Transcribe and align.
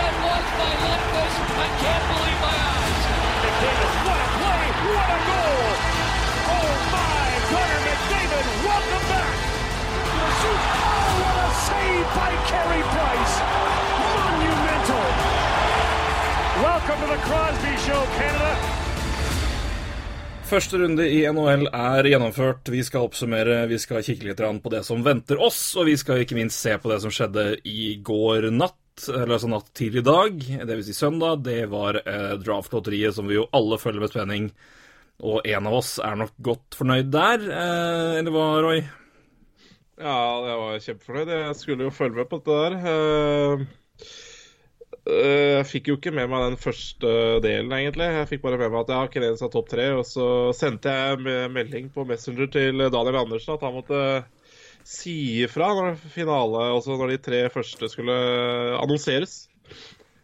That 0.00 0.14
was 0.24 0.46
by 0.60 0.72
Lundqvist! 0.84 1.38
I 1.64 1.68
can't 1.82 2.04
believe 2.12 2.40
my 2.40 2.56
eyes. 2.72 3.04
McDavid, 3.44 3.92
what 4.06 4.20
a 4.24 4.28
play! 4.40 4.64
What 4.96 5.08
a 5.16 5.20
goal! 5.28 5.64
Oh 6.56 6.70
my! 6.94 7.26
Connor 7.52 7.80
McDavid, 7.86 8.46
welcome 8.64 9.06
back! 9.12 9.34
Oh, 10.40 11.08
what 11.22 11.36
a 11.44 11.48
save 11.68 12.08
by 12.16 12.32
Carey 12.48 12.82
Price! 12.94 13.34
Monumental! 14.00 15.06
Welcome 16.64 16.98
to 17.04 17.08
the 17.14 17.20
Crosby 17.28 17.74
Show, 17.84 18.02
Canada. 18.16 18.80
Første 20.50 20.80
runde 20.80 21.04
i 21.06 21.20
NHL 21.30 21.68
er 21.70 22.06
gjennomført. 22.10 22.68
Vi 22.74 22.80
skal 22.82 23.04
oppsummere, 23.06 23.68
vi 23.70 23.76
skal 23.78 24.02
kikke 24.02 24.26
litt 24.26 24.40
på 24.40 24.72
det 24.72 24.80
som 24.82 25.04
venter 25.06 25.38
oss, 25.38 25.60
og 25.78 25.86
vi 25.86 25.94
skal 26.00 26.24
ikke 26.24 26.34
minst 26.34 26.58
se 26.58 26.74
på 26.74 26.90
det 26.90 26.96
som 27.04 27.12
skjedde 27.14 27.44
i 27.70 27.92
går 28.02 28.48
natt, 28.50 28.79
eller 29.08 29.36
altså 29.36 29.48
natt 29.50 29.70
til 29.76 29.96
i 30.00 30.04
dag, 30.04 30.36
dvs. 30.40 30.86
Si 30.90 30.94
søndag. 30.96 31.42
Det 31.46 31.64
var 31.72 32.00
eh, 32.02 32.36
draftlotteriet 32.42 33.16
som 33.16 33.28
vi 33.30 33.38
jo 33.38 33.48
alle 33.56 33.78
følger 33.80 34.04
med 34.04 34.12
spenning, 34.12 34.48
og 35.20 35.44
en 35.48 35.68
av 35.68 35.76
oss 35.80 35.98
er 36.02 36.16
nok 36.20 36.32
godt 36.44 36.78
fornøyd 36.78 37.12
der. 37.14 37.44
Eh, 37.48 38.18
eller 38.20 38.34
hva, 38.34 38.46
Roy? 38.64 38.82
Ja, 40.00 40.16
jeg 40.46 40.58
var 40.62 40.82
kjempefornøyd. 40.86 41.30
Jeg 41.36 41.56
skulle 41.60 41.86
jo 41.88 41.92
følge 41.92 42.20
med 42.22 42.28
på 42.30 42.40
dette 42.40 42.58
der. 42.64 42.76
Uh, 42.80 43.66
jeg 45.10 45.66
fikk 45.68 45.90
jo 45.90 45.96
ikke 45.98 46.12
med 46.14 46.28
meg 46.30 46.44
den 46.46 46.60
første 46.60 47.10
delen, 47.44 47.72
egentlig. 47.76 48.08
Jeg 48.16 48.28
fikk 48.30 48.44
bare 48.44 48.60
med 48.60 48.72
meg 48.72 48.82
at 48.82 48.92
jeg 48.92 49.00
har 49.00 49.12
Canadiens 49.12 49.44
av 49.44 49.52
topp 49.52 49.68
tre. 49.72 49.90
Og 49.98 50.04
så 50.08 50.26
sendte 50.56 50.94
jeg 50.94 51.50
melding 51.52 51.90
på 51.92 52.06
Messenger 52.08 52.48
til 52.52 52.84
Daniel 52.86 53.20
Andersen 53.24 53.56
at 53.56 53.66
han 53.66 53.76
måtte 53.76 54.00
si 54.86 55.14
ifra 55.44 55.70
når 55.76 55.96
finale, 56.12 56.66
også 56.76 56.98
når 56.98 57.14
de 57.14 57.22
tre 57.24 57.40
første 57.52 57.90
skulle 57.92 58.18
annonseres. 58.80 59.44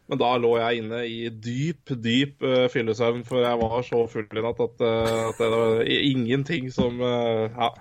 Men 0.07 0.21
da 0.21 0.29
lå 0.39 0.53
jeg 0.61 0.83
inne 0.85 1.01
i 1.11 1.17
dyp, 1.31 1.91
dyp 1.99 2.45
uh, 2.47 2.69
fyllesøvn, 2.71 3.25
for 3.27 3.43
jeg 3.43 3.59
var 3.59 3.81
så 3.87 4.05
full 4.11 4.39
i 4.39 4.45
natt 4.45 4.61
at, 4.63 4.85
uh, 4.85 5.23
at 5.33 5.41
det 5.43 5.49
var 5.51 5.81
ingenting 5.91 6.69
som 6.75 7.03
uh, 7.03 7.51
Ja. 7.51 7.73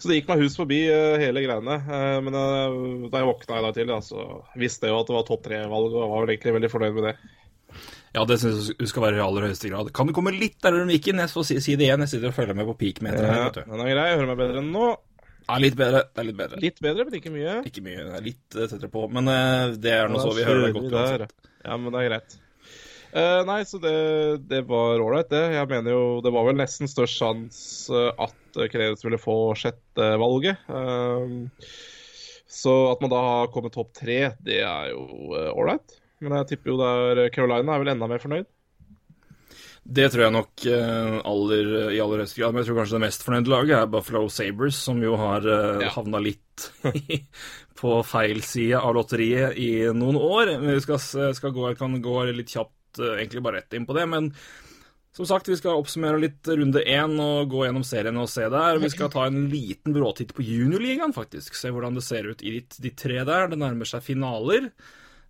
Så 0.00 0.08
det 0.08 0.20
gikk 0.20 0.30
meg 0.30 0.40
hus 0.46 0.56
forbi 0.56 0.78
hele 1.20 1.42
greiene. 1.44 1.76
men 2.24 2.32
da 2.32 3.20
jeg 3.20 3.28
våkna 3.28 3.58
i 3.58 3.64
dag 3.66 3.76
til, 3.76 3.92
så 4.06 4.24
visste 4.56 4.88
jeg 4.88 4.94
jo 4.94 5.02
at 5.02 5.10
det 5.10 5.16
var 5.18 5.26
topp 5.28 5.44
tre-valg, 5.44 5.92
og 5.92 6.14
var 6.14 6.24
vel 6.24 6.32
egentlig 6.32 6.56
veldig 6.56 6.72
fornøyd 6.72 6.96
med 6.96 7.08
det. 7.10 7.14
Ja, 8.16 8.24
det 8.26 8.40
syns 8.42 8.72
jeg 8.72 8.88
skal 8.90 9.04
være 9.04 9.20
i 9.20 9.22
aller 9.22 9.46
høyeste 9.46 9.68
grad. 9.70 9.92
Kan 9.94 10.08
du 10.08 10.14
komme 10.16 10.32
litt 10.34 10.56
der 10.64 10.74
du 10.74 10.90
gikk 10.90 11.12
inn? 11.12 11.20
Jeg 11.22 11.30
får 11.30 11.46
si, 11.46 11.60
si, 11.62 11.76
det 11.78 11.86
igjen. 11.86 12.02
Jeg 12.06 12.14
sitter 12.14 12.32
og 12.32 12.36
følger 12.40 12.56
med 12.58 12.66
på 12.72 12.78
peakmeteren 12.80 13.28
her. 13.30 13.44
Ja. 13.44 13.66
Den 13.68 13.84
er 13.84 13.92
grei. 13.92 14.06
Jeg 14.08 14.18
hører 14.18 14.30
meg 14.32 14.40
bedre 14.40 14.62
enn 14.64 14.72
nå. 14.74 14.88
Ja, 15.50 15.58
litt 15.58 15.78
bedre. 15.78 16.04
Det 16.06 16.22
er 16.22 16.28
litt 16.30 16.38
bedre. 16.38 16.60
Litt 16.62 16.78
bedre, 16.84 17.08
men 17.08 17.18
ikke 17.18 17.34
mye. 17.34 17.56
Ikke 17.66 17.82
mye. 17.82 18.04
Det 18.06 18.20
er 18.20 18.28
litt 18.28 18.44
tettere 18.54 18.92
på. 18.92 19.08
Men 19.10 19.26
det 19.82 19.96
er 19.96 20.12
nå 20.12 20.22
så 20.22 20.30
vi 20.36 20.46
hører 20.46 20.68
det 20.68 20.76
godt 20.78 20.94
uansett. 20.94 21.34
Ja, 21.64 21.74
men 21.74 21.90
det 21.90 22.04
er 22.04 22.08
greit. 22.12 22.38
Uh, 23.10 23.42
nei, 23.42 23.64
så 23.66 23.80
det, 23.82 23.92
det 24.46 24.60
var 24.70 25.00
ålreit, 25.02 25.30
det. 25.32 25.42
Jeg 25.56 25.68
mener 25.70 25.96
jo 25.96 26.02
det 26.22 26.30
var 26.30 26.46
vel 26.46 26.60
nesten 26.60 26.90
størst 26.90 27.18
sjanse 27.18 28.02
at 28.22 28.60
Canadiens 28.70 29.02
ville 29.02 29.18
få 29.18 29.34
sjettevalget. 29.58 30.62
Uh, 30.70 31.50
så 32.50 32.74
at 32.92 33.02
man 33.02 33.10
da 33.10 33.24
har 33.24 33.50
kommet 33.54 33.74
topp 33.74 33.90
tre, 33.98 34.20
det 34.46 34.60
er 34.62 34.92
jo 34.92 35.34
ålreit. 35.56 35.98
Uh, 35.98 36.22
men 36.22 36.36
jeg 36.38 36.52
tipper 36.52 36.74
jo 36.74 36.78
der 36.78 37.24
Carolina 37.34 37.74
er 37.74 37.82
vel 37.82 37.92
enda 37.96 38.10
mer 38.10 38.22
fornøyd. 38.22 38.46
Det 39.84 40.06
tror 40.12 40.26
jeg 40.26 40.34
nok 40.34 40.64
aller, 40.70 41.70
i 41.96 42.00
aller 42.02 42.22
høyeste 42.22 42.38
grad. 42.38 42.52
Men 42.52 42.62
jeg 42.62 42.68
tror 42.68 42.80
kanskje 42.80 42.98
det 42.98 43.04
mest 43.06 43.24
fornøyde 43.26 43.50
laget 43.50 43.76
er 43.78 43.90
Buffalo 43.90 44.28
Sabres, 44.30 44.78
som 44.78 45.00
jo 45.02 45.16
har 45.18 45.46
uh, 45.48 45.80
ja. 45.82 45.90
havna 45.96 46.20
litt 46.22 46.66
på 47.80 47.94
feil 48.06 48.42
side 48.46 48.78
av 48.78 48.94
lotteriet 48.94 49.56
i 49.58 49.70
noen 49.96 50.20
år. 50.20 50.52
Vi 50.62 50.76
skal, 50.84 51.00
skal 51.34 51.54
gå, 51.56 51.70
kan 51.80 51.96
gå 52.04 52.16
litt 52.30 52.52
kjapt 52.52 53.00
egentlig 53.00 53.42
bare 53.42 53.62
rett 53.62 53.78
inn 53.78 53.88
på 53.88 53.96
det. 53.96 54.06
Men 54.10 54.30
som 55.16 55.26
sagt, 55.26 55.48
vi 55.50 55.58
skal 55.58 55.80
oppsummere 55.80 56.20
litt 56.22 56.46
runde 56.46 56.84
én 56.86 57.16
og 57.18 57.50
gå 57.50 57.64
gjennom 57.66 57.84
serien 57.86 58.18
og 58.20 58.30
se 58.30 58.46
der. 58.52 58.78
Vi 58.82 58.92
skal 58.92 59.10
ta 59.10 59.26
en 59.26 59.48
liten 59.50 59.94
bråtitt 59.96 60.36
på 60.36 60.44
juniorligaen, 60.46 61.14
faktisk. 61.16 61.56
Se 61.58 61.72
hvordan 61.74 61.98
det 61.98 62.04
ser 62.06 62.30
ut 62.30 62.44
i 62.46 62.54
de, 62.58 62.62
de 62.78 62.92
tre 62.94 63.18
der. 63.26 63.50
Det 63.50 63.58
nærmer 63.58 63.90
seg 63.90 64.04
finaler. 64.06 64.70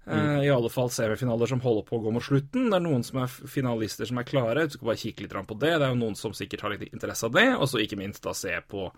Mm. 0.07 0.43
I 0.43 0.51
alle 0.51 0.71
fall 0.73 0.89
semifinaler 0.91 1.47
som 1.47 1.61
holder 1.61 1.85
på 1.87 1.99
å 1.99 2.03
gå 2.03 2.13
mot 2.15 2.25
slutten. 2.25 2.71
Det 2.71 2.79
er 2.79 2.85
noen 2.85 3.05
som 3.07 3.21
er 3.23 3.31
finalister 3.31 4.09
som 4.09 4.19
er 4.19 4.27
klare. 4.27 4.67
Du 4.67 4.75
skal 4.75 4.91
bare 4.91 5.03
kikke 5.03 5.27
litt 5.27 5.35
på 5.35 5.59
det. 5.61 5.75
Det 5.77 5.87
er 5.87 5.93
jo 5.93 6.01
noen 6.01 6.17
som 6.19 6.35
sikkert 6.37 6.65
har 6.65 6.75
litt 6.75 6.89
interesse 6.89 7.29
av 7.29 7.37
det. 7.37 7.47
Og 7.57 7.69
så 7.71 7.83
ikke 7.83 8.01
minst 8.01 8.25
da 8.25 8.35
se 8.37 8.57
på 8.67 8.89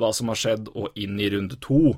hva 0.00 0.10
som 0.14 0.30
har 0.30 0.38
skjedd, 0.38 0.70
og 0.74 0.98
inn 1.00 1.18
i 1.22 1.30
runde 1.32 1.58
to. 1.62 1.96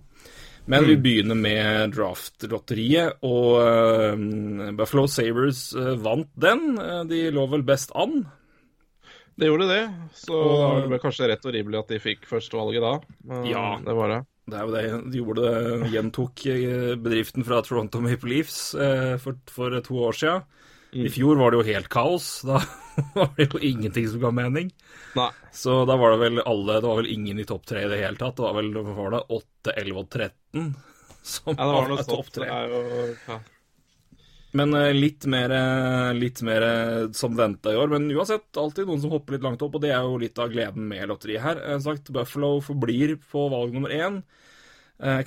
Men 0.66 0.82
mm. 0.82 0.88
vi 0.88 0.96
begynner 1.02 1.38
med 1.38 1.94
draftlotteriet, 1.94 3.22
og 3.26 3.52
uh, 3.62 4.72
Buffalo 4.76 5.06
Sabres 5.10 5.68
uh, 5.78 5.94
vant 6.02 6.30
den. 6.34 6.74
De 7.10 7.22
lå 7.32 7.46
vel 7.52 7.64
best 7.66 7.94
an? 7.96 8.24
Det 9.36 9.50
gjorde 9.50 9.68
det, 9.68 9.82
så 10.16 10.36
og, 10.36 10.78
det 10.80 10.90
ble 10.94 10.98
kanskje 11.02 11.26
rett 11.28 11.44
og 11.44 11.52
rimelig 11.52 11.82
at 11.82 11.90
de 11.92 11.98
fikk 12.00 12.24
førstevalget 12.24 12.80
da. 12.80 12.94
ja, 13.44 13.66
det 13.84 13.96
var 13.98 14.14
det. 14.14 14.20
Det 14.46 14.58
er 14.58 14.62
jo 14.62 14.74
det. 14.74 14.82
De 15.10 15.20
gjorde 15.20 15.44
det, 15.44 15.90
gjentok 15.90 16.42
bedriften 17.02 17.46
fra 17.46 17.58
Toronto 17.66 18.00
Maple 18.04 18.30
Leafs 18.30 18.60
for, 19.22 19.40
for 19.50 19.74
to 19.82 19.98
år. 20.06 20.20
Mm. 20.94 21.06
I 21.06 21.10
fjor 21.10 21.40
var 21.40 21.50
det 21.50 21.58
jo 21.58 21.66
helt 21.66 21.88
kaos. 21.90 22.28
Da 22.46 22.60
var 23.16 23.32
det 23.36 23.48
jo 23.50 23.58
ingenting 23.58 24.06
som 24.12 24.22
ga 24.22 24.30
mening. 24.30 24.70
Nei. 25.18 25.30
Så 25.52 25.80
da 25.88 25.96
var 25.98 26.14
det 26.14 26.20
vel 26.22 26.42
alle 26.44 26.78
Det 26.78 26.86
var 26.86 27.00
vel 27.00 27.10
ingen 27.10 27.40
i 27.42 27.48
topp 27.48 27.66
tre 27.66 27.82
i 27.84 27.90
det 27.90 27.98
hele 28.04 28.20
tatt. 28.20 28.38
Det 28.38 28.46
var 28.46 28.54
vel 28.60 28.70
var 28.76 29.16
det 29.16 29.24
8, 29.40 29.74
11 29.82 30.00
og 30.04 30.08
13 30.14 30.70
som 31.26 31.56
ja, 31.58 31.66
var, 31.66 31.88
var 31.90 32.02
topp 32.06 32.32
tre. 32.32 32.46
Ja. 33.26 33.38
Men 34.56 34.72
litt 34.96 35.26
mer, 35.30 35.52
litt 36.16 36.40
mer 36.46 36.64
som 37.16 37.34
venta 37.38 37.72
i 37.74 37.78
år. 37.78 37.90
Men 37.92 38.06
uansett, 38.14 38.48
alltid 38.56 38.88
noen 38.88 39.02
som 39.02 39.12
hopper 39.12 39.36
litt 39.36 39.44
langt 39.44 39.64
opp, 39.66 39.76
og 39.76 39.82
det 39.84 39.90
er 39.92 40.06
jo 40.06 40.20
litt 40.22 40.38
av 40.40 40.52
gleden 40.52 40.86
med 40.90 41.10
lotteriet 41.10 41.44
her. 41.44 41.60
Sagt, 41.84 42.08
Buffalo 42.14 42.54
forblir 42.64 43.16
på 43.30 43.46
valg 43.52 43.74
nummer 43.76 43.92
én. 43.92 44.22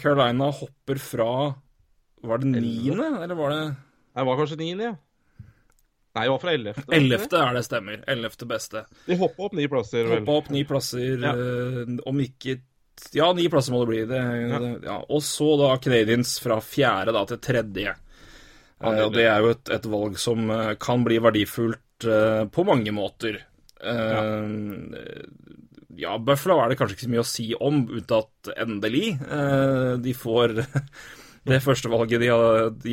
Carolina 0.02 0.48
hopper 0.50 0.98
fra 0.98 1.30
Var 2.26 2.42
det 2.42 2.50
niende, 2.56 3.06
eller 3.22 3.38
var 3.38 3.54
det 3.54 3.60
Det 4.18 4.26
var 4.26 4.40
kanskje 4.40 4.58
niende, 4.64 4.88
ja. 4.90 4.96
Nei, 6.18 6.24
det 6.26 6.32
var 6.34 6.42
fra 6.42 6.54
ellevte. 6.58 6.84
Ellevte 6.98 7.38
er 7.38 7.54
det 7.54 7.62
stemmer. 7.68 8.02
Ellevte 8.10 8.48
beste. 8.50 8.82
De 9.06 9.16
hoppa 9.20 9.46
opp 9.46 9.54
ni 9.56 9.68
plasser, 9.70 10.08
vel. 10.10 10.24
Hoppa 10.24 10.40
opp 10.42 10.50
ni 10.52 10.64
plasser, 10.68 11.22
ja. 11.22 11.34
om 12.10 12.24
ikke 12.26 12.58
Ja, 13.16 13.30
ni 13.32 13.46
plasser 13.48 13.72
må 13.72 13.84
det 13.86 13.92
bli. 13.92 14.00
Det, 14.10 14.20
ja. 14.50 14.60
Ja. 14.84 14.98
Og 15.08 15.22
så 15.24 15.54
da 15.62 15.70
Canadians 15.80 16.34
fra 16.44 16.58
fjerde 16.66 17.14
da 17.16 17.22
til 17.30 17.40
tredje. 17.46 17.94
Ja, 18.80 19.10
det, 19.12 19.26
er 19.28 19.44
jo 19.44 19.52
et, 19.52 19.70
et, 19.76 19.86
valg 19.92 20.18
som 20.22 20.50
kan 20.80 21.04
bli 21.04 21.20
verdifullt 21.20 22.08
uh, 22.08 22.46
på 22.48 22.64
mange 22.68 22.94
måter. 22.96 23.42
Uh, 23.84 24.48
ja. 26.00 26.16
Buffalo 26.24 26.62
er 26.64 26.72
det 26.72 26.80
kanskje 26.80 26.96
ikke 26.96 27.08
så 27.08 27.14
mye 27.14 27.26
å 27.26 27.28
si 27.28 27.48
om, 27.56 27.82
unntatt 28.00 28.52
endelig. 28.56 29.18
De 30.00 30.14
får 30.16 30.56
det 31.50 31.60
første 31.66 31.92
valget 31.92 32.24
de 32.24 32.30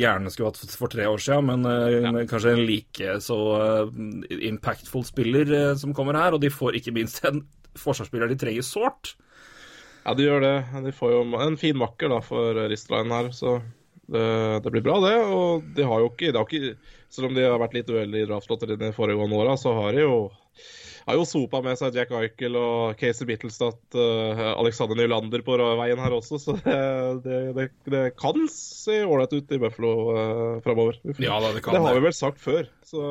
gjerne 0.01 0.33
skulle 0.33 0.51
hatt 0.51 0.75
for 0.75 0.91
tre 0.91 1.07
år 1.07 1.23
siden, 1.23 1.53
men 1.53 1.93
ja. 1.93 2.11
kanskje 2.27 2.57
en 2.57 2.65
like 2.67 3.15
så 3.23 3.39
impactful 4.27 5.07
spiller 5.07 5.55
som 5.79 5.95
kommer 5.95 6.19
her. 6.19 6.35
Og 6.35 6.43
de 6.43 6.51
får 6.51 6.81
ikke 6.81 6.95
minst 6.99 7.23
en 7.27 7.45
forsvarsspiller 7.79 8.27
de 8.27 8.39
trenger 8.43 8.67
sårt. 8.67 9.15
Ja, 10.03 10.13
de 10.15 10.23
gjør 10.23 10.43
det. 10.43 10.55
De 10.85 10.93
får 10.95 11.15
jo 11.15 11.23
en 11.43 11.57
fin 11.59 11.79
makker 11.79 12.11
da 12.11 12.21
for 12.23 12.59
Ristline 12.71 13.11
her, 13.11 13.31
så 13.35 13.57
det, 14.07 14.71
blir 14.71 14.83
bra, 14.85 14.97
det. 15.03 15.15
Og 15.19 15.65
de 15.75 15.85
har 15.87 16.03
jo 16.03 16.11
ikke, 16.13 16.31
de 16.31 16.39
har 16.39 16.47
ikke 16.47 16.95
Selv 17.11 17.29
om 17.29 17.35
de 17.37 17.45
har 17.45 17.59
vært 17.61 17.75
litt 17.77 17.87
uheldige 17.87 18.25
i 18.25 18.27
draftlotteriene 18.27 18.89
de 18.89 18.95
foregående 18.95 19.37
åra, 19.39 19.53
så 19.59 19.71
har 19.77 19.95
de 19.95 20.01
jo 20.03 20.15
har 21.07 21.15
jo 21.15 21.23
sopa 21.27 21.61
med 21.63 21.77
seg 21.79 21.95
Jack 21.95 22.09
Eichel 22.11 22.55
og 22.59 22.97
Casey 22.99 23.25
Bittelstadt, 23.29 23.79
uh, 23.95 24.41
Alexander 24.59 24.97
Nylander 24.99 25.43
på 25.47 25.55
veien 25.79 26.01
her 26.03 26.15
også, 26.17 26.39
så 26.43 26.55
det, 26.59 26.77
det, 27.23 27.37
det, 27.55 27.67
det 27.93 28.01
kan 28.19 28.41
se 28.51 28.97
ålreit 29.07 29.33
ut 29.37 29.53
i 29.55 29.59
Buffalo 29.61 29.91
uh, 30.11 30.57
framover. 30.65 30.99
Ja, 31.23 31.39
det, 31.47 31.63
kan 31.63 31.77
det 31.77 31.83
har 31.85 31.95
vi 31.95 32.03
vel 32.09 32.15
sagt 32.17 32.43
før, 32.43 32.67
så 32.85 33.03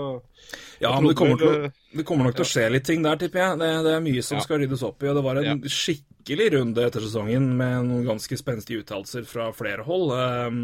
Ja, 0.82 0.92
men 1.00 1.08
det 1.08 1.16
kommer, 1.16 1.40
til, 1.40 1.70
det 1.96 2.04
kommer 2.08 2.28
nok 2.28 2.36
til 2.36 2.44
å 2.44 2.50
skje 2.52 2.66
litt 2.74 2.84
ting 2.88 3.00
der, 3.06 3.16
tipper 3.20 3.42
jeg. 3.42 3.62
Det, 3.64 3.70
det 3.88 3.94
er 3.96 4.04
mye 4.04 4.26
som 4.28 4.36
Ja. 4.36 4.44
skal 4.44 4.60
ryddes 4.60 4.84
opp 4.86 5.00
i, 5.02 5.08
og 5.10 5.16
det 5.16 5.24
var 5.24 5.40
en 5.40 5.48
Ja. 5.48 5.56
skikkelig 5.80 6.50
runde 6.58 6.84
etter 6.84 7.00
sesongen 7.04 7.48
med 7.56 7.88
noen 7.88 8.04
ganske 8.12 8.36
spenstige 8.36 8.84
uttalelser 8.84 9.24
fra 9.24 9.48
flere 9.56 9.84
hold. 9.88 10.12
Um, 10.12 10.60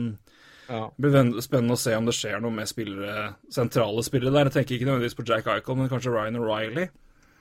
ja. 0.69 0.87
Det 0.97 1.09
blir 1.11 1.41
spennende 1.45 1.75
å 1.77 1.81
se 1.81 1.95
om 1.97 2.07
det 2.09 2.15
skjer 2.17 2.41
noe 2.45 2.53
med 2.55 2.69
spillere, 2.71 3.33
sentrale 3.53 4.05
spillere 4.07 4.33
der. 4.37 4.49
Jeg 4.51 4.55
tenker 4.61 4.77
ikke 4.77 4.89
nødvendigvis 4.89 5.17
på 5.19 5.25
Jack 5.29 5.49
Eichel, 5.53 5.77
men 5.81 5.91
kanskje 5.91 6.13
Ryan 6.15 6.39
O'Reilly. 6.41 6.87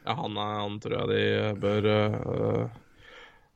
Ja, 0.06 0.16
han, 0.18 0.38
er, 0.38 0.54
han 0.64 0.80
tror 0.82 0.96
jeg 0.98 1.10
de 1.12 1.60
bør 1.62 1.88
uh, 1.92 2.80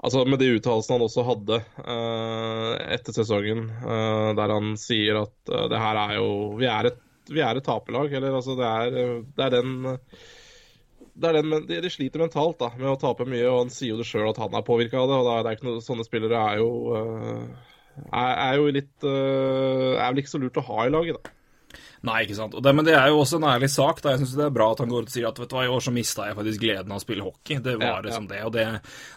Altså 0.05 0.21
Med 0.29 0.37
de 0.41 0.51
uttalelsene 0.53 0.99
han 0.99 1.05
også 1.07 1.25
hadde 1.25 1.59
uh, 1.81 2.73
etter 2.93 3.15
sesongen, 3.15 3.65
uh, 3.81 4.31
der 4.37 4.53
han 4.53 4.75
sier 4.77 5.23
at 5.23 5.53
det 5.71 5.81
her 5.81 6.01
er 6.03 6.17
jo 6.19 6.27
Vi 6.59 6.69
er 6.69 6.91
et, 6.91 6.99
vi 7.31 7.41
er 7.41 7.57
et 7.57 7.65
taperlag. 7.65 8.13
Eller 8.13 8.35
altså, 8.37 8.53
det 8.59 8.67
er, 8.69 9.21
det 9.37 9.47
er 9.47 9.55
den 9.55 9.77
det 11.15 11.29
er 11.29 11.37
den, 11.39 11.53
de, 11.63 11.77
de 11.79 11.89
sliter 11.89 12.19
mentalt 12.19 12.57
da, 12.59 12.67
med 12.75 12.89
å 12.91 12.97
tape 12.99 13.23
mye, 13.23 13.45
og 13.47 13.61
han 13.61 13.69
sier 13.71 13.93
jo 13.93 14.01
det 14.01 14.07
sjøl 14.09 14.27
at 14.33 14.39
han 14.41 14.57
er 14.57 14.65
påvirka 14.67 14.99
av 14.99 15.07
det. 15.07 15.19
og 15.21 15.29
det 15.29 15.47
er 15.47 15.55
ikke 15.55 15.67
noe, 15.69 15.83
Sånne 15.85 16.03
spillere 16.03 16.41
er 16.51 16.59
jo 16.59 16.67
er, 16.91 18.33
er 18.33 18.57
jo 18.59 18.65
litt 18.75 19.07
Er 19.07 20.09
vel 20.09 20.19
ikke 20.19 20.33
så 20.33 20.41
lurt 20.43 20.59
å 20.59 20.65
ha 20.67 20.83
i 20.83 20.91
laget, 20.91 21.15
da. 21.15 21.34
Nei, 22.05 22.19
ikke 22.25 22.35
sant. 22.37 22.53
Og 22.53 22.61
det, 22.61 22.71
men 22.77 22.85
det 22.85 22.93
er 22.93 23.07
jo 23.09 23.19
også 23.23 23.39
en 23.39 23.47
ærlig 23.49 23.69
sak. 23.73 24.01
da. 24.03 24.11
Jeg 24.13 24.21
syns 24.21 24.35
det 24.37 24.45
er 24.45 24.53
bra 24.53 24.67
at 24.75 24.81
han 24.83 24.91
går 24.91 25.05
ut 25.05 25.09
og 25.09 25.15
sier 25.15 25.27
at 25.29 25.39
vet 25.41 25.49
du 25.49 25.55
hva, 25.57 25.63
i 25.65 25.71
år 25.73 25.81
så 25.81 25.93
mista 25.95 26.27
jeg 26.29 26.37
faktisk 26.37 26.61
gleden 26.61 26.93
av 26.93 26.99
å 27.01 27.03
spille 27.05 27.25
hockey. 27.25 27.57
Det 27.65 27.75
var 27.79 27.85
Ja, 27.87 27.93
ja. 27.95 28.03
liksom 28.05 28.27
det. 28.29 28.41
Og 28.45 28.51
det, 28.53 28.65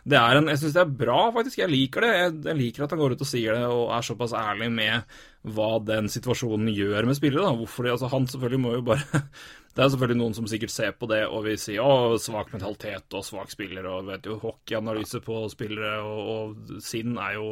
det 0.08 0.19
er 0.20 0.40
en, 0.40 0.49
jeg 0.49 0.62
syns 0.62 0.76
det 0.79 0.85
er 0.85 0.94
bra, 1.05 1.19
faktisk. 1.37 1.61
Jeg 1.61 1.73
liker 1.75 2.06
det. 2.06 2.12
Jeg, 2.17 2.37
jeg 2.49 2.61
liker 2.62 2.87
at 2.87 2.94
han 2.96 3.02
går 3.02 3.17
ut 3.17 3.25
og 3.26 3.31
sier 3.32 3.58
det 3.58 3.67
og 3.69 3.85
er 3.99 4.06
såpass 4.08 4.35
ærlig 4.40 4.70
med 4.73 5.19
hva 5.49 5.69
den 5.87 6.08
situasjonen 6.12 6.73
gjør 6.75 7.06
med 7.08 7.17
spillere. 7.20 7.44
da. 7.46 7.56
Hvorfor 7.61 7.87
det, 7.87 7.93
altså 7.94 8.11
Han 8.12 8.26
selvfølgelig 8.32 8.61
må 8.64 8.73
jo 8.79 8.85
bare 8.88 9.23
Det 9.79 9.85
er 9.85 9.90
selvfølgelig 9.93 10.19
noen 10.19 10.35
som 10.35 10.46
sikkert 10.50 10.73
ser 10.75 10.94
på 10.99 11.06
det 11.06 11.20
og 11.29 11.44
vil 11.44 11.58
si 11.62 11.76
å, 11.79 12.17
svak 12.19 12.49
mentalitet 12.50 13.14
og 13.14 13.23
svak 13.23 13.52
spiller, 13.52 13.85
og 13.87 14.08
vet 14.08 14.26
jo, 14.26 14.35
hockeyanalyse 14.43 15.20
på 15.23 15.44
spillere 15.52 16.00
og, 16.02 16.32
og 16.32 16.81
sinn 16.82 17.14
er 17.23 17.37
jo 17.37 17.46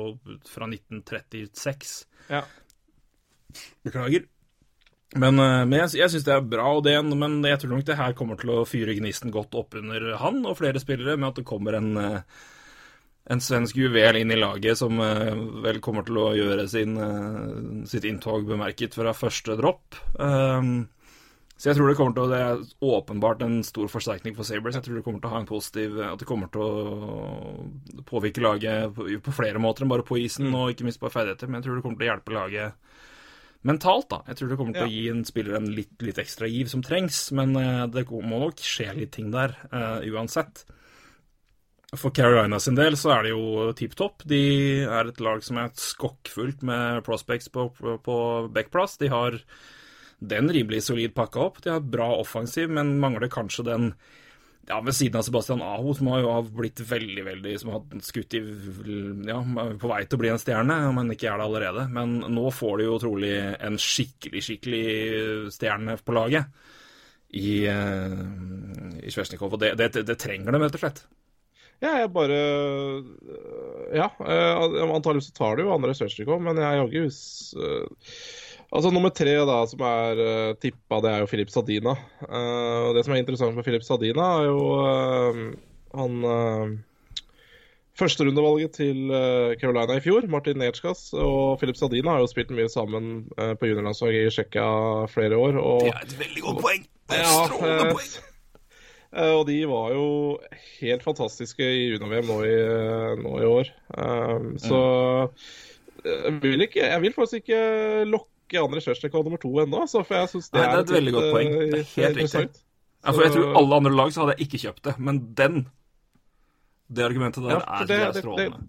fra 0.51 0.67
1936. 0.67 1.93
Ja. 2.33 2.41
Beklager. 3.87 4.27
Men, 5.15 5.39
eh, 5.39 5.63
men 5.69 5.79
jeg, 5.85 5.95
jeg 6.01 6.13
syns 6.13 6.27
det 6.27 6.35
er 6.35 6.51
bra, 6.51 6.67
og 6.75 6.83
det, 6.87 6.97
men 7.07 7.39
jeg 7.47 7.63
tror 7.63 7.77
nok 7.77 7.87
det 7.87 7.99
her 8.01 8.17
kommer 8.19 8.41
til 8.41 8.53
å 8.57 8.67
fyre 8.67 8.97
gnisten 8.99 9.35
godt 9.35 9.55
opp 9.59 9.79
under 9.79 10.17
han 10.23 10.43
og 10.43 10.59
flere 10.59 10.83
spillere, 10.83 11.19
med 11.21 11.31
at 11.31 11.39
det 11.41 11.47
kommer 11.47 11.79
en, 11.79 11.93
eh, 12.01 12.43
en 13.31 13.43
svensk 13.43 13.79
juvel 13.79 14.19
inn 14.19 14.35
i 14.35 14.41
laget 14.41 14.81
som 14.83 14.99
eh, 15.03 15.31
vel 15.63 15.79
kommer 15.85 16.07
til 16.09 16.19
å 16.25 16.27
gjøre 16.35 16.67
sin, 16.71 16.99
sitt 17.87 18.09
inntog 18.09 18.51
bemerket 18.51 18.99
fra 18.99 19.15
første 19.17 19.57
dropp. 19.59 19.99
Um, 20.19 20.89
så 21.57 21.71
jeg 21.71 21.79
tror 21.79 21.89
det 21.89 21.97
kommer 21.97 22.13
til 22.13 22.27
å, 22.27 22.29
det 22.29 22.41
er 22.43 22.65
åpenbart 22.85 23.47
en 23.47 23.61
stor 23.65 23.89
forsterkning 23.89 24.35
for 24.37 24.45
Sabres. 24.45 24.77
Jeg 24.77 24.85
tror 24.85 24.99
det 24.99 25.05
kommer 25.07 25.23
til 25.23 25.31
å 25.31 25.33
ha 25.33 25.39
en 25.41 25.49
positiv 25.49 25.95
At 26.05 26.21
det 26.21 26.29
kommer 26.29 26.51
til 26.53 26.61
å 26.61 28.03
påvirke 28.11 28.45
laget 28.45 28.93
på, 28.93 29.07
på 29.25 29.35
flere 29.39 29.63
måter 29.63 29.87
enn 29.87 29.95
bare 29.95 30.05
på 30.05 30.19
isen, 30.21 30.51
og 30.53 30.75
ikke 30.75 30.85
minst 30.85 31.01
på 31.01 31.09
ferdigheter, 31.15 31.49
men 31.49 31.63
jeg 31.63 31.69
tror 31.69 31.79
det 31.79 31.87
kommer 31.87 32.03
til 32.03 32.11
å 32.11 32.11
hjelpe 32.11 32.37
laget 32.37 32.86
mentalt, 33.67 34.09
da. 34.13 34.23
Jeg 34.31 34.39
tror 34.39 34.51
det 34.51 34.59
kommer 34.61 34.77
til 34.77 34.87
å 34.87 34.93
gi 34.93 35.05
en 35.13 35.23
spiller 35.27 35.59
en 35.59 35.69
litt, 35.75 35.95
litt 36.05 36.19
ekstra 36.23 36.49
giv 36.51 36.71
som 36.73 36.85
trengs, 36.87 37.21
men 37.37 37.55
eh, 37.61 37.85
det 37.93 38.07
må 38.11 38.41
nok 38.43 38.63
skje 38.63 38.93
litt 38.97 39.15
ting 39.17 39.33
der 39.35 39.57
uh, 39.73 40.01
uansett. 40.15 40.65
For 41.97 42.11
Carolina 42.15 42.59
sin 42.61 42.77
del 42.77 42.97
så 42.99 43.13
er 43.15 43.27
det 43.27 43.33
jo 43.33 43.71
tipp 43.79 43.95
topp. 43.99 44.25
De 44.29 44.43
er 44.85 45.11
et 45.11 45.23
lag 45.23 45.43
som 45.47 45.61
er 45.63 45.73
skokkfullt 45.79 46.65
med 46.67 47.05
prospects 47.07 47.49
på, 47.53 47.69
på, 47.79 47.97
på 48.03 48.17
backplass. 48.53 48.99
De 49.01 49.11
har 49.13 49.39
den 50.19 50.51
rimelig 50.53 50.83
solid 50.89 51.15
pakka 51.17 51.45
opp. 51.47 51.63
De 51.63 51.73
har 51.73 51.87
bra 51.87 52.09
offensiv, 52.19 52.73
men 52.73 52.97
mangler 53.03 53.31
kanskje 53.33 53.69
den 53.71 53.91
ja, 54.67 54.81
ved 54.83 54.95
siden 54.99 55.21
av 55.21 55.23
Sebastian 55.23 55.63
Aho, 55.63 55.93
som 55.95 56.09
har 56.11 56.25
jo 56.25 56.31
blitt 56.59 56.81
veldig, 56.83 57.23
veldig 57.27 57.53
Som 57.63 57.71
har 57.71 57.85
skutt 58.03 58.35
i 58.35 58.41
Ja, 59.29 59.39
på 59.79 59.91
vei 59.91 60.01
til 60.05 60.19
å 60.19 60.23
bli 60.25 60.33
en 60.33 60.41
stjerne, 60.43 60.79
om 60.89 60.99
han 60.99 61.13
ikke 61.15 61.29
er 61.31 61.39
det 61.39 61.47
allerede. 61.47 61.85
Men 61.95 62.19
nå 62.35 62.49
får 62.55 62.81
de 62.81 62.89
jo 62.89 62.97
trolig 63.03 63.35
en 63.55 63.79
skikkelig, 63.81 64.43
skikkelig 64.49 64.87
stjerne 65.55 65.99
på 66.03 66.17
laget 66.17 66.51
i, 67.37 67.67
eh, 67.71 68.19
i 69.07 69.15
Svesjnikov. 69.15 69.55
Og 69.55 69.63
det, 69.63 69.77
det, 69.79 69.93
det 70.09 70.19
trenger 70.19 70.51
de, 70.51 70.63
rett 70.65 70.79
og 70.79 70.83
slett. 70.83 71.07
Ja, 71.85 71.93
jeg 72.01 72.13
bare 72.15 72.37
Ja, 73.93 74.09
eh, 74.25 74.83
antakeligvis 74.83 75.31
tar 75.37 75.59
det 75.59 75.67
jo 75.67 75.75
andre 75.75 75.95
Svesjnikov, 75.95 76.41
men 76.43 76.59
jeg 76.59 76.81
jaggu 76.81 77.03
uh, 77.07 78.07
Altså 78.75 78.91
Nummer 78.93 79.13
tre 79.15 79.37
da, 79.47 79.61
som 79.71 79.81
er 79.87 80.19
uh, 80.21 80.55
tippa, 80.61 80.99
det 81.05 81.13
er 81.13 81.23
jo 81.23 81.29
Filip 81.31 81.51
Sadina. 81.55 81.93
Uh, 82.27 82.91
og 82.91 82.97
det 82.99 83.05
som 83.07 83.15
er 83.15 83.23
interessant 83.23 83.55
med 83.57 83.65
Filip 83.67 83.85
Sadina, 83.87 84.27
er 84.41 84.49
jo 84.51 84.61
uh, 84.83 85.41
han 85.97 86.19
uh, 86.27 86.77
Førsterundevalget 87.97 88.75
til 88.77 89.07
eh, 89.09 89.55
Carolina 89.57 89.95
i 89.97 90.03
fjor, 90.05 90.27
Martin 90.29 90.59
Nertskas 90.61 91.07
og 91.17 91.55
Filip 91.63 91.79
Sadina 91.81 92.13
har 92.13 92.21
jo 92.21 92.27
spilt 92.29 92.51
mye 92.53 92.69
sammen 92.69 93.07
eh, 93.41 93.55
på 93.57 93.71
juniorlandslaget 93.71 94.27
i 94.27 94.33
Tsjekkia 94.35 95.07
flere 95.09 95.39
år. 95.41 95.57
Og, 95.57 95.87
Det 95.87 95.95
er 95.95 96.05
et 96.05 96.13
veldig 96.19 96.43
godt 96.45 96.61
poeng! 96.67 96.85
Det 97.09 97.17
er 97.17 97.23
Ja, 97.25 97.39
strålende 97.49 97.87
eh, 97.87 97.95
poeng! 97.97 98.13
Eh, 99.17 99.33
Og 99.33 99.47
de 99.49 99.57
var 99.71 99.95
jo 99.97 100.05
helt 100.83 101.07
fantastiske 101.07 101.65
i 101.65 101.87
junior-VM 101.95 102.29
nå, 102.29 102.37
i- 102.45 103.17
nå 103.23 103.33
i 103.41 103.47
år. 103.49 103.71
Så 104.61 104.81
eh, 106.05 106.11
jeg 106.27 106.37
vil, 106.43 106.67
ikke, 106.67 106.85
jeg 106.93 107.01
vil 107.07 107.15
faktisk 107.17 107.47
ikke 107.47 107.63
lokke 108.13 108.36
André 108.55 108.81
Sjøsjnikov 108.85 109.25
nummer 109.27 109.39
to 109.43 109.51
ennå, 109.59 109.83
for 109.91 110.15
jeg 110.15 110.29
syns 110.31 110.51
det, 110.51 110.61
Nei, 110.61 110.67
det 110.71 110.79
er 110.79 110.85
et 110.85 110.95
veldig 110.95 111.13
godt 111.17 111.33
poeng. 111.35 111.51
Det 111.51 111.67
er 111.67 111.81
eh, 111.81 111.91
helt 111.97 112.17
riktig. 112.17 112.63
Ja, 113.07 113.13
for 113.13 113.23
jeg 113.23 113.33
tror 113.35 113.57
alle 113.59 113.77
andre 113.77 113.91
lag 113.95 114.13
så 114.15 114.21
hadde 114.23 114.37
jeg 114.39 114.47
ikke 114.47 114.63
kjøpt 114.65 114.83
det, 114.87 114.95
men 114.99 115.35
den 115.35 115.67
Det 116.89 117.05
argumentet 117.05 117.43
der 117.43 117.51
Ja, 117.51 117.61
er, 117.67 117.87
det- 117.87 118.01
er 118.01 118.13
det- 118.13 118.23
strålende. 118.23 118.67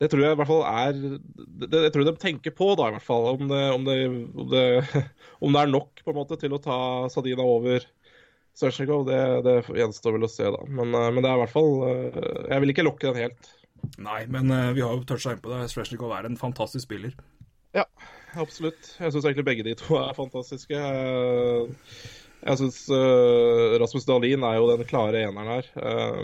Det 0.00 0.10
tror 0.10 0.20
jeg 0.24 0.32
i 0.32 0.38
hvert 0.38 0.46
fall 0.50 0.64
er 0.66 0.92
det, 0.92 1.70
det, 1.70 1.82
Jeg 1.84 1.92
tror 1.94 2.04
de 2.04 2.12
tenker 2.16 2.50
på, 2.50 2.76
da, 2.76 2.88
i 2.88 2.94
hvert 2.96 3.02
fall. 3.02 3.26
Om 3.34 3.48
det, 3.48 3.60
om 3.74 3.84
det, 3.84 3.98
om 4.36 4.48
det, 4.50 4.64
om 5.40 5.52
det 5.52 5.60
er 5.62 5.66
nok 5.70 6.02
på 6.04 6.10
en 6.10 6.16
måte 6.18 6.38
til 6.38 6.50
å 6.52 6.62
ta 6.62 7.08
Sadina 7.08 7.42
over 7.42 7.80
Sjøsjnikov, 8.54 9.06
det, 9.06 9.20
det 9.46 9.54
gjenstår 9.66 10.12
vel 10.14 10.26
å 10.26 10.30
se, 10.30 10.44
da. 10.44 10.62
Men, 10.66 10.94
eh, 10.94 11.10
men 11.10 11.22
det 11.22 11.30
er 11.30 11.38
i 11.38 11.42
hvert 11.44 11.54
fall 11.54 11.70
eh, 11.88 12.50
Jeg 12.50 12.60
vil 12.62 12.70
ikke 12.74 12.86
lokke 12.86 13.10
den 13.12 13.22
helt. 13.22 13.50
Nei, 13.98 14.24
men 14.26 14.50
eh, 14.50 14.72
vi 14.72 14.80
har 14.82 14.94
jo 14.94 15.04
toucha 15.04 15.32
inn 15.34 15.40
på 15.42 15.50
det. 15.50 15.70
Sveshnikov 15.72 16.12
er 16.18 16.26
en 16.26 16.36
fantastisk 16.38 16.86
spiller. 16.86 17.14
Ja, 17.74 17.84
absolutt. 18.38 18.92
Jeg 19.00 19.14
syns 19.14 19.24
egentlig 19.26 19.46
begge 19.48 19.64
de 19.66 19.74
to 19.78 19.96
er 20.00 20.14
fantastiske. 20.16 20.78
Eh, 20.78 21.88
Jeg 22.44 22.58
syns 22.60 22.78
Rasmus 23.80 24.04
Dahlin 24.04 24.42
er 24.44 24.58
jo 24.58 24.66
den 24.68 24.84
klare 24.84 25.22
eneren 25.24 25.48
her. 25.48 25.68
Eh, 25.80 26.18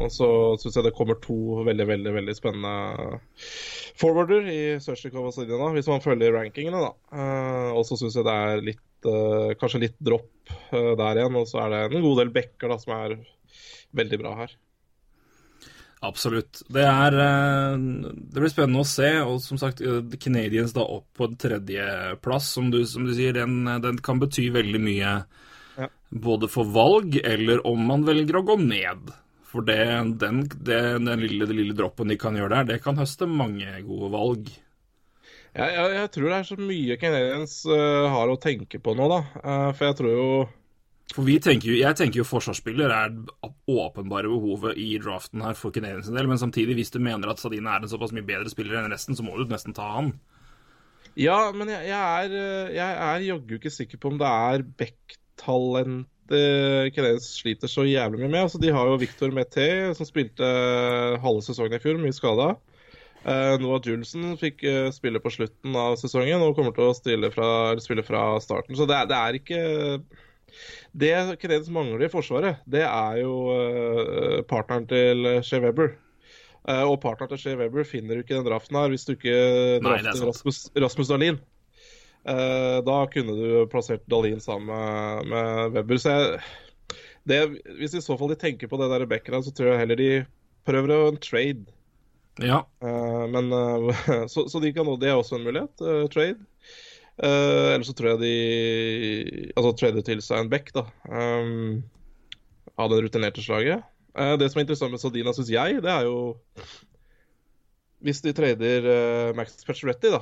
og 0.00 0.06
så 0.14 0.28
syns 0.62 0.78
jeg 0.78 0.86
det 0.86 0.94
kommer 0.96 1.18
to 1.20 1.36
veldig, 1.66 1.86
veldig 1.90 2.14
veldig 2.16 2.34
spennende 2.38 3.18
forwarder 4.00 4.48
i 4.48 4.60
Sørsjikov 4.80 5.28
og 5.28 5.34
Sedina, 5.36 5.68
hvis 5.74 5.88
man 5.92 6.00
følger 6.04 6.32
rankingene, 6.36 6.80
da. 6.80 6.92
Eh, 7.12 7.70
og 7.76 7.84
så 7.88 7.98
syns 8.00 8.16
jeg 8.16 8.24
det 8.26 8.36
er 8.48 8.64
litt 8.70 9.10
eh, 9.12 9.52
kanskje 9.60 9.82
litt 9.84 9.98
dropp 10.00 10.54
eh, 10.72 10.94
der 10.96 11.20
igjen. 11.20 11.36
Og 11.42 11.50
så 11.52 11.60
er 11.66 11.74
det 11.76 11.82
en 12.00 12.06
god 12.08 12.22
del 12.24 12.32
backer 12.40 12.76
som 12.80 12.96
er 12.96 13.18
veldig 14.00 14.22
bra 14.24 14.32
her. 14.42 14.56
Absolutt. 16.06 16.62
Det 16.72 16.84
er 16.86 17.16
eh, 17.18 17.74
Det 17.76 18.42
blir 18.42 18.52
spennende 18.52 18.84
å 18.84 18.88
se. 18.88 19.10
Og 19.24 19.40
som 19.44 19.60
sagt, 19.60 19.82
eh, 19.82 20.00
The 20.06 20.20
Canadians 20.20 20.74
da 20.76 20.86
opp 20.86 21.08
på 21.16 21.28
en 21.28 21.36
tredjeplass, 21.40 22.52
som 22.56 22.70
du, 22.72 22.82
som 22.88 23.06
du 23.08 23.14
sier, 23.16 23.36
den, 23.36 23.64
den 23.82 24.00
kan 24.04 24.22
bety 24.22 24.48
veldig 24.54 24.82
mye. 24.82 25.14
Ja. 25.76 25.90
Både 26.10 26.50
for 26.52 26.68
valg, 26.72 27.18
eller 27.22 27.64
om 27.68 27.86
man 27.88 28.06
velger 28.06 28.40
å 28.40 28.46
gå 28.46 28.58
ned. 28.62 29.14
For 29.46 29.64
det, 29.66 29.80
den, 30.20 30.44
det, 30.66 30.80
den 30.98 31.22
lille, 31.22 31.46
det 31.48 31.56
lille 31.56 31.76
droppen 31.76 32.10
de 32.10 32.18
kan 32.20 32.36
gjøre 32.36 32.58
der, 32.58 32.70
det 32.74 32.82
kan 32.84 32.98
høste 33.00 33.28
mange 33.30 33.70
gode 33.86 34.10
valg. 34.12 34.50
Jeg, 35.56 35.72
jeg, 35.72 35.92
jeg 35.96 36.08
tror 36.12 36.28
det 36.28 36.36
er 36.36 36.48
så 36.50 36.56
mye 36.60 36.96
Canadians 37.00 37.52
uh, 37.70 38.10
har 38.12 38.28
å 38.28 38.40
tenke 38.40 38.80
på 38.82 38.92
nå, 38.98 39.06
da. 39.08 39.20
Uh, 39.40 39.70
for 39.72 39.86
jeg 39.88 39.96
tror 40.00 40.10
jo 40.12 40.26
For 41.14 41.28
tenker 41.40 41.70
jo, 41.70 41.76
Jeg 41.78 41.96
tenker 41.96 42.18
jo 42.20 42.26
forsvarsspiller 42.26 42.90
er 42.90 43.12
åpenbare 43.70 44.30
behovet 44.30 44.78
i 44.80 44.96
draften 44.98 45.44
her 45.44 45.54
for 45.54 45.70
Canadiens 45.70 46.10
del, 46.10 46.26
men 46.26 46.40
samtidig, 46.40 46.74
hvis 46.74 46.90
du 46.90 46.98
mener 46.98 47.30
at 47.30 47.38
Sadine 47.40 47.70
er 47.70 47.84
en 47.84 47.92
såpass 47.92 48.12
mye 48.12 48.26
bedre 48.26 48.50
spiller 48.50 48.80
enn 48.80 48.90
resten, 48.90 49.16
så 49.16 49.22
må 49.22 49.36
du 49.38 49.46
nesten 49.48 49.76
ta 49.76 49.86
han. 49.94 50.10
Ja, 51.16 51.52
men 51.54 51.70
jeg, 51.72 51.86
jeg 51.88 52.26
er, 52.26 52.34
eh, 52.36 52.74
jeg 52.76 53.30
jaggu 53.30 53.56
ikke 53.56 53.72
sikker 53.72 54.02
på 54.02 54.12
om 54.12 54.18
det 54.20 54.28
er 54.28 54.66
backtalent 54.82 56.10
Canadiens 56.26 57.28
sliter 57.38 57.70
så 57.70 57.86
jævlig 57.86 58.24
mye 58.24 58.32
med. 58.32 58.40
Altså, 58.48 58.58
de 58.58 58.72
har 58.74 58.88
jo 58.90 58.98
Victor 58.98 59.30
Mété, 59.30 59.94
som 59.94 60.08
spilte 60.08 60.42
eh, 60.42 61.20
halve 61.22 61.44
sesongen 61.46 61.78
i 61.78 61.82
fjor, 61.82 62.00
mye 62.02 62.16
skada. 62.16 62.56
Uh, 63.26 63.56
Noah 63.58 63.80
Julesen 63.82 64.36
fikk 64.38 64.60
uh, 64.62 64.92
spille 64.94 65.18
på 65.18 65.32
slutten 65.34 65.74
av 65.74 65.96
sesongen 65.98 66.44
og 66.46 66.52
kommer 66.54 66.70
til 66.76 66.92
å 66.92 67.30
fra, 67.34 67.48
spille 67.82 68.04
fra 68.06 68.20
starten. 68.38 68.76
Så 68.78 68.86
det 68.86 69.00
det 69.10 69.18
er 69.18 69.38
ikke 69.40 69.62
Det 70.96 71.12
Canadiens 71.40 71.70
mangler 71.72 72.06
i 72.06 72.10
Forsvaret, 72.12 72.62
det 72.64 72.82
er 72.86 73.20
jo 73.20 73.36
eh, 73.52 74.42
partneren 74.48 74.86
til 74.88 75.28
Shea 75.44 75.60
Weber. 75.64 75.94
Eh, 76.66 76.82
og 76.82 76.98
partneren 77.02 77.30
til 77.34 77.42
Shea 77.42 77.58
Weber 77.60 77.86
finner 77.86 78.16
du 78.16 78.24
ikke 78.24 78.34
i 78.34 78.38
den 78.40 78.48
draften 78.48 78.78
her 78.78 78.90
hvis 78.90 79.06
du 79.06 79.14
ikke 79.14 79.34
er 79.34 79.84
drafter. 79.84 80.24
Rasmus, 80.26 80.64
Rasmus 80.74 81.12
Dahlin. 81.12 81.38
Eh, 82.26 82.78
da 82.86 82.96
kunne 83.12 83.36
du 83.38 83.50
plassert 83.70 84.06
Dahlin 84.10 84.42
sammen 84.42 84.72
med, 84.72 85.30
med 85.30 85.76
Weber. 85.76 86.00
Så 86.02 86.16
jeg, 86.16 86.40
det, 87.26 87.40
hvis 87.78 87.94
i 87.94 88.02
så 88.02 88.18
fall 88.18 88.32
de 88.34 88.40
tenker 88.40 88.70
på 88.70 88.80
det 88.80 88.90
der 88.90 89.06
backeren, 89.10 89.44
så 89.46 89.54
tror 89.54 89.72
jeg 89.74 89.84
heller 89.84 90.00
de 90.00 90.10
prøver 90.66 90.94
å 90.94 91.00
en 91.12 91.22
trade. 91.22 91.68
Ja. 92.42 92.64
Men 93.32 93.48
så, 94.32 94.44
så 94.50 94.60
de 94.60 94.72
kan, 94.76 94.88
det 95.00 95.08
er 95.08 95.16
også 95.16 95.38
en 95.38 95.46
mulighet. 95.46 95.86
trade. 96.12 96.42
Uh, 97.16 97.72
Eller 97.72 97.84
så 97.88 97.94
tror 97.96 98.10
jeg 98.10 98.20
de 98.20 99.52
Altså 99.56 99.70
trader 99.80 100.04
til 100.04 100.20
seg 100.24 100.42
en 100.42 100.50
back, 100.52 100.68
da. 100.76 100.84
Um, 101.08 101.80
av 102.76 102.92
det 102.92 103.00
rutinerte 103.06 103.44
slaget. 103.44 103.84
Uh, 104.12 104.34
det 104.40 104.50
som 104.52 104.60
er 104.60 104.66
interessant 104.66 104.92
med 104.92 105.00
Sadina, 105.00 105.32
syns 105.36 105.52
jeg, 105.52 105.80
det 105.84 105.92
er 105.92 106.04
jo 106.04 106.36
Hvis 108.04 108.20
de 108.24 108.34
trader 108.36 108.88
uh, 108.90 109.36
Max 109.36 109.56
Pacioretti, 109.64 110.12
da, 110.12 110.20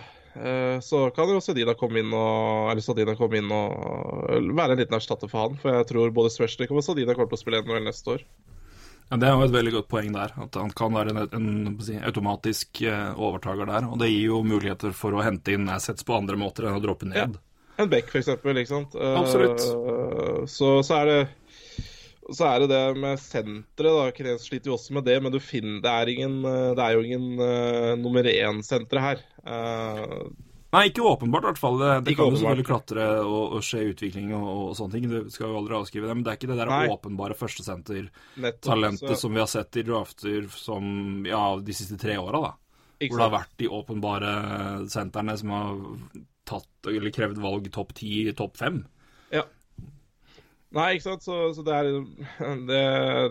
så 0.83 1.05
kan 1.15 1.31
jo 1.31 1.39
Sadina 1.43 1.77
komme 1.79 2.01
inn 2.03 2.11
og 2.11 2.71
Eller 2.73 2.83
Sadina 2.83 3.13
komme 3.19 3.39
inn 3.39 3.53
og 3.55 4.51
være 4.59 4.75
en 4.75 4.81
liten 4.83 4.97
erstatter 4.99 5.31
for 5.31 5.45
han. 5.45 5.59
For 5.63 5.79
jeg 5.79 5.87
tror 5.91 6.15
både 6.15 6.33
Svesjnik 6.35 6.73
og 6.75 6.83
Sadina 6.83 7.15
kommer 7.15 7.31
til 7.31 7.39
å 7.39 7.43
spille 7.43 7.63
NHL 7.63 7.87
neste 7.87 8.17
år. 8.17 8.25
Ja, 9.11 9.19
Det 9.21 9.29
er 9.29 9.35
jo 9.37 9.47
et 9.47 9.55
veldig 9.55 9.73
godt 9.79 9.89
poeng 9.93 10.13
der. 10.15 10.35
At 10.47 10.57
han 10.59 10.73
kan 10.75 10.95
være 10.97 11.15
en, 11.15 11.23
en 11.39 11.81
si, 11.85 11.97
automatisk 12.01 12.83
eh, 12.89 13.11
overtaker 13.15 13.69
der. 13.69 13.89
Og 13.91 13.99
det 14.01 14.11
gir 14.13 14.31
jo 14.33 14.45
muligheter 14.47 14.95
for 14.97 15.15
å 15.15 15.25
hente 15.25 15.55
inn 15.55 15.69
assets 15.73 16.07
på 16.07 16.17
andre 16.17 16.39
måter 16.41 16.69
enn 16.69 16.79
å 16.79 16.83
droppe 16.85 17.09
ned. 17.11 17.39
En 17.79 17.91
back, 17.91 18.13
eksempel. 18.15 18.61
Ikke 18.63 18.73
sant? 18.73 18.95
Absolutt. 18.95 19.59
Absolutt. 19.59 20.51
så, 20.51 20.77
så 20.87 21.01
er 21.03 21.11
det 21.11 21.19
så 22.33 22.47
er 22.49 22.63
det 22.63 22.71
det 22.73 23.01
med 23.01 23.21
senteret. 23.21 23.93
da, 23.99 24.09
Krenz 24.17 24.47
sliter 24.49 24.71
jo 24.71 24.79
også 24.79 24.97
med 24.97 25.05
det, 25.09 25.19
men 25.21 25.33
du 25.35 25.41
finner, 25.43 25.83
det, 25.85 25.93
er 25.93 26.13
ingen, 26.15 26.39
eh, 26.49 26.73
det 26.77 26.85
er 26.85 26.97
jo 26.97 27.05
ingen 27.05 27.27
uh, 27.41 27.93
nummer 28.01 28.29
én-sentre 28.31 29.03
her. 29.05 29.25
Eh, 29.45 30.15
Nei, 30.75 30.83
ikke 30.91 31.05
åpenbart 31.07 31.45
i 31.45 31.49
hvert 31.53 31.61
fall. 31.63 31.77
Det, 31.79 31.91
det 32.09 32.15
kan 32.17 32.25
kan 32.25 32.35
jo 32.35 32.41
selvfølgelig 32.41 32.67
klatre 32.67 33.05
og, 33.23 33.55
og 33.59 33.63
skje 33.63 33.83
utvikling 33.93 34.33
og, 34.35 34.47
og 34.51 34.73
sånne 34.79 34.97
ting. 34.97 35.07
Du 35.13 35.31
skal 35.31 35.49
jo 35.53 35.59
aldri 35.61 35.77
avskrive 35.79 36.09
det. 36.11 36.17
Men 36.19 36.25
det 36.27 36.33
er 36.33 36.39
ikke 36.41 36.51
det 36.51 36.59
der 36.61 36.73
Nei. 36.73 36.89
åpenbare 36.93 37.37
førstesentertalentet 37.39 39.09
så- 39.15 39.21
som 39.21 39.33
vi 39.35 39.41
har 39.41 39.47
sett 39.51 39.77
i 39.77 39.83
drafter 39.87 40.49
som 40.51 41.25
ja, 41.27 41.57
de 41.61 41.73
siste 41.73 41.99
tre 42.01 42.17
åra, 42.19 42.41
da. 42.41 42.53
ikke 43.01 43.15
Hvor 43.15 43.19
det 43.23 43.31
har 43.31 43.39
vært 43.41 43.57
de 43.59 43.69
åpenbare 43.69 44.35
sentrene 44.91 45.37
som 45.39 45.51
har 45.51 45.81
tatt 46.45 46.87
eller 46.91 47.11
krevd 47.11 47.39
valg 47.41 47.71
topp 47.73 47.95
ti, 47.95 48.33
topp 48.37 48.57
fem. 48.57 48.85
Ja. 49.33 49.43
Nei, 50.75 50.89
ikke 50.97 51.07
sant. 51.07 51.23
Så, 51.23 51.37
så 51.55 51.63
det 51.67 51.75
er 51.75 51.89
det, 52.67 52.79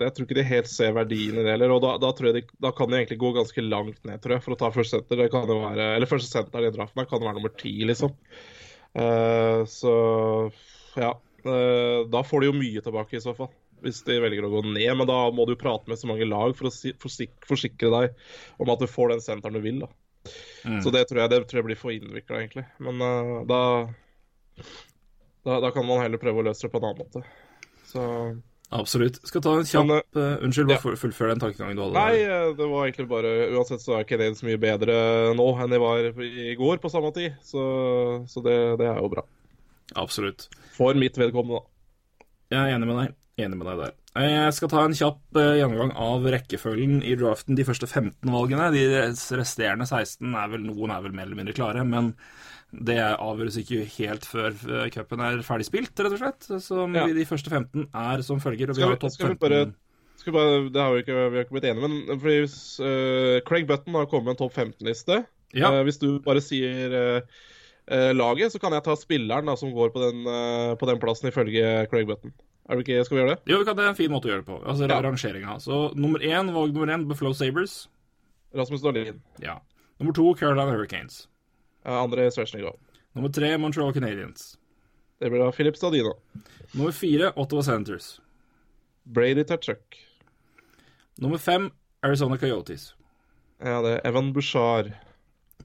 Jeg 0.05 0.15
tror 0.15 0.27
ikke 0.27 0.37
de 0.37 0.45
helt 0.47 0.69
ser 0.71 0.93
verdien 0.95 1.35
i 1.35 1.43
det 1.43 1.55
heller. 1.55 1.73
Og 1.75 1.81
da, 1.83 1.95
da, 2.01 2.11
tror 2.15 2.29
jeg 2.29 2.37
de, 2.37 2.43
da 2.63 2.71
kan 2.75 2.91
de 2.91 3.01
egentlig 3.01 3.19
gå 3.23 3.33
ganske 3.35 3.65
langt 3.65 3.99
ned, 4.07 4.21
tror 4.23 4.37
jeg, 4.37 4.45
for 4.45 4.55
å 4.55 4.59
ta 4.61 4.69
første 4.75 4.99
senter. 4.99 5.19
Det 5.19 5.31
kan 5.33 5.49
jo 5.51 5.59
være, 5.65 5.89
eller 5.97 6.09
første 6.09 6.31
senter 6.31 6.67
i 6.67 6.71
draften 6.73 7.03
her 7.03 7.09
kan 7.09 7.23
være 7.23 7.37
nummer 7.39 7.53
ti, 7.59 7.73
liksom. 7.89 8.15
Uh, 8.93 9.63
så 9.69 9.93
ja. 10.99 11.11
Uh, 11.43 12.05
da 12.07 12.21
får 12.23 12.43
de 12.43 12.49
jo 12.51 12.55
mye 12.55 12.85
tilbake, 12.85 13.19
i 13.19 13.25
så 13.25 13.35
fall. 13.35 13.51
Hvis 13.83 13.99
de 14.07 14.15
velger 14.23 14.47
å 14.47 14.53
gå 14.53 14.63
ned. 14.69 14.93
Men 15.01 15.09
da 15.09 15.19
må 15.35 15.43
du 15.43 15.57
jo 15.57 15.59
prate 15.65 15.91
med 15.91 15.99
så 15.99 16.07
mange 16.07 16.29
lag 16.29 16.55
for 16.55 16.69
å 16.69 16.71
si, 16.71 16.95
forsik, 17.03 17.35
forsikre 17.49 17.91
deg 17.91 18.63
om 18.63 18.71
at 18.71 18.79
du 18.79 18.87
får 18.87 19.11
den 19.11 19.25
senteren 19.25 19.59
du 19.59 19.63
vil, 19.65 19.83
da. 19.83 19.91
Så 20.79 20.93
det 20.95 21.01
tror, 21.09 21.19
jeg, 21.19 21.33
det 21.33 21.41
tror 21.49 21.59
jeg 21.59 21.67
blir 21.67 21.75
for 21.75 21.91
innvikla, 21.91 22.39
egentlig. 22.39 22.63
Men 22.79 23.03
uh, 23.03 23.41
da, 23.49 23.61
da 25.45 25.59
Da 25.63 25.71
kan 25.75 25.85
man 25.87 26.01
heller 26.03 26.17
prøve 26.21 26.41
å 26.43 26.47
løse 26.49 26.65
det 26.67 26.71
på 26.73 26.79
en 26.81 26.89
annen 26.89 27.03
måte. 27.05 27.23
Så 27.89 28.03
Absolutt. 28.73 29.19
Skal 29.27 29.41
ta 29.45 29.51
en 29.59 29.67
kjapp 29.69 29.85
Men, 29.85 29.99
uh, 30.17 30.43
Unnskyld, 30.47 30.71
ja. 30.71 30.77
bare 30.79 30.81
full- 30.81 30.95
fullfør 30.97 31.29
den 31.29 31.41
tankegangen 31.43 31.77
du 31.77 31.83
hadde. 31.83 31.93
Nei, 31.93 32.15
der. 32.23 32.31
eh, 32.49 32.53
det 32.57 32.67
var 32.71 32.87
egentlig 32.87 33.07
bare 33.11 33.33
Uansett 33.53 33.83
så 33.83 33.99
er 33.99 34.07
Canadiens 34.09 34.41
mye 34.47 34.57
bedre 34.57 34.95
nå 35.37 35.45
enn 35.61 35.69
de 35.75 35.77
var 35.83 36.07
i 36.25 36.55
går 36.57 36.79
på 36.81 36.89
samme 36.89 37.11
tid. 37.13 37.35
Så, 37.45 37.61
så 38.31 38.41
det, 38.41 38.55
det 38.81 38.87
er 38.89 38.97
jo 38.97 39.11
bra. 39.13 39.21
Absolutt. 39.99 40.47
For 40.73 40.97
mitt 40.97 41.19
vedkommende, 41.21 41.59
da. 41.61 42.25
Jeg 42.55 42.63
er 42.71 42.75
enig 42.79 42.89
med 42.89 42.97
deg. 43.03 43.13
Enig 43.45 43.57
med 43.59 43.67
deg 43.69 43.83
der. 43.83 43.93
Jeg 44.23 44.53
skal 44.57 44.69
ta 44.69 44.81
en 44.87 44.93
kjapp 44.97 45.37
eh, 45.41 45.53
gjennomgang 45.59 45.93
av 45.97 46.25
rekkefølgen 46.33 46.99
i 47.05 47.13
draften. 47.17 47.55
De 47.57 47.65
første 47.65 47.85
15 47.89 48.29
valgene. 48.33 48.71
De 48.73 48.83
resterende 49.37 49.85
16 49.89 50.33
er 50.33 50.49
vel 50.53 50.65
noen 50.65 50.93
er 50.97 51.05
vel 51.05 51.13
mer 51.17 51.27
eller 51.29 51.39
mindre 51.43 51.53
klare, 51.57 51.85
men 51.85 52.13
det 52.73 52.97
avgjøres 52.97 53.57
ikke 53.61 53.83
helt 53.99 54.25
før 54.25 54.49
eh, 54.65 54.89
cupen 54.89 55.21
er 55.21 55.43
ferdig 55.45 55.65
spilt, 55.69 55.93
rett 55.99 56.15
og 56.15 56.19
slett. 56.19 56.47
Så 56.63 56.87
Ja. 56.93 57.05
de 57.07 57.25
første 57.25 57.49
15 57.53 57.87
er 57.93 58.21
som 58.25 58.39
følger. 58.39 58.69
Og 58.69 58.75
vi 58.75 58.81
Skal 58.81 58.89
har 58.89 58.95
vi- 58.95 58.99
topp 59.03 59.11
skal 59.11 59.27
vi 59.27 59.33
15 59.35 59.49
bare- 59.49 59.73
vi 60.25 60.31
bare, 60.31 60.69
det 60.71 60.81
har 60.81 60.93
vi 60.93 61.01
ikke, 61.03 61.29
vi 61.31 61.37
har 61.37 61.43
ikke 61.45 61.51
blitt 61.59 61.65
enige, 61.67 61.81
men 62.07 62.19
fordi 62.19 62.39
hvis, 62.45 62.79
uh, 62.79 63.39
Craig 63.45 63.67
Button 63.67 63.93
har 63.93 64.05
kommet 64.05 64.23
med 64.25 64.31
en 64.31 64.37
topp 64.37 64.53
15-liste. 64.53 65.25
Ja. 65.53 65.69
Uh, 65.69 65.83
hvis 65.83 65.99
du 65.99 66.19
bare 66.19 66.39
sier 66.41 66.93
eh, 66.93 67.21
eh, 67.91 68.13
laget, 68.13 68.51
så 68.53 68.59
kan 68.59 68.71
jeg 68.71 68.83
ta 68.85 68.95
spilleren 68.95 69.45
da, 69.45 69.55
som 69.55 69.73
går 69.73 69.91
på 69.91 69.99
den, 69.99 70.25
eh, 70.25 70.75
på 70.79 70.87
den 70.87 70.97
plassen 70.99 71.27
ifølge 71.29 71.89
Craig 71.89 72.07
Button. 72.07 72.31
Er 72.69 72.77
det 72.79 72.87
ikke, 72.87 73.03
skal 73.05 73.17
vi 73.17 73.23
gjøre 73.23 73.35
det? 73.35 73.51
Jo, 73.51 73.57
vi 73.59 73.65
kan, 73.65 73.75
det 73.75 73.83
er 73.83 73.89
en 73.89 73.95
fin 73.99 74.09
måte 74.09 74.25
å 74.25 74.31
gjøre 74.31 74.45
det 74.45 74.47
på. 74.47 74.63
Altså 74.65 74.87
Ja. 74.87 75.01
rangeringa. 75.01 75.59
Så 75.59 75.93
nummer 75.95 76.19
én, 76.19 76.53
valg 76.53 76.71
nummer 76.73 76.87
én, 76.87 77.05
Buffalo 77.05 77.33
Sabres. 77.33 77.87
Rasmus 78.55 78.81
Dahlin. 78.81 79.19
Ja. 79.41 79.59
Nummer 79.99 80.13
to, 80.13 80.33
Carolina 80.35 80.71
Hurricanes. 80.71 81.27
Eh, 81.85 81.91
André 81.91 82.29
Nummer 83.13 83.29
tre, 83.29 83.57
Montreal 83.57 83.93
Canadiens. 83.93 84.57
Det 85.19 85.29
blir 85.29 85.39
da 85.39 85.51
Philip 85.51 85.75
Stadino. 85.77 86.15
Nummer 86.73 86.91
fire, 86.91 87.31
Ottawa 87.35 87.63
Senators. 87.63 88.19
Brady 89.03 89.43
Tatchuk. 89.43 89.97
Nummer 91.17 91.37
fem, 91.37 91.71
Arizona 92.01 92.37
Coyotes. 92.37 92.93
Ja, 93.59 93.81
det 93.81 93.91
er 93.93 94.07
Evan 94.09 94.33
Bouchard. 94.33 94.91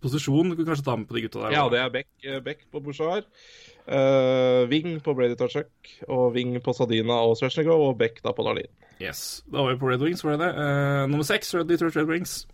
Posisjon, 0.03 0.51
du 0.51 0.57
kan 0.57 0.69
kanskje 0.69 0.85
ta 0.85 0.97
med 0.97 1.09
på 1.09 1.17
de 1.17 1.25
gutta 1.25 1.41
der. 1.41 1.55
Ja, 1.57 1.65
det 1.73 1.79
er 1.81 1.89
Beck, 1.91 2.09
eh, 2.23 2.41
Beck 2.41 2.67
på 2.71 2.81
Bouchard. 2.81 3.25
Uh, 3.89 4.69
Wing 4.69 5.01
på 5.03 5.15
Brady 5.15 5.35
Tatchuk. 5.35 5.71
Og 6.09 6.35
Wing 6.37 6.61
på 6.63 6.73
Sadina 6.77 7.17
og 7.25 7.39
Svesjnikov. 7.41 7.89
Og 7.89 7.99
Beck 7.99 8.21
da 8.23 8.35
på 8.37 8.45
Darlin. 8.47 8.71
Yes. 9.01 9.43
Da 9.51 9.63
var 9.63 9.73
vi 9.73 9.81
på 9.81 9.91
Red 9.91 10.05
Wings, 10.05 10.25
var 10.25 10.37
det 10.37 10.47
det? 10.47 10.53
Uh, 10.55 11.09
nummer 11.09 11.25
seks, 11.25 11.55
Red 11.55 11.69
Detroit 11.71 11.97
Red 11.97 12.07
Wings. 12.11 12.47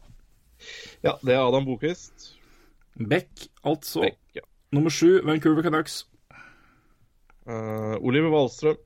Ja, 1.02 1.18
det 1.24 1.34
er 1.34 1.42
Adam 1.42 1.66
Bokvist. 1.66 2.33
Beck, 2.98 3.48
altså. 3.64 4.00
Beck, 4.00 4.18
ja. 4.36 4.44
Nummer 4.72 4.90
sju, 4.90 5.20
Vancouver 5.26 5.62
Canucks. 5.62 6.04
Uh, 7.46 7.98
Oliver 8.00 8.30
Wallstrøm. 8.30 8.76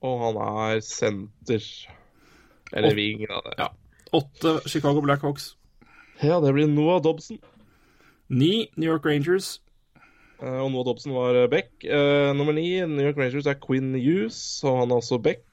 Og 0.00 0.20
han 0.22 0.36
er 0.36 0.80
senter. 0.84 1.64
Eller 2.72 2.94
ving, 2.94 3.24
da. 3.28 3.40
Det. 3.44 3.54
Ja. 3.58 3.68
Åtte, 4.12 4.68
Chicago 4.68 5.00
Blackhawks. 5.00 5.56
Ja, 6.22 6.40
det 6.40 6.52
blir 6.54 6.68
Noah 6.68 7.02
Dobson. 7.02 7.38
Ni, 8.28 8.68
New 8.76 8.90
York 8.90 9.06
Rangers. 9.06 9.60
Uh, 10.42 10.62
og 10.62 10.70
Noah 10.70 10.86
Dobson 10.86 11.14
var 11.16 11.34
eh, 11.34 11.50
Beck. 11.50 11.72
Uh, 11.82 12.36
nummer 12.36 12.52
ni, 12.52 12.80
New 12.86 13.04
York 13.04 13.18
Rangers, 13.18 13.46
er 13.46 13.58
Quinn 13.66 13.94
Hughes. 13.96 14.64
Og 14.64 14.82
han 14.82 14.90
er 14.90 15.02
også 15.02 15.18
Beck. 15.18 15.44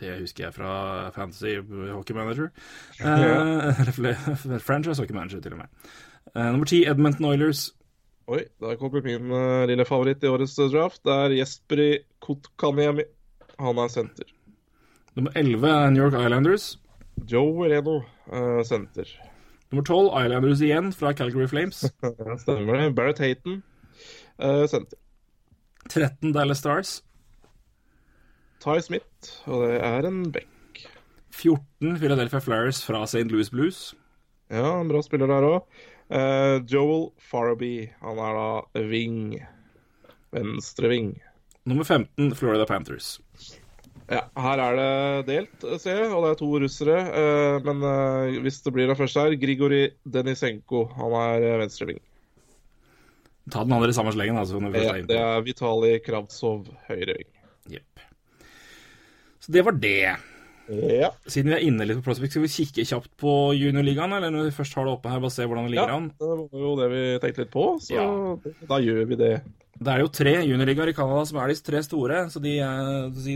Det 0.00 0.18
husker 0.20 0.44
jeg 0.44 0.54
fra 0.54 1.10
Fantasy 1.10 1.56
Hockey 1.92 2.14
Manager. 2.14 2.48
Eh, 3.00 3.88
eller 3.98 4.58
franchise 4.58 5.02
Hockey 5.02 5.14
Manager, 5.14 5.40
til 5.40 5.52
og 5.52 5.58
med. 5.58 5.66
Eh, 6.34 6.46
nummer 6.52 6.66
ti, 6.68 6.84
Edmonton 6.88 7.28
Oilers. 7.30 7.70
Oi, 8.26 8.40
der 8.60 8.74
kommer 8.80 9.04
min 9.06 9.30
eh, 9.30 9.66
lille 9.70 9.84
favoritt 9.86 10.24
i 10.24 10.30
årets 10.30 10.58
eh, 10.58 10.70
draft. 10.72 10.98
Det 11.06 11.14
er 11.14 11.34
Jesperi 11.38 11.90
Kotkaniemi. 12.24 13.04
Han 13.62 13.78
er 13.78 13.92
senter. 13.92 14.32
Nummer 15.14 15.38
elleve, 15.38 15.70
New 15.94 16.02
York 16.02 16.18
Islanders. 16.18 16.76
Joe 17.30 17.68
Reno, 17.70 18.00
eh, 18.32 18.62
senter. 18.66 19.12
Nummer 19.70 19.86
tolv, 19.86 20.10
Islanders 20.24 20.60
igjen, 20.60 20.92
fra 20.92 21.14
Calgary 21.14 21.46
Flames. 21.46 21.84
Stemmer 22.42 22.82
det. 22.82 22.94
Barrett 22.98 23.22
Hayton, 23.22 23.62
senter. 24.38 24.98
Uh, 24.98 25.02
13, 25.88 26.32
Dallas 26.34 26.58
Stars. 26.58 27.02
Ty 28.60 28.80
Smith, 28.82 29.38
og 29.46 29.62
det 29.62 29.76
er 29.86 30.06
en 30.08 30.32
back. 30.34 30.82
14, 31.30 31.98
Philadelphia 32.00 32.40
Flyers 32.42 32.82
fra 32.86 33.04
St. 33.06 33.30
Louis 33.30 33.50
Blues. 33.50 33.94
Ja, 34.50 34.80
en 34.80 34.88
bra 34.90 35.02
spiller 35.02 35.30
der 35.30 35.46
òg. 35.46 35.66
Joel 36.08 37.08
Faraby, 37.18 37.88
han 38.00 38.20
er 38.22 38.36
da 38.38 38.84
wing. 38.86 39.36
Venstre 40.36 40.90
wing. 40.92 41.14
Nummer 41.66 41.84
15, 41.84 42.34
Florida 42.38 42.66
Panthers. 42.68 43.16
Ja, 44.06 44.20
her 44.38 44.60
er 44.62 44.76
det 44.78 44.90
delt, 45.26 45.64
ser 45.82 46.04
jeg, 46.04 46.10
og 46.14 46.22
det 46.22 46.28
er 46.30 46.38
to 46.38 46.50
russere. 46.62 46.98
Uh, 47.10 47.56
men 47.66 47.82
uh, 47.82 48.36
hvis 48.44 48.60
det 48.62 48.72
blir 48.76 48.86
det 48.86 48.98
første 48.98 49.24
her, 49.24 49.34
Grigori 49.40 49.80
Denisenko. 50.06 50.84
Han 50.94 51.16
er 51.18 51.58
venstreving. 51.64 51.98
Ta 53.50 53.64
den 53.66 53.74
andre 53.74 53.90
i 53.90 53.96
samme 53.96 54.14
slengen, 54.14 54.38
altså. 54.38 54.60
Ja, 54.74 54.94
det 55.06 55.18
er 55.18 55.42
Vitali 55.46 55.96
Kravtsov, 56.06 56.70
høyre 56.86 57.18
wing. 57.18 57.32
Jepp. 57.74 58.06
Så 59.42 59.54
det 59.54 59.66
var 59.66 59.74
det. 59.82 60.14
Ja. 60.68 61.12
Siden 61.30 61.52
vi 61.52 61.56
er 61.58 61.66
inne 61.66 61.86
litt 61.86 62.00
på 62.00 62.08
Prospect, 62.08 62.32
skal 62.34 62.42
vi 62.42 62.50
kikke 62.50 62.86
kjapt 62.88 63.12
på 63.20 63.34
juniorligaen? 63.54 64.16
Eller 64.16 64.32
når 64.34 64.48
vi 64.48 64.56
først 64.56 64.74
har 64.74 64.88
det 64.88 64.96
oppe 64.96 65.12
her, 65.12 65.20
bare 65.22 65.34
se 65.36 65.46
hvordan 65.46 65.68
det 65.68 65.74
ligger 65.76 65.92
ja, 65.92 66.00
an? 66.00 66.08
det 66.18 66.26
var 66.26 66.64
jo 66.64 66.72
det 66.80 66.88
vi 66.90 67.04
tenkte 67.22 67.44
litt 67.44 67.52
på, 67.54 67.66
så 67.84 67.94
Ja. 67.94 68.56
da 68.66 68.80
gjør 68.82 69.06
vi 69.12 69.18
det. 69.20 69.30
Det 69.76 69.92
er 69.92 70.00
jo 70.00 70.08
tre 70.08 70.32
juniorligaer 70.40 70.88
i 70.88 70.94
Canada 70.96 71.26
som 71.28 71.38
er 71.38 71.50
de 71.52 71.56
tre 71.60 71.82
store, 71.84 72.22
så 72.32 72.40
de, 72.40 72.54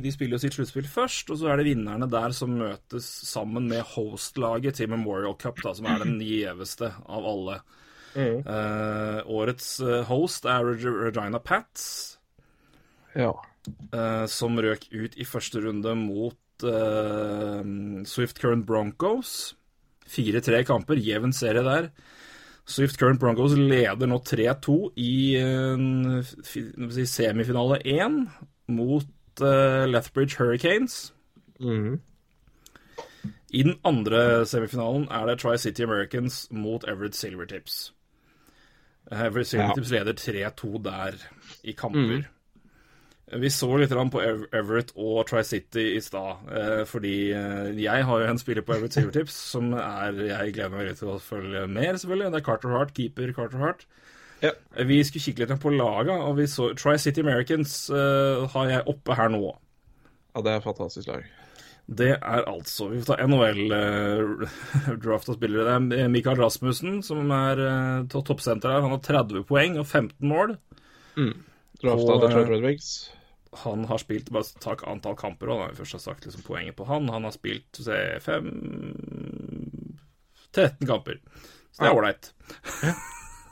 de 0.01 0.13
spiller 0.15 0.39
jo 0.39 0.41
sitt 0.41 0.57
sluttspill 0.57 0.89
først. 0.89 1.29
Og 1.31 1.37
så 1.37 1.51
er 1.53 1.61
det 1.61 1.67
vinnerne 1.69 2.09
der 2.11 2.33
som 2.33 2.55
møtes 2.57 3.05
sammen 3.29 3.69
med 3.69 3.85
host-laget 3.93 4.81
til 4.81 4.89
Memorial 4.89 5.37
Cup, 5.37 5.61
da, 5.63 5.75
som 5.77 5.87
er 5.93 6.01
den 6.01 6.17
gjeveste 6.25 6.89
av 7.05 7.29
alle. 7.29 7.59
Mm. 8.17 8.41
Uh, 8.43 9.21
årets 9.31 9.69
eh, 9.85 10.01
host 10.09 10.49
er 10.51 10.65
Regina 10.67 11.39
Pats, 11.39 11.85
Ja. 13.15 13.31
uh, 13.95 14.25
som 14.27 14.57
røk 14.59 14.89
ut 14.91 15.15
i 15.21 15.29
første 15.29 15.61
runde 15.63 15.93
mot 15.95 16.35
eh, 16.65 18.05
Swift 18.05 18.41
Current 18.41 18.67
Broncos. 18.67 19.57
4-3 20.11 20.65
kamper, 20.67 20.99
jevn 20.99 21.33
serie 21.33 21.63
der. 21.63 21.91
Swift 22.67 22.99
Current 22.99 23.21
Broncos 23.21 23.55
leder 23.57 24.07
nå 24.07 24.19
3-2 24.27 24.75
i 25.01 25.15
uh, 25.43 26.21
semifinale 27.07 27.81
1 27.87 28.21
mot 28.69 29.07
uh, 29.43 29.87
Lethbridge 29.91 30.39
Hurricanes. 30.39 31.13
Mm. 31.61 32.01
I 33.51 33.63
den 33.63 33.75
andre 33.85 34.47
semifinalen 34.47 35.09
er 35.11 35.27
det 35.27 35.41
Tri-City 35.41 35.83
Americans 35.83 36.47
mot 36.51 36.85
Everett 36.89 37.15
Silvertips. 37.15 37.93
Everett 39.11 39.47
Silvertips 39.47 39.91
leder 39.91 40.13
3-2 40.13 40.83
der 40.85 41.19
i 41.65 41.73
kamper. 41.73 42.29
Vi 43.31 43.47
så 43.55 43.69
litt 43.79 43.93
på 44.11 44.21
Everett 44.25 44.89
og 44.99 45.21
Tri-City 45.29 45.85
i 45.95 46.01
stad, 46.03 46.49
eh, 46.51 46.81
fordi 46.89 47.31
eh, 47.31 47.69
jeg 47.79 48.07
har 48.09 48.23
jo 48.23 48.27
en 48.27 48.41
spiller 48.41 48.65
på 48.67 48.75
Everett 48.75 48.97
Silvertips 48.97 49.37
som 49.53 49.69
er 49.79 50.17
Jeg 50.27 50.55
gleder 50.57 50.75
meg 50.75 50.97
til 50.99 51.13
å 51.13 51.21
følge 51.23 51.63
mer, 51.71 51.95
selvfølgelig. 51.95 52.33
Det 52.35 52.41
er 52.41 52.47
Carter 52.49 52.75
Hart, 52.75 52.91
keeper 52.97 53.31
Carter 53.37 53.63
Hart. 53.63 53.85
Ja. 54.43 54.51
Eh, 54.75 54.89
Vi 54.89 54.99
skulle 55.07 55.23
kikke 55.29 55.45
litt 55.45 55.63
på 55.63 55.71
laga, 55.77 56.17
og 56.27 56.41
vi 56.41 56.49
så 56.51 56.73
Tri-City 56.75 57.23
Americans 57.23 57.85
har 57.91 58.73
jeg 58.73 58.89
oppe 58.91 59.15
her 59.15 59.31
nå. 59.31 59.45
ja, 60.35 60.43
det 60.43 60.51
er 60.51 60.59
et 60.59 60.67
fantastisk 60.67 61.13
lag. 61.13 61.23
Det 61.91 62.13
er 62.15 62.45
altså 62.47 62.87
Vi 62.93 63.01
får 63.03 63.17
ta 63.17 63.27
NHL-draft 63.27 65.29
av 65.31 65.39
spillere. 65.39 65.79
Det 65.91 66.03
er 66.03 66.11
Mikael 66.11 66.39
Rasmussen 66.39 67.01
som 67.03 67.31
er 67.35 67.63
uh, 67.63 68.07
toppsenter 68.11 68.71
her. 68.71 68.85
Han 68.85 68.95
har 68.95 69.03
30 69.07 69.47
poeng 69.49 69.79
og 69.81 69.87
15 69.87 70.29
mål. 70.31 70.55
Drafta 71.81 72.15
Og, 72.15 72.23
Detroit 72.23 72.53
Red 72.53 72.67
Wings. 72.67 72.91
Han 73.53 73.85
har 73.91 73.99
spilt 73.99 74.31
Bare 74.31 74.47
ta 74.63 74.77
antall 74.87 75.17
kamper, 75.19 75.51
og 75.51 75.59
da 75.59 75.65
har 75.65 75.73
vi 75.73 75.81
først 75.83 75.99
har 75.99 76.05
sagt 76.05 76.27
liksom 76.27 76.45
poenget 76.47 76.77
på 76.79 76.87
han. 76.87 77.09
Han 77.11 77.27
har 77.27 77.35
spilt 77.35 77.81
se, 77.83 77.99
fem 78.23 78.51
13 80.55 80.87
kamper. 80.87 81.19
Så 81.71 81.83
det 81.83 81.91
er 81.91 81.99
ålreit. 81.99 82.33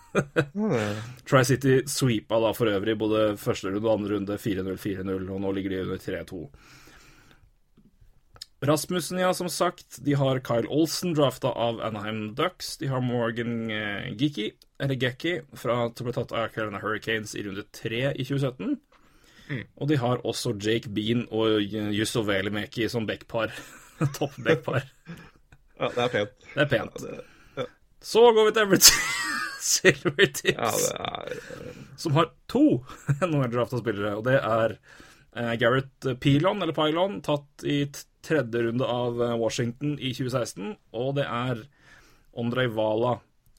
Tri-City 1.29 1.83
sweepa 1.91 2.41
da 2.43 2.55
for 2.57 2.71
øvrig 2.71 2.97
både 2.99 3.37
første 3.39 3.71
runde 3.71 3.85
og 3.85 3.95
andre 3.99 4.17
runde 4.17 4.39
4-0, 4.41 4.79
4-0, 4.83 5.31
og 5.31 5.41
nå 5.45 5.53
ligger 5.55 5.75
de 5.75 5.83
under 5.85 6.03
3-2. 6.03 6.43
Rasmussen, 8.61 9.21
ja, 9.23 9.31
som 9.35 9.49
sagt. 9.49 10.01
De 10.03 10.17
har 10.19 10.41
Kyle 10.43 10.67
Olsen, 10.67 11.13
drafta 11.15 11.53
av 11.55 11.79
Anaheim 11.81 12.35
Ducks. 12.35 12.77
De 12.81 12.89
har 12.91 13.01
Morgan 13.01 13.71
eh, 13.71 14.09
eller 14.11 14.99
Gekki, 14.99 15.41
fra 15.55 15.77
som 15.95 16.09
ble 16.09 16.15
tatt 16.17 16.35
av 16.35 16.51
Carolina 16.55 16.81
Hurricanes 16.83 17.37
i 17.39 17.45
runde 17.47 17.63
tre 17.71 18.09
i 18.11 18.27
2017. 18.27 18.79
Og 19.79 19.89
de 19.89 19.99
har 20.01 20.21
også 20.29 20.55
Jake 20.61 20.91
Bean 20.93 21.25
og 21.31 21.63
Jusso 21.95 22.23
Velimeki 22.27 22.89
som 22.93 23.07
backpar. 23.09 23.55
Topp-backpar. 24.19 24.85
Ja, 25.79 25.89
det 25.95 26.05
er 26.05 26.13
pent. 26.13 26.35
Det 26.55 26.63
er 26.65 26.71
pent. 26.71 27.03
Ja, 27.03 27.17
det, 27.59 27.67
Så 28.05 28.23
går 28.35 28.49
vi 28.49 28.55
til 28.55 28.67
Everton 28.67 29.07
Silver 29.69 30.27
Tips 30.27 30.91
ja, 30.93 31.01
er 31.05 31.89
som 31.99 32.15
har 32.15 32.31
to 32.47 32.85
NHL-drafta 33.27 33.81
spillere, 33.83 34.15
og 34.19 34.27
det 34.29 34.37
er 34.39 34.77
eh, 35.35 35.55
Gareth 35.61 36.15
Pilon, 36.23 36.63
eller 36.63 36.77
Pylon, 36.77 37.19
tatt 37.27 37.67
i 37.67 37.81
tredje 38.25 38.63
runde 38.69 38.87
av 38.87 39.19
eh, 39.23 39.35
Washington 39.41 39.97
i 39.99 40.13
2016, 40.15 40.77
og 40.95 41.17
det 41.19 41.27
er 41.27 41.65
Ondrej 42.39 42.69
Vala, 42.77 43.17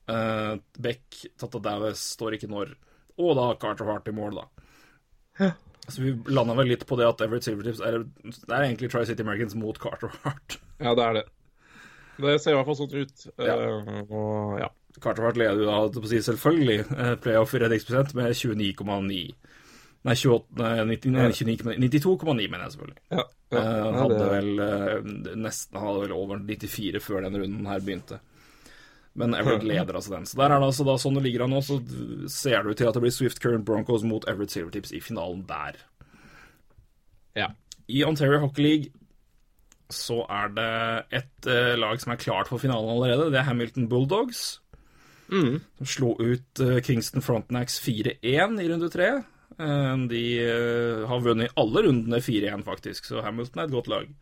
eh, 0.08 0.54
Beck, 0.80 1.20
tatt 1.40 1.60
av 1.60 1.66
Dallas, 1.68 2.06
står 2.16 2.40
ikke 2.40 2.52
når, 2.52 2.74
og 3.20 3.36
da 3.40 3.50
Carter 3.60 3.92
Hart 3.92 4.08
i 4.08 4.16
mål, 4.16 4.40
da. 4.40 5.52
Så 5.88 6.04
vi 6.04 6.14
landa 6.30 6.54
vel 6.58 6.70
litt 6.70 6.86
på 6.86 6.98
det 7.00 7.08
at 7.08 7.22
Everett 7.26 7.46
Silvertips 7.48 7.80
er, 7.86 8.04
det 8.04 8.52
er 8.52 8.66
egentlig 8.68 8.92
Tri-City 8.94 9.26
Americans 9.26 9.56
mot 9.58 9.78
Carter 9.82 10.12
Hart. 10.24 10.60
Ja, 10.78 10.94
det 10.98 11.06
er 11.06 11.18
det. 11.18 11.24
Det 12.20 12.36
ser 12.44 12.54
i 12.54 12.60
hvert 12.60 12.68
fall 12.68 12.78
sånn 12.82 12.98
ut. 13.00 13.26
Ja. 13.40 13.56
Uh, 13.56 14.02
og 14.12 14.60
ja. 14.62 14.70
Carter 15.00 15.26
Hart 15.26 15.40
leder 15.40 15.64
jo 15.64 15.70
da, 15.70 16.04
si, 16.12 16.20
selvfølgelig, 16.26 16.80
eh, 16.92 17.14
playoff 17.24 17.54
i 17.56 17.62
redningsprosent 17.64 18.16
med 18.18 18.34
29,9. 18.36 19.20
Nei, 20.08 20.16
28, 20.16 20.56
nei, 20.60 20.96
90 20.96 21.14
nei, 21.16 21.28
29,9 21.36 21.90
92,9, 21.92 22.48
mener 22.48 22.66
jeg 22.66 22.76
selvfølgelig. 22.76 23.02
ja. 23.12 23.26
Eh, 23.50 23.58
ja. 23.58 23.64
Ja 23.66 23.94
hadde 24.00 24.18
det, 24.20 24.28
vel 24.32 24.64
eh, 24.64 25.38
nesten 25.42 25.80
hadde 25.82 26.04
vel 26.06 26.16
over 26.16 26.42
94 26.46 27.02
før 27.04 27.26
den 27.26 27.40
runden 27.42 27.70
her 27.70 27.82
begynte. 27.84 28.20
Men 29.18 29.34
Everett 29.36 29.66
leder 29.66 29.98
altså 29.98 30.14
den. 30.14 30.28
Så 30.30 30.38
der 30.40 30.54
er 30.54 30.62
det 30.62 30.70
altså 30.70 30.86
da 30.88 30.96
sånn 31.02 31.18
det 31.18 31.26
ligger 31.26 31.46
an 31.46 31.56
nå, 31.56 31.64
så 31.66 31.80
ser 32.32 32.64
det 32.64 32.74
ut 32.74 32.80
til 32.80 32.90
at 32.90 32.98
det 32.98 33.04
blir 33.04 33.16
Swift 33.16 33.42
Current 33.44 33.66
Broncos 33.68 34.06
mot 34.08 34.28
Everett 34.30 34.54
Silvertips 34.54 34.94
i 34.96 35.02
finalen 35.04 35.42
der. 35.50 35.80
Ja. 37.38 37.50
I 37.90 38.04
Ontario 38.06 38.40
Hockey 38.44 38.64
League 38.64 38.94
så 39.90 40.22
er 40.30 40.52
det 40.54 40.72
et 41.18 41.50
uh, 41.50 41.74
lag 41.82 41.98
som 42.02 42.14
er 42.14 42.22
klart 42.22 42.50
for 42.52 42.62
finalen 42.62 42.92
allerede. 42.94 43.32
Det 43.34 43.42
er 43.42 43.48
Hamilton 43.48 43.90
Bulldogs. 43.90 44.60
Mm. 45.30 45.60
Som 45.82 45.90
slo 45.90 46.14
ut 46.22 46.62
uh, 46.62 46.78
Kingston 46.86 47.26
Frontenax 47.26 47.80
4-1 47.82 48.22
i 48.62 48.70
runde 48.70 48.92
tre. 48.94 49.10
Uh, 49.58 49.96
de 50.12 50.24
har 51.10 51.26
vunnet 51.26 51.58
alle 51.60 51.88
rundene 51.90 52.22
4-1, 52.22 52.64
faktisk, 52.68 53.10
så 53.10 53.26
Hamilton 53.26 53.64
er 53.64 53.72
et 53.72 53.76
godt 53.80 53.90
lag. 53.92 54.14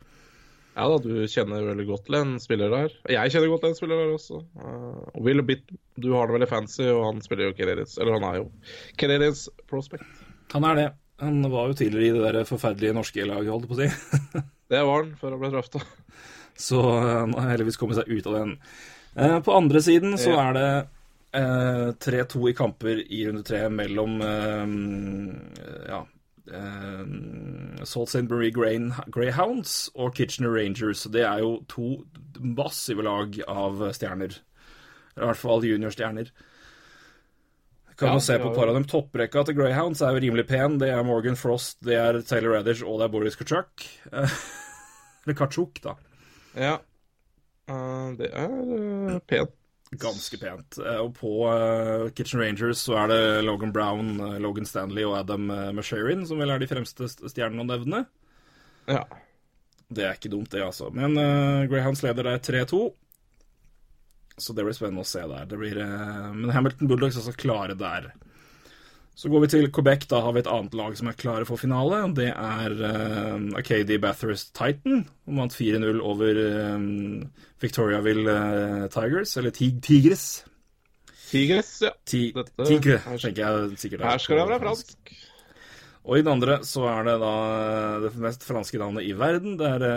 Ja 0.77 0.85
da, 0.91 0.97
du 1.01 1.25
kjenner 1.31 1.65
veldig 1.71 1.85
godt 1.89 2.05
til 2.07 2.17
en 2.19 2.35
spiller 2.39 2.69
der. 2.73 2.93
Jeg 3.09 3.33
kjenner 3.33 3.49
godt 3.51 3.63
til 3.65 3.71
en 3.73 3.77
spiller 3.79 4.01
der 4.03 4.13
også. 4.13 4.41
Uh, 4.61 5.01
og 5.15 5.19
Will 5.25 5.41
Bitt, 5.47 5.65
du 5.97 6.11
har 6.13 6.29
det 6.29 6.37
veldig 6.37 6.49
fancy, 6.51 6.85
og 6.93 7.01
han 7.09 7.21
spiller 7.25 7.49
jo 7.49 7.55
Canadiens. 7.57 7.97
Eller 7.97 8.17
han 8.19 8.27
er 8.29 8.39
jo 8.43 8.47
Canadiens 9.01 9.47
prospect. 9.69 10.05
Han 10.53 10.67
er 10.69 10.77
det. 10.83 10.87
Han 11.23 11.41
var 11.49 11.71
jo 11.71 11.79
tidligere 11.79 12.11
i 12.11 12.19
det 12.19 12.35
der 12.37 12.45
forferdelige 12.45 12.93
norske 12.93 13.25
laget, 13.25 13.49
holdt 13.49 13.65
jeg 13.65 13.71
på 13.71 13.79
å 13.79 13.81
si. 13.81 14.43
Det 14.71 14.81
var 14.83 15.01
han 15.01 15.15
før 15.17 15.33
han 15.33 15.41
ble 15.41 15.49
drafta. 15.53 15.79
Så 16.59 16.77
eh, 16.83 17.13
han 17.23 17.33
har 17.37 17.53
heldigvis 17.53 17.77
kommet 17.79 17.97
seg 18.01 18.09
ut 18.11 18.25
av 18.27 18.35
den. 18.35 18.51
Uh, 19.17 19.37
På 19.45 19.55
andre 19.57 19.81
siden 19.81 20.13
så 20.19 20.33
Ja. 20.35 20.43
er 20.49 20.57
det 20.57 20.69
eh, 21.39 21.87
3-2 22.05 22.49
i 22.51 22.53
kamper 22.57 22.99
i 23.01 23.21
runde 23.29 23.43
tre 23.47 23.63
mellom 23.73 24.17
eh, 24.21 24.75
ja, 25.89 26.01
eh, 26.53 27.85
Salt 27.85 28.09
St. 28.11 28.25
Marie 28.29 28.51
Grain, 28.51 28.91
Greyhounds 29.13 29.89
og 29.95 30.15
Kitchener 30.17 30.53
Rangers. 30.53 31.05
Det 31.11 31.23
er 31.27 31.43
jo 31.43 31.57
to 31.71 32.03
massive 32.39 33.05
lag 33.05 33.37
av 33.47 33.81
stjerner. 33.95 34.39
I 35.17 35.25
hvert 35.25 35.41
fall 35.41 35.65
juniorstjerner. 35.65 36.31
Kan 37.97 38.11
Ja, 38.11 38.17
jo 38.19 38.21
se 38.21 38.35
på 38.37 38.51
et 38.51 38.57
par 38.59 38.69
av 38.69 38.75
dem. 38.77 38.85
Topprekka 38.85 39.41
til 39.47 39.55
Greyhounds 39.57 40.03
er 40.05 40.13
jo 40.13 40.21
rimelig 40.21 40.45
pen. 40.47 40.77
Det 40.77 40.91
er 40.93 41.03
Morgan 41.03 41.35
Frost, 41.39 41.79
det 41.85 41.95
er 41.97 42.19
Taylor 42.21 42.53
Radish 42.59 42.85
og 42.85 42.99
det 42.99 43.07
er 43.07 43.13
Boris 43.15 43.35
Kachuk. 43.39 43.87
Eller 45.25 45.37
Kachuk, 45.39 45.81
da. 45.81 45.95
Ja. 46.53 46.75
Uh, 47.67 48.13
det 48.19 48.29
er 48.31 48.53
uh, 48.53 49.17
pent. 49.27 49.55
Ganske 49.95 50.35
pent. 50.41 50.77
Eh, 50.83 50.97
Og 50.99 51.13
på 51.15 51.31
eh, 51.47 52.09
Kitchen 52.17 52.41
Rangers 52.43 52.81
så 52.83 52.97
er 53.03 53.07
det 53.13 53.21
Logan 53.47 53.71
Brown, 53.71 54.09
eh, 54.19 54.37
Logan 54.43 54.65
Stanley 54.67 55.05
og 55.07 55.15
Adam 55.21 55.47
Masherin 55.77 56.25
som 56.27 56.41
vel 56.43 56.51
er 56.51 56.59
de 56.59 56.67
fremste 56.67 57.07
st- 57.07 57.29
stjernene 57.31 57.63
å 57.63 57.69
nevne. 57.71 58.03
Ja. 58.91 59.05
Det 59.87 60.03
er 60.03 60.17
ikke 60.17 60.33
dumt, 60.33 60.49
det, 60.51 60.59
altså. 60.65 60.89
Men 60.91 61.15
uh, 61.15 61.63
Greyhounds 61.71 62.01
leder 62.03 62.27
der 62.27 62.41
3-2. 62.43 62.81
Så 64.37 64.53
det 64.53 64.65
blir 64.67 64.75
spennende 64.75 65.05
å 65.05 65.07
se 65.07 65.21
der. 65.23 65.45
Det 65.47 65.57
blir, 65.59 65.79
uh, 65.79 66.33
men 66.35 66.51
Hamilton 66.51 66.89
Bulldogs 66.91 67.15
er 67.15 67.23
altså 67.23 67.37
klare 67.39 67.77
der. 67.79 68.09
Så 69.17 69.31
går 69.33 69.41
vi 69.41 69.47
til 69.49 69.67
Quebec. 69.73 70.03
Da 70.11 70.19
har 70.21 70.33
vi 70.35 70.43
et 70.43 70.49
annet 70.51 70.75
lag 70.77 70.93
som 70.99 71.07
er 71.09 71.15
klare 71.17 71.45
for 71.49 71.57
finale. 71.57 72.03
og 72.05 72.11
Det 72.19 72.27
er 72.29 72.75
uh, 72.77 73.47
Acadie 73.57 73.97
Bathurst 74.03 74.51
Titan. 74.53 75.07
Som 75.25 75.39
vant 75.41 75.55
4-0 75.57 76.01
over 76.05 76.37
um, 76.75 77.23
Victoriaville 77.63 78.35
uh, 78.35 78.83
Tigers, 78.93 79.33
eller 79.41 79.55
Tig 79.57 79.79
Tigres. 79.81 80.27
Tigres, 81.31 81.71
ja. 81.81 81.89
Ti 82.07 82.27
Dette- 82.35 82.67
Tigre, 82.69 82.99
her- 83.07 83.17
tenker 83.25 83.41
jeg 83.47 83.81
sikkert. 83.81 84.05
er 84.05 84.13
Her 84.13 84.21
skal 84.21 84.37
det 84.43 84.47
være 84.53 84.61
fransk. 84.67 84.93
Og 86.07 86.15
i 86.15 86.21
den 86.23 86.31
andre 86.37 86.59
så 86.63 86.85
er 86.87 87.03
det 87.09 87.17
da 87.19 87.33
det 88.05 88.13
mest 88.23 88.45
franske 88.47 88.79
navnet 88.79 89.03
i 89.09 89.17
verden. 89.17 89.57
Det 89.59 89.67
er 89.73 89.87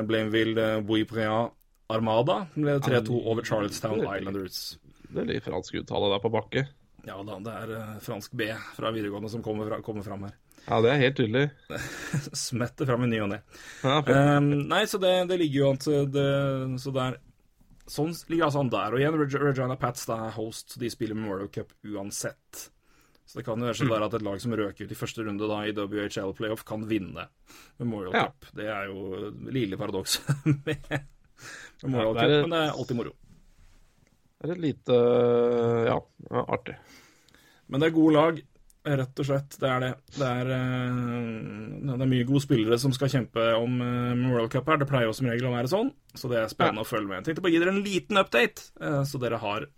uh, 0.00 0.06
Blainville 0.08 0.70
Bouipreat 0.88 1.52
Armada. 1.92 2.46
som 2.54 2.64
ble 2.64 2.80
3-2 2.80 3.20
over 3.28 3.44
Charlestown 3.46 4.00
Islanders. 4.08 4.78
Det 5.10 5.20
er 5.20 5.28
litt 5.34 5.44
fransk 5.46 5.76
uttale 5.84 6.10
der 6.16 6.22
på 6.24 6.32
bakke. 6.32 6.64
Ja 7.08 7.16
da, 7.24 7.38
det 7.44 7.56
er 7.64 7.74
eh, 7.78 7.96
fransk 8.04 8.32
B 8.36 8.50
fra 8.76 8.90
videregående 8.94 9.30
som 9.32 9.42
kommer, 9.44 9.68
fra, 9.70 9.80
kommer 9.84 10.04
fram 10.06 10.26
her. 10.28 10.34
Ja, 10.66 10.80
det 10.84 10.90
er 10.92 11.00
helt 11.00 11.16
tydelig. 11.16 11.44
Smetter 12.46 12.86
fram 12.90 13.06
i 13.06 13.10
ny 13.10 13.20
og 13.24 13.30
ne. 13.32 13.38
Ja. 13.82 14.00
Um, 14.36 14.50
nei, 14.68 14.82
så 14.90 15.00
det, 15.00 15.14
det 15.30 15.38
ligger 15.40 15.62
jo 15.62 15.70
an 15.72 15.80
til 15.80 16.10
det, 16.12 16.26
Så 16.82 16.92
der 16.94 17.16
Sånn 17.90 18.12
ligger 18.30 18.46
altså 18.46 18.60
han 18.60 18.68
der. 18.70 18.94
Og 18.94 19.00
igjen, 19.00 19.16
Regina 19.18 19.74
Pats 19.80 20.04
det 20.06 20.14
er 20.14 20.36
host. 20.36 20.76
De 20.78 20.90
spiller 20.92 21.16
Memorial 21.18 21.48
Cup 21.50 21.72
uansett. 21.90 22.68
Så 23.26 23.40
det 23.40 23.44
kan 23.46 23.58
jo 23.58 23.66
være 23.66 23.78
sånn 23.80 23.90
være 23.90 24.06
at 24.06 24.14
et 24.18 24.24
lag 24.26 24.38
som 24.42 24.54
røk 24.58 24.78
ut 24.84 24.92
i 24.94 24.98
første 24.98 25.24
runde 25.26 25.48
da 25.50 25.58
i 25.66 25.72
WHL 25.74 26.32
playoff, 26.38 26.62
kan 26.66 26.84
vinne 26.90 27.24
Memorial 27.82 28.14
Ja. 28.14 28.22
Cup. 28.28 28.46
Det 28.54 28.68
er 28.70 28.92
jo 28.92 29.32
lille 29.50 29.78
paradoks 29.80 30.20
med 30.66 30.86
Memorial 31.82 32.14
Ja, 32.14 32.22
er 32.28 32.30
Cup, 32.36 32.46
men 32.46 32.54
det 32.54 32.62
er 32.62 32.72
alltid 32.76 33.00
moro. 33.00 33.16
Det 34.40 34.48
er 34.48 34.54
et 34.54 34.62
lite 34.62 35.00
Ja, 35.90 35.98
ja, 36.30 36.44
artig. 36.46 36.78
Men 37.70 37.82
det 37.82 37.90
er 37.90 37.94
gode 37.94 38.14
lag, 38.16 38.38
rett 39.00 39.20
og 39.20 39.28
slett. 39.28 39.58
Det 39.60 39.68
er 39.68 39.84
det. 39.84 39.90
Det 40.16 40.26
er, 40.26 40.52
eh, 40.56 41.84
det 41.84 41.98
er 42.00 42.10
mye 42.14 42.26
gode 42.26 42.42
spillere 42.42 42.78
som 42.80 42.94
skal 42.96 43.12
kjempe 43.12 43.44
om 43.58 43.76
World 44.32 44.50
Cup 44.54 44.66
her. 44.72 44.80
Det 44.80 44.88
pleier 44.90 45.10
jo 45.10 45.14
som 45.16 45.28
regel 45.30 45.50
å 45.50 45.54
være 45.54 45.70
sånn, 45.70 45.92
så 46.16 46.32
det 46.32 46.40
er 46.40 46.50
spennende 46.50 46.82
å 46.86 46.88
følge 46.88 47.12
med. 47.12 47.20
Jeg 47.20 47.30
tenkte 47.30 47.44
bare 47.44 47.52
å 47.52 47.54
gi 47.54 47.62
dere 47.62 47.76
en 47.76 47.84
liten 47.84 48.22
update, 48.22 48.70
eh, 48.80 49.02
så 49.06 49.20
dere 49.22 49.42
har 49.44 49.68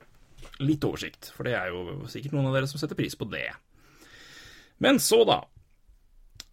litt 0.62 0.86
oversikt. 0.86 1.32
For 1.34 1.48
det 1.48 1.56
er 1.58 1.74
jo 1.74 2.06
sikkert 2.10 2.36
noen 2.36 2.48
av 2.50 2.56
dere 2.56 2.70
som 2.70 2.80
setter 2.80 2.98
pris 2.98 3.18
på 3.18 3.28
det. 3.32 3.50
Men 4.82 4.98
så, 5.02 5.22
da, 5.26 5.42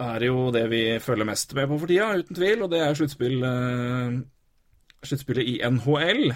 er 0.00 0.26
jo 0.28 0.50
det 0.54 0.66
vi 0.72 0.82
følger 1.02 1.28
mest 1.28 1.54
med 1.56 1.68
på 1.70 1.78
for 1.80 1.90
tida, 1.90 2.12
uten 2.20 2.36
tvil, 2.36 2.64
og 2.64 2.70
det 2.72 2.82
er 2.84 2.98
sluttspill 2.98 3.42
eh, 3.46 4.20
Sluttspillet 5.00 5.46
i 5.48 5.54
NHL, 5.64 6.26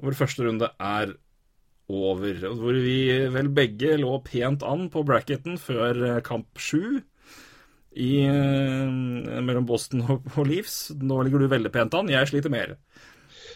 hvor 0.00 0.16
første 0.18 0.46
runde 0.46 0.70
er 0.80 1.14
over. 1.88 2.44
og 2.48 2.60
Hvor 2.60 2.78
vi 2.84 2.98
vel 3.34 3.50
begge 3.54 3.96
lå 4.00 4.16
pent 4.26 4.64
an 4.66 4.88
på 4.92 5.04
bracketen 5.06 5.58
før 5.60 6.00
eh, 6.08 6.22
kamp 6.24 6.58
sju 6.58 7.00
i, 7.94 8.24
eh, 8.26 9.40
mellom 9.44 9.66
Boston 9.68 10.04
og, 10.06 10.28
og 10.34 10.46
Leafs. 10.48 10.92
Nå 10.98 11.22
ligger 11.22 11.44
du 11.44 11.50
veldig 11.52 11.72
pent 11.74 11.96
an, 11.98 12.12
jeg 12.12 12.30
sliter 12.30 12.52
mer. 12.52 12.78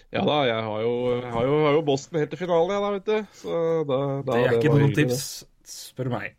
Ja 0.09 0.23
da, 0.25 0.39
jeg 0.49 0.61
har 0.65 0.83
jo, 0.87 0.93
har 1.21 1.45
jo, 1.45 1.57
har 1.67 1.75
jo 1.77 1.85
Boston 1.85 2.23
helt 2.23 2.31
til 2.33 2.41
finalen, 2.41 2.73
jeg 2.73 2.85
da, 2.85 2.93
vet 2.95 3.09
du. 3.09 3.41
Så 3.43 3.63
da, 3.89 3.99
da, 4.25 4.37
Det 4.37 4.45
er 4.45 4.55
ikke 4.57 4.73
noen 4.73 4.87
hyggelig, 4.87 5.09
tips, 5.11 5.25
spør 5.69 6.13
meg. 6.15 6.37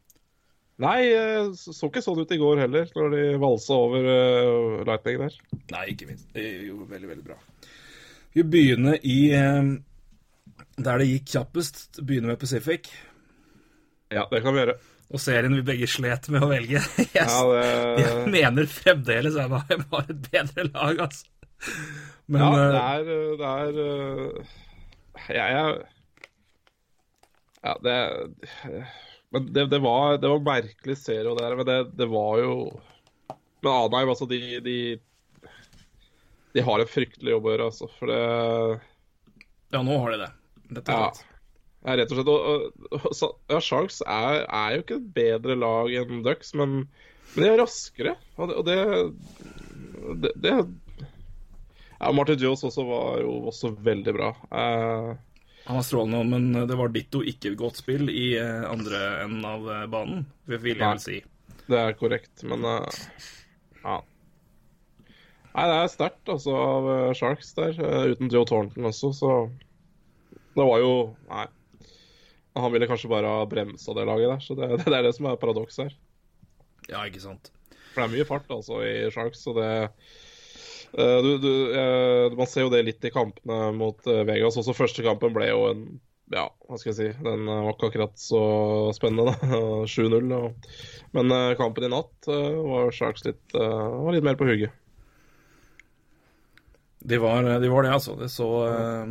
Nei, 0.79 0.99
eh, 1.11 1.49
så 1.59 1.89
ikke 1.89 2.01
sånn 2.01 2.21
ut 2.23 2.31
i 2.31 2.39
går 2.39 2.63
heller, 2.63 2.87
når 2.95 3.13
de 3.13 3.23
valsa 3.41 3.75
over 3.75 4.05
uh, 4.07 4.79
Lightning 4.87 5.19
der. 5.25 5.35
Nei, 5.73 5.83
ikke 5.91 6.07
minst. 6.07 6.29
Det 6.33 6.45
gjorde 6.69 6.87
veldig, 6.93 7.09
veldig 7.11 7.25
bra. 7.27 7.37
Vi 8.37 8.45
begynner 8.47 8.95
i 9.03 9.17
eh, 9.35 9.59
der 10.85 11.01
det 11.01 11.09
gikk 11.09 11.33
kjappest. 11.33 11.99
Begynner 12.01 12.33
med 12.33 12.39
Pacific. 12.41 12.89
Ja, 14.13 14.25
det 14.31 14.41
kan 14.43 14.55
vi 14.55 14.63
gjøre. 14.63 14.77
Og 15.09 15.21
serien 15.21 15.55
vi 15.57 15.65
begge 15.65 15.87
slet 15.89 16.29
med 16.33 16.45
å 16.45 16.49
velge. 16.51 16.81
Jeg, 17.17 17.25
Ja, 17.25 17.41
det, 17.49 18.03
jeg 18.03 18.31
mener 18.33 18.69
fremdeles 18.69 19.37
Anaheim 19.41 19.85
har 19.93 20.09
et 20.13 20.27
bedre 20.29 20.65
lag, 20.69 21.01
altså. 21.07 21.25
Men 22.29 22.43
ja, 22.43 22.49
eh, 22.53 22.67
det 22.69 22.81
er, 22.81 23.07
eh, 23.15 23.31
det 23.39 23.47
er 25.25 25.33
ja, 25.35 25.47
Jeg, 25.51 25.81
Ja, 27.65 27.73
det 27.83 27.95
Men 29.33 29.49
det, 29.51 29.65
det, 29.73 29.79
var, 29.83 30.15
det 30.21 30.31
var 30.31 30.45
merkelig 30.45 30.95
serie, 31.01 31.33
der, 31.41 31.57
men 31.59 31.67
det, 31.67 31.79
det 31.99 32.07
var 32.07 32.39
jo 32.39 32.53
Men 33.65 33.71
Anheim, 33.73 34.13
altså, 34.13 34.29
de, 34.29 34.39
de 34.63 34.77
De 36.55 36.63
har 36.69 36.79
en 36.79 36.93
fryktelig 36.93 37.35
jobb 37.35 37.49
å 37.49 37.53
gjøre, 37.55 37.71
altså. 37.73 37.91
For 37.97 38.13
det 38.13 38.21
ja, 39.69 39.83
nå 39.85 39.99
har 40.01 40.15
de 40.15 40.23
det. 40.23 40.29
Rett 40.69 40.89
og 40.89 40.93
Ja. 40.93 41.09
slett. 41.09 41.25
Ja, 41.85 41.93
rett 41.95 42.11
og 42.11 42.17
slett. 42.19 42.29
Og, 42.33 42.39
og, 42.91 43.05
og, 43.07 43.37
ja, 43.49 43.59
Sharks 43.63 44.01
er, 44.03 44.41
er 44.43 44.73
jo 44.75 44.83
ikke 44.83 44.97
et 44.99 45.07
bedre 45.15 45.55
lag 45.55 45.93
enn 46.01 46.23
Ducks, 46.25 46.51
men, 46.59 46.81
men 47.35 47.45
de 47.45 47.49
er 47.53 47.61
raskere. 47.61 48.17
Og 48.37 48.51
det, 48.67 48.75
det, 50.25 50.33
det, 50.43 50.53
Ja, 51.99 52.11
Martin 52.15 52.39
Jones 52.39 52.63
også 52.67 52.83
var 52.87 53.21
jo 53.23 53.31
også 53.51 53.73
veldig 53.83 54.13
bra. 54.15 54.29
Uh, 54.51 55.15
Han 55.65 55.79
var 55.79 55.87
strålende, 55.87 56.21
men 56.31 56.67
det 56.67 56.77
var 56.79 56.91
ditto 56.95 57.23
ikke 57.27 57.53
et 57.53 57.57
godt 57.59 57.79
spill 57.79 58.07
i 58.11 58.33
eh, 58.39 58.63
andre 58.67 59.01
enden 59.25 59.43
av 59.45 59.67
eh, 59.69 59.83
banen, 59.91 60.23
vil 60.49 60.71
jeg 60.71 60.79
vel 60.79 61.01
si. 61.03 61.17
det 61.69 61.77
er 61.81 61.97
korrekt, 61.99 62.41
men 62.47 62.63
uh, 62.65 62.87
ja. 63.83 63.97
Nei, 65.53 65.65
det 65.67 65.75
er 65.75 65.91
sterkt 65.91 66.31
altså, 66.31 66.55
av 66.55 66.87
Sharks 67.19 67.51
der, 67.57 67.75
uten 68.13 68.31
Joe 68.31 68.47
Thornton 68.47 68.87
også, 68.89 69.11
så 69.19 69.33
Det 70.59 70.67
var 70.67 70.83
jo 70.83 70.93
Nei. 71.29 71.47
Han 72.59 72.73
ville 72.73 72.87
kanskje 72.89 73.11
bare 73.11 73.29
ha 73.29 73.45
bremsa 73.47 73.93
det 73.95 74.07
laget 74.09 74.33
der, 74.33 74.41
så 74.43 74.55
det, 74.57 74.69
det 74.89 74.97
er 74.97 75.05
det 75.05 75.13
som 75.15 75.29
er 75.29 75.39
paradoks 75.39 75.77
her. 75.79 75.93
Ja, 76.89 77.05
ikke 77.05 77.21
sant. 77.23 77.51
For 77.93 78.01
det 78.01 78.07
er 78.07 78.15
mye 78.17 78.27
fart 78.27 78.49
altså 78.51 78.81
i 78.83 78.93
Sharks, 79.13 79.45
og 79.47 79.59
det 79.61 79.69
eh, 80.97 81.19
du, 81.23 81.31
du, 81.41 81.53
eh, 81.77 82.35
Man 82.35 82.49
ser 82.49 82.65
jo 82.65 82.73
det 82.73 82.83
litt 82.87 83.05
i 83.05 83.13
kampene 83.13 83.69
mot 83.77 84.09
eh, 84.09 84.25
Vegas. 84.27 84.57
Også 84.59 84.75
første 84.77 85.05
kampen 85.05 85.35
ble 85.37 85.47
jo 85.51 85.63
en 85.69 85.85
Ja, 86.33 86.49
hva 86.67 86.77
skal 86.77 86.91
jeg 86.91 86.97
si 86.97 87.25
Den 87.25 87.47
var 87.47 87.71
ikke 87.71 87.91
akkurat 87.93 88.19
så 88.21 88.41
spennende, 88.97 89.31
da. 89.31 89.61
7-0. 89.95 90.35
Men 91.15 91.37
kampen 91.61 91.87
i 91.87 91.93
natt 91.93 92.29
var 92.29 92.91
Sharks 92.93 93.25
litt, 93.29 93.45
var 93.53 94.11
litt 94.13 94.25
mer 94.25 94.37
på 94.37 94.49
hugget. 94.49 94.75
De 96.99 97.17
var, 97.17 97.47
de 97.61 97.69
var 97.71 97.83
det, 97.83 97.93
altså. 97.95 98.15
Det 98.19 98.29
så, 98.29 98.49
eh, 98.67 99.05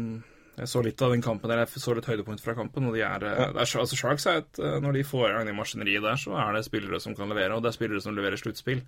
jeg 0.59 0.71
så 0.71 0.83
litt 0.83 1.03
av 1.05 1.12
den 1.14 1.23
kampen, 1.23 1.51
eller 1.51 1.64
jeg 1.64 1.83
så 1.83 1.94
litt 1.94 2.09
høydepunkt 2.09 2.42
fra 2.42 2.55
kampen. 2.59 2.88
og 2.88 2.97
de 2.97 3.05
er, 3.05 3.23
ja. 3.23 3.47
det 3.55 3.62
er, 3.62 3.79
altså 3.83 3.99
Sharks 3.99 4.27
er 4.27 4.42
et, 4.42 4.59
eh, 4.59 4.79
Når 4.83 4.99
de 4.99 5.07
får 5.07 5.29
i 5.29 5.33
gang 5.37 5.49
det 5.49 5.55
maskineriet 5.55 6.05
der, 6.05 6.18
så 6.18 6.35
er 6.35 6.53
det 6.57 6.66
spillere 6.66 7.01
som 7.01 7.14
kan 7.18 7.31
levere, 7.31 7.55
og 7.55 7.62
det 7.62 7.73
er 7.73 7.79
spillere 7.79 8.03
som 8.03 8.16
leverer 8.16 8.40
sluttspill. 8.40 8.83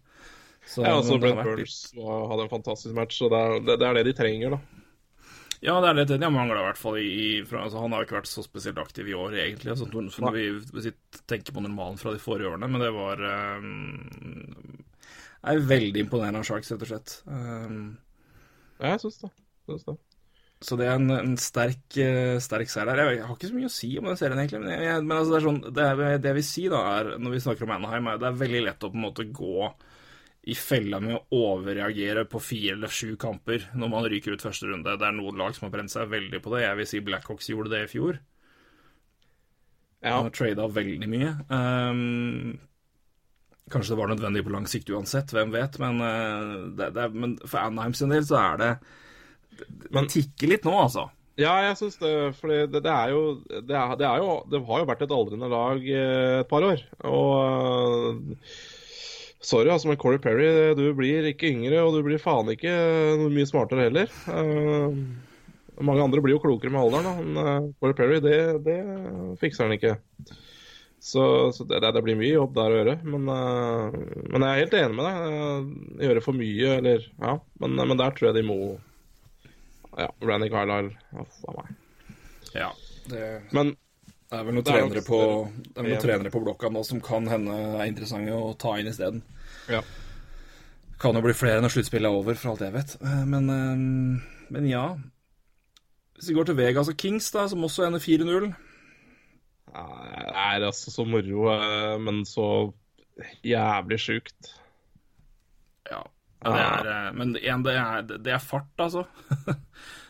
Så 0.67 0.85
Ja, 0.85 0.97
altså 0.99 1.17
Brent 1.23 1.43
Burns 1.47 1.79
hadde 1.95 2.45
en 2.45 2.53
fantastisk 2.53 2.95
match, 2.97 3.23
og 3.23 3.33
det 3.33 3.41
er 3.41 3.57
det, 3.61 3.79
det, 3.81 3.89
er 3.89 3.99
det 3.99 4.05
de 4.11 4.17
trenger, 4.19 4.57
da. 4.57 4.61
Ja, 5.61 5.77
det 5.85 5.89
er 5.91 5.99
det 6.01 6.17
de 6.17 6.25
har 6.25 6.33
mangla, 6.33 6.59
i 6.61 6.69
hvert 6.71 6.81
fall. 6.81 6.99
I, 6.99 7.31
fra, 7.49 7.65
altså, 7.67 7.81
han 7.85 7.93
har 7.93 8.07
ikke 8.07 8.19
vært 8.19 8.31
så 8.31 8.45
spesielt 8.45 8.81
aktiv 8.81 9.11
i 9.11 9.17
år, 9.17 9.37
egentlig. 9.45 9.75
Altså, 9.75 9.89
når 9.93 10.37
vi, 10.37 10.47
hvis 10.73 10.91
vi 10.91 10.95
tenker 11.29 11.53
på 11.53 11.65
normalen 11.65 12.01
fra 12.01 12.15
de 12.17 12.23
forrige 12.23 12.49
årene, 12.49 12.69
men 12.73 12.81
det 12.81 12.93
var 12.97 13.21
um, 13.61 14.79
er 15.45 15.67
veldig 15.69 16.07
imponerende 16.07 16.41
av 16.41 16.49
Sharks, 16.49 16.73
rett 16.73 16.87
og 16.87 16.95
slett. 16.95 17.19
Um, 17.29 17.99
Ja, 18.81 18.95
jeg 18.95 19.03
syns 19.03 19.21
det. 19.21 19.29
Jeg 19.69 19.75
synes 19.75 19.85
det. 19.91 19.97
Så 20.61 20.77
det 20.77 20.90
er 20.90 20.99
en, 20.99 21.12
en 21.14 21.37
sterk, 21.40 21.85
eh, 21.96 22.37
sterk 22.44 22.68
seier 22.68 22.90
der. 22.90 23.14
Jeg, 23.14 23.23
har 23.25 23.37
ikke 23.37 23.49
så 23.49 23.57
mye 23.57 23.68
å 23.70 23.73
si 23.73 23.94
om 23.96 24.11
den 24.11 24.18
serien, 24.20 24.40
egentlig. 24.42 24.61
Men, 24.66 24.83
jeg, 24.85 25.05
men 25.07 25.16
altså, 25.16 25.33
det, 25.33 25.38
er 25.38 25.46
sånn, 25.46 25.61
det, 25.64 25.87
det 26.20 26.31
jeg 26.31 26.37
vil 26.37 26.46
si, 26.51 26.64
da, 26.73 26.81
er, 26.99 27.14
når 27.16 27.35
vi 27.37 27.40
snakker 27.46 27.64
om 27.64 27.73
Anaheim, 27.79 28.11
er 28.12 28.20
det 28.20 28.29
er 28.29 28.42
veldig 28.42 28.61
lett 28.66 28.85
å 28.85 28.90
på 28.92 29.01
en 29.01 29.07
måte 29.07 29.27
gå 29.33 29.70
i 30.51 30.57
fella 30.57 31.01
med 31.05 31.16
å 31.16 31.40
overreagere 31.53 32.25
på 32.29 32.40
fire 32.40 32.77
eller 32.77 32.92
sju 32.92 33.12
kamper 33.20 33.66
når 33.77 33.90
man 33.92 34.07
ryker 34.09 34.37
ut 34.37 34.44
første 34.44 34.68
runde. 34.68 34.96
Det 35.01 35.09
er 35.09 35.16
noen 35.16 35.40
lag 35.40 35.57
som 35.57 35.66
har 35.66 35.75
brent 35.75 35.92
seg 35.92 36.12
veldig 36.12 36.40
på 36.44 36.53
det. 36.55 36.62
Jeg 36.64 36.79
vil 36.79 36.88
si 36.92 37.03
Blackhawks 37.05 37.51
gjorde 37.53 37.73
det 37.75 37.83
i 37.85 37.90
fjor. 37.92 38.20
Ja. 40.01 40.14
Han 40.16 40.31
har 40.31 40.37
trada 40.37 40.68
veldig 40.73 41.09
mye. 41.12 41.35
Um, 41.53 42.57
kanskje 43.73 43.92
det 43.92 44.01
var 44.01 44.12
nødvendig 44.12 44.44
på 44.46 44.55
lang 44.55 44.68
sikt 44.68 44.92
uansett, 44.92 45.33
hvem 45.37 45.53
vet. 45.53 45.77
Men, 45.83 46.01
uh, 46.01 46.70
det, 46.77 46.92
det 46.96 47.11
men 47.12 47.37
for 47.44 47.61
Anaheim 47.66 47.96
sin 47.96 48.12
del 48.12 48.25
så 48.29 48.40
er 48.40 48.61
Det, 48.61 48.73
Men- 49.90 50.07
det 50.07 50.14
tikker 50.16 50.55
litt 50.55 50.68
nå, 50.68 50.75
altså. 50.87 51.09
Ja, 51.40 51.55
jeg 51.64 51.79
syns 51.79 51.96
det. 52.03 52.11
For 52.37 52.53
det, 52.53 52.83
det 52.85 52.90
er 52.92 53.14
jo 53.14 53.23
det, 53.49 53.73
er, 53.73 53.94
det 53.96 54.05
er 54.05 54.18
jo 54.20 54.35
Det 54.51 54.61
har 54.66 54.83
jo 54.83 54.88
vært 54.90 55.05
et 55.07 55.14
aldrende 55.14 55.49
lag 55.49 55.87
eh, 55.88 56.40
et 56.42 56.51
par 56.51 56.66
år. 56.66 56.83
Og 57.09 57.31
eh, 57.40 58.51
Sorry, 59.40 59.70
altså, 59.73 59.88
men 59.88 59.96
Corey 59.96 60.20
Perry, 60.20 60.75
du 60.77 60.90
blir 60.92 61.25
ikke 61.31 61.49
yngre, 61.49 61.81
og 61.81 61.94
du 61.96 62.03
blir 62.05 62.20
faen 62.20 62.51
ikke 62.53 62.75
noe 63.16 63.31
mye 63.33 63.49
smartere 63.49 63.87
heller. 63.87 64.11
Uh, 64.29 64.92
mange 65.81 66.05
andre 66.05 66.20
blir 66.20 66.35
jo 66.35 66.42
klokere 66.42 66.68
med 66.75 66.83
alderen, 66.83 67.31
men 67.33 67.40
uh, 67.40 67.70
Corey 67.81 67.96
Perry, 67.96 68.18
det, 68.20 68.37
det 68.66 68.77
fikser 69.40 69.64
han 69.64 69.79
ikke. 69.79 69.94
Så, 71.01 71.25
så 71.57 71.64
det, 71.64 71.81
det 71.81 72.03
blir 72.05 72.18
mye 72.20 72.35
jobb 72.35 72.53
der 72.59 72.68
å 72.68 72.79
gjøre. 72.83 72.99
Men, 73.09 73.25
uh, 73.33 73.88
men 74.29 74.44
jeg 74.44 74.51
er 74.51 74.61
helt 74.61 74.77
enig 74.83 74.99
med 74.99 75.09
deg. 75.09 75.25
Eh, 75.25 76.05
Gjøre 76.05 76.25
for 76.29 76.37
mye, 76.37 76.77
eller 76.77 77.09
Ja. 77.09 77.38
Men, 77.64 77.81
men 77.81 77.96
der 78.05 78.12
tror 78.16 78.29
jeg 78.29 78.42
de 78.42 78.44
må 78.44 78.59
Ja, 80.01 80.09
Randy 80.25 80.49
Carlisle. 80.53 80.97
Uff 81.21 81.41
a 81.49 81.55
meg. 81.59 81.73
Ja, 82.57 82.71
det 83.11 83.27
Men 83.55 83.75
Det 84.31 84.39
er 84.39 84.45
vel 84.47 84.55
noen 84.57 84.65
Det 84.65 84.73
er 84.73 84.79
trenere, 84.81 85.03
på, 85.07 85.19
det 85.59 85.75
er 85.77 85.83
vel 85.85 85.93
noen 85.93 86.05
trenere 86.05 86.31
på 86.35 86.43
blokka 86.45 86.71
nå 86.71 86.85
som 86.87 87.01
kan 87.03 87.27
hende 87.31 87.55
er 87.81 87.89
interessante 87.91 88.35
å 88.35 88.53
ta 88.59 88.77
inn 88.79 88.91
isteden. 88.91 89.23
Ja. 89.71 89.81
Kan 91.01 91.17
jo 91.19 91.23
bli 91.25 91.35
flere 91.35 91.63
når 91.65 91.73
sluttspillet 91.75 92.07
er 92.11 92.19
over, 92.19 92.37
for 92.39 92.53
alt 92.53 92.63
jeg 92.65 92.75
vet. 92.77 92.95
Eh, 93.03 93.25
Men, 93.27 93.51
eh, 93.51 94.47
men 94.55 94.69
ja. 94.71 94.85
Hvis 96.17 96.29
vi 96.31 96.37
går 96.37 96.51
til 96.51 96.59
Vegas 96.59 96.91
og 96.93 96.99
Kings, 97.01 97.31
da, 97.33 97.47
som 97.49 97.65
også 97.65 97.87
ender 97.87 98.03
4-0 98.05 98.51
Det 99.71 100.35
er 100.37 100.67
altså 100.67 100.91
så 100.93 101.07
moro, 101.09 101.47
eh, 101.55 101.99
men 101.99 102.23
så 102.29 102.47
jævlig 103.47 103.99
sjukt. 104.03 104.55
Ja. 106.44 106.53
ja 106.57 106.68
det 106.83 106.92
er, 106.92 107.07
eh, 107.09 107.16
men 107.18 107.35
igjen, 107.37 107.64
det 107.66 107.74
er, 107.76 108.05
det 108.11 108.37
er 108.37 108.44
fart, 108.44 108.70
altså. 108.79 109.07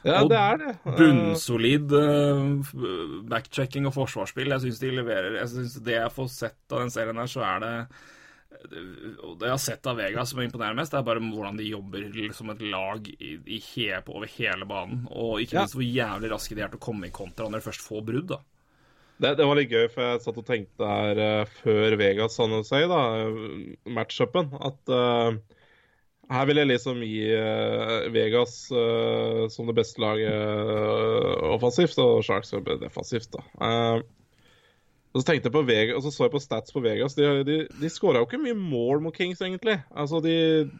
Ja, 0.01 0.23
Og 0.23 0.31
det 0.33 0.37
er 0.41 0.55
det. 0.57 0.71
Og 0.89 0.95
Bunnsolid 0.97 1.91
eh, 1.93 2.39
backchecking 3.29 3.85
og 3.85 3.93
forsvarsspill. 3.99 4.49
Jeg 4.49 4.63
syns 4.65 4.79
de 4.81 4.93
leverer 4.97 5.37
Jeg 5.37 5.51
synes 5.53 5.75
Det 5.85 5.93
jeg 5.93 6.15
får 6.15 6.31
sett 6.33 6.73
av 6.73 6.81
den 6.81 6.93
serien 6.95 7.21
her, 7.21 7.29
så 7.29 7.45
er 7.45 7.61
det 7.61 7.75
og 8.61 9.37
Det 9.41 9.47
jeg 9.47 9.55
har 9.55 9.61
sett 9.63 9.87
av 9.89 9.97
Vegas 10.01 10.33
som 10.33 10.41
imponerer 10.43 10.77
mest, 10.77 10.93
det 10.93 10.99
er 11.01 11.07
bare 11.07 11.23
hvordan 11.23 11.57
de 11.57 11.69
jobber 11.71 12.33
som 12.37 12.51
et 12.53 12.65
lag 12.73 13.07
i, 13.13 13.31
i 13.57 13.61
he, 13.63 13.87
på 14.05 14.17
over 14.19 14.29
hele 14.35 14.67
banen. 14.69 15.07
Og 15.11 15.41
ikke 15.41 15.57
Ja. 15.57 15.63
minst 15.65 15.77
hvor 15.79 15.87
jævlig 15.87 16.33
raske 16.33 16.57
de 16.57 16.65
er 16.65 16.73
til 16.73 16.81
å 16.81 16.87
komme 16.89 17.09
i 17.09 17.15
kontra 17.15 17.47
når 17.49 17.61
de 17.61 17.69
først 17.69 17.87
får 17.87 18.05
brudd. 18.05 18.29
da 18.35 18.41
Det, 19.21 19.37
det, 19.39 19.47
var 19.47 19.57
litt 19.57 19.73
gøy, 19.73 19.87
for 19.93 20.05
jeg 20.05 20.25
satt 20.27 20.43
og 20.43 20.49
tenkte 20.49 20.91
her 20.91 21.23
uh, 21.23 21.55
før 21.63 21.97
Vegas 22.01 22.37
San 22.37 22.53
Jose, 22.57 22.83
da, 22.91 23.01
matchupen, 23.97 24.53
at 24.61 24.93
uh, 24.93 25.41
her 26.31 26.47
vil 26.47 26.61
jeg 26.63 26.71
liksom 26.71 27.03
gi 27.03 27.27
uh, 27.35 28.07
Vegas 28.15 28.57
som 29.51 29.69
det 29.69 29.77
beste 29.81 30.03
laget 30.03 31.45
offensivt, 31.51 31.99
og 31.99 32.25
Sharks 32.27 32.55
som 32.55 32.65
defensivt, 32.65 33.35
da. 33.35 34.03
Og 35.11 35.23
så 35.23 35.27
tenkte 35.27 35.49
jeg 35.49 35.55
på 35.57 35.65
Vegas, 35.67 35.97
og 35.99 36.05
så 36.05 36.11
så 36.15 36.27
jeg 36.29 36.33
på 36.37 36.41
stats 36.43 36.75
på 36.75 36.81
Vegas. 36.85 37.17
De, 37.19 37.25
de, 37.47 37.57
de 37.81 37.89
skåra 37.91 38.21
jo 38.23 38.29
ikke 38.29 38.39
mye 38.39 38.55
mål 38.55 39.01
mot 39.03 39.17
Kings, 39.17 39.41
egentlig. 39.43 39.81
Altså, 39.91 40.21
de 40.23 40.71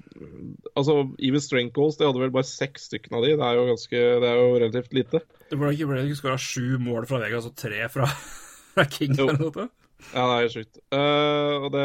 Altså, 0.77 1.09
even 1.19 1.43
strength 1.43 1.75
goals, 1.75 1.99
de 1.99 2.07
hadde 2.07 2.23
vel 2.23 2.31
bare 2.31 2.47
seks 2.47 2.87
stykker 2.87 3.17
av 3.17 3.27
de. 3.27 3.35
Det 3.35 3.49
er 3.49 3.59
jo 3.59 3.67
ganske 3.73 4.05
Det 4.23 4.29
er 4.29 4.39
jo 4.39 4.53
relativt 4.55 4.95
lite. 4.95 5.23
Det 5.51 5.59
ble 5.59 5.73
ikke, 5.75 5.91
ble 5.91 6.05
ikke 6.07 6.21
skåra 6.21 6.39
sju 6.39 6.79
mål 6.79 7.09
fra 7.11 7.19
Vegas 7.25 7.51
og 7.51 7.57
tre 7.59 7.89
fra, 7.91 8.07
fra 8.77 8.87
Kings? 8.87 9.19
Jo. 9.19 9.27
Eller 9.33 9.43
noe? 9.49 9.67
Ja, 10.11 10.25
det 10.27 10.39
er 10.39 10.55
sjukt. 10.55 10.81
Uh, 10.93 11.67
og 11.67 11.69
det, 11.75 11.85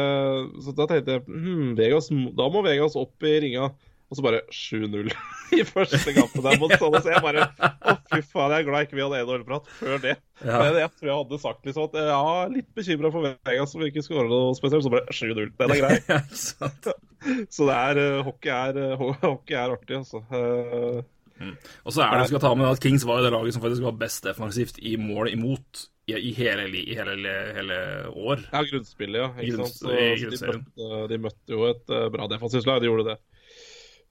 så 0.64 0.74
da 0.76 0.88
tenkte 0.90 1.18
jeg 1.18 1.26
hmm, 1.26 1.74
Vegas, 1.78 2.10
da 2.10 2.48
må 2.52 2.64
Vegas 2.66 2.98
opp 2.98 3.26
i 3.26 3.36
ringa. 3.44 3.70
Og 4.06 4.18
så 4.18 4.22
bare 4.22 4.40
7-0 4.54 5.08
i 5.58 5.64
første 5.66 6.12
kampen 6.14 6.44
der 6.44 6.60
mot 6.62 6.74
Jose. 6.78 7.10
Jeg 7.10 7.22
bare 7.24 7.48
Å, 7.50 7.96
fy 8.12 8.20
faen, 8.22 8.52
jeg 8.54 8.62
er 8.62 8.68
glad 8.68 8.86
ikke 8.86 8.98
vi 8.98 9.02
hadde 9.02 9.22
1-0-prat 9.24 9.72
før 9.80 9.98
det. 10.04 10.14
Ja. 10.44 10.60
Men 10.60 10.78
jeg 10.78 10.92
tror 10.92 11.10
jeg 11.10 11.18
hadde 11.22 11.40
sagt 11.42 11.66
liksom 11.66 11.88
at 11.88 11.98
ja, 12.12 12.20
litt 12.52 12.68
bekymra 12.78 13.10
for 13.14 13.26
Vegas 13.48 13.74
som 13.74 13.82
ikke 13.82 14.04
skåra 14.06 14.28
noe 14.30 14.54
spesielt. 14.58 14.86
Så 14.86 14.94
bare 14.94 15.10
7-0. 15.10 15.50
Den 15.58 15.74
er 15.74 15.82
grei. 15.82 16.20
så 17.56 17.66
det 17.66 17.80
er 17.80 18.00
uh, 18.04 18.22
hockey, 18.28 18.54
er 18.54 18.94
hockey 19.00 19.58
er 19.58 19.74
artig, 19.74 19.98
altså. 19.98 20.22
Uh, 20.30 21.02
mm. 21.42 21.58
Og 21.82 21.96
så 21.96 22.06
er 22.06 22.14
det 22.14 22.28
du 22.28 22.34
skal 22.36 22.46
ta 22.46 22.54
med 22.62 22.70
at 22.70 22.82
Kings 22.86 23.08
var 23.10 23.26
det 23.26 23.34
laget 23.34 23.58
som 23.58 23.66
faktisk 23.66 23.88
var 23.88 23.98
best 24.06 24.22
defensivt 24.28 24.78
i 24.78 24.94
mål 25.00 25.34
imot 25.34 25.88
i, 26.06 26.14
i, 26.14 26.32
hele, 26.38 26.66
i 26.70 26.94
hele, 26.94 27.36
hele, 27.56 27.78
år. 28.14 28.44
Ja, 28.52 28.62
grunnspillet, 28.70 29.20
ja. 29.20 29.30
Ikke 29.42 29.56
Grunns, 29.56 29.78
sant? 29.80 29.90
Så, 29.90 30.36
så 30.36 30.44
de, 30.46 30.60
møtte, 30.60 31.00
de, 31.10 31.18
møtte, 31.24 31.56
jo 31.56 31.66
et 31.70 31.96
bra 32.14 32.28
defensivt 32.30 32.68
lag, 32.68 32.78
de 32.82 32.90
gjorde 32.90 33.08
det. 33.10 33.16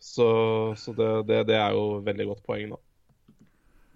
Så, 0.06 0.28
så 0.78 0.94
det, 0.94 1.08
det, 1.30 1.46
det, 1.50 1.56
er 1.58 1.78
jo 1.78 2.02
veldig 2.06 2.28
godt 2.34 2.44
poeng, 2.46 2.76
da. 2.76 2.82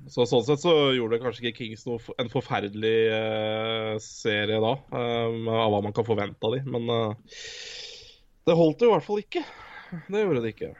Så 0.08 0.24
Sånn 0.30 0.46
sett 0.48 0.62
så 0.64 0.74
gjorde 0.96 1.18
det 1.18 1.24
kanskje 1.26 1.50
ikke 1.50 1.58
Kings 1.58 1.84
noe, 1.90 2.00
en 2.22 2.32
forferdelig 2.32 2.98
uh, 3.12 3.96
serie 4.00 4.62
da, 4.64 4.72
uh, 4.96 5.50
av 5.60 5.74
hva 5.74 5.82
man 5.84 5.96
kan 5.96 6.08
forvente 6.08 6.48
av 6.48 6.56
dem. 6.56 6.70
Men 6.72 6.88
uh, 6.88 7.34
det 8.48 8.56
holdt 8.56 8.86
jo 8.86 8.90
i 8.90 8.94
hvert 8.96 9.06
fall 9.06 9.20
ikke. 9.22 9.44
Det 10.08 10.24
gjorde 10.24 10.46
det 10.46 10.54
ikke. 10.56 10.72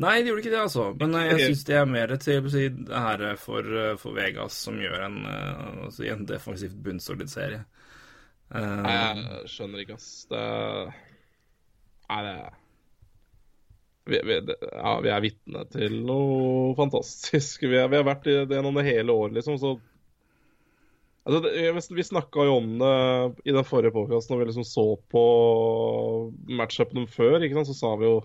Nei, 0.00 0.14
det 0.20 0.30
gjorde 0.30 0.44
ikke 0.44 0.54
det, 0.54 0.62
altså. 0.62 0.86
Men 1.00 1.18
jeg 1.18 1.42
syns 1.42 1.66
det 1.68 1.76
er 1.80 1.90
mer 1.90 2.14
til 2.22 2.48
si, 2.52 2.64
det 2.90 3.02
her 3.06 3.26
for, 3.40 3.74
for, 4.00 4.16
Vegas 4.16 4.56
som 4.66 4.80
gjør 4.80 5.06
en, 5.08 5.20
altså, 5.86 6.06
en 6.10 6.24
defensivt 6.28 6.78
bunnsolid 6.84 7.30
serie. 7.32 7.62
Nei, 8.50 8.96
jeg 8.96 9.52
skjønner 9.52 9.84
ikke, 9.84 10.00
ass. 10.00 10.10
Det 10.30 10.46
Nei, 12.10 12.22
det 12.26 12.34
vi, 14.04 14.20
vi, 14.24 14.54
ja, 14.72 15.00
vi 15.00 15.10
er 15.12 15.22
vitne 15.22 15.62
til 15.70 16.00
noe 16.06 16.74
fantastisk. 16.78 17.62
Vi, 17.62 17.76
er, 17.76 17.88
vi 17.92 18.00
har 18.00 18.06
vært 18.08 18.26
i 18.26 18.36
det 18.42 18.58
gjennom 18.58 18.78
det 18.78 18.86
hele 18.88 19.14
året, 19.14 19.36
liksom. 19.38 19.58
Så 19.60 19.74
altså, 21.22 21.42
det, 21.46 21.94
Vi 21.94 22.06
snakka 22.08 22.48
jo 22.48 22.56
om 22.58 22.72
det 22.80 22.94
i 23.44 23.54
den 23.54 23.66
forrige 23.66 23.94
podkasten 23.94 24.34
når 24.34 24.42
vi 24.42 24.50
liksom 24.50 24.66
så 24.66 24.86
på 25.12 25.24
matchupene 26.48 27.06
før. 27.10 27.46
Så 27.68 27.76
sa 27.76 27.94
vi 28.00 28.08
jo 28.08 28.20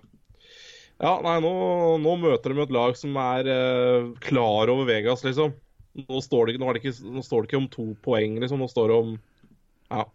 Ja, 1.03 1.17
nei, 1.25 1.37
nå, 1.43 1.53
nå 1.99 2.17
møter 2.21 2.53
de 2.53 2.63
et 2.63 2.73
lag 2.73 2.95
som 2.95 3.17
er 3.19 3.49
eh, 3.51 4.11
klar 4.23 4.71
over 4.71 4.87
Vegas, 4.87 5.25
liksom. 5.27 5.55
Nå 6.05 6.19
står, 6.23 6.51
det, 6.51 6.59
nå, 6.59 6.71
det 6.75 6.83
ikke, 6.83 6.95
nå 7.11 7.23
står 7.23 7.43
det 7.43 7.49
ikke 7.49 7.61
om 7.63 7.71
to 7.71 7.87
poeng, 8.05 8.37
liksom. 8.43 8.61
Nå 8.63 8.69
står 8.71 8.91
det 8.91 8.99
om 9.03 9.17
ja, 9.91 10.05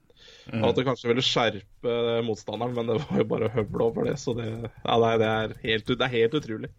Mm. 0.52 0.64
At 0.66 0.76
det 0.76 0.84
kanskje 0.86 1.10
ville 1.10 1.24
skjerpe 1.24 1.96
motstanderen, 2.26 2.74
men 2.74 2.88
det 2.90 2.96
var 3.04 3.20
jo 3.20 3.26
bare 3.30 3.50
høvl 3.54 3.84
over 3.84 4.08
det. 4.08 4.16
Så 4.20 4.34
det, 4.34 4.48
ja, 4.66 4.96
det, 4.98 5.28
er, 5.28 5.52
helt, 5.62 5.92
det 5.92 6.06
er 6.06 6.14
helt 6.16 6.38
utrolig. 6.40 6.70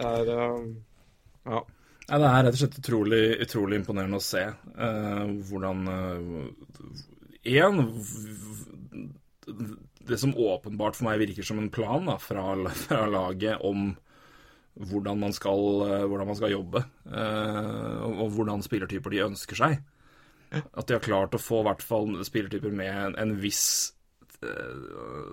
Det 0.00 0.08
er 0.08 0.32
um, 0.56 0.72
Ja. 1.46 1.62
Ja, 2.10 2.18
det 2.18 2.26
er 2.26 2.42
rett 2.42 2.56
og 2.56 2.58
slett 2.58 2.78
utrolig, 2.80 3.20
utrolig 3.44 3.76
imponerende 3.78 4.18
å 4.18 4.24
se 4.24 4.40
uh, 4.50 5.28
hvordan 5.46 5.84
Én 7.46 7.78
uh, 7.84 8.08
Det 10.10 10.18
som 10.18 10.34
åpenbart 10.34 10.98
for 10.98 11.06
meg 11.06 11.20
virker 11.22 11.46
som 11.46 11.60
en 11.62 11.70
plan 11.72 12.08
da, 12.08 12.16
fra, 12.20 12.52
fra 12.84 13.04
laget 13.10 13.62
om 13.66 13.92
hvordan 14.90 15.18
man 15.20 15.34
skal, 15.36 15.62
uh, 15.84 16.04
hvordan 16.08 16.28
man 16.30 16.38
skal 16.38 16.54
jobbe, 16.54 16.82
og 17.10 18.30
hvordan 18.36 18.62
spillertyper 18.64 19.12
de 19.12 19.24
ønsker 19.26 19.58
seg. 19.58 19.80
At 20.50 20.86
de 20.88 20.96
har 20.96 21.04
klart 21.04 21.34
å 21.36 21.42
få 21.42 21.60
i 21.62 21.66
hvert 21.68 21.82
fall 21.84 22.14
spillertyper 22.26 22.72
med 22.74 22.90
en, 22.90 23.16
en 23.22 23.34
viss 23.42 23.92
uh, 24.42 25.30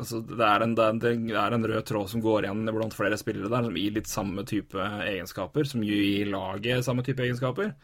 altså 0.00 0.22
det, 0.24 0.40
er 0.46 0.64
en, 0.64 0.76
det, 0.76 1.12
er 1.12 1.56
en, 1.56 1.66
rød 1.68 1.88
tråd 1.90 2.12
som 2.12 2.22
går 2.24 2.46
igjen 2.46 2.64
blant 2.70 2.96
flere 2.96 3.18
spillere 3.20 3.50
der, 3.52 3.68
som 3.68 3.76
gir 3.76 3.96
litt 3.98 4.10
samme 4.10 4.46
type 4.48 4.88
egenskaper, 5.04 5.68
som 5.68 5.84
gir 5.84 6.32
laget 6.32 6.86
samme 6.86 7.04
type 7.06 7.24
egenskaper. 7.26 7.74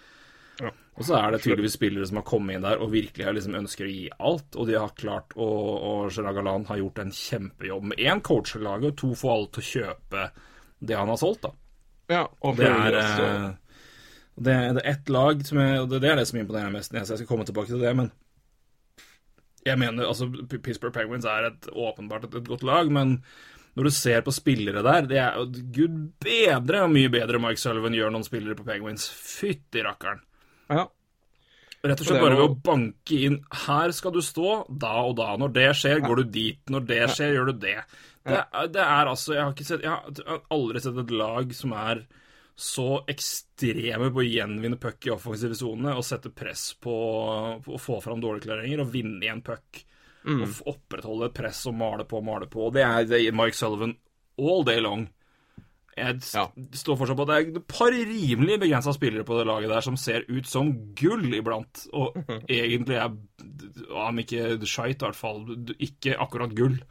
Og 0.93 1.07
så 1.09 1.17
er 1.17 1.33
det 1.33 1.41
tydeligvis 1.41 1.79
spillere 1.79 2.07
som 2.09 2.19
har 2.21 2.27
kommet 2.29 2.59
inn 2.59 2.65
der 2.67 2.83
og 2.85 2.93
virkelig 2.93 3.33
liksom 3.39 3.57
ønsker 3.63 3.89
å 3.89 3.93
gi 3.93 4.05
alt, 4.13 4.59
og 4.61 4.69
de 4.69 4.77
har 4.77 4.93
klart 4.99 5.33
å, 5.41 5.49
og 5.49 6.13
Gerard 6.13 6.37
Galan 6.37 6.67
har 6.69 6.83
gjort 6.83 7.01
en 7.01 7.15
kjempejobb 7.17 7.87
med 7.93 8.03
én 8.03 8.21
coache 8.25 8.61
laget, 8.61 8.93
og 8.93 8.99
to 9.01 9.13
får 9.17 9.33
alle 9.33 9.51
til 9.55 9.63
å 9.63 9.71
kjøpe 9.71 10.27
det 10.83 10.99
han 10.99 11.13
har 11.13 11.21
solgt, 11.21 11.47
da. 11.47 11.55
Ja, 12.13 12.27
og 12.45 12.59
det 12.59 12.69
er, 12.69 12.99
eh, 12.99 13.47
det, 14.37 14.57
det 14.77 14.83
er 14.83 14.91
ett 14.91 15.13
lag 15.13 15.41
som 15.49 15.63
jeg, 15.63 15.79
og 15.81 15.95
det 15.95 16.11
er 16.11 16.21
det 16.21 16.27
som 16.29 16.41
imponerer 16.43 16.75
mest. 16.75 16.93
Jeg 16.93 17.09
skal 17.09 17.29
komme 17.31 17.47
tilbake 17.49 17.73
til 17.73 17.81
det, 17.81 17.95
men 17.97 18.11
jeg 19.65 19.79
mener 19.79 20.11
altså 20.11 20.27
Pittsburgh 20.51 20.93
Penguins 20.95 21.25
er 21.29 21.49
et, 21.53 21.71
åpenbart 21.71 22.27
et, 22.27 22.37
et, 22.41 22.51
godt 22.51 22.67
lag, 22.67 22.91
men 22.93 23.21
når 23.79 23.89
du 23.89 23.95
ser 23.95 24.25
på 24.27 24.35
spillere 24.35 24.83
der 24.85 25.07
det 25.09 25.21
er 25.23 25.39
Gud 25.73 25.95
bedre 26.21 26.83
og 26.85 26.93
mye 26.93 27.09
bedre 27.13 27.41
Mike 27.41 27.63
Sullivan 27.63 27.97
gjør 27.97 28.13
noen 28.13 28.27
spillere 28.27 28.59
på 28.59 28.67
Penguins. 28.67 29.07
Fytti 29.09 29.85
rakkeren. 29.87 30.21
Ja. 30.73 30.89
Rett 31.83 31.99
og 31.99 32.07
slett 32.07 32.23
bare 32.23 32.39
ved 32.39 32.45
å 32.47 32.59
banke 32.63 33.17
inn 33.27 33.41
Her 33.65 33.91
skal 33.91 34.13
du 34.15 34.21
stå, 34.23 34.51
da 34.71 34.93
og 35.03 35.17
da. 35.19 35.33
Når 35.41 35.55
det 35.57 35.69
skjer, 35.81 36.03
går 36.05 36.23
du 36.23 36.35
dit. 36.37 36.61
Når 36.71 36.85
det 36.87 37.03
skjer, 37.11 37.33
gjør 37.35 37.51
du 37.51 37.63
det. 37.65 37.79
Det, 38.23 38.43
det 38.71 38.83
er 38.85 39.09
altså 39.11 39.35
Jeg 39.35 39.43
har, 39.49 39.63
sett, 39.67 39.83
jeg 39.83 39.91
har 39.91 40.45
aldri 40.55 40.83
sett 40.83 41.01
et 41.03 41.15
lag 41.19 41.55
som 41.59 41.75
er 41.75 42.05
så 42.63 43.01
ekstreme 43.09 44.11
på 44.13 44.21
å 44.21 44.27
gjenvinne 44.29 44.79
puck 44.79 45.09
i 45.09 45.11
offensive 45.15 45.57
sone 45.59 45.95
og 45.97 46.05
sette 46.07 46.31
press 46.37 46.69
på, 46.79 46.93
på, 47.65 47.75
å 47.75 47.81
få 47.81 47.97
fram 48.05 48.21
dårlige 48.23 48.47
klareringer 48.47 48.85
og 48.85 48.93
vinne 48.93 49.25
igjen 49.25 49.43
puck. 49.43 49.81
Mm. 50.23 50.45
Og 50.45 50.61
opprettholde 50.77 51.33
press 51.35 51.65
og 51.67 51.75
male 51.81 52.07
på 52.07 52.21
og 52.21 52.29
male 52.29 52.47
på. 52.53 52.69
Det 52.75 52.85
er, 52.85 53.09
det 53.11 53.25
er 53.25 53.35
Mike 53.35 53.59
Sullivan 53.59 53.97
all 54.39 54.63
day 54.69 54.79
long. 54.85 55.09
Jeg 55.93 56.23
ja. 56.25 56.47
står 56.73 56.97
fortsatt 56.97 57.19
på 57.19 57.25
at 57.27 57.31
det 57.31 57.37
er 57.37 57.49
et 57.61 57.67
par 57.69 57.93
rimelig 57.93 58.57
begrensa 58.63 58.95
spillere 58.97 59.27
på 59.29 59.37
det 59.37 59.45
laget 59.49 59.73
der 59.75 59.85
som 59.85 59.99
ser 60.01 60.25
ut 60.29 60.49
som 60.49 60.73
gull 60.97 61.35
iblant, 61.35 61.87
og 61.93 62.17
-hmm. 62.17 62.45
egentlig 62.49 62.97
er, 62.97 63.11
om 63.91 64.19
ikke 64.19 64.67
skeit, 64.67 65.03
i 65.03 65.05
hvert 65.05 65.17
fall 65.17 65.45
ikke 65.79 66.17
akkurat 66.17 66.57
gull 66.57 66.83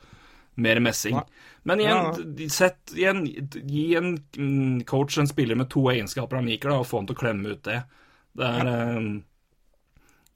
mer 0.56 0.80
messing. 0.80 1.20
Men 1.64 1.80
igjen, 1.80 2.50
sett, 2.50 2.94
igjen, 2.96 3.26
gi 3.68 3.96
en 3.96 4.18
mm, 4.38 4.84
coach 4.84 5.18
en 5.18 5.28
spiller 5.28 5.56
med 5.56 5.70
to 5.70 5.90
egenskaper 5.92 6.36
han 6.36 6.46
liker, 6.46 6.70
da, 6.70 6.80
og 6.82 6.88
få 6.88 7.02
han 7.02 7.08
til 7.08 7.16
å 7.16 7.22
klemme 7.22 7.56
ut 7.56 7.64
det. 7.64 7.82
Det 8.38 8.48
er, 8.48 8.98
um, 8.98 9.24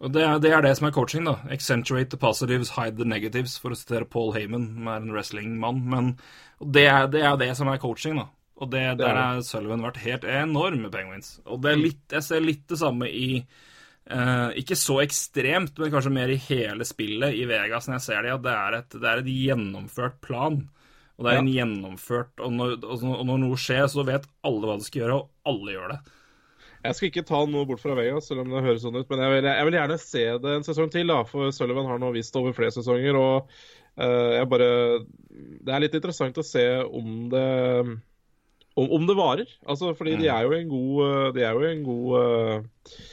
og 0.03 0.11
det 0.11 0.23
er, 0.23 0.39
det 0.43 0.51
er, 0.51 0.61
det 0.61 0.73
som 0.77 0.87
er 0.87 0.95
coaching, 0.95 1.25
da. 1.25 1.37
Accentuate 1.51 2.09
the 2.11 2.17
positives, 2.17 2.73
hide 2.75 2.97
the 2.97 3.07
negatives, 3.07 3.57
for 3.61 3.73
å 3.73 3.79
sitere 3.79 4.05
Paul 4.05 4.33
Heyman, 4.35 4.67
som 4.75 4.89
er 4.91 5.03
en 5.03 5.13
wrestlingmann. 5.15 5.83
Men 5.91 6.15
det 6.59 6.87
er, 6.91 7.07
det 7.11 7.23
er, 7.23 7.37
det 7.39 7.53
som 7.57 7.71
er 7.71 7.81
coaching, 7.81 8.19
da. 8.19 8.27
Og 8.55 8.71
det, 8.71 8.83
der 9.01 9.17
har 9.19 9.41
Sullivan 9.43 9.83
vært 9.83 10.03
helt 10.05 10.27
enorm 10.31 10.85
med 10.85 10.93
Penguins. 10.93 11.39
Og 11.43 11.59
det 11.63 11.73
er 11.73 11.81
litt, 11.81 12.03
jeg 12.13 12.23
ser 12.23 12.43
litt 12.43 12.67
det 12.71 12.81
samme 12.81 13.11
i 13.11 13.29
Uh, 14.05 14.51
ikke 14.53 14.75
så 14.77 14.99
ekstremt, 15.01 15.79
men 15.81 15.89
kanskje 15.89 16.11
mer 16.13 16.29
i 16.29 16.37
hele 16.37 16.85
spillet 16.85 17.33
i 17.39 17.47
Vegas 17.49 17.87
når 17.87 17.95
jeg 17.95 18.03
ser 18.05 18.19
det, 18.21 18.35
at 18.35 18.43
det 18.45 18.51
er 18.53 18.75
et, 18.77 18.97
det 19.01 19.07
er 19.09 19.21
et 19.23 19.29
gjennomført 19.33 20.19
plan. 20.21 20.59
Og 21.15 21.25
det 21.25 21.31
er 21.31 21.39
en 21.39 21.49
gjennomført 21.49 22.43
og 22.43 22.51
når, 22.53 22.75
og 22.83 23.23
når, 23.25 23.39
noe 23.41 23.57
skjer, 23.57 23.87
så 23.89 24.03
vet 24.05 24.27
alle 24.45 24.67
hva 24.67 24.75
de 24.77 24.85
skal 24.85 25.01
gjøre, 25.01 25.17
og 25.17 25.49
alle 25.49 25.73
gjør 25.73 25.93
det. 25.93 25.99
Jeg 26.85 26.97
skal 26.97 27.09
ikke 27.09 27.25
ta 27.25 27.39
noe 27.49 27.65
bort 27.65 27.81
fra 27.81 27.95
Vegas, 27.97 28.27
selv 28.29 28.43
om 28.43 28.51
det 28.53 28.61
høres 28.67 28.83
sånn 28.85 28.99
ut, 28.99 29.07
men 29.09 29.23
jeg 29.23 29.33
vil, 29.33 29.49
jeg 29.49 29.67
vil 29.69 29.77
gjerne 29.79 29.99
se 30.03 30.25
det 30.43 30.53
en 30.53 30.67
sesong 30.67 30.91
til, 30.93 31.09
da, 31.09 31.21
for 31.31 31.55
Sullivan 31.55 31.89
har 31.89 32.03
nå 32.03 32.11
vist 32.13 32.35
det 32.35 32.43
over 32.43 32.53
flere 32.57 32.75
sesonger. 32.75 33.17
og 33.17 33.55
uh, 33.97 34.31
jeg 34.35 34.51
bare 34.51 34.69
Det 35.65 35.73
er 35.73 35.81
litt 35.81 35.97
interessant 35.97 36.37
å 36.37 36.45
se 36.45 36.67
om 36.85 37.15
det 37.31 37.47
om, 38.75 38.91
om 38.99 39.07
det 39.07 39.17
varer. 39.17 39.51
Altså, 39.65 39.93
fordi 39.97 40.15
mm. 40.15 40.21
de 40.23 40.31
er 40.31 40.45
jo 40.45 40.55
en 40.55 40.71
god 40.71 41.35
De 41.35 41.43
er 41.43 41.55
jo 41.55 41.67
en 41.69 41.83
god 41.85 42.15
uh, 42.19 43.03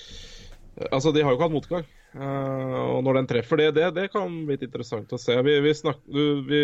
Altså, 0.90 1.12
de 1.12 1.22
har 1.22 1.30
jo 1.30 1.38
ikke 1.38 1.48
hatt 1.48 1.58
motgang. 1.58 1.90
Uh, 2.12 2.98
og 2.98 3.00
når 3.06 3.22
den 3.22 3.28
treffer 3.30 3.60
det, 3.60 3.70
det, 3.78 3.88
det 3.96 4.10
kan 4.12 4.32
bli 4.48 4.58
interessant 4.60 5.12
å 5.16 5.20
se. 5.20 5.36
Vi, 5.46 5.56
vi 5.64 5.72
snakker, 5.76 6.42
vi, 6.48 6.62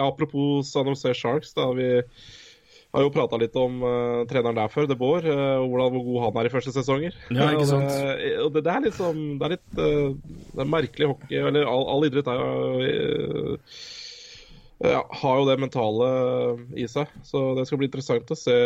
apropos 0.00 0.70
San 0.72 0.88
Jose 0.88 1.12
Sharks, 1.16 1.52
da. 1.56 1.68
Vi 1.76 1.90
Har 2.96 3.04
jo 3.04 3.12
prata 3.12 3.36
litt 3.36 3.56
om 3.60 3.82
uh, 3.84 4.24
treneren 4.30 4.56
der 4.56 4.72
før, 4.72 4.86
De 4.88 4.96
Boer, 4.96 5.26
uh, 5.28 5.58
og 5.60 5.68
hvordan, 5.72 5.92
hvor 5.96 6.06
god 6.06 6.22
han 6.24 6.40
er 6.40 6.48
i 6.48 6.54
første 6.54 6.72
sesonger. 6.72 7.18
Ja, 7.28 7.50
ikke 7.52 7.68
sant? 7.68 7.92
og 7.92 8.54
det, 8.54 8.62
det, 8.62 8.64
det 8.64 8.72
er 8.72 8.86
litt 8.86 8.96
sånn 8.96 9.22
Det 9.36 9.48
er 9.48 9.54
litt 9.56 9.76
det 9.76 10.64
er 10.64 10.72
merkelig 10.72 11.10
hockey 11.12 11.42
Eller 11.42 11.68
all, 11.68 11.84
all 11.92 12.08
idrett 12.08 12.30
er 12.32 12.40
jo 12.40 13.60
ja, 14.84 15.00
har 15.22 15.38
jo 15.40 15.46
det 15.48 15.56
mentale 15.62 16.06
i 16.76 16.86
seg. 16.90 17.12
Så 17.24 17.42
det 17.56 17.66
skal 17.68 17.80
bli 17.80 17.88
interessant 17.88 18.32
å 18.32 18.36
se 18.38 18.56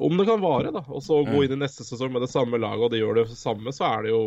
om 0.00 0.14
det 0.16 0.28
kan 0.28 0.40
vare. 0.40 0.72
da. 0.72 0.84
Og 0.88 1.02
så 1.04 1.18
gå 1.28 1.44
inn 1.44 1.56
i 1.58 1.62
neste 1.64 1.84
sesong 1.84 2.12
med 2.14 2.24
det 2.24 2.30
samme 2.32 2.60
laget, 2.60 2.86
og 2.86 2.94
de 2.94 3.02
gjør 3.02 3.20
det 3.20 3.26
samme, 3.36 3.74
så 3.74 3.90
er 3.90 4.06
det 4.06 4.14
jo 4.14 4.22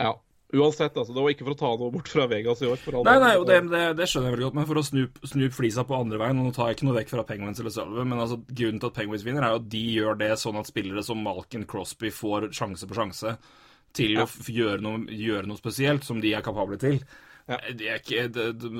Ja. 0.00 0.14
Uansett, 0.54 0.94
altså. 0.94 1.10
Det 1.10 1.22
var 1.22 1.32
ikke 1.32 1.46
for 1.48 1.54
å 1.54 1.58
ta 1.58 1.68
noe 1.80 1.90
bort 1.90 2.08
fra 2.08 2.28
Vegas 2.30 2.60
i 2.62 2.68
år. 2.70 2.78
Nei, 3.02 3.16
nei, 3.18 3.32
og 3.40 3.46
det, 3.48 3.56
det, 3.72 3.80
det 3.98 4.06
skjønner 4.06 4.28
jeg 4.28 4.36
veldig 4.36 4.46
godt, 4.46 4.56
men 4.60 4.68
for 4.68 4.78
å 4.78 4.84
snu, 4.86 5.00
snu 5.26 5.48
flisa 5.50 5.82
på 5.88 5.96
andre 5.98 6.20
veien 6.20 6.38
og 6.38 6.46
Nå 6.46 6.52
tar 6.54 6.70
jeg 6.70 6.78
ikke 6.78 6.86
noe 6.86 6.98
vekk 7.00 7.10
fra 7.10 7.24
Penguins 7.26 7.58
eller 7.58 7.74
Sølve, 7.74 8.04
men 8.06 8.22
altså, 8.22 8.38
grunnen 8.46 8.78
til 8.78 8.92
at 8.92 8.98
Penguins 9.00 9.24
vinner, 9.26 9.42
er 9.42 9.56
jo 9.56 9.62
at 9.64 9.68
de 9.72 9.82
gjør 9.96 10.20
det 10.20 10.30
sånn 10.38 10.60
at 10.60 10.70
spillere 10.70 11.02
som 11.02 11.24
Malkin 11.26 11.66
Crosby 11.66 12.12
får 12.14 12.52
sjanse 12.54 12.86
på 12.86 12.98
sjanse 13.00 13.34
til 13.98 14.20
å 14.22 14.28
gjøre 14.28 14.84
noe, 14.84 15.02
gjøre 15.10 15.48
noe 15.50 15.58
spesielt 15.58 16.06
som 16.06 16.22
de 16.22 16.34
er 16.36 16.44
kapable 16.46 16.78
til. 16.78 17.00
Det 17.44 17.88
er 17.90 17.98
ikke, 18.00 18.26
det, 18.32 18.44
det, 18.56 18.70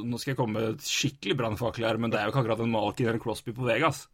nå 0.00 0.16
skal 0.20 0.32
jeg 0.32 0.38
komme 0.38 0.56
med 0.56 0.78
et 0.78 0.86
skikkelig 0.88 1.36
brannfakkel 1.36 1.84
her, 1.84 1.98
men 2.00 2.12
det 2.12 2.20
er 2.20 2.24
jo 2.28 2.32
ikke 2.32 2.40
akkurat 2.44 2.62
en 2.64 2.72
Malkin 2.72 3.10
eller 3.10 3.20
Crosby 3.20 3.52
på 3.52 3.66
Vegas. 3.68 4.06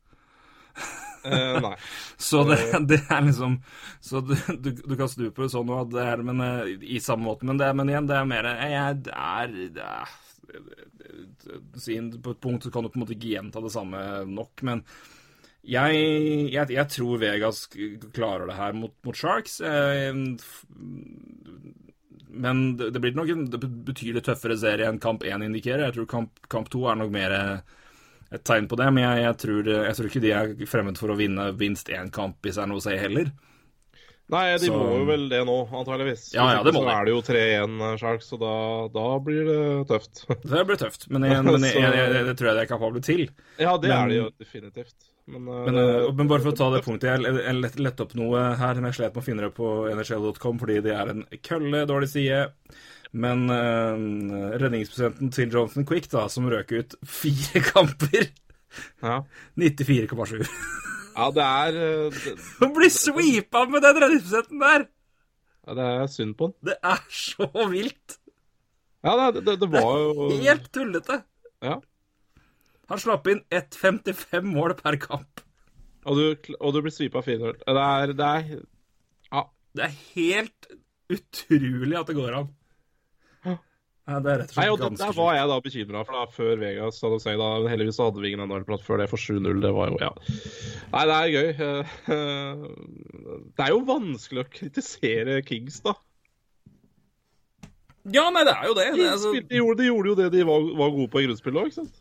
Eh, 1.24 1.60
nei. 1.60 1.76
Så 2.30 2.44
det, 2.48 2.58
det 2.88 3.02
er 3.12 3.20
liksom 3.26 3.58
Så 4.00 4.22
du, 4.24 4.34
du, 4.56 4.70
du 4.72 4.96
kan 4.96 5.08
snu 5.10 5.26
på 5.30 5.44
det 5.44 5.50
sånn 5.52 5.72
at 5.76 5.90
det 5.92 6.04
er 6.14 6.22
men, 6.24 6.40
eh, 6.40 6.70
i 6.80 7.00
samme 7.02 7.26
måte, 7.28 7.44
men, 7.48 7.60
det, 7.60 7.68
men 7.76 7.92
igjen, 7.92 8.08
det 8.08 8.16
er 8.16 8.28
mer 8.30 8.48
jeg, 8.48 9.00
det 9.04 9.14
er, 9.14 9.46
det 9.76 9.84
er 9.84 10.08
På 12.24 12.32
et 12.32 12.42
punkt 12.42 12.70
kan 12.72 12.86
du 12.86 12.88
på 12.90 12.96
en 12.98 13.04
måte 13.04 13.16
ikke 13.18 13.34
gjenta 13.34 13.60
det 13.62 13.74
samme 13.74 13.98
nok, 14.30 14.64
men 14.66 14.84
jeg, 15.60 15.96
jeg, 16.54 16.70
jeg 16.72 16.86
tror 16.88 17.20
Vegas 17.20 17.66
klarer 18.16 18.48
det 18.48 18.56
her 18.56 18.72
mot, 18.72 18.94
mot 19.04 19.16
Sharks. 19.16 19.58
Eh, 19.60 20.16
Men 22.32 22.76
det, 22.76 22.92
det 22.94 23.00
blir 23.02 23.14
nok 23.16 23.28
en 23.34 23.44
betydelig 23.84 24.22
tøffere 24.26 24.56
serie 24.58 24.86
enn 24.88 25.00
kamp 25.02 25.22
1 25.26 25.42
indikerer. 25.42 25.86
Jeg 25.88 25.94
tror 25.98 26.06
kamp, 26.06 26.30
kamp 26.48 26.68
2 26.70 26.84
er 26.92 26.96
nok 27.00 27.10
mer 27.14 27.32
et 28.30 28.44
tegn 28.46 28.68
på 28.70 28.76
det, 28.78 28.86
men 28.94 29.02
jeg, 29.02 29.22
jeg, 29.24 29.36
tror, 29.42 29.70
jeg 29.74 29.94
tror 29.98 30.06
ikke 30.10 30.20
de 30.22 30.30
er 30.32 30.52
fremmed 30.70 30.98
for 31.00 31.10
å 31.10 31.16
vinne 31.18 31.48
minst 31.58 31.88
én 31.90 32.12
kamp 32.14 32.36
hvis 32.46 32.54
det 32.60 32.62
er 32.62 32.68
noe 32.70 32.78
å 32.78 32.84
si 32.84 32.94
heller. 32.96 33.32
Nei, 34.30 34.44
de 34.62 34.68
Så- 34.70 34.76
må 34.78 35.00
jo 35.00 35.06
vel 35.08 35.24
det 35.28 35.40
nå, 35.44 35.56
antageligvis. 35.74 36.28
Ja, 36.36 36.44
ja, 36.54 36.62
det 36.62 36.70
må 36.72 36.84
så 36.84 36.86
de. 36.86 36.92
er 36.94 37.04
det 37.08 37.10
jo 37.16 37.22
3-1 37.26 37.98
Sharks, 37.98 38.28
så 38.30 38.38
da, 38.38 38.52
da 38.94 39.06
blir 39.18 39.42
det 39.48 39.88
tøft. 39.90 40.22
Det 40.46 40.62
blir 40.68 40.78
tøft, 40.78 41.08
men, 41.10 41.26
jeg, 41.26 41.42
men 41.48 41.58
Så- 41.58 42.24
det 42.30 42.36
tror 42.38 42.52
jeg 42.52 42.54
de 42.54 42.62
er 42.62 42.70
kapable 42.70 43.02
til. 43.02 43.24
ja, 43.58 43.76
det 43.76 43.88
Men- 43.90 43.98
er 43.98 44.08
det 44.12 44.20
jo 44.20 44.28
definitivt. 44.38 44.94
Men, 45.30 45.46
eh, 45.46 45.64
Men, 45.66 45.78
uh, 45.78 46.12
men 46.16 46.30
bare 46.30 46.42
for 46.42 46.52
å 46.52 46.58
ta 46.58 46.68
det 46.74 46.82
punktet, 46.84 47.10
jeg, 47.12 47.34
jeg 47.38 47.58
lett, 47.60 47.78
lett 47.78 48.02
opp 48.02 48.14
noe 48.18 48.44
her, 48.58 48.78
men 48.80 48.90
jeg 48.90 48.98
slet 49.00 49.14
med 49.14 49.22
å 49.22 49.26
finne 49.26 49.46
det 49.46 49.54
på 49.56 49.72
nhl.com 49.92 50.60
fordi 50.62 50.80
det 50.86 50.94
er 50.96 51.12
en 51.12 51.24
kølle 51.46 51.84
dårlig 51.90 52.10
side. 52.12 52.44
Men 53.10 53.48
uh, 53.50 54.54
redningsprosenten 54.60 55.32
til 55.34 55.50
Jonathan 55.50 55.86
Quick, 55.86 56.10
da, 56.12 56.28
som 56.30 56.46
røk 56.50 56.74
ut 56.76 56.94
fire 57.06 57.62
kamper 57.72 58.30
ja. 59.02 59.16
94,7. 59.58 60.44
ja, 61.16 61.26
det 61.34 61.46
er 61.46 61.78
Å 62.62 62.70
bli 62.76 62.90
sweepa 62.94 63.64
med 63.70 63.82
den 63.86 63.98
redningsprosenten 64.04 64.62
der! 64.62 64.88
ja, 65.66 65.76
det 65.76 65.86
er 65.90 66.10
synd 66.10 66.36
på 66.38 66.48
han. 66.48 66.56
Det 66.70 66.76
er 66.92 67.02
så 67.14 67.48
vilt! 67.70 68.18
Ja, 69.00 69.16
det, 69.32 69.42
det, 69.46 69.56
det 69.62 69.68
var 69.72 69.90
jo 70.02 70.30
Helt 70.36 70.70
tullete! 70.74 71.22
Ja. 71.64 71.78
Han 72.90 73.00
slapp 73.00 73.28
inn 73.30 73.42
1,55 73.54 74.46
mål 74.50 74.76
per 74.80 74.98
kamp. 75.02 75.42
Og 76.08 76.16
du, 76.16 76.54
og 76.58 76.74
du 76.74 76.80
blir 76.82 76.94
svipa 76.94 77.22
4-0. 77.22 77.60
Det 77.62 77.82
er, 77.86 78.14
det 78.18 78.30
er 78.30 78.54
Ja. 79.30 79.44
Det 79.76 79.84
er 79.86 79.98
helt 80.16 80.72
utrolig 81.10 81.98
at 81.98 82.08
det 82.10 82.16
går 82.18 82.38
an. 82.40 82.48
Ja, 84.10 84.18
det 84.18 84.30
er 84.32 84.38
rett 84.40 84.50
og 84.50 84.56
Nei, 84.58 84.64
slett 84.64 84.72
og 84.72 84.78
det, 84.80 84.86
ganske 84.88 85.06
Der 85.06 85.16
var 85.20 85.34
jeg 85.36 85.48
da 85.50 85.56
bekymra 85.62 86.00
for, 86.02 86.16
da, 86.16 86.22
før 86.34 86.56
Vegas 86.58 86.98
hadde 87.04 87.18
seg 87.22 87.36
si 87.36 87.38
da 87.38 87.50
Heldigvis 87.70 88.00
hadde 88.02 88.22
vi 88.24 88.30
ingen 88.32 88.42
NHL-prat 88.48 88.82
før 88.82 89.02
det, 89.02 89.06
for 89.12 89.22
7-0. 89.22 89.60
Det 89.62 89.72
var 89.76 89.92
jo 89.92 90.00
Ja. 90.00 90.10
Nei, 90.90 91.04
det 91.10 91.18
er 91.18 91.34
gøy. 91.36 91.48
Det 93.54 93.66
er 93.66 93.70
jo 93.70 93.82
vanskelig 93.86 94.42
å 94.42 94.50
kritisere 94.50 95.36
Kings, 95.46 95.78
da. 95.84 95.94
Ja, 98.10 98.30
nei, 98.32 98.42
det 98.48 98.54
er 98.56 98.66
jo 98.66 98.74
det. 98.74 98.86
De, 98.96 99.02
det 99.04 99.10
altså... 99.12 99.32
de, 99.36 99.58
gjorde, 99.60 99.78
de 99.78 99.90
gjorde 99.90 100.10
jo 100.10 100.16
det 100.18 100.30
de 100.32 100.46
var, 100.48 100.70
var 100.80 100.94
gode 100.96 101.10
på 101.12 101.20
i 101.20 101.26
grunnspillet 101.28 101.60
òg, 101.60 101.70
ikke 101.70 101.82
sant? 101.82 101.99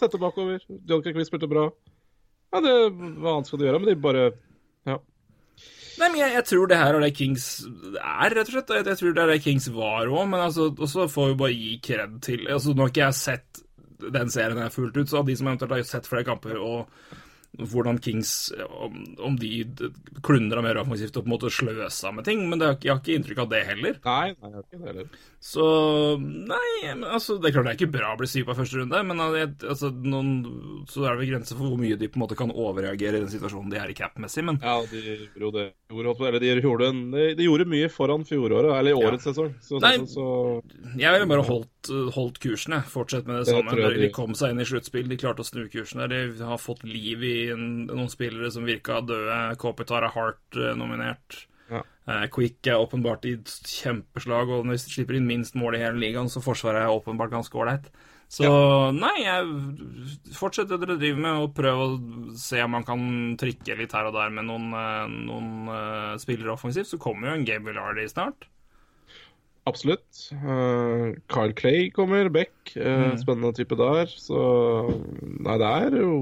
Tette 0.00 0.20
bakover. 0.20 0.62
John 0.88 1.02
Kekvi 1.04 1.26
spilte 1.26 1.50
bra. 1.50 1.68
Ja, 2.54 2.60
det 2.62 2.74
Hva 2.94 3.34
annet 3.34 3.50
skal 3.50 3.60
du 3.60 3.66
gjøre? 3.66 3.80
Men 3.82 3.90
de 3.90 3.96
bare 4.02 4.24
Ja. 4.88 4.98
Nei, 5.94 6.08
men 6.08 6.18
jeg, 6.18 6.32
jeg 6.34 6.46
tror 6.50 6.70
det 6.70 6.78
her 6.80 6.96
er 6.96 7.04
det 7.04 7.12
Kings 7.14 7.44
er, 7.64 8.34
rett 8.34 8.48
og 8.48 8.54
slett. 8.56 8.72
Jeg, 8.74 8.86
jeg 8.90 8.98
tror 9.00 9.12
det 9.14 9.22
er 9.22 9.30
det 9.30 9.42
Kings 9.44 9.68
var 9.74 10.10
òg, 10.10 10.24
men 10.30 10.42
altså, 10.42 10.72
også 10.74 11.06
får 11.10 11.28
vi 11.30 11.36
bare 11.44 11.54
gi 11.54 11.76
kred 11.86 12.16
til 12.26 12.48
altså, 12.50 12.74
Nå 12.74 12.82
har 12.82 12.90
ikke 12.90 13.04
jeg 13.04 13.18
sett 13.20 13.60
den 14.14 14.32
serien 14.34 14.58
her 14.58 14.72
fullt 14.74 14.96
ut, 14.98 15.06
så 15.08 15.20
av 15.20 15.28
de 15.28 15.36
som 15.38 15.46
eventuelt 15.48 15.76
har 15.76 15.86
sett 15.86 16.08
flere 16.10 16.26
kamper 16.26 16.58
og 16.58 16.90
hvordan 17.54 18.00
Kings 18.02 18.52
Om, 18.66 18.96
om 19.22 19.36
de 19.38 19.62
klundra 20.26 20.62
mer 20.64 20.80
offensivt 20.82 21.14
og 21.16 21.22
på 21.22 21.28
en 21.30 21.34
måte 21.36 21.52
sløsa 21.54 22.10
med 22.12 22.26
ting, 22.26 22.42
men 22.50 22.58
det, 22.58 22.66
har 22.66 22.78
jeg 22.82 22.92
har 22.92 23.02
ikke 23.02 23.18
inntrykk 23.20 23.44
av 23.44 23.52
det 23.52 23.62
heller. 23.68 24.00
Nei, 24.04 24.34
nei, 24.34 24.50
jeg 24.50 24.56
har 24.56 24.64
ikke 24.66 24.80
det 24.80 24.90
heller. 24.90 25.22
Så 25.44 25.64
Nei, 26.16 26.94
men 26.94 27.02
altså, 27.04 27.34
det 27.36 27.50
er 27.50 27.54
klart 27.58 27.66
det 27.66 27.72
er 27.74 27.76
ikke 27.76 27.92
bra 27.92 28.14
å 28.14 28.16
bli 28.16 28.28
syk 28.30 28.46
på 28.48 28.54
første 28.56 28.78
runde, 28.80 29.00
men 29.04 29.20
altså, 29.20 29.90
noen, 29.92 30.30
så 30.88 31.02
er 31.04 31.10
det 31.12 31.20
vel 31.20 31.32
grenser 31.34 31.58
for 31.58 31.68
hvor 31.68 31.82
mye 31.82 31.98
de 32.00 32.08
på 32.08 32.16
en 32.16 32.24
måte 32.24 32.38
kan 32.38 32.52
overreagere 32.54 33.20
i 33.20 33.24
den 33.26 33.32
situasjonen 33.32 33.68
de 33.74 33.76
er 33.82 33.92
i 33.92 33.96
cap-messig, 33.98 34.46
men 34.48 34.56
Ja, 34.64 34.78
de 34.88 35.02
gjorde 35.36 35.58
det. 35.58 35.66
Eller 35.92 36.40
de 36.40 36.50
gjorde, 36.64 36.88
en, 36.88 37.04
de, 37.12 37.28
de 37.36 37.44
gjorde 37.50 37.68
mye 37.68 37.92
foran 37.92 38.24
fjoråret, 38.24 38.72
eller 38.72 38.94
i 38.94 38.96
årets 38.96 39.28
sesong. 39.28 39.52
Så, 39.60 39.82
Nei. 39.84 39.94
så, 40.08 40.08
så 40.16 40.98
Jeg 41.02 41.12
ville 41.12 41.28
bare 41.34 41.44
holdt, 41.52 41.92
holdt 42.16 42.40
kursene. 42.40 42.80
Fortsett 42.88 43.28
med 43.28 43.42
det, 43.42 43.46
Det 43.50 43.58
samme. 43.58 43.76
De 43.76 44.00
de- 44.06 44.12
kom 44.16 44.32
seg 44.38 44.54
inn 44.54 44.64
i 44.64 44.68
sluttspill, 44.72 45.10
de 45.12 45.20
klarte 45.20 45.44
å 45.44 45.50
snu 45.50 45.66
kursene. 45.68 46.08
De 46.08 46.24
har 46.40 46.60
fått 46.62 46.86
liv 46.88 47.20
i 47.20 47.36
en, 47.52 47.84
noen 47.92 48.08
spillere 48.12 48.48
som 48.54 48.64
virka 48.64 49.02
døde. 49.04 49.42
Kopitar 49.60 50.08
er 50.08 50.16
hardt 50.16 50.56
eh, 50.56 50.72
nominert. 50.78 51.44
Ja. 51.70 51.82
Eh, 52.10 52.24
Quick 52.32 52.66
er 52.68 52.80
åpenbart 52.80 53.24
i 53.28 53.36
kjempeslag, 53.44 54.50
og 54.52 54.66
hvis 54.68 54.86
de 54.88 54.96
slipper 54.96 55.18
inn 55.18 55.28
minst 55.28 55.56
mål 55.58 55.78
i 55.78 55.84
hele 55.84 56.02
ligaen, 56.02 56.28
så 56.32 56.42
Forsvaret 56.44 56.84
er 56.84 56.92
åpenbart 56.92 57.32
ganske 57.32 57.60
ålreit. 57.60 57.88
Så 58.34 58.48
nei, 58.96 59.12
jeg 59.22 60.32
fortsett 60.34 60.70
det 60.70 60.80
dere 60.82 60.96
driver 60.98 61.20
med, 61.22 61.42
og 61.44 61.52
prøv 61.54 61.82
å 61.82 61.88
se 62.40 62.62
om 62.64 62.72
man 62.74 62.86
kan 62.86 63.04
trykke 63.38 63.76
litt 63.78 63.94
her 63.94 64.08
og 64.08 64.16
der 64.16 64.32
med 64.34 64.48
noen, 64.48 64.72
eh, 64.74 65.14
noen 65.28 65.70
uh, 65.70 66.14
spillere 66.20 66.54
offensivt. 66.56 66.90
Så 66.90 67.00
kommer 67.00 67.30
jo 67.30 67.36
en 67.38 67.46
Gabriel 67.46 67.78
Villardi 67.78 68.08
snart. 68.10 68.48
Absolutt. 69.66 70.04
Uh, 70.32 71.14
Carl 71.32 71.52
Clay 71.56 71.90
kommer, 71.94 72.28
Beck. 72.32 72.52
eh, 72.76 73.16
Spennende 73.20 73.52
type 73.56 73.76
der. 73.80 74.06
Så 74.10 74.38
Nei, 75.22 75.56
det 75.60 75.70
er 75.70 75.96
jo 76.00 76.14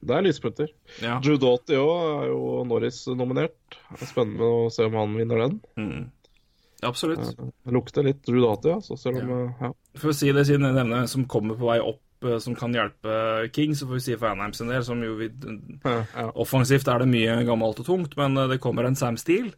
Det 0.00 0.16
er 0.16 0.26
lyspunkter. 0.26 0.70
Ja. 1.02 1.18
Drew 1.24 1.38
Doughty 1.40 1.76
òg 1.80 1.92
er 2.22 2.28
jo 2.32 2.40
Norris 2.68 3.02
nominert. 3.08 3.56
Er 3.96 4.06
Spennende 4.08 4.44
å 4.44 4.68
se 4.72 4.86
om 4.88 4.96
han 5.00 5.16
vinner 5.18 5.44
den. 5.46 5.58
Mm. 5.80 6.04
Absolutt. 6.86 7.34
Uh, 7.38 7.50
lukter 7.76 8.06
litt 8.06 8.22
Drew 8.24 8.40
Doughty, 8.44 8.70
altså, 8.78 8.96
selv 8.96 9.20
om 9.24 9.34
eh, 9.36 9.66
ja. 9.66 9.72
For 10.00 10.12
å 10.12 10.16
si 10.16 10.30
det 10.32 10.46
siden 10.48 10.64
jeg 10.68 10.78
nevner 10.78 11.10
som 11.12 11.26
kommer 11.28 11.58
på 11.60 11.68
vei 11.68 11.80
opp, 11.84 12.00
som 12.44 12.52
kan 12.56 12.72
hjelpe 12.76 13.48
King, 13.56 13.72
så 13.76 13.86
får 13.88 13.96
vi 13.96 14.02
si 14.04 14.14
for 14.20 14.28
Anaheim 14.28 14.52
sin 14.52 14.68
del, 14.68 14.82
som 14.84 15.00
jo 15.00 15.14
vi, 15.16 15.30
Ja, 15.86 15.94
ja. 16.04 16.26
Offensivt 16.36 16.88
er 16.92 17.00
det 17.00 17.08
mye 17.08 17.38
gammelt 17.48 17.80
og 17.80 17.86
tungt, 17.88 18.16
men 18.20 18.36
det 18.50 18.58
kommer 18.60 18.84
en 18.84 18.96
Sam 18.96 19.16
Steele. 19.20 19.54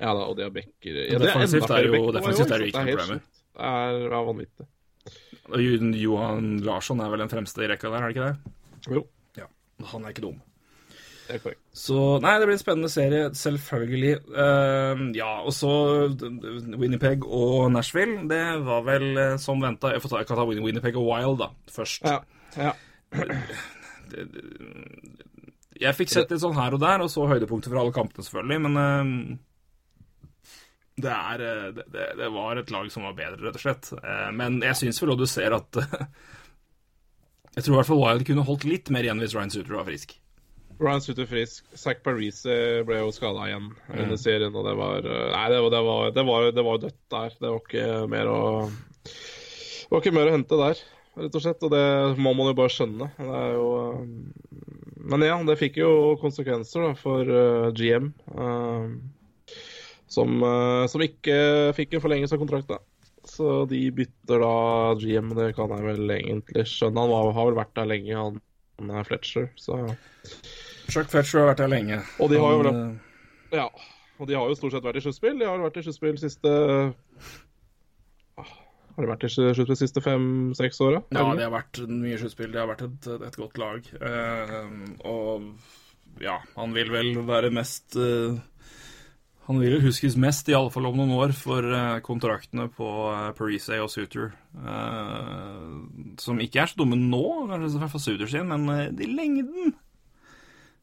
Ja 0.00 0.12
da, 0.14 0.24
og 0.26 0.36
de 0.38 0.42
har 0.46 0.50
backer 0.54 0.96
ja, 1.12 1.18
defensivt 1.22 1.70
er 1.70 1.86
jo- 1.86 2.12
defensivt 2.12 2.50
er 2.50 2.58
det 2.64 2.70
ikke 2.72 2.84
noe 2.86 2.96
problem. 2.98 3.20
Det 3.54 3.68
er, 3.68 4.16
vanvittig. 4.30 4.66
Og 5.52 5.60
Johan 6.00 6.48
Larsson 6.64 7.00
er 7.04 7.10
vel 7.12 7.22
den 7.22 7.28
fremste 7.30 7.62
i 7.62 7.68
rekka 7.70 7.90
der, 7.92 8.02
er 8.02 8.08
det 8.10 8.16
ikke 8.16 8.26
det? 8.32 8.56
Jo, 8.96 9.04
Ja. 9.38 9.46
Han 9.92 10.04
er 10.04 10.14
ikke 10.14 10.24
dum. 10.24 10.40
det 11.28 11.36
er 11.36 11.38
korrekt. 11.40 11.60
Så 11.72 12.20
nei, 12.20 12.34
det 12.38 12.46
blir 12.48 12.56
en 12.56 12.62
spennende 12.62 12.90
serie, 12.92 13.28
selvfølgelig. 13.34 14.14
Uh, 14.28 15.04
ja, 15.16 15.40
og 15.44 15.52
så 15.56 15.70
Winnipeg 16.76 17.24
og 17.24 17.70
Nashville, 17.72 18.28
det 18.28 18.42
var 18.66 18.82
vel 18.84 19.06
uh, 19.16 19.36
som 19.40 19.60
venta. 19.62 19.92
Jeg, 19.94 20.02
jeg 20.04 20.26
kan 20.26 20.36
ta 20.36 20.44
Winnipeg 20.48 20.96
og 21.00 21.06
Wild, 21.08 21.38
da, 21.40 21.48
først. 21.72 22.04
Ja, 22.04 22.18
ja. 22.58 22.72
Jeg 25.80 25.96
fikk 25.98 26.12
sett 26.12 26.30
litt 26.30 26.42
sånn 26.42 26.56
her 26.58 26.76
og 26.76 26.80
der, 26.82 27.02
og 27.02 27.10
så 27.10 27.24
høydepunkter 27.28 27.72
fra 27.72 27.82
alle 27.82 27.94
kampene, 27.94 28.24
selvfølgelig, 28.26 28.60
men 28.68 28.76
eh, 28.80 29.38
det, 31.00 31.10
er, 31.10 31.42
eh, 31.42 31.70
det, 31.74 32.08
det, 32.20 32.28
var 32.34 32.60
et 32.60 32.70
lag 32.70 32.90
som 32.92 33.06
var 33.08 33.16
bedre, 33.18 33.40
rett 33.42 33.58
og 33.58 33.64
slett. 33.64 33.90
Eh, 33.98 34.28
men 34.36 34.60
jeg 34.64 34.80
syns 34.80 35.00
vel 35.02 35.14
og 35.14 35.22
du 35.22 35.26
ser 35.30 35.56
at 35.56 35.80
Jeg 37.54 37.62
tror 37.62 37.74
i 37.74 37.78
hvert 37.78 37.86
fall 37.86 38.00
Wild 38.02 38.24
kunne 38.26 38.44
holdt 38.46 38.64
litt 38.66 38.90
mer 38.90 39.06
igjen 39.06 39.20
hvis 39.22 39.34
Ryan 39.36 39.52
Suter 39.54 39.76
var 39.76 39.86
frisk. 39.86 40.16
Ryan 40.80 41.04
Suter 41.04 41.28
frisk. 41.30 41.68
Zack 41.78 42.02
Parise 42.02 42.56
ble 42.86 42.98
jo 42.98 43.12
skada 43.14 43.46
igjen 43.46 43.68
under 43.94 44.18
serien, 44.18 44.54
og 44.54 44.66
det 44.66 44.74
var 44.78 45.06
eh, 45.06 45.28
Nei, 45.30 45.44
det 45.52 45.60
var, 45.62 45.70
det 45.74 45.84
var, 45.86 46.10
det 46.16 46.26
var, 46.30 46.48
det 46.56 46.66
var 46.66 46.82
dødt 46.82 47.00
der. 47.14 47.38
Det 47.38 47.52
var 47.52 47.62
ikke 47.62 47.86
mer 48.10 48.32
å 48.32 48.42
Det 48.66 49.92
var 49.92 50.02
ikke 50.02 50.16
mer 50.16 50.30
å 50.30 50.34
hente 50.34 50.58
der, 50.58 50.82
rett 51.22 51.38
og 51.38 51.44
slett. 51.46 51.62
Og 51.62 51.74
det 51.74 51.86
må 52.18 52.34
man 52.34 52.50
jo 52.50 52.58
bare 52.58 52.74
skjønne. 52.74 53.10
Det 53.20 53.38
er 53.42 53.54
jo 53.54 53.68
eh, 53.82 54.02
men 55.04 55.20
ja, 55.20 55.36
det 55.44 55.58
fikk 55.60 55.76
jo 55.82 55.90
konsekvenser 56.22 56.86
da, 56.88 56.94
for 56.96 57.28
eh, 57.28 57.70
GM. 57.76 58.10
Eh, 60.14 60.16
som, 60.16 60.34
eh, 60.46 60.86
som 60.90 61.04
ikke 61.04 61.36
fikk 61.76 61.94
en 61.98 62.04
forlengelse 62.04 62.36
av 62.36 62.42
kontrakten. 62.42 62.82
Så 63.24 63.64
de 63.70 63.80
bytter 63.96 64.42
da 64.42 64.54
GM, 65.00 65.30
det 65.36 65.54
kan 65.56 65.72
jeg 65.72 65.86
vel 65.86 66.10
egentlig 66.18 66.66
skjønne. 66.68 67.00
Han 67.06 67.12
var, 67.12 67.32
har 67.36 67.48
vel 67.48 67.58
vært 67.62 67.74
der 67.78 67.88
lenge, 67.88 68.18
han, 68.18 68.40
han 68.80 68.90
er 69.00 69.08
Fletcher. 69.08 69.48
Så 69.56 69.78
Chuck 70.92 71.08
Fletcher 71.08 71.40
har 71.40 71.50
vært 71.54 71.62
der 71.64 71.72
lenge. 71.72 72.02
Og 72.20 72.28
de 72.30 72.40
har 72.42 72.52
jo 72.52 72.64
vel- 72.66 72.82
ja. 73.54 73.68
Og 74.20 74.28
de 74.28 74.36
har 74.36 74.46
jo 74.46 74.54
stort 74.58 74.76
sett 74.76 74.84
vært 74.84 75.00
i 75.00 75.04
sluttspill. 75.06 75.38
De 75.40 75.48
har 75.48 75.58
vært 75.62 75.80
i 75.80 75.84
sluttspill 75.86 76.18
siste 76.20 76.50
Har 78.38 79.02
de 79.02 79.08
vært 79.10 79.24
i 79.26 79.30
sluttspill 79.32 79.70
de 79.72 79.76
siste 79.80 80.02
fem-seks 80.04 80.78
åra? 80.84 81.00
Ja, 81.10 81.24
det 81.34 81.48
har 81.48 81.54
vært 81.54 81.80
mye 81.90 82.18
sluttspill. 82.20 82.52
Det 82.54 82.60
har 82.60 82.68
vært 82.70 82.84
et, 82.86 83.08
et 83.26 83.38
godt 83.40 83.58
lag. 83.58 83.88
Uh, 83.98 84.68
og 85.02 85.48
ja, 86.22 86.36
han 86.54 86.76
vil 86.76 86.92
vel 86.94 87.10
være 87.26 87.50
mest 87.50 87.96
eh, 87.98 88.36
Han 89.44 89.60
vil 89.60 89.76
jo 89.76 89.82
huskes 89.84 90.16
mest, 90.16 90.48
i 90.48 90.56
alle 90.56 90.72
fall 90.72 90.86
om 90.88 90.96
noen 90.96 91.12
år, 91.18 91.34
for 91.36 91.66
eh, 91.68 91.98
kontraktene 92.06 92.64
på 92.72 92.88
uh, 93.12 93.28
Parise 93.36 93.76
og 93.82 93.90
Suter. 93.92 94.32
eh, 94.56 95.70
som 96.22 96.40
ikke 96.40 96.62
er 96.62 96.70
så 96.70 96.80
dumme 96.80 96.96
nå, 96.96 97.24
kanskje 97.50 97.74
i 97.74 97.82
hvert 97.82 97.92
fall 97.92 98.04
Suter 98.06 98.30
sin, 98.30 98.48
men 98.48 98.64
eh, 98.72 98.88
i 99.04 99.10
lengden 99.10 99.74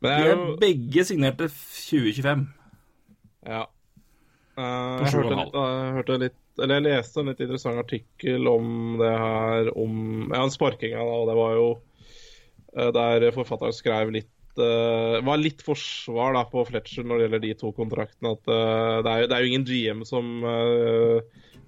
Men 0.01 0.05
De 0.05 0.13
er 0.13 0.33
jo 0.35 0.57
begge 0.61 1.05
signerte 1.09 1.49
2025. 1.49 2.45
Ja. 3.49 3.65
Uh, 4.59 4.99
jeg, 5.01 5.13
hørte 5.15 5.37
litt, 5.39 5.55
eh, 5.55 5.71
jeg 5.71 5.93
hørte 5.95 6.15
litt 6.19 6.59
Eller 6.59 6.75
jeg 6.75 6.85
leste 6.89 7.21
en 7.21 7.29
litt 7.31 7.39
interessant 7.41 7.79
artikkel 7.79 8.49
om 8.51 8.65
det 8.99 9.11
her 9.15 9.69
om 9.79 9.93
Ja, 10.27 10.41
en 10.43 10.51
sparkinga, 10.51 10.99
da, 10.99 11.15
og 11.21 11.29
det 11.29 11.37
var 11.37 11.53
jo 11.55 11.67
eh, 12.75 12.91
der 12.97 13.27
forfatteren 13.33 13.77
skrev 13.77 14.11
litt 14.13 14.29
eh, 14.59 15.21
var 15.23 15.37
litt 15.39 15.61
forsvar 15.63 16.33
da 16.35 16.43
på 16.49 16.65
Fletcher 16.67 17.03
når 17.07 17.17
det 17.17 17.25
gjelder 17.27 17.43
de 17.45 17.53
to 17.61 17.71
kontraktene. 17.77 18.33
At 18.35 18.51
uh, 18.51 19.01
det, 19.05 19.11
er, 19.13 19.21
jo- 19.23 19.27
det 19.31 19.37
er 19.37 19.45
jo 19.45 19.51
ingen 19.51 19.65
GM 19.69 20.03
som, 20.07 20.43
uh, 20.43 21.21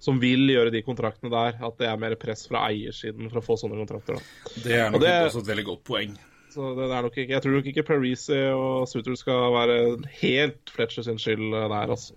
som 0.04 0.20
vil 0.20 0.48
gjøre 0.52 0.72
de 0.74 0.82
kontraktene 0.84 1.32
der. 1.32 1.58
At 1.64 1.78
det 1.80 1.88
er 1.88 1.98
mer 2.02 2.16
press 2.20 2.48
fra 2.50 2.66
eiersiden 2.72 3.30
for 3.32 3.40
å 3.40 3.46
få 3.46 3.58
sånne 3.62 3.80
kontrakter. 3.84 4.20
da. 4.20 4.54
Det 4.66 4.76
er 4.80 4.86
Og 4.88 4.98
nok 4.98 5.02
det- 5.06 5.16
også 5.30 5.44
et 5.46 5.52
veldig 5.54 5.66
godt 5.72 5.84
poeng. 5.84 6.18
Så 6.54 6.76
det 6.78 6.86
er 6.86 7.02
nok 7.02 7.16
ikke, 7.18 7.30
Jeg 7.34 7.42
tror 7.42 7.56
nok 7.56 7.66
ikke 7.72 7.84
Parisi 7.88 8.42
og 8.54 8.84
Suter 8.88 9.16
skal 9.18 9.48
være 9.56 9.78
helt 10.22 10.70
Fletcher 10.70 11.02
sin 11.08 11.18
skyld 11.18 11.50
der, 11.50 11.74
altså. 11.90 12.14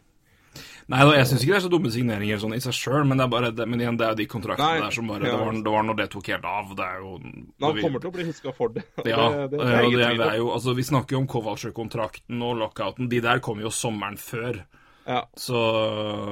Nei, 0.87 1.01
da, 1.03 1.15
jeg 1.17 1.27
syns 1.27 1.43
ikke 1.43 1.51
det 1.51 1.57
er 1.59 1.65
så 1.65 1.71
dumme 1.73 1.91
signeringer 1.91 2.39
sånn 2.39 2.53
i 2.55 2.61
seg 2.63 2.75
sjøl, 2.77 3.01
men, 3.11 3.19
men 3.19 3.81
igjen, 3.83 3.97
det 3.99 4.05
er 4.07 4.13
jo 4.13 4.19
de 4.21 4.27
kontraktene 4.31 4.69
Nei, 4.77 4.83
der 4.85 4.95
som 4.95 5.09
bare 5.11 5.27
ja. 5.27 5.33
det 5.33 5.39
var, 5.41 5.57
det 5.67 5.71
var 5.75 5.87
når 5.89 5.97
det 5.99 6.05
tok 6.13 6.29
helt 6.31 6.45
av. 6.47 6.69
Det 6.79 6.85
er 6.87 6.99
jo 7.03 7.15
Men 7.19 7.65
han 7.67 7.79
kommer 7.81 8.03
til 8.03 8.11
å 8.11 8.15
bli 8.15 8.27
huska 8.29 8.53
for 8.55 8.75
det. 8.77 8.85
Ja, 9.03 9.25
det, 9.51 9.59
det, 9.59 9.81
det, 9.97 10.29
er 10.29 10.37
jo, 10.39 10.53
altså, 10.55 10.77
vi 10.79 10.85
snakker 10.87 11.17
jo 11.17 11.23
om 11.25 11.27
Kowalczyk-kontrakten 11.33 12.45
og 12.47 12.61
lockouten. 12.61 13.09
De 13.11 13.19
der 13.25 13.43
kom 13.43 13.59
jo 13.65 13.73
sommeren 13.75 14.19
før. 14.21 14.61
Ja, 15.07 15.25
Så 15.39 15.59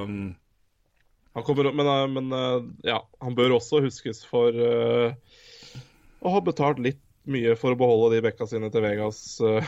um, 0.07 0.37
han 1.35 1.47
kommer, 1.47 1.73
men, 1.75 1.91
eh, 1.91 2.07
men 2.15 2.31
eh, 2.33 2.69
ja, 2.93 3.01
han 3.23 3.35
bør 3.35 3.57
også 3.57 3.81
huskes 3.83 4.23
for 4.27 4.55
uh, 4.55 5.15
å 6.23 6.35
ha 6.35 6.43
betalt 6.47 6.79
litt 6.83 7.03
mye 7.27 7.57
for 7.59 7.75
å 7.75 7.79
beholde 7.81 8.13
de 8.15 8.23
bekka 8.23 8.47
sine 8.47 8.71
til 8.71 8.87
Vegas 8.87 9.19
uh, 9.43 9.67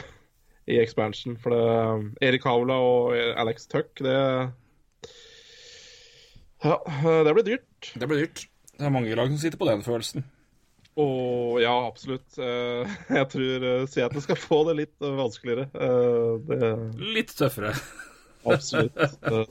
i 0.70 0.78
expansion. 0.78 1.34
For 1.42 1.54
det, 1.54 2.22
Erik 2.28 2.46
Havla 2.46 2.78
og 2.86 3.18
Alex 3.34 3.66
Tuck, 3.72 3.90
det 3.98 4.14
Ja, 6.66 6.76
eh, 6.90 7.20
det 7.26 7.34
blir 7.36 7.46
dyrt. 7.46 7.92
det 7.94 8.08
blir 8.10 8.24
dyrt. 8.24 8.46
Det 8.76 8.84
er 8.88 8.92
mange 8.92 9.14
lag 9.16 9.30
som 9.30 9.38
sitter 9.40 9.60
på 9.60 9.68
den 9.70 9.84
følelsen. 9.86 10.24
Og 10.96 11.58
ja, 11.60 11.74
absolutt. 11.86 12.38
Eh, 12.40 12.96
Jeg 13.20 13.28
tror 13.32 13.66
eh, 13.70 13.84
Seattle 13.92 14.22
skal 14.24 14.38
få 14.40 14.62
det 14.70 14.76
litt 14.82 14.96
vanskeligere. 15.04 15.68
Det 16.48 16.70
Litt 17.16 17.34
tøffere. 17.36 17.74
Absolutt. 18.46 18.94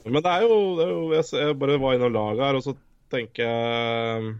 Men 0.08 0.22
det 0.24 0.30
er 0.32 0.44
jo, 0.46 0.54
det 0.78 0.84
er 0.86 0.90
jo 0.94 1.00
jeg, 1.12 1.56
bare 1.60 1.74
var 1.82 1.96
innom 1.98 2.14
laget 2.14 2.40
her, 2.46 2.56
og 2.56 2.62
så 2.64 2.72
tenker 3.12 3.44
jeg 3.44 4.30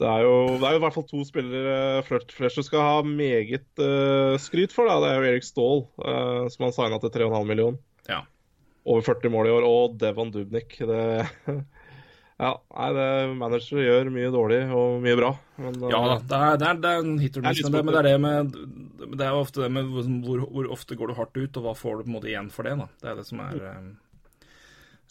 det 0.00 0.06
er, 0.08 0.22
jo, 0.24 0.32
det 0.60 0.64
er 0.64 0.74
jo 0.74 0.78
i 0.78 0.82
hvert 0.84 0.94
fall 0.96 1.04
to 1.08 1.20
spillere 1.24 1.74
Flet- 2.04 2.32
Fletcher 2.36 2.64
skal 2.66 2.82
ha 2.84 2.96
meget 3.04 3.80
skryt 4.44 4.72
for. 4.76 4.88
Da. 4.88 4.96
Det 5.04 5.10
er 5.10 5.16
jo 5.22 5.28
Erik 5.30 5.44
Ståhl, 5.46 5.84
som 6.52 6.66
han 6.66 6.74
signa 6.76 6.98
til 7.00 7.12
3,5 7.14 7.46
millioner. 7.48 7.78
Ja. 8.08 8.18
Over 8.86 9.02
40 9.02 9.32
mål 9.34 9.48
i 9.48 9.54
år. 9.56 9.64
Og 9.66 9.96
Devon 9.98 10.30
Dubnik. 10.30 10.76
Det, 10.78 11.00
ja, 12.44 12.50
nei, 12.54 12.88
det, 12.94 13.06
manager 13.40 13.80
gjør 13.82 14.10
mye 14.14 14.30
dårlig 14.34 14.60
og 14.76 15.00
mye 15.02 15.16
bra. 15.18 15.30
Men, 15.58 15.78
eh, 15.82 15.90
Ja 15.90 16.00
da, 16.12 16.16
det 16.22 16.38
er, 16.38 16.56
det 16.62 16.68
er, 16.70 16.80
det 16.84 16.92
er 16.94 17.04
en 17.04 17.18
hit 17.22 17.38
or 17.40 17.46
miss, 17.48 17.62
men 17.66 17.74
det, 17.74 17.84
men 17.88 17.96
det 17.96 18.00
er 18.02 18.08
det 18.10 18.16
med 18.22 18.56
Det 19.16 19.26
er 19.26 19.38
ofte 19.40 19.64
det 19.64 19.70
med 19.74 19.90
hvor, 19.90 20.44
hvor, 20.46 20.70
ofte 20.76 20.98
går 21.00 21.10
du 21.10 21.16
hardt 21.18 21.36
ut, 21.40 21.56
og 21.58 21.66
hva 21.66 21.74
får 21.78 21.96
du 21.98 22.04
på 22.06 22.10
en 22.12 22.16
måte 22.18 22.30
igjen 22.30 22.50
for 22.54 22.68
det. 22.68 22.76
da. 22.82 22.88
Det 23.02 23.10
er 23.12 23.22
det 23.22 23.26
som 23.30 23.42
er 23.46 23.62
eh, 23.72 23.86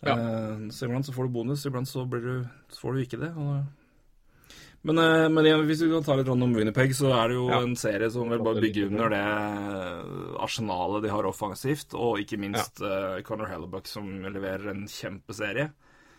Ja. 0.06 0.14
eh, 0.16 0.68
Så 0.76 0.86
iblant 0.88 1.08
så 1.08 1.16
får 1.16 1.28
du 1.28 1.36
bonus, 1.36 1.66
iblant 1.68 1.90
så, 1.90 2.06
blir 2.08 2.22
du, 2.24 2.36
så 2.72 2.86
får 2.86 2.94
du 2.96 3.04
ikke 3.04 3.22
det. 3.26 3.34
Og, 3.36 3.66
men, 4.86 5.00
eh, 5.02 5.28
men 5.34 5.48
igjen, 5.48 5.64
hvis 5.66 5.82
vi 5.82 5.90
kan 5.92 6.06
ta 6.06 6.16
litt 6.20 6.30
om 6.30 6.44
Winnipeg, 6.54 6.94
så 6.96 7.10
er 7.18 7.32
det 7.32 7.36
jo 7.40 7.48
Ja. 7.50 7.62
en 7.66 7.76
serie 7.76 8.10
som 8.14 8.30
vil 8.30 8.44
bare 8.46 8.62
bygge 8.62 8.86
under 8.88 9.10
det 9.10 9.24
arsenalet 10.46 11.04
de 11.04 11.10
har 11.10 11.26
offensivt, 11.26 11.94
og 11.98 12.20
ikke 12.22 12.38
minst 12.40 12.82
eh, 12.86 13.22
Conor 13.26 13.50
Hellebuck, 13.50 13.90
som 13.90 14.08
leverer 14.24 14.70
en 14.70 14.86
kjempeserie. 14.86 15.72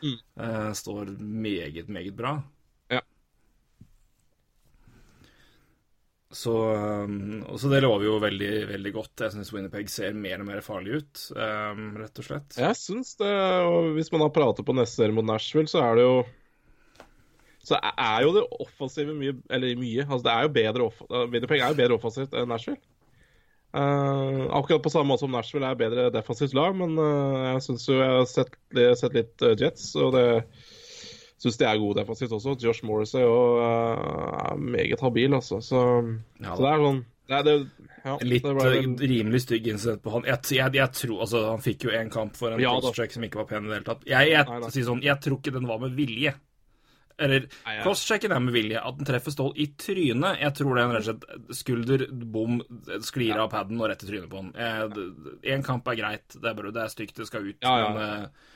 Mm. 0.02 0.18
Uh, 0.38 0.72
står 0.76 1.08
meget, 1.18 1.88
meget 1.88 2.14
bra. 2.14 2.42
Ja. 2.92 3.00
Så, 6.30 6.52
um, 7.06 7.44
så 7.56 7.70
det 7.72 7.80
lover 7.84 8.04
jo 8.04 8.18
veldig, 8.20 8.50
veldig 8.68 8.92
godt. 8.92 9.22
Jeg 9.24 9.32
syns 9.32 9.52
Winnipeg 9.54 9.88
ser 9.88 10.12
mer 10.12 10.42
og 10.42 10.50
mer 10.50 10.60
farlig 10.64 10.98
ut, 11.00 11.22
um, 11.32 11.94
rett 11.96 12.20
og 12.20 12.26
slett. 12.28 12.58
Jeg 12.60 12.76
syns 12.76 13.14
det. 13.22 13.32
Og 13.70 13.94
hvis 13.96 14.12
man 14.12 14.26
har 14.26 14.34
pratet 14.36 14.66
på 14.66 14.76
neste 14.76 15.00
serie 15.00 15.16
mot 15.16 15.24
Nashville, 15.24 15.70
så 15.70 15.80
er 15.86 15.96
det 15.96 16.04
jo 16.04 16.18
Så 17.66 17.78
er 17.82 18.20
jo 18.22 18.34
det 18.36 18.44
offensive 18.62 19.14
mye 19.16 19.34
Eller 19.50 19.78
mye. 19.78 20.04
Altså 20.06 20.22
det 20.28 20.34
er 20.34 20.44
jo 20.46 20.52
bedre 20.54 20.84
off 20.86 21.00
Winnipeg 21.32 21.58
er 21.58 21.72
jo 21.72 21.80
bedre 21.80 21.98
offensivt 21.98 22.36
enn 22.36 22.48
Nashville. 22.52 22.78
Uh, 23.76 24.46
akkurat 24.56 24.80
på 24.84 24.92
samme 24.92 25.10
måte 25.10 25.26
som 25.26 25.34
Nashville 25.34 25.68
er 25.68 25.76
bedre 25.76 26.06
defensivt 26.14 26.54
lag, 26.56 26.72
men 26.78 26.94
uh, 26.96 27.50
jeg 27.50 27.64
syns 27.66 27.88
jo 27.90 27.98
jeg 27.98 28.14
har 28.14 28.28
sett, 28.30 28.54
sett 28.96 29.18
litt 29.18 29.44
uh, 29.44 29.52
Jets, 29.58 29.90
og 30.00 30.14
det 30.14 30.22
syns 31.42 31.58
de 31.60 31.66
er 31.68 31.82
gode 31.82 31.98
defensivt 31.98 32.32
også. 32.32 32.54
Josh 32.62 32.86
Morris 32.88 33.12
er 33.18 33.26
jo 33.26 34.54
meget 34.56 35.02
habil, 35.04 35.36
altså. 35.36 35.60
Så, 35.60 35.82
Ja, 36.40 36.54
så 36.54 36.62
det 36.62 36.70
er 36.70 36.86
sånn 36.86 37.02
det 37.26 37.34
er 37.34 37.42
det, 37.42 37.54
ja, 38.06 38.16
Litt 38.22 38.44
det 38.46 38.66
eh, 38.70 38.84
rimelig 39.10 39.40
stygg 39.42 39.66
incident 39.72 40.02
på 40.04 40.12
han. 40.14 40.26
Jeg, 40.28 40.38
jeg, 40.54 40.74
jeg 40.78 40.92
tror, 40.94 41.22
altså 41.24 41.40
Han 41.48 41.62
fikk 41.64 41.88
jo 41.88 41.94
en 41.98 42.10
kamp 42.12 42.36
for 42.38 42.54
en 42.54 42.62
Ja, 42.62 42.76
som 42.78 43.26
ikke 43.26 43.40
var 43.42 43.48
pen 43.50 43.66
i 43.66 43.72
det 43.72 43.80
hele 43.80 43.88
tatt. 43.88 44.04
Jeg, 44.06 44.30
jeg, 44.30 44.46
Nei, 44.46 44.58
nei. 44.62 44.70
Si 44.74 44.84
sånn, 44.86 45.02
jeg 45.02 45.18
tror 45.24 45.40
ikke 45.40 45.54
den 45.56 45.66
var 45.66 45.80
med 45.82 45.96
vilje. 45.98 46.36
Eller 47.18 47.46
crosschecken 47.82 48.32
er 48.36 48.42
med 48.44 48.52
vilje. 48.52 48.80
At 48.80 48.98
den 48.98 49.06
treffer 49.08 49.32
Stål 49.32 49.54
i 49.56 49.70
trynet, 49.80 50.40
jeg 50.42 50.52
tror 50.58 50.74
det 50.76 50.82
er 50.82 50.88
en 50.90 50.96
rett 50.96 51.06
og 51.06 51.08
slett 51.08 51.54
skulder, 51.62 52.04
bom, 52.12 52.58
sklir 53.06 53.38
av 53.40 53.48
paden 53.54 53.80
og 53.80 53.88
rett 53.88 54.04
i 54.04 54.10
trynet 54.10 54.28
på 54.32 54.42
han. 54.42 54.50
Én 55.48 55.64
kamp 55.64 55.88
er 55.88 55.96
greit, 56.02 56.26
det 56.36 56.50
er, 56.52 56.58
bra, 56.58 56.72
det 56.76 56.82
er 56.84 56.92
stygt, 56.92 57.16
det 57.16 57.28
skal 57.30 57.48
ut. 57.48 57.56
Ja, 57.64 57.72
ja. 57.80 57.88
Men 57.96 58.04
eh, 58.04 58.52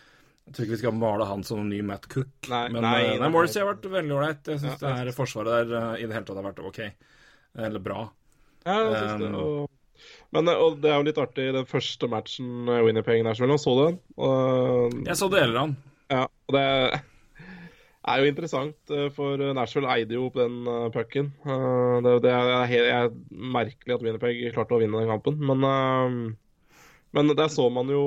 jeg 0.51 0.57
tror 0.57 0.67
ikke 0.67 0.75
vi 0.77 0.81
skal 0.83 0.97
male 0.99 1.27
han 1.31 1.45
som 1.47 1.65
ny 1.71 1.81
Matt 1.87 2.09
Cook. 2.13 2.31
Nei, 2.53 2.63
men 2.75 2.83
nei, 2.85 2.95
eh, 3.01 3.09
nei, 3.15 3.19
nei, 3.25 3.33
Morrissey 3.33 3.63
har 3.63 3.71
vært 3.73 3.89
veldig 3.97 4.17
ålreit. 4.19 4.41
Jeg 4.53 4.61
syns 4.63 4.77
Ja, 4.77 4.89
det 4.89 4.95
her 4.99 5.13
forsvaret 5.17 5.53
der 5.71 5.77
eh, 5.81 6.01
i 6.03 6.09
det 6.11 6.17
hele 6.19 6.29
tatt 6.29 6.41
har 6.43 6.49
vært 6.51 6.65
ok. 6.73 6.81
Eller 7.67 7.83
bra. 7.85 8.01
Ja, 8.67 8.77
jeg 8.77 8.97
synes 8.99 9.23
det. 9.25 9.29
Um, 9.31 9.37
Og, 9.41 9.77
men 10.37 10.49
eh, 10.53 10.61
og 10.67 10.81
det 10.85 10.91
er 10.93 10.99
jo 11.01 11.07
litt 11.09 11.21
artig, 11.23 11.47
den 11.57 11.69
første 11.69 12.09
matchen 12.13 12.69
eh, 12.69 12.83
Winnipeg 12.85 13.25
Nashville, 13.25 13.57
han 13.57 13.63
så 13.63 13.73
du 13.79 13.81
den? 13.87 13.97
Og, 14.21 14.99
Jeg 15.09 15.17
så 15.21 15.29
deler 15.33 15.57
av 15.63 15.71
den. 15.71 15.79
ja, 16.13 16.27
og 16.29 16.57
det 16.59 16.67
er 18.09 18.21
jo 18.23 18.31
interessant, 18.31 18.79
eh, 18.95 19.09
for 19.13 19.41
Nashville 19.57 19.91
eide 19.93 20.17
jo 20.17 20.29
opp 20.31 20.39
den 20.41 20.63
uh, 20.69 20.89
pucken. 20.95 21.33
Eh, 21.45 21.97
det, 22.07 22.15
det 22.25 22.33
er 22.33 22.71
helt 22.71 22.93
er 22.95 23.11
merkelig 23.31 23.97
at 23.97 24.05
Winnipeg 24.07 24.43
klarte 24.55 24.77
å 24.77 24.81
vinne 24.81 25.03
den 25.03 25.11
kampen, 25.11 25.37
men, 25.51 25.67
eh, 25.69 26.77
men 27.17 27.33
der 27.37 27.53
så 27.53 27.69
man 27.73 27.93
jo 27.93 28.05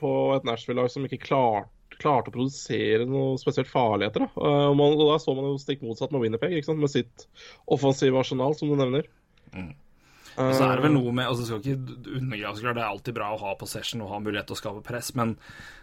på 0.00 0.12
et 0.36 0.46
Nashville-lag 0.46 0.90
som 0.92 1.08
ikke 1.08 1.24
klarte 1.26 1.70
klarte 2.02 2.32
å 2.32 2.34
produsere 2.34 3.04
noe 3.06 3.36
spesielt 3.38 3.68
farligheter. 3.70 4.24
Da. 4.24 4.30
Eh, 4.32 4.66
og 4.70 4.76
man, 4.78 4.96
og 4.96 5.12
da 5.12 5.18
så 5.22 5.34
man 5.36 5.50
jo 5.50 5.60
stikk 5.60 5.84
motsatt 5.86 6.14
med 6.14 6.24
Winnipeg, 6.24 6.56
med 6.74 6.90
sitt 6.90 7.26
offensive 7.70 8.18
arsenal, 8.18 8.56
som 8.58 8.72
du 8.72 8.78
nevner. 8.80 9.06
Og 10.40 10.54
så 10.56 10.64
er 10.64 10.78
det 10.78 10.86
vel 10.86 10.94
noe 10.94 11.12
med 11.14 11.28
altså 11.28 11.44
skal 11.44 11.60
ikke 11.60 11.96
undergrave 12.18 12.56
så 12.56 12.64
klart, 12.64 12.78
Det 12.78 12.84
er 12.84 12.90
alltid 12.90 13.16
bra 13.18 13.32
å 13.34 13.40
ha 13.42 13.56
possession 13.60 14.04
og 14.04 14.12
ha 14.14 14.20
mulighet 14.22 14.48
til 14.48 14.56
å 14.56 14.60
skape 14.62 14.84
press, 14.86 15.12
men 15.18 15.34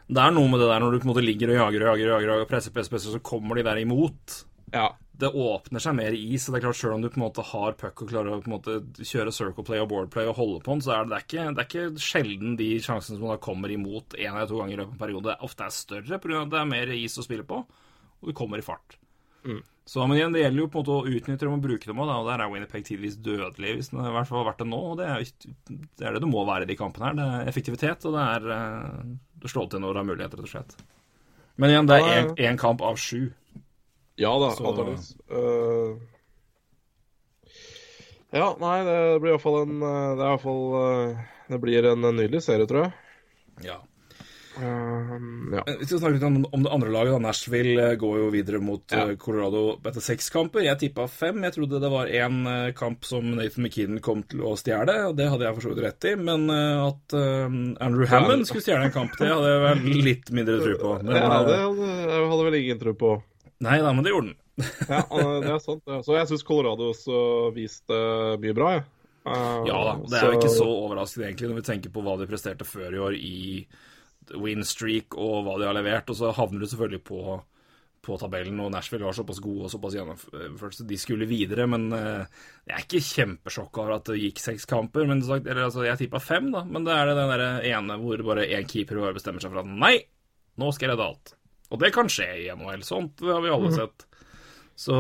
det 0.10 0.24
er 0.24 0.34
noe 0.34 0.50
med 0.50 0.64
det 0.64 0.72
der 0.72 0.82
når 0.82 0.96
du 0.96 1.02
på 1.04 1.06
en 1.06 1.12
måte 1.12 1.26
ligger 1.26 1.54
og 1.54 1.60
jager 1.60 1.86
og 1.86 1.92
jager, 1.92 2.14
og 2.16 2.24
jager, 2.24 2.42
og 2.46 2.50
presser, 2.50 2.74
presser, 2.74 2.96
presser, 2.96 3.14
så 3.14 3.22
kommer 3.22 3.60
de 3.60 3.68
der 3.68 3.84
imot. 3.84 4.42
Ja. 4.74 4.90
Det 5.20 5.28
åpner 5.36 5.84
seg 5.84 5.98
mer 5.98 6.16
is, 6.16 6.46
så 6.46 6.54
det 6.54 6.62
er 6.62 6.70
klart 6.70 6.78
selv 6.80 6.96
om 6.96 7.02
du 7.04 7.10
på 7.12 7.20
en 7.20 7.26
måte 7.26 7.44
har 7.44 7.74
puck 7.76 8.06
og 8.06 8.12
klarer 8.14 8.32
å 8.32 8.40
på 8.40 8.48
en 8.48 8.54
måte 8.54 8.78
kjøre 9.04 9.34
circle 9.36 9.66
play 9.68 9.82
og 9.84 9.90
board 9.92 10.14
play 10.14 10.30
og 10.32 10.38
holde 10.38 10.62
på 10.64 10.78
den, 10.78 10.84
så 10.86 10.94
er 10.96 11.04
det, 11.04 11.10
det, 11.12 11.18
er 11.18 11.26
ikke, 11.26 11.48
det 11.52 11.64
er 11.64 11.68
ikke 11.68 12.06
sjelden 12.06 12.54
de 12.62 12.70
sjansene 12.86 13.20
som 13.20 13.28
da 13.28 13.36
kommer 13.44 13.74
imot 13.74 14.16
én 14.16 14.32
eller 14.32 14.48
to 14.48 14.62
ganger 14.62 14.78
i 14.78 14.80
løpet 14.80 14.94
av 14.94 14.96
en 14.96 15.04
periode, 15.04 15.36
ofte 15.50 15.68
er 15.68 15.76
større 15.76 16.22
pga. 16.24 16.46
at 16.46 16.54
det 16.54 16.62
er 16.62 16.72
mer 16.72 16.94
is 16.96 17.20
å 17.20 17.26
spille 17.28 17.44
på, 17.52 17.60
og 17.60 18.32
du 18.32 18.38
kommer 18.38 18.64
i 18.64 18.66
fart. 18.66 18.96
Så, 19.90 20.04
men 20.06 20.20
igjen, 20.20 20.34
det 20.36 20.44
gjelder 20.44 20.62
jo 20.62 20.68
på 20.70 20.78
en 20.78 20.86
måte 20.86 20.96
å 21.00 21.10
utnytte 21.18 21.48
dem 21.48 21.54
og 21.56 21.64
bruke 21.64 21.88
dem 21.90 22.02
òg, 22.04 22.10
og 22.14 22.28
der 22.30 22.44
er 22.44 22.50
Winnerpeg 22.52 22.84
tidvis 22.86 23.16
dødelig, 23.26 23.72
hvis 23.80 23.88
den 23.90 24.04
i 24.06 24.12
hvert 24.14 24.28
fall 24.30 24.44
har 24.44 24.52
vært 24.52 24.60
det 24.62 24.68
nå. 24.70 24.82
og 24.92 25.00
det 25.00 25.08
er, 25.10 25.24
det 25.98 26.06
er 26.06 26.14
det 26.14 26.22
du 26.22 26.28
må 26.30 26.44
være 26.46 26.68
i 26.68 26.70
de 26.70 26.76
kampene 26.78 27.08
her. 27.08 27.16
Det 27.18 27.26
er 27.26 27.50
effektivitet, 27.50 28.06
og 28.06 28.14
det 28.14 28.26
er 28.36 28.46
uh, 28.54 29.48
slå 29.50 29.64
til 29.72 29.82
når 29.82 29.98
du 29.98 30.02
har 30.02 30.06
mulighet, 30.12 30.36
rett 30.38 30.46
og 30.46 30.52
slett. 30.52 30.78
Men 31.58 31.74
igjen, 31.74 31.90
det 31.90 31.98
er 32.06 32.30
én 32.52 32.60
kamp 32.62 32.86
av 32.86 33.02
sju. 33.02 33.32
Ja 34.22 34.36
da, 34.44 34.52
Så- 34.54 34.70
antakeligvis. 34.70 35.10
Uh, 35.34 35.98
ja, 38.30 38.52
nei, 38.62 38.76
det 38.86 38.98
blir 39.24 39.34
iallfall 39.34 39.64
en 39.64 39.80
uh, 39.82 40.14
Det 40.14 40.22
er 40.22 40.28
i 40.28 40.34
hvert 40.36 40.44
fall 40.44 40.66
Det 41.50 41.58
blir 41.64 41.88
en 41.96 42.06
nydelig 42.06 42.44
serie, 42.46 42.70
tror 42.70 42.86
jeg. 42.86 42.94
Ja. 43.72 43.80
Um, 44.60 45.54
ja. 45.56 45.64
Vi 45.80 45.86
snakker 45.88 46.16
litt 46.18 46.24
om, 46.28 46.40
om 46.52 46.64
det 46.66 46.72
andre 46.74 46.90
laget. 46.92 47.14
da. 47.16 47.20
Nashville 47.24 47.86
eh, 47.92 47.96
går 48.02 48.18
jo 48.20 48.30
videre 48.34 48.60
mot 48.64 48.84
Ja. 48.92 49.06
eh, 49.10 49.16
Colorado 49.22 49.78
etter 49.80 50.04
seks 50.04 50.30
kamper. 50.34 50.64
Jeg 50.66 50.80
tippa 50.82 51.08
fem. 51.12 51.40
Jeg 51.48 51.56
trodde 51.56 51.80
det 51.82 51.92
var 51.94 52.12
én 52.12 52.42
eh, 52.50 52.72
kamp 52.78 53.08
som 53.08 53.32
Nathan 53.38 53.64
McKinnon 53.66 54.02
kom 54.04 54.24
til 54.28 54.44
å 54.44 54.56
stjele, 54.60 54.98
og 55.10 55.16
det 55.20 55.30
hadde 55.32 55.48
jeg 55.48 55.58
for 55.58 55.68
så 55.68 55.74
vidt 55.74 55.84
rett 55.88 56.10
i. 56.12 56.14
Men 56.20 56.46
eh, 56.54 56.84
at 56.90 57.18
eh, 57.18 57.58
Andrew 57.88 58.10
Hammond 58.12 58.48
skulle 58.50 58.66
stjele 58.66 58.90
en 58.90 58.96
kamp, 58.96 59.16
det 59.20 59.32
hadde 59.32 59.50
jeg 59.56 59.64
vel 59.66 60.04
litt 60.10 60.32
mindre 60.36 60.60
tro 60.66 60.78
på. 60.84 60.94
Men, 61.08 61.16
ja, 61.16 61.26
det 61.48 61.56
eh, 61.56 61.66
hadde, 61.66 61.90
jeg 62.14 62.30
hadde 62.36 62.46
vel 62.52 62.60
ingen 62.62 62.84
tro 62.86 62.96
på. 63.06 63.16
Nei 63.66 63.80
da, 63.84 63.92
men 63.96 64.06
det 64.06 64.14
gjorde 64.16 64.32
den. 64.34 64.38
Ja, 64.90 65.04
det 65.44 65.52
er 65.56 65.60
sant. 65.64 65.84
Så 66.04 66.16
jeg 66.18 66.28
syns 66.28 66.44
Colorado 66.48 66.90
også 66.92 67.20
viste 67.56 67.96
mye 68.44 68.56
bra, 68.58 68.74
jeg. 68.78 68.88
Uh, 69.30 69.66
Ja 69.68 69.78
da. 69.84 69.94
Det 70.10 70.16
er 70.20 70.30
jo 70.32 70.38
ikke 70.40 70.52
så 70.52 70.66
overraskende 70.66 71.28
egentlig 71.28 71.50
når 71.52 71.58
vi 71.60 71.64
tenker 71.68 71.92
på 71.94 72.02
hva 72.06 72.14
de 72.18 72.26
presterte 72.30 72.66
før 72.66 72.96
i 72.96 73.02
år 73.04 73.18
i 73.20 73.40
win 74.38 74.66
streak 74.68 75.18
og 75.18 75.46
hva 75.46 75.56
de 75.60 75.70
har 75.70 75.78
levert. 75.78 76.12
Og 76.12 76.20
så 76.20 76.34
havner 76.36 76.62
du 76.62 76.68
selvfølgelig 76.70 77.02
på, 77.08 77.38
på 78.06 78.20
tabellen, 78.22 78.60
og 78.64 78.72
Nashville 78.74 79.08
var 79.08 79.18
såpass 79.18 79.42
gode 79.44 79.68
og 79.68 79.74
såpass 79.74 79.98
gjennomført, 79.98 80.78
så 80.78 80.86
de 80.90 81.00
skulle 81.02 81.30
videre. 81.30 81.68
Men 81.72 81.90
eh, 81.96 82.44
jeg 82.70 82.76
er 82.76 82.86
ikke 82.86 83.06
kjempesjokka 83.10 83.84
over 83.84 83.98
at 83.98 84.12
det 84.12 84.22
gikk 84.22 84.44
seks 84.44 84.70
kamper. 84.70 85.08
Men 85.10 85.24
sagt, 85.26 85.48
eller, 85.48 85.68
altså, 85.70 85.86
jeg 85.88 86.04
tippa 86.04 86.22
fem, 86.24 86.52
da. 86.56 86.64
Men 86.68 86.88
det 86.88 86.96
er 86.96 87.10
det 87.10 87.18
den 87.22 87.34
der 87.34 87.72
ene 87.74 88.00
hvor 88.04 88.26
bare 88.32 88.48
én 88.60 88.70
keeper 88.70 89.02
bare 89.02 89.18
bestemmer 89.18 89.44
seg 89.44 89.54
for 89.54 89.64
at 89.64 89.74
nei, 89.88 89.96
nå 90.60 90.72
skal 90.76 90.90
jeg 90.90 90.96
redde 90.96 91.10
alt. 91.10 91.36
Og 91.70 91.82
det 91.82 91.92
kan 91.94 92.10
skje 92.10 92.30
i 92.46 92.48
NHL. 92.54 92.86
Sånt 92.86 93.20
det 93.22 93.34
har 93.34 93.44
vi 93.46 93.52
alle 93.54 93.74
sett. 93.76 94.06
Så 94.80 94.96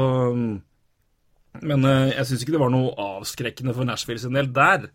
Men 1.60 1.86
eh, 1.88 2.12
jeg 2.14 2.28
syns 2.30 2.44
ikke 2.44 2.58
det 2.58 2.62
var 2.62 2.74
noe 2.74 2.92
avskrekkende 3.00 3.74
for 3.76 3.88
Nashville 3.88 4.22
sin 4.22 4.38
del 4.38 4.52
der. 4.54 4.90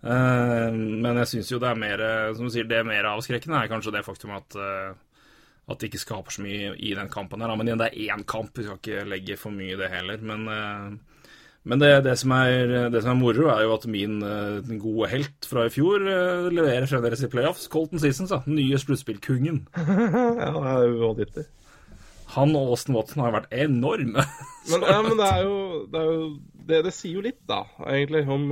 Eh, 0.00 0.72
men 0.72 1.20
jeg 1.20 1.28
syns 1.34 1.50
jo 1.52 1.58
det 1.60 1.68
er 1.68 1.76
mer 1.76 2.00
eh, 2.00 2.30
Som 2.32 2.46
du 2.48 2.54
sier, 2.54 2.64
det 2.64 2.78
er 2.80 2.86
mer 2.88 3.04
avskrekkende 3.10 3.58
er 3.60 3.68
kanskje 3.68 3.92
det 3.92 4.00
faktum 4.06 4.32
at 4.32 4.56
eh, 4.56 4.94
at 5.70 5.78
det 5.78 5.90
ikke 5.90 6.00
skaper 6.00 6.34
så 6.34 6.42
mye 6.42 6.70
i 6.82 6.94
den 6.98 7.10
kampen. 7.12 7.44
her. 7.44 7.52
Men 7.54 7.68
igjen, 7.68 7.78
det 7.78 7.90
er 7.92 8.14
én 8.16 8.24
kamp, 8.26 8.56
vi 8.58 8.64
skal 8.64 8.78
ikke 8.80 9.04
legge 9.06 9.36
for 9.38 9.54
mye 9.54 9.76
i 9.76 9.78
det 9.78 9.86
heller. 9.92 10.18
Men, 10.26 10.48
men 11.62 11.78
det, 11.78 11.90
det, 12.02 12.16
som 12.18 12.32
er, 12.34 12.88
det 12.90 13.02
som 13.04 13.12
er 13.12 13.18
moro, 13.20 13.44
er 13.52 13.60
jo 13.62 13.76
at 13.76 13.86
min 13.86 14.16
gode 14.82 15.12
helt 15.12 15.46
fra 15.46 15.68
i 15.68 15.70
fjor 15.70 16.02
leverer 16.50 16.88
fremdeles 16.90 17.22
i 17.22 17.30
playoffs. 17.30 17.68
Colton 17.70 18.02
Seasons, 18.02 18.32
da. 18.34 18.40
Den 18.48 18.58
nye 18.58 18.80
sluttspillkungen. 18.82 19.62
Ja, 20.42 20.50
det 20.56 20.72
er 20.72 20.98
vanvittig. 21.04 21.46
Han 22.34 22.56
og 22.58 22.74
Austin 22.74 22.98
Watson 22.98 23.22
har 23.22 23.36
vært 23.38 23.54
enorme. 23.54 24.26
Men, 24.72 24.88
ja, 24.90 24.98
men 25.06 25.22
det 25.22 25.30
er 25.30 25.46
jo 25.46 25.56
Det, 25.86 26.02
er 26.02 26.10
jo, 26.10 26.28
det, 26.66 26.84
det 26.88 26.96
sier 26.98 27.20
jo 27.20 27.26
litt, 27.30 27.40
da, 27.46 27.62
egentlig, 27.86 28.26
om 28.26 28.50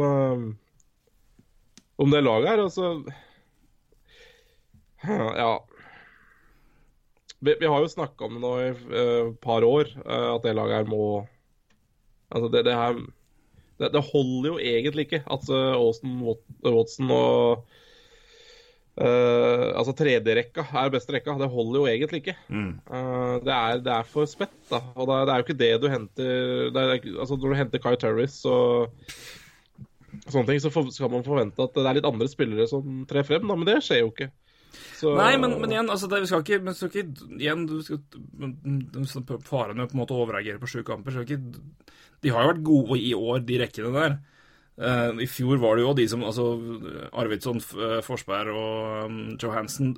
Om 1.98 2.14
det 2.14 2.22
laget 2.24 2.52
her. 2.52 2.62
Altså 2.66 2.92
Ja. 5.04 5.52
Vi, 7.40 7.54
vi 7.60 7.66
har 7.70 7.82
jo 7.84 7.90
snakka 7.90 8.26
om 8.26 8.34
det 8.34 8.42
nå 8.42 8.52
i 8.58 8.70
et 8.70 9.36
par 9.42 9.62
år, 9.62 9.90
uh, 10.02 10.34
at 10.34 10.42
det 10.42 10.56
laget 10.58 10.80
her 10.80 10.88
må 10.90 11.02
Altså, 12.28 12.48
det, 12.52 12.64
det 12.66 12.74
her 12.76 12.98
det, 13.78 13.92
det 13.94 14.02
holder 14.10 14.48
jo 14.50 14.56
egentlig 14.58 15.06
ikke 15.06 15.22
at 15.30 15.50
eh, 15.54 15.74
Austin 15.78 16.18
Watson 16.66 17.12
og 17.14 17.68
Uh, 18.98 19.78
altså 19.78 19.92
tredjerekka 19.94 20.64
er 20.80 20.88
beste 20.90 21.12
rekka. 21.14 21.36
Det 21.38 21.46
holder 21.52 21.76
jo 21.78 21.86
egentlig 21.86 22.18
ikke. 22.18 22.32
Eh, 22.50 23.34
det, 23.46 23.52
er, 23.54 23.82
det 23.84 23.92
er 23.94 24.08
for 24.10 24.26
spett, 24.26 24.56
da. 24.66 24.80
Og 24.98 25.06
det 25.06 25.14
er, 25.14 25.28
det 25.28 25.34
er 25.34 25.38
jo 25.38 25.44
ikke 25.46 25.58
det 25.60 25.68
du 25.78 25.86
henter 25.92 26.72
det 26.74 26.82
er, 26.82 27.04
altså 27.14 27.36
Når 27.38 27.52
du 27.52 27.58
henter 27.60 27.82
Kai 27.84 27.94
Turris 28.02 28.40
og 28.50 28.90
sånne 30.26 30.46
ting, 30.48 30.60
så 30.62 30.72
for, 30.74 30.90
skal 30.94 31.12
man 31.12 31.26
forvente 31.26 31.64
at 31.64 31.74
det 31.76 31.86
er 31.86 31.98
litt 31.98 32.08
andre 32.08 32.28
spillere 32.30 32.68
som 32.70 33.02
trer 33.08 33.26
frem, 33.28 33.48
da, 33.48 33.56
men 33.58 33.68
det 33.68 33.80
skjer 33.84 34.04
jo 34.04 34.12
ikke. 34.12 34.30
Så, 34.98 35.14
Nei, 35.16 35.32
men, 35.40 35.54
men 35.62 35.72
igjen, 35.72 35.90
altså, 35.90 36.08
det, 36.10 36.22
vi 36.24 36.30
skal 36.30 36.42
ikke, 36.44 36.60
men 36.64 36.76
skal 36.76 36.90
ikke 36.90 37.36
igjen, 37.38 37.66
du 37.68 37.78
skal, 37.84 38.02
Faren 39.46 39.78
med 39.78 39.90
på 39.90 39.96
en 39.96 40.02
måte 40.02 40.16
å 40.16 40.24
overreagere 40.24 40.60
på 40.60 40.68
sju 40.70 40.82
kamper 40.86 41.14
skal 41.14 41.24
ikke, 41.24 41.62
De 42.22 42.32
har 42.34 42.44
jo 42.44 42.52
vært 42.52 42.66
gode 42.66 42.98
i 43.00 43.14
år, 43.16 43.40
de 43.46 43.62
rekkene 43.62 43.94
der. 43.94 44.18
Eh, 44.78 45.22
I 45.24 45.26
fjor 45.26 45.58
var 45.58 45.74
det 45.74 45.82
jo 45.82 45.94
de 45.98 46.04
som 46.10 46.22
altså 46.22 46.44
Arvidsson, 47.18 47.58
eh, 47.58 47.96
Forsberg 48.06 48.52
og 48.54 49.08
um, 49.08 49.16
Johansen 49.42 49.96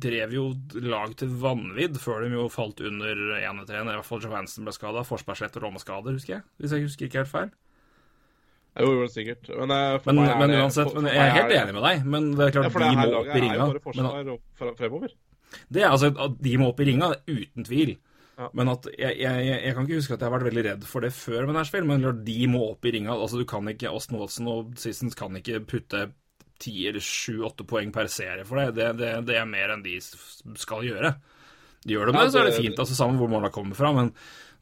drev 0.00 0.32
jo 0.32 0.46
lag 0.80 1.12
til 1.20 1.34
vanvidd 1.42 1.98
før 2.00 2.24
de 2.24 2.32
jo 2.32 2.46
falt 2.52 2.80
under 2.80 3.20
1-3. 3.42 3.82
I 3.82 3.90
hvert 3.90 4.08
fall 4.08 4.24
Johansen 4.24 4.64
ble 4.64 4.72
skada. 4.72 5.04
Forsberg 5.04 5.42
sletter 5.42 5.64
lommeskader, 5.64 6.16
husker 6.16 6.38
jeg. 6.38 6.46
Hvis 6.56 6.72
jeg 6.72 6.86
husker 6.86 7.10
ikke 7.10 7.24
helt 7.24 7.34
feil. 7.34 7.52
Jo, 8.78 8.90
jo, 9.00 9.06
sikkert. 9.08 9.48
Men, 9.48 9.70
eh, 9.70 9.98
Men, 10.06 10.16
men 10.16 10.50
det- 10.50 10.58
uansett, 10.60 10.90
for- 10.92 11.00
men 11.00 11.12
jeg 11.12 11.16
er 11.22 11.30
helt 11.30 11.48
det- 11.48 11.60
enig 11.62 11.74
med 11.74 11.82
deg. 11.82 12.04
Men 12.04 12.30
det 12.36 12.46
er 12.46 12.50
klart 12.60 12.64
Ja, 12.64 12.68
det 12.68 12.90
de 12.90 12.96
må 12.96 13.20
opp 13.20 13.36
i 13.36 13.40
ringa. 13.40 13.80
forsvar 13.80 14.76
fremover. 14.76 15.08
Det 15.70 15.82
er 15.82 15.88
altså 15.90 16.10
at 16.18 16.42
de 16.42 16.56
må 16.58 16.68
opp 16.68 16.80
i 16.80 16.84
ringa, 16.84 17.14
uten 17.26 17.64
tvil. 17.64 17.96
Ja. 18.38 18.48
Men 18.52 18.68
at 18.68 18.84
jeg, 18.98 19.16
jeg, 19.18 19.62
jeg, 19.64 19.74
kan 19.74 19.86
ikke 19.86 19.96
huske 19.96 20.12
at 20.12 20.20
jeg 20.20 20.28
har 20.30 20.38
vært 20.38 20.52
veldig 20.52 20.64
redd 20.64 20.84
for 20.84 21.00
det 21.00 21.12
før 21.12 21.46
med 21.46 21.54
Nashville, 21.54 21.86
men 21.86 22.02
klart, 22.02 22.24
de 22.26 22.46
må 22.46 22.70
opp 22.72 22.84
i 22.84 22.90
ringa. 22.92 23.08
Altså, 23.16 23.38
du 23.38 23.44
kan 23.46 23.64
ikke, 23.66 23.88
Austin 23.88 24.18
Watson 24.18 24.46
og 24.48 24.74
Sissons 24.76 25.14
kan 25.14 25.30
ikke 25.40 25.64
putte 25.64 26.12
ti 26.58 26.86
eller 26.88 27.00
sju-åtte 27.00 27.64
poeng 27.66 27.90
per 27.92 28.08
serie 28.08 28.44
for 28.44 28.56
deg. 28.56 28.74
Det, 28.74 28.96
det. 28.98 29.26
det 29.26 29.36
er 29.36 29.46
mer 29.46 29.70
enn 29.70 29.82
de 29.82 29.98
skal 30.00 30.82
gjøre. 30.84 31.14
De 31.86 31.94
Gjør 31.94 32.06
det 32.06 32.14
det, 32.14 32.20
Ja, 32.24 32.28
så 32.28 32.40
er 32.40 32.44
det 32.50 32.54
det- 32.56 32.64
fint, 32.66 32.78
altså 32.78 32.94
sammen 32.96 33.16
hvor 33.18 33.28
måla 33.30 33.48
kommer 33.50 33.74
fra, 33.76 33.92
men 33.94 34.12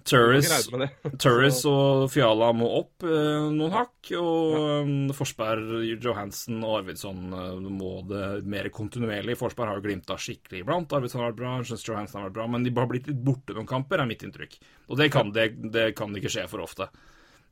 Turris, 0.05 1.61
og 1.69 2.05
Fiala 2.13 2.51
må 2.57 2.67
opp 2.81 3.07
eh, 3.09 3.47
noen 3.55 3.73
hakk, 3.73 4.11
og 4.21 4.57
um, 4.85 4.91
Forsberg, 5.17 5.73
Johansen 6.05 6.61
og 6.61 6.83
Arvidsson 6.83 7.33
eh, 7.33 7.71
må 7.73 7.95
det 8.11 8.27
mer 8.53 8.69
kontinuerlig. 8.75 9.39
Forsberg 9.41 9.73
har 9.73 9.81
jo 9.81 9.87
glimta 9.87 10.19
skikkelig 10.21 10.61
iblant. 10.61 10.93
Arvidsson 10.93 11.23
har 11.23 11.33
vært 11.33 11.41
bra, 11.41 11.55
synes 11.65 11.89
Johansen 11.89 12.21
har 12.21 12.29
vært 12.29 12.37
bra, 12.37 12.47
men 12.53 12.67
de 12.67 12.75
har 12.77 12.91
blitt 12.91 13.09
litt 13.09 13.25
borte 13.25 13.57
noen 13.57 13.71
kamper, 13.71 14.03
er 14.05 14.11
mitt 14.11 14.27
inntrykk. 14.27 14.61
Og 14.91 15.01
det 15.01 15.09
kan, 15.15 15.33
det, 15.33 15.49
det 15.73 15.91
kan 15.97 16.13
ikke 16.21 16.33
skje 16.37 16.47
for 16.53 16.67
ofte. 16.67 16.91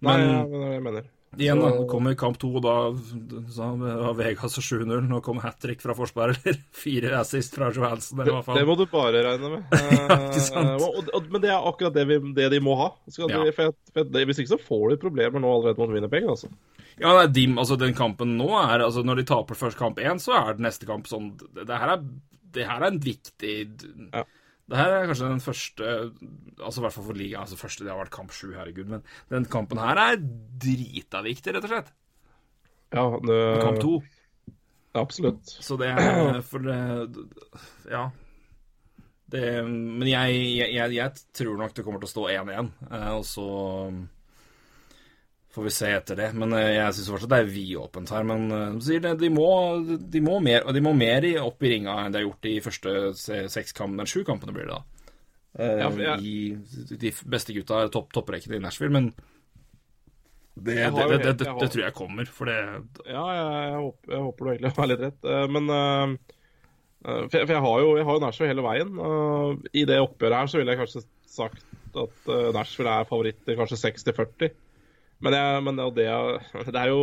Nei, 0.05 0.18
ja, 0.20 0.42
men 0.44 0.53
det 0.53 0.61
er 0.61 0.68
det 0.68 0.76
jeg 0.76 0.86
mener. 0.90 1.11
Igjen, 1.40 1.60
da, 1.62 1.70
kommer 1.88 2.14
kamp 2.18 2.36
to, 2.42 2.50
og 2.58 2.64
da 2.64 2.74
har 2.92 4.16
Vegas 4.18 4.58
og 4.60 4.64
7-0. 4.66 5.06
Nå 5.08 5.20
kommer 5.24 5.46
hat 5.46 5.60
trick 5.62 5.80
fra 5.84 5.94
Forsberg, 5.96 6.36
eller 6.44 6.58
fire 6.76 7.14
assist 7.20 7.56
fra 7.56 7.70
Johansen, 7.72 8.20
eller 8.20 8.36
hva 8.36 8.42
Det, 8.42 8.46
faen. 8.50 8.60
det 8.60 8.66
må 8.68 8.76
du 8.80 8.84
bare 8.92 9.22
regne 9.28 9.52
med. 9.54 9.76
Ja, 10.02 10.18
ikke 10.28 10.44
sant? 10.44 10.70
Eh, 10.74 10.86
og, 10.88 11.08
og, 11.14 11.30
men 11.32 11.44
det 11.44 11.52
er 11.54 11.68
akkurat 11.70 11.96
det, 11.96 12.04
vi, 12.10 12.18
det 12.36 12.50
de 12.52 12.60
må 12.64 12.76
ha. 12.80 12.90
Ja. 13.16 13.30
de, 13.32 13.54
for 13.56 13.72
for 13.94 14.12
hvis 14.28 14.42
ikke 14.42 14.54
så 14.54 14.60
får 14.60 14.84
de 14.92 15.00
problemer 15.06 15.42
nå 15.42 15.54
allerede 15.56 15.80
mot 15.80 15.94
Winnerpeg. 15.94 16.28
Altså. 16.28 16.50
Ja, 17.00 17.14
nei, 17.16 17.26
de, 17.32 17.46
altså 17.56 17.78
den 17.80 17.96
kampen 17.96 18.36
nå 18.36 18.50
er 18.60 18.84
altså 18.84 19.00
Når 19.06 19.22
de 19.22 19.24
taper 19.30 19.56
først 19.56 19.78
kamp 19.80 19.96
én, 20.02 20.20
så 20.20 20.34
er 20.36 20.58
det 20.58 20.66
neste 20.66 20.84
kamp 20.84 21.06
sånn 21.08 21.30
Det, 21.40 21.64
det 21.64 21.78
her 21.80 21.94
er 21.94 22.02
det 22.52 22.66
her 22.68 22.82
er 22.84 22.90
en 22.92 22.98
viktig 23.00 23.54
Ja. 24.12 24.26
Det 24.70 24.78
her 24.78 24.94
er 24.94 25.08
kanskje 25.10 25.28
den 25.28 25.42
første 25.42 25.86
Altså 26.62 26.80
i 26.80 26.84
hvert 26.84 26.94
fall 26.94 27.06
for 27.08 27.18
liga. 27.18 27.42
Altså 27.42 27.58
første, 27.58 27.84
det 27.84 27.90
har 27.92 27.98
vært 28.00 28.14
kamp 28.14 28.32
sju, 28.34 28.52
herregud. 28.54 28.88
Men 28.92 29.02
den 29.32 29.48
kampen 29.50 29.80
her 29.82 29.98
er 30.00 30.20
drita 30.22 31.22
viktig, 31.26 31.56
rett 31.56 31.66
og 31.66 31.72
slett. 31.74 31.92
Ja, 32.92 33.06
det, 33.24 33.38
Kamp 33.64 33.80
to. 33.82 33.94
Absolutt. 35.00 35.54
Så 35.64 35.78
det 35.80 35.88
er 35.92 36.40
For 36.44 36.64
det 36.64 36.78
Ja. 37.90 38.10
Det, 39.32 39.64
men 39.64 40.04
jeg, 40.04 40.40
jeg, 40.58 40.74
jeg, 40.76 40.92
jeg 40.98 41.22
tror 41.32 41.56
nok 41.56 41.72
det 41.72 41.84
kommer 41.86 42.02
til 42.02 42.10
å 42.10 42.12
stå 42.12 42.24
1-1, 42.34 42.66
eh, 42.90 43.12
og 43.16 43.22
så 43.24 43.46
får 45.53 45.64
vi 45.66 45.70
se 45.76 45.90
etter 45.92 46.16
det. 46.16 46.30
Men 46.34 46.53
eh, 46.57 46.70
jeg 46.78 46.94
syns 46.96 47.11
fortsatt 47.12 47.32
det 47.34 47.40
er 47.42 47.50
vidåpent 47.53 48.09
her. 48.14 48.24
Men 48.24 48.46
eh, 48.50 48.70
de 48.78 48.86
sier 48.86 49.03
det, 49.05 49.16
de, 49.20 49.28
må, 49.34 49.48
de, 50.00 50.20
må 50.24 50.38
mer, 50.40 50.64
og 50.66 50.72
de 50.76 50.80
må 50.84 50.94
mer 50.96 51.24
i- 51.28 51.36
opp 51.40 51.62
i 51.62 51.74
ringa 51.74 51.98
enn 52.07 52.12
de 52.14 52.22
har 52.22 52.26
gjort 52.28 52.48
i 52.48 52.57
første 52.64 52.94
se- 53.20 53.44
seks 53.53 53.72
kampene, 53.76 54.07
sju 54.09 54.22
kampene 54.28 54.55
blir 54.57 54.68
det 54.70 54.78
da. 54.78 54.82
Eh, 55.59 55.78
Ja, 55.82 55.90
jeg- 55.90 56.20
I 56.24 56.96
de 56.96 57.11
beste 57.28 57.53
gutta 57.53 57.82
er 57.84 57.88
topp, 57.92 58.12
topprekken 58.16 58.55
i 58.57 58.62
Nashville, 58.64 58.92
men 58.96 59.11
det, 60.57 60.74
det, 60.74 60.76
det, 60.76 61.26
helt- 61.26 61.38
det, 61.38 61.46
har- 61.48 61.68
tror 61.72 61.82
jeg 61.84 61.94
kommer, 61.96 62.26
for 62.28 62.44
det 62.48 62.57
Ja, 63.09 63.24
jeg, 63.32 63.46
jeg, 63.72 63.76
håper, 63.80 64.12
jeg 64.12 64.22
håper 64.26 64.44
du 64.44 64.50
egentlig 64.53 64.72
har 64.76 64.86
litt 64.90 65.00
rett. 65.00 65.30
Men 65.53 65.68
For 67.03 67.36
jeg, 67.38 67.46
for 67.48 67.55
har 67.66 67.80
jo 67.82 67.96
jeg 67.98 68.05
har 68.07 68.14
jo 68.18 68.20
Nashville 68.22 68.53
hele 68.53 68.62
veien. 68.64 68.90
I 69.74 69.84
det 69.88 69.96
oppgjøret 70.00 70.38
her 70.38 70.46
så 70.53 70.59
ville 70.61 70.72
jeg 70.76 70.80
kanskje 70.84 71.05
sagt 71.26 71.64
at 71.96 72.28
Nashville 72.55 72.92
er 73.00 73.09
favoritter 73.09 73.57
kanskje 73.59 73.80
60-40. 73.80 74.53
Men, 75.22 75.36
jeg, 75.38 75.62
men 75.68 75.76
det, 75.78 75.86
det, 75.98 76.06
det 76.72 76.80
er 76.82 76.88
jo 76.90 77.02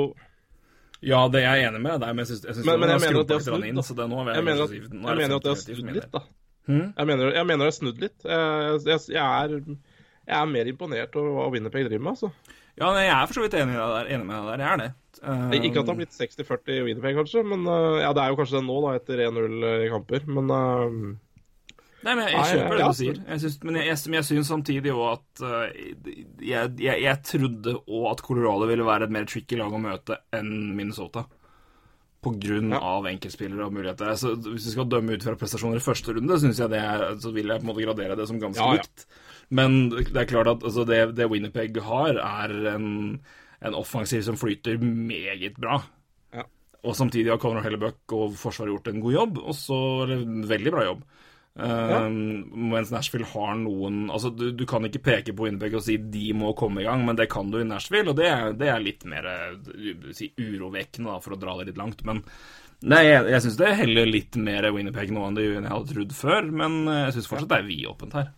Ja, 1.01 1.21
det 1.31 1.39
er 1.45 1.55
jeg 1.61 1.69
enig 1.69 1.79
med 1.85 2.01
deg, 2.03 2.09
men 2.11 2.25
jeg 2.25 2.33
syns, 2.33 2.43
jeg 2.49 2.65
Men- 2.67 2.79
men 2.83 2.89
jeg 2.91 2.99
mener 3.05 3.21
at 3.23 3.27
det 3.31 3.37
har 3.37 3.45
snudd, 3.47 3.65
inn, 3.69 3.81
så 3.87 3.95
det 3.95 4.07
nå 4.11 4.17
Jeg 4.19 4.43
mener 4.43 4.63
at, 4.65 4.73
jeg 4.75 4.83
er 4.83 5.21
mener 5.23 5.35
at 5.39 5.45
det 5.47 5.53
har 5.53 5.61
snudd 5.63 5.93
litt, 5.95 6.11
da. 6.11 6.21
Hmm? 6.69 6.87
Jeg 6.97 7.07
mener, 7.09 7.31
jeg 7.33 7.45
mener 7.49 7.63
det 7.65 7.69
har 7.71 7.77
snudd 7.79 8.01
litt. 8.03 8.17
Jeg, 8.27 8.81
jeg, 8.85 8.99
jeg, 9.15 9.43
er, 9.43 9.53
jeg 10.27 10.35
er 10.41 10.49
mer 10.51 10.67
imponert 10.69 11.15
over 11.17 11.31
hva 11.37 11.45
Winnerpeg 11.55 11.87
driver 11.87 12.03
med, 12.03 12.11
altså. 12.17 12.29
Ja, 12.79 12.91
men 12.93 12.99
jeg 13.03 13.11
er 13.15 13.25
for 13.27 13.39
så 13.39 13.41
vidt 13.45 13.55
enig, 13.59 13.73
der, 13.79 14.11
enig 14.15 14.27
med 14.27 14.35
deg 14.35 14.51
der. 14.51 14.61
Jeg 14.65 14.69
er 14.73 14.83
det. 14.83 14.91
Um... 15.23 15.55
Ikke 15.57 15.79
at 15.81 15.87
det 15.87 15.91
har 15.91 15.97
blitt 15.99 16.19
60-40 16.19 16.75
i 16.75 16.83
Winnerpeg, 16.85 17.17
kanskje, 17.17 17.41
men 17.47 17.65
uh, 17.67 17.97
ja, 18.03 18.11
det 18.15 18.21
er 18.23 18.29
jo 18.31 18.37
kanskje 18.39 18.59
det 18.59 18.65
nå, 18.67 18.77
da, 18.85 18.93
etter 18.99 19.23
1-0 19.25 19.65
i 19.87 19.89
kamper. 19.95 20.27
Men 20.29 20.53
uh, 20.53 20.93
Nei, 22.05 22.13
men 22.15 22.29
jeg, 22.31 22.43
kjøper 22.53 22.77
det 22.79 22.85
du 22.85 22.95
sier. 22.95 23.17
Jeg 23.27 23.41
synes, 23.43 23.57
men 23.67 23.77
jeg, 23.79 23.87
jeg, 23.89 24.13
jeg 24.15 24.27
syns 24.29 24.51
samtidig 24.53 24.93
òg 24.93 25.07
at 25.17 25.41
uh, 25.43 25.65
jeg, 26.39 26.77
jeg, 26.79 27.15
trodde 27.27 27.73
òg 27.81 28.05
at 28.13 28.23
Colorado 28.23 28.69
ville 28.69 28.87
være 28.87 29.09
et 29.09 29.15
mer 29.17 29.27
tricky 29.27 29.59
lag 29.59 29.75
å 29.75 29.81
møte 29.83 30.21
enn 30.35 30.53
Minnesota. 30.77 31.25
På 32.19 32.33
grunn 32.35 32.73
Ja. 32.75 32.79
av 32.83 33.07
enkeltspillere 33.07 33.67
og 33.67 33.75
muligheter. 33.75 34.11
Så 34.19 34.33
hvis 34.35 34.65
vi 34.67 34.73
skal 34.75 34.89
dømme 34.91 35.15
ut 35.15 35.23
fra 35.23 35.37
prestasjoner 35.39 35.79
i 35.79 35.83
første 35.83 36.15
runde, 36.15 36.39
synes 36.39 36.59
jeg 36.59 36.71
det 36.71 36.81
så 37.23 37.31
vil 37.35 37.47
jeg 37.47 37.61
på 37.61 37.67
en 37.67 37.69
måte 37.71 37.85
gradere 37.85 38.17
det 38.19 38.27
som 38.27 38.41
ganske 38.41 38.59
Ja, 38.59 38.73
ja. 38.75 38.81
likt. 38.83 39.05
Men 39.49 39.77
det 39.89 40.17
er 40.19 40.27
klart 40.29 40.49
at 40.51 40.63
altså, 40.63 40.83
det, 40.87 41.15
det 41.17 41.29
Winnerpeg 41.31 41.79
har, 41.83 42.19
er 42.19 42.53
en, 42.75 42.89
en 43.65 43.77
offensiv 43.79 44.21
som 44.27 44.37
flyter 44.39 44.77
meget 44.83 45.55
bra. 45.59 45.79
Ja. 46.35 46.43
Og 46.83 46.95
samtidig 46.95 47.31
har 47.33 47.39
Conor 47.41 47.63
Hellebuck 47.65 48.13
og 48.15 48.35
Forsvaret 48.39 48.75
gjort 48.75 48.91
en 48.91 49.01
god 49.03 49.15
jobb, 49.15 49.39
også, 49.55 49.79
eller, 50.05 50.27
en 50.27 50.45
veldig 50.51 50.75
bra 50.75 50.85
jobb. 50.91 51.07
Um, 51.59 52.69
Mens 52.71 52.91
Nashville 52.93 53.27
har 53.33 53.55
noen 53.59 54.05
Altså, 54.13 54.29
du, 54.31 54.45
du 54.55 54.61
kan 54.69 54.85
ikke 54.87 55.01
peke 55.03 55.33
på 55.35 55.43
Winnipeg 55.43 55.73
og 55.75 55.81
si 55.83 55.97
de 55.99 56.29
må 56.37 56.53
komme 56.55 56.83
i 56.83 56.85
gang, 56.87 57.01
men 57.03 57.17
det 57.19 57.25
kan 57.33 57.49
du 57.51 57.57
i 57.59 57.65
Nashville, 57.67 58.13
og 58.13 58.19
det, 58.19 58.29
det 58.61 58.69
er 58.71 58.83
litt 58.83 59.03
mer 59.09 59.27
eh, 59.27 60.13
si, 60.15 60.29
urovekkende, 60.39 61.09
da, 61.09 61.17
for 61.23 61.35
å 61.35 61.39
dra 61.41 61.57
det 61.59 61.71
litt 61.71 61.81
langt. 61.81 62.05
Men 62.07 62.21
nei, 62.79 63.01
jeg, 63.09 63.25
jeg 63.33 63.43
syns 63.43 63.57
det 63.59 63.73
heller 63.81 64.07
litt 64.07 64.39
mer 64.39 64.69
Winnipeg 64.75 65.11
nå 65.11 65.25
enn 65.27 65.39
det 65.39 65.49
jeg 65.49 65.65
hadde 65.65 65.91
trodd 65.91 66.15
før, 66.15 66.47
men 66.61 66.79
eh, 66.85 67.01
jeg 67.07 67.17
syns 67.17 67.31
fortsatt 67.33 67.51
det 67.51 67.59
er 67.59 67.67
vidåpent 67.67 68.15
her. 68.21 68.31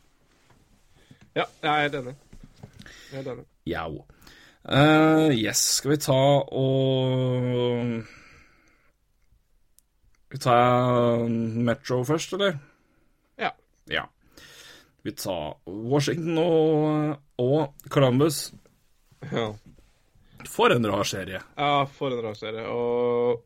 ja, 1.37 1.45
jeg 1.45 1.91
er 1.91 1.99
enig. 2.01 2.15
Jeg 3.11 3.21
er 3.21 3.31
enig. 3.35 3.45
Jau. 3.69 4.01
Uh, 4.61 5.29
yes, 5.33 5.61
skal 5.77 5.95
vi 5.95 6.01
ta 6.01 6.17
og 6.53 8.01
vi 10.31 10.39
ta 10.41 10.57
Metro 11.27 12.03
først, 12.07 12.33
eller? 12.37 12.59
Ja. 13.91 14.01
Ja. 14.01 14.07
Vi 15.03 15.11
tar 15.17 15.55
Washington 15.65 16.37
og, 16.37 17.15
og 17.41 17.87
Columbus. 17.89 18.51
Ja. 19.31 19.47
For 20.49 20.73
en 20.73 20.85
rar 20.85 21.03
serie. 21.09 21.39
ja, 21.57 21.85
for 21.85 22.13
en 22.13 22.21
rar 22.25 22.35
serie. 22.37 22.65
Og 22.69 23.41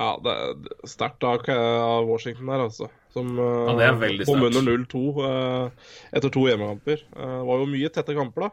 ja, 0.00 0.16
det 0.24 0.32
er 0.32 0.88
sterkt 0.88 1.22
av 1.26 2.06
Washington 2.08 2.46
der, 2.50 2.64
altså. 2.68 2.88
Som 3.14 3.32
Ja, 3.38 3.74
det 3.78 3.86
er 3.88 3.96
veldig 4.02 4.26
kom 4.26 4.42
under 4.46 4.62
0-2 4.62 5.00
eh, 5.26 5.86
etter 6.14 6.30
to 6.30 6.44
hjemmekamper. 6.46 7.02
Eh, 7.16 7.36
det 7.38 7.46
var 7.50 7.58
jo 7.62 7.70
mye 7.70 7.90
tette 7.94 8.14
kamper, 8.18 8.48
da. 8.48 8.50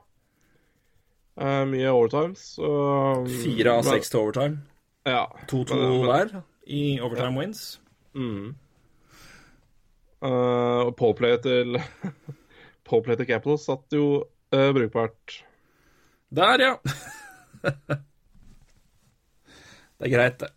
Eh, 1.38 1.66
mye 1.70 1.92
overtimes. 1.94 2.46
og- 2.60 3.28
Fire 3.30 3.78
av 3.78 3.84
seks 3.86 4.10
til 4.10 4.20
overtime. 4.20 4.62
Ja. 5.06 5.26
2-2 5.48 5.76
Men- 5.76 5.90
men- 5.90 6.08
hver 6.10 6.44
i 6.68 7.00
overtime 7.00 7.38
wins. 7.40 7.80
Mm. 8.16 8.56
Eh, 10.18 10.82
og 10.88 10.96
Powerplay 10.98 11.38
til 11.44 11.78
Powerplay 12.88 13.20
til 13.20 13.30
Capitals 13.30 13.68
satt 13.68 13.94
jo 13.94 14.24
uh, 14.24 14.70
brukbart. 14.74 15.44
Der, 16.34 16.64
ja. 16.64 16.74
det 19.98 20.08
er 20.08 20.14
greit, 20.14 20.40
det. 20.42 20.52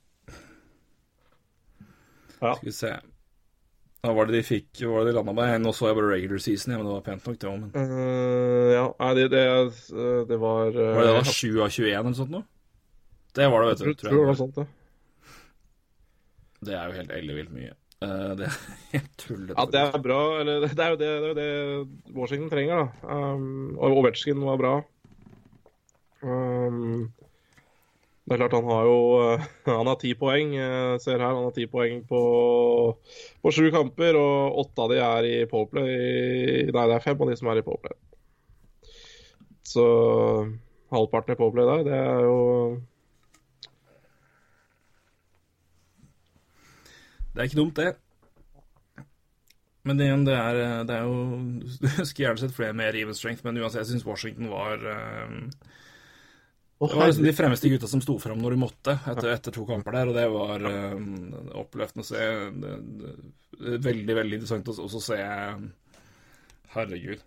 Ja. 2.41 2.55
Skal 2.55 2.67
vi 2.71 2.73
se. 2.73 2.93
Hva 4.01 4.15
var 4.17 4.31
det 4.31 4.39
de 4.39 4.47
fikk? 4.47 4.71
Hva 4.81 4.95
var 4.95 5.05
det 5.05 5.11
de 5.11 5.17
landa 5.19 5.35
med? 5.37 5.59
Nå 5.61 5.75
så 5.77 5.91
jeg 5.91 5.99
bare 5.99 6.13
regular 6.15 6.41
season, 6.41 6.73
ja, 6.73 6.79
men 6.81 6.89
det 6.89 6.95
var 6.95 7.05
pent 7.11 7.27
nok, 7.29 7.37
det 7.37 7.51
òg. 7.51 7.59
Men 7.67 7.71
uh, 7.77 8.71
ja, 8.73 8.87
nei, 9.03 9.11
det, 9.19 9.27
det, 9.35 9.43
eh, 9.51 10.23
det 10.31 10.39
var 10.41 10.73
uh, 10.73 10.95
var 10.97 11.05
det 11.05 11.19
da 11.19 11.25
7 11.29 11.61
av 11.61 11.69
21 11.69 11.91
eller 11.91 12.09
noe 12.09 12.21
sånt 12.23 12.33
noe? 12.33 12.47
Det 13.37 13.51
var 13.53 13.61
det, 13.61 13.69
vet 13.75 13.83
du. 13.83 13.85
tror 13.85 13.93
det 13.93 14.01
jeg. 14.01 14.09
Tror 14.09 14.23
det, 14.23 14.31
var 14.31 14.41
sånt, 14.41 14.63
ja. 14.63 14.65
Det 16.61 16.75
er 16.77 16.89
jo 16.89 16.97
helt 16.97 17.13
ellevilt 17.19 17.53
mye. 17.57 17.75
Eh, 18.01 18.33
det 18.39 18.47
er 18.49 18.59
helt 18.95 19.15
tullete. 19.21 19.57
Ja, 19.59 19.67
det 19.69 19.81
er 19.83 20.03
bra. 20.03 20.21
Eller 20.41 20.67
det 20.67 20.85
er 20.85 20.95
jo 20.95 21.01
det, 21.01 21.11
det, 21.23 21.31
er 21.31 21.39
det 21.41 22.17
Washington 22.17 22.51
trenger, 22.53 22.85
da. 22.85 23.17
Um, 23.17 23.77
og 23.77 24.01
Ovetsjkin 24.01 24.41
var 24.47 24.61
bra. 24.61 24.75
Um, 26.25 27.11
det 28.25 28.37
er 28.37 28.41
klart 28.43 28.53
han 28.53 28.67
har 28.69 28.87
jo 28.87 28.99
Han 29.81 29.91
har 29.91 30.01
ti 30.01 30.15
poeng. 30.17 30.55
Jeg 30.57 31.01
ser 31.05 31.21
her 31.21 31.35
han 31.35 31.45
har 31.49 31.57
ti 31.57 31.67
poeng 31.69 32.05
på, 32.09 32.23
på 33.43 33.53
sju 33.53 33.69
kamper, 33.75 34.17
og 34.17 34.61
åtte 34.65 34.87
av 34.87 34.95
de 34.95 35.01
er 35.05 35.29
i 35.29 35.37
Powerplay. 35.51 36.71
Nei, 36.73 36.87
det 36.89 36.97
er 36.97 37.05
fem 37.05 37.21
av 37.21 37.33
de 37.33 37.37
som 37.41 37.53
er 37.53 37.61
i 37.61 37.67
Powerplay. 37.67 37.99
Så 39.71 39.85
halvparten 40.91 41.37
i 41.37 41.39
Powerplay 41.39 41.69
der, 41.69 41.85
det 41.87 41.99
er 42.01 42.25
jo 42.25 42.39
Det 47.41 47.47
er 47.47 47.49
ikke 47.49 47.63
dumt, 47.63 47.79
det. 47.81 49.05
Men 49.89 50.01
igjen, 50.05 50.27
det 50.29 50.35
er, 50.37 50.59
det 50.85 50.93
er 50.93 51.07
jo 51.09 51.21
Du 51.81 51.87
skulle 52.05 52.27
gjerne 52.27 52.41
sett 52.43 52.53
flere 52.53 52.75
med 52.77 52.99
even 53.01 53.17
strength, 53.17 53.47
men 53.47 53.57
uansett, 53.63 53.81
jeg 53.81 53.95
syns 53.95 54.05
Washington 54.05 54.51
var 54.53 54.83
eh, 54.85 55.31
Det 56.85 56.91
var 56.99 57.09
liksom 57.09 57.25
de 57.25 57.33
fremste 57.39 57.71
gutta 57.73 57.89
som 57.89 58.03
sto 58.05 58.19
fram 58.21 58.43
når 58.45 58.57
de 58.57 58.61
måtte, 58.61 58.99
etter, 59.09 59.31
etter 59.33 59.57
to 59.57 59.65
kamper 59.69 59.97
der, 59.97 60.13
og 60.13 60.19
det 60.21 60.27
var 60.35 60.67
eh, 60.69 61.01
oppløftende 61.63 62.05
å 62.05 62.11
se. 62.11 62.29
Det, 62.61 62.77
det, 63.01 63.15
det 63.57 63.81
veldig, 63.89 64.19
veldig 64.21 64.41
interessant 64.43 64.69
å 64.69 64.77
også 64.85 65.03
se 65.09 65.19
Herregud. 66.77 67.25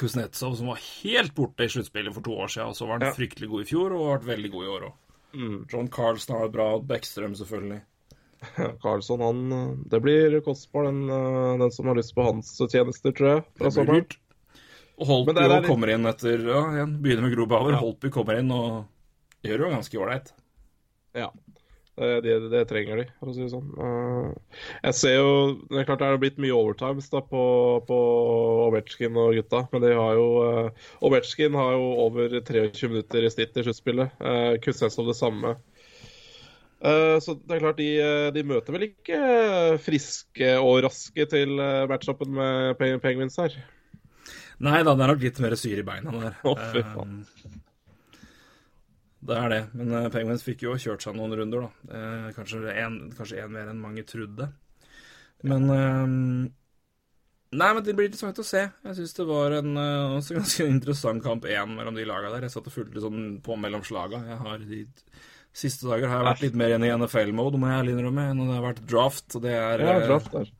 Kuznetsov, 0.00 0.54
som 0.56 0.70
var 0.70 0.78
helt 1.02 1.34
borte 1.36 1.66
i 1.66 1.70
sluttspillet 1.74 2.14
for 2.14 2.24
to 2.24 2.38
år 2.46 2.54
siden, 2.54 2.70
og 2.70 2.78
så 2.78 2.86
var 2.86 3.00
han 3.00 3.10
Ja. 3.10 3.14
fryktelig 3.18 3.50
god 3.50 3.66
i 3.66 3.70
fjor, 3.74 3.92
og 3.98 4.06
har 4.06 4.18
vært 4.20 4.30
veldig 4.36 4.54
god 4.54 4.64
i 4.64 4.74
år 4.78 4.86
òg. 4.92 4.98
Mm. 5.34 5.56
John 5.70 5.90
Carlsen 5.92 6.34
har 6.34 6.46
vært 6.46 6.54
bra, 6.56 6.68
Beckstrøm 6.94 7.34
selvfølgelig. 7.38 7.82
Karlsson, 8.82 9.20
han 9.20 9.52
eh, 9.52 9.68
Det 9.92 10.00
blir 10.00 10.40
kostbar, 10.40 10.84
den, 10.88 11.04
eh, 11.10 11.58
den 11.58 11.70
som 11.74 11.86
har 11.90 11.98
lyst 11.98 12.14
på 12.14 12.24
hans 12.24 12.54
tjenester, 12.72 13.12
tror 13.12 13.28
jeg. 13.34 13.44
Fra 13.58 13.70
Det 13.70 13.84
blir 13.86 14.00
dyrt. 14.00 14.18
Holtby 15.00 15.32
det 15.32 15.46
litt- 15.48 15.68
kommer 15.68 15.88
inn 15.94 16.04
etter 16.08 16.42
ja, 16.44 16.64
igjen, 16.74 16.98
Begynner 17.00 17.24
med 17.24 17.32
Grobauer. 17.36 17.72
Ja. 17.72 17.80
Holtby 17.80 18.10
kommer 18.12 18.36
inn 18.40 18.50
og 18.52 18.84
gjør 19.46 19.56
det 19.62 19.66
jo 19.66 19.72
ganske 19.76 20.00
ålreit. 20.02 20.34
Ja. 21.16 21.30
Det, 22.00 22.20
det, 22.24 22.34
det 22.52 22.60
trenger 22.70 22.96
de, 23.00 23.04
for 23.18 23.28
å 23.28 23.32
si 23.36 23.42
det 23.44 23.50
sånn. 23.52 23.72
Eh, 23.76 24.60
jeg 24.86 24.96
ser 24.96 25.14
jo 25.18 25.32
Det 25.68 25.82
er 25.82 25.88
klart 25.88 26.00
det 26.00 26.06
er 26.08 26.20
blitt 26.22 26.38
mye 26.40 26.54
overtimes 26.56 27.10
da 27.12 27.20
på, 27.20 27.42
på 27.88 27.98
Ovetsjkin 28.68 29.18
og 29.20 29.34
gutta, 29.36 29.66
men 29.72 29.84
de 29.84 29.90
har 29.98 30.14
jo 30.16 30.28
Ovechkin 30.38 31.10
Ovetsjkin 31.10 31.58
har 31.60 31.74
jo 31.76 31.90
over 32.06 32.38
23 32.40 32.88
minutter 32.94 33.26
i 33.26 33.32
snitt 33.34 33.56
i 33.60 33.64
sluttspillet. 33.66 34.16
Kuznetsov 34.64 35.10
det 35.12 35.18
samme. 35.18 35.56
Eh, 36.80 37.18
så 37.20 37.34
det 37.36 37.56
er 37.56 37.60
klart, 37.60 37.76
de, 37.76 37.88
eh, 38.00 38.26
de 38.32 38.44
møter 38.48 38.72
vel 38.72 38.86
ikke 38.88 39.16
eh, 39.16 39.74
friske 39.84 40.52
og 40.62 40.80
raske 40.86 41.26
til 41.28 41.58
matchupen 41.90 42.32
med 42.36 43.02
Penguins 43.04 43.36
her. 43.40 43.56
Nei 44.64 44.80
da, 44.84 44.94
det 44.96 45.04
er 45.04 45.12
nok 45.12 45.24
litt 45.24 45.40
mer 45.44 45.56
syre 45.60 45.82
i 45.84 45.88
beina 45.88 46.14
der. 46.14 46.38
Å, 46.44 46.54
fy 46.72 46.84
faen. 46.84 47.18
Eh, 47.20 47.58
det 49.28 49.36
er 49.36 49.52
det. 49.52 49.60
Men 49.76 50.08
Penguins 50.12 50.44
fikk 50.44 50.64
jo 50.64 50.78
kjørt 50.80 51.04
seg 51.04 51.16
noen 51.18 51.36
runder, 51.36 51.66
da. 51.66 52.30
Kanskje 52.36 52.72
en, 52.72 53.02
en 53.12 53.52
mer 53.52 53.68
enn 53.68 53.82
mange 53.82 54.06
trodde. 54.08 54.48
Men 55.44 55.68
eh, 55.74 56.14
Nei, 57.50 57.68
men 57.74 57.82
det 57.82 57.96
blir 57.98 58.06
interessant 58.06 58.38
å 58.40 58.46
se. 58.46 58.60
Jeg 58.86 58.96
syns 58.96 59.16
det 59.16 59.24
var 59.26 59.56
en 59.58 59.74
også 59.74 60.36
ganske 60.38 60.68
interessant 60.76 61.20
kamp 61.24 61.44
én 61.50 61.76
mellom 61.76 61.98
de 61.98 62.08
laga 62.08 62.30
der. 62.32 62.46
Jeg 62.46 62.54
satt 62.54 62.70
og 62.70 62.76
fulgte 62.76 63.02
sånn 63.04 63.34
på 63.44 63.56
mellom 63.60 63.84
slaga. 63.84 64.22
Jeg 64.30 64.40
har 64.40 64.64
de 64.64 64.84
siste 65.52 65.88
dager 65.88 66.08
har 66.08 66.20
jeg 66.22 66.28
vært 66.34 66.42
litt 66.46 66.54
mer 66.60 66.68
igjen 66.72 66.84
i 66.86 66.92
NFL-mode, 66.96 67.58
må 67.58 67.68
jeg 67.72 67.92
innrømme, 67.94 68.28
enn 68.30 68.38
det 68.46 68.54
har 68.56 68.66
vært 68.68 68.84
draft. 68.86 69.34
Og 69.36 69.42
det 69.42 69.52
er 69.56 69.80
Ja, 69.84 69.96
eh, 69.98 70.06
draft 70.06 70.30
der. 70.32 70.50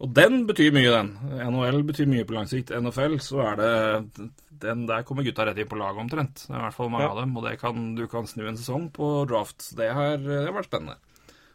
og 0.00 0.12
den 0.14 0.46
betyr 0.46 0.72
mye, 0.72 0.90
den. 0.90 1.10
NHL 1.48 1.82
betyr 1.88 2.06
mye 2.06 2.24
på 2.28 2.34
lang 2.36 2.46
sikt. 2.46 2.70
NFL, 2.70 3.18
så 3.24 3.40
er 3.52 3.56
det 3.56 4.30
den 4.58 4.86
Der 4.86 5.02
kommer 5.04 5.22
gutta 5.22 5.46
rett 5.46 5.56
inn 5.58 5.68
på 5.70 5.78
laget 5.78 6.00
omtrent. 6.02 6.46
Det 6.46 6.50
er 6.50 6.58
i 6.58 6.62
hvert 6.66 6.74
fall 6.74 6.90
mange 6.90 7.04
Ja. 7.04 7.10
av 7.10 7.20
dem. 7.20 7.36
Og 7.36 7.44
det 7.44 7.60
kan, 7.60 7.94
du 7.94 8.06
kan 8.08 8.26
snu 8.26 8.46
en 8.48 8.56
sesong 8.56 8.90
på 8.92 9.26
draft. 9.28 9.74
Det 9.76 9.92
har, 9.94 10.16
det 10.18 10.46
har 10.46 10.52
vært 10.52 10.66
spennende. 10.66 10.96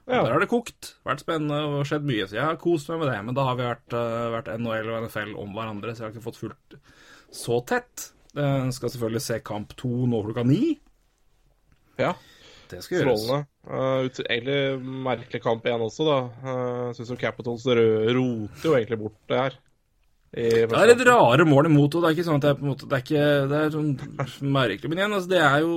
Ja. 0.08 0.24
Der 0.24 0.32
har 0.32 0.40
det 0.40 0.50
kokt. 0.50 0.94
Vært 1.06 1.20
spennende 1.20 1.60
og 1.80 1.86
skjedd 1.86 2.04
mye. 2.04 2.24
Så 2.28 2.32
jeg 2.36 2.44
har 2.44 2.56
kost 2.56 2.88
meg 2.90 3.00
med 3.00 3.10
det. 3.12 3.26
Men 3.26 3.36
da 3.36 3.44
har 3.44 3.56
vi 3.56 3.64
vært, 3.64 3.94
eh, 3.94 4.32
vært 4.32 4.48
NHL 4.58 4.90
og 4.90 5.04
NFL 5.10 5.36
om 5.38 5.54
hverandre, 5.54 5.92
så 5.92 6.00
jeg 6.00 6.08
har 6.08 6.12
ikke 6.16 6.32
fått 6.32 6.42
fulgt 6.42 6.80
så 7.32 7.60
tett. 7.66 8.12
Jeg 8.36 8.74
skal 8.74 8.90
selvfølgelig 8.90 9.22
se 9.22 9.40
kamp 9.40 9.76
to 9.76 9.88
nå 10.08 10.24
klokka 10.24 10.46
ni. 10.48 10.80
Ja. 12.00 12.14
Det 12.74 12.86
skal 12.86 13.00
gjøres. 13.00 13.26
Strålende. 13.26 13.46
Uh, 13.64 14.24
egentlig 14.28 14.58
merkelig 15.08 15.44
kamp 15.44 15.68
igjen 15.68 15.86
også, 15.86 16.08
da. 16.08 16.18
Uh, 16.44 16.88
Syns 16.98 17.14
jo 17.14 17.20
Capitals 17.22 17.68
roter 17.70 18.68
jo 18.68 18.76
egentlig 18.78 19.00
bort 19.06 19.20
det 19.32 19.40
her. 19.40 19.60
I 20.34 20.50
Det 20.66 20.74
er 20.74 20.90
litt 20.90 21.06
rare 21.06 21.46
mål 21.46 21.70
imot, 21.70 21.94
henne. 21.94 22.08
det 22.08 22.10
er 22.10 22.16
ikke 22.18 22.26
sånn 22.26 22.40
at 22.40 22.46
det 22.46 22.50
er 22.50 22.56
på 22.58 22.66
en 22.66 22.72
måte 22.72 22.88
Det 22.90 22.98
er 22.98 23.04
ikke 23.04 23.26
Det 23.52 23.58
er 23.60 23.74
sånn 23.76 23.92
merkelig. 24.56 24.90
Men 24.90 25.02
igjen, 25.02 25.14
altså, 25.20 25.30
det 25.30 25.42
er 25.46 25.58
jo 25.62 25.74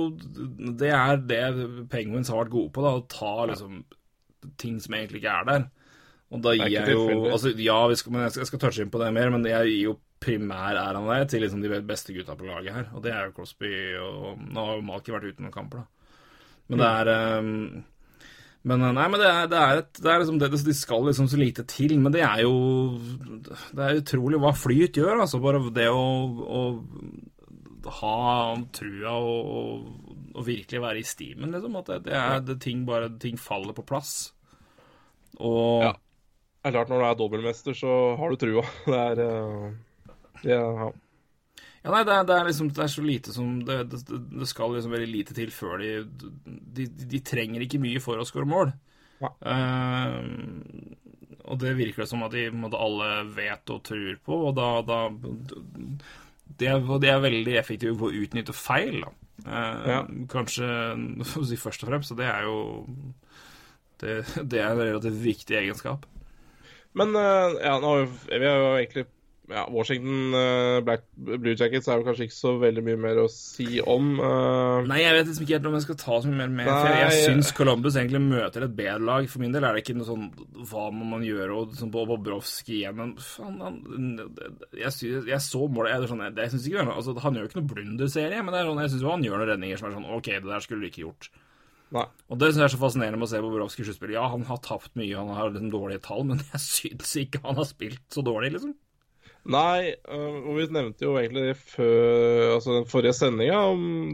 Det 0.81 0.93
er 0.97 1.21
det 1.29 1.41
Penguins 1.91 2.31
har 2.33 2.41
vært 2.41 2.55
gode 2.55 2.73
på, 2.73 2.85
da. 2.85 2.95
Å 2.97 3.05
ta 3.11 3.35
liksom 3.51 3.83
ting 4.57 4.79
som 4.81 4.95
egentlig 4.97 5.21
ikke 5.21 5.35
er 5.41 5.47
der. 5.51 5.67
Og 6.33 6.41
da 6.43 6.53
gir 6.55 6.73
jeg 6.73 6.95
jo. 6.95 7.05
Altså, 7.29 7.53
ja, 7.61 7.77
vi 7.87 7.97
skal, 7.99 8.13
men 8.15 8.25
jeg 8.25 8.33
skal, 8.33 8.43
jeg 8.43 8.49
skal 8.51 8.61
touche 8.63 8.83
inn 8.83 8.91
på 8.93 9.01
det 9.01 9.11
mer, 9.15 9.31
men 9.33 9.45
jeg 9.47 9.69
gir 9.69 9.83
jo 9.91 9.95
primær 10.23 10.73
der 10.73 10.97
han 10.97 11.07
det 11.11 11.29
til 11.31 11.43
liksom 11.45 11.61
de 11.61 11.81
beste 11.85 12.15
gutta 12.15 12.35
på 12.37 12.47
laget 12.47 12.73
her. 12.73 12.89
Og 12.97 13.03
det 13.05 13.13
er 13.13 13.27
jo 13.27 13.35
Crosby 13.37 13.71
og 14.01 14.41
Nå 14.41 14.65
har 14.65 14.79
jo 14.79 14.87
Malkin 14.87 15.17
vært 15.17 15.29
ute 15.29 15.45
noen 15.45 15.53
kamper, 15.53 15.83
da. 15.83 15.96
Men 16.67 16.81
det 16.81 16.89
er 17.01 17.39
um, 17.39 17.53
men 18.67 18.83
nei, 18.83 19.05
men 19.07 19.21
det 19.21 19.27
er, 19.29 19.45
det 19.47 19.59
er, 19.59 19.81
et, 19.81 19.99
det 20.03 20.09
er 20.11 20.21
liksom 20.21 20.39
det, 20.41 20.49
De 20.65 20.73
skal 20.75 21.05
liksom 21.07 21.29
så 21.31 21.39
lite 21.39 21.63
til, 21.69 21.93
men 22.03 22.11
det 22.11 22.23
er 22.25 22.41
jo 22.43 22.55
Det 23.71 23.83
er 23.85 24.01
utrolig 24.01 24.41
hva 24.43 24.51
flyt 24.57 24.99
gjør. 24.99 25.21
altså 25.23 25.39
Bare 25.43 25.61
det 25.75 25.87
å, 25.93 26.03
å 26.43 26.63
ha 28.01 28.17
trua 28.75 29.13
og, 29.15 29.85
og, 30.33 30.41
virkelig 30.43 30.81
være 30.83 30.99
i 30.99 31.07
stimen, 31.07 31.53
liksom. 31.55 31.77
At 31.79 31.93
det, 31.93 32.01
det 32.09 32.17
er 32.19 32.43
det 32.43 32.57
ting 32.65 32.83
bare 32.87 33.13
Ting 33.21 33.39
faller 33.39 33.77
på 33.77 33.87
plass. 33.87 34.33
Og 35.39 35.87
ja. 35.87 35.95
Det 36.57 36.73
er 36.73 36.73
klart, 36.81 36.89
når 36.91 36.99
du 36.99 37.05
er 37.07 37.19
dobbeltmester, 37.21 37.75
så 37.77 37.91
har 38.19 38.33
du 38.33 38.39
trua. 38.41 38.63
Det 38.91 38.97
er 38.99 39.19
uh, 39.23 39.67
ja, 40.43 40.57
ja. 40.59 40.87
Ja, 41.83 41.91
nei, 41.93 42.03
det 42.07 42.13
er, 42.13 42.25
det 42.27 42.35
er, 42.35 42.47
liksom 42.49 42.69
Det 42.73 42.83
er 42.83 42.89
så 42.91 43.03
lite 43.05 43.33
som 43.35 43.59
Det, 43.63 43.77
det, 43.93 44.47
skal 44.49 44.73
liksom 44.73 44.93
veldig 44.95 45.09
lite 45.11 45.35
til 45.37 45.51
før 45.53 45.77
de, 45.79 45.91
de 46.75 46.87
de, 46.87 47.21
trenger 47.23 47.63
ikke 47.63 47.81
mye 47.83 48.01
for 48.03 48.19
å 48.19 48.25
skåre 48.27 48.49
mål. 48.49 48.73
Ja. 49.21 49.31
Uh, 49.41 50.97
og 51.47 51.61
det 51.61 51.77
virker 51.77 52.03
det 52.03 52.09
som 52.11 52.25
at 52.25 52.33
de 52.35 52.49
måtte 52.51 52.79
alle 52.81 53.23
vet 53.33 53.71
og 53.73 53.83
tror 53.87 54.17
på, 54.25 54.39
og 54.49 54.57
da, 54.57 54.67
da 54.85 54.99
de, 55.07 56.67
er, 56.67 56.83
de 56.83 57.09
er 57.09 57.23
veldig 57.23 57.55
effektive 57.59 57.95
på 57.97 58.09
å 58.09 58.19
utnytte 58.25 58.55
feil, 58.55 58.99
da. 59.05 59.13
Uh, 59.47 59.87
ja. 59.87 60.01
Kanskje 60.31 60.67
si 61.47 61.59
først 61.59 61.85
og 61.85 61.91
fremst, 61.91 62.13
og 62.13 62.19
det 62.19 62.27
er 62.29 62.47
jo 62.47 62.57
det, 64.01 64.19
det 64.43 64.61
er 64.61 64.71
en 64.73 64.81
relativt 64.83 65.21
viktig 65.23 65.57
egenskap. 65.61 66.05
Men 66.97 67.13
uh, 67.15 67.55
ja, 67.61 67.77
nå, 67.81 67.93
vi 68.27 68.43
har 68.43 68.59
jo 68.59 68.73
egentlig 68.75 69.07
ja, 69.47 69.63
Washington 69.71 70.33
uh, 70.35 70.83
Black, 70.83 71.05
Blue 71.15 71.55
Jackets 71.55 71.87
er 71.87 72.01
jo 72.01 72.05
kanskje 72.07 72.25
ikke 72.27 72.35
så 72.35 72.51
veldig 72.59 72.81
mye 72.83 72.99
mer 72.99 73.21
å 73.21 73.27
si 73.31 73.79
om. 73.79 74.17
Uh... 74.19 74.83
Nei, 74.89 74.99
jeg 75.05 75.15
vet 75.15 75.29
liksom 75.29 75.45
ikke 75.45 75.55
helt 75.55 75.69
om 75.69 75.77
jeg 75.77 75.85
skal 75.85 75.99
ta 76.01 76.17
så 76.19 76.31
mye 76.31 76.39
mer 76.41 76.51
med. 76.57 76.67
For 76.67 76.97
jeg, 76.99 77.21
syns 77.23 77.53
Columbus 77.55 77.95
egentlig 77.95 78.19
møter 78.25 78.65
et 78.67 78.75
bedre 78.75 79.07
lag. 79.07 79.29
For 79.31 79.43
min 79.43 79.55
del 79.55 79.63
er 79.63 79.77
det 79.77 79.85
ikke 79.85 79.95
noe 79.95 80.09
sånn 80.09 80.27
Hva 80.67 80.89
må 80.91 81.07
man 81.13 81.23
gjøre? 81.23 81.61
Og 81.61 81.77
sånn 81.79 81.93
Bobrovskij 81.93 82.81
igjen 82.81 82.97
Men 82.97 83.13
faen, 83.23 83.57
han 83.63 83.77
Jeg, 84.75 84.91
synes, 84.95 85.27
jeg 85.29 85.43
så 85.45 85.61
målet 85.71 85.93
jeg, 85.93 86.09
sånn, 86.11 86.23
jeg, 86.25 86.35
jeg 86.41 86.53
synes 86.53 86.67
ikke 86.67 86.85
altså, 86.91 87.15
Han 87.23 87.37
gjør 87.37 87.45
jo 87.45 87.51
ikke 87.51 87.59
noe 87.61 87.71
blunderserie, 87.71 88.41
men 88.41 88.53
det 88.53 88.59
er 88.59 88.71
sånn, 88.71 88.81
jeg 88.83 88.93
syns 88.93 89.05
han 89.07 89.27
gjør 89.27 89.39
noen 89.39 89.51
redninger 89.53 89.79
som 89.79 89.87
er 89.87 89.95
sånn 89.95 90.09
OK, 90.17 90.31
det 90.33 90.49
der 90.49 90.65
skulle 90.65 90.83
du 90.83 90.89
ikke 90.91 91.05
gjort. 91.05 91.29
Nei. 91.95 92.03
Og 92.27 92.39
det 92.41 92.49
synes 92.49 92.59
jeg 92.59 92.67
er 92.67 92.73
så 92.75 92.81
fascinerende 92.81 93.21
med 93.21 93.29
å 93.29 93.31
se 93.31 93.39
Bobrovskij 93.45 93.87
sluttspill. 93.87 94.17
Ja, 94.17 94.25
han 94.33 94.43
har 94.49 94.59
tapt 94.65 94.91
mye, 94.99 95.15
han 95.15 95.31
har 95.31 95.53
liksom 95.53 95.71
dårlige 95.71 96.03
tall, 96.09 96.27
men 96.27 96.43
jeg 96.51 96.63
syns 96.65 97.15
ikke 97.23 97.45
han 97.45 97.59
har 97.59 97.69
spilt 97.69 98.03
så 98.11 98.25
dårlig, 98.27 98.51
liksom. 98.57 98.75
Nei, 99.47 99.93
øh, 100.11 100.39
og 100.43 100.57
vi 100.57 100.65
nevnte 100.75 101.05
jo 101.05 101.13
egentlig 101.15 101.53
før 101.55 102.57
altså 102.57 102.73
den 102.81 102.87
forrige 102.91 103.15
sendinga 103.15 103.61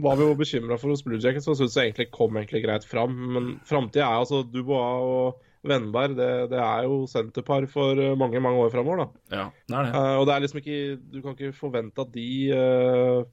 var 0.04 0.18
vi 0.20 0.28
jo 0.28 0.36
bekymra 0.38 0.78
for 0.78 0.94
hos 0.94 1.02
Blue 1.02 1.18
Jackets, 1.18 1.48
og 1.50 1.58
syntes 1.58 1.78
egentlig 1.82 2.12
kom 2.14 2.38
egentlig 2.38 2.62
greit 2.62 2.86
fram. 2.86 3.16
Men 3.34 3.48
framtida 3.66 4.06
er 4.06 4.22
altså 4.22 4.44
Dubois 4.46 5.02
og 5.02 5.42
Vennberg, 5.64 6.14
det, 6.18 6.30
det, 6.52 6.60
er 6.60 6.84
jo 6.86 7.00
senterpar 7.10 7.66
for 7.72 7.98
øh, 7.98 8.18
mange 8.20 8.40
mange 8.44 8.60
år 8.62 8.70
framover, 8.70 9.04
da. 9.04 9.36
Ja, 9.38 9.46
det 9.68 9.78
er 9.78 9.86
det. 9.86 9.94
Uh, 9.94 10.16
og 10.20 10.26
det 10.28 10.34
er 10.34 10.44
liksom 10.44 10.60
ikke 10.60 10.80
Du 11.12 11.22
kan 11.22 11.34
ikke 11.38 11.56
forvente 11.56 12.04
at 12.04 12.12
de 12.14 12.28
uh, 12.52 13.24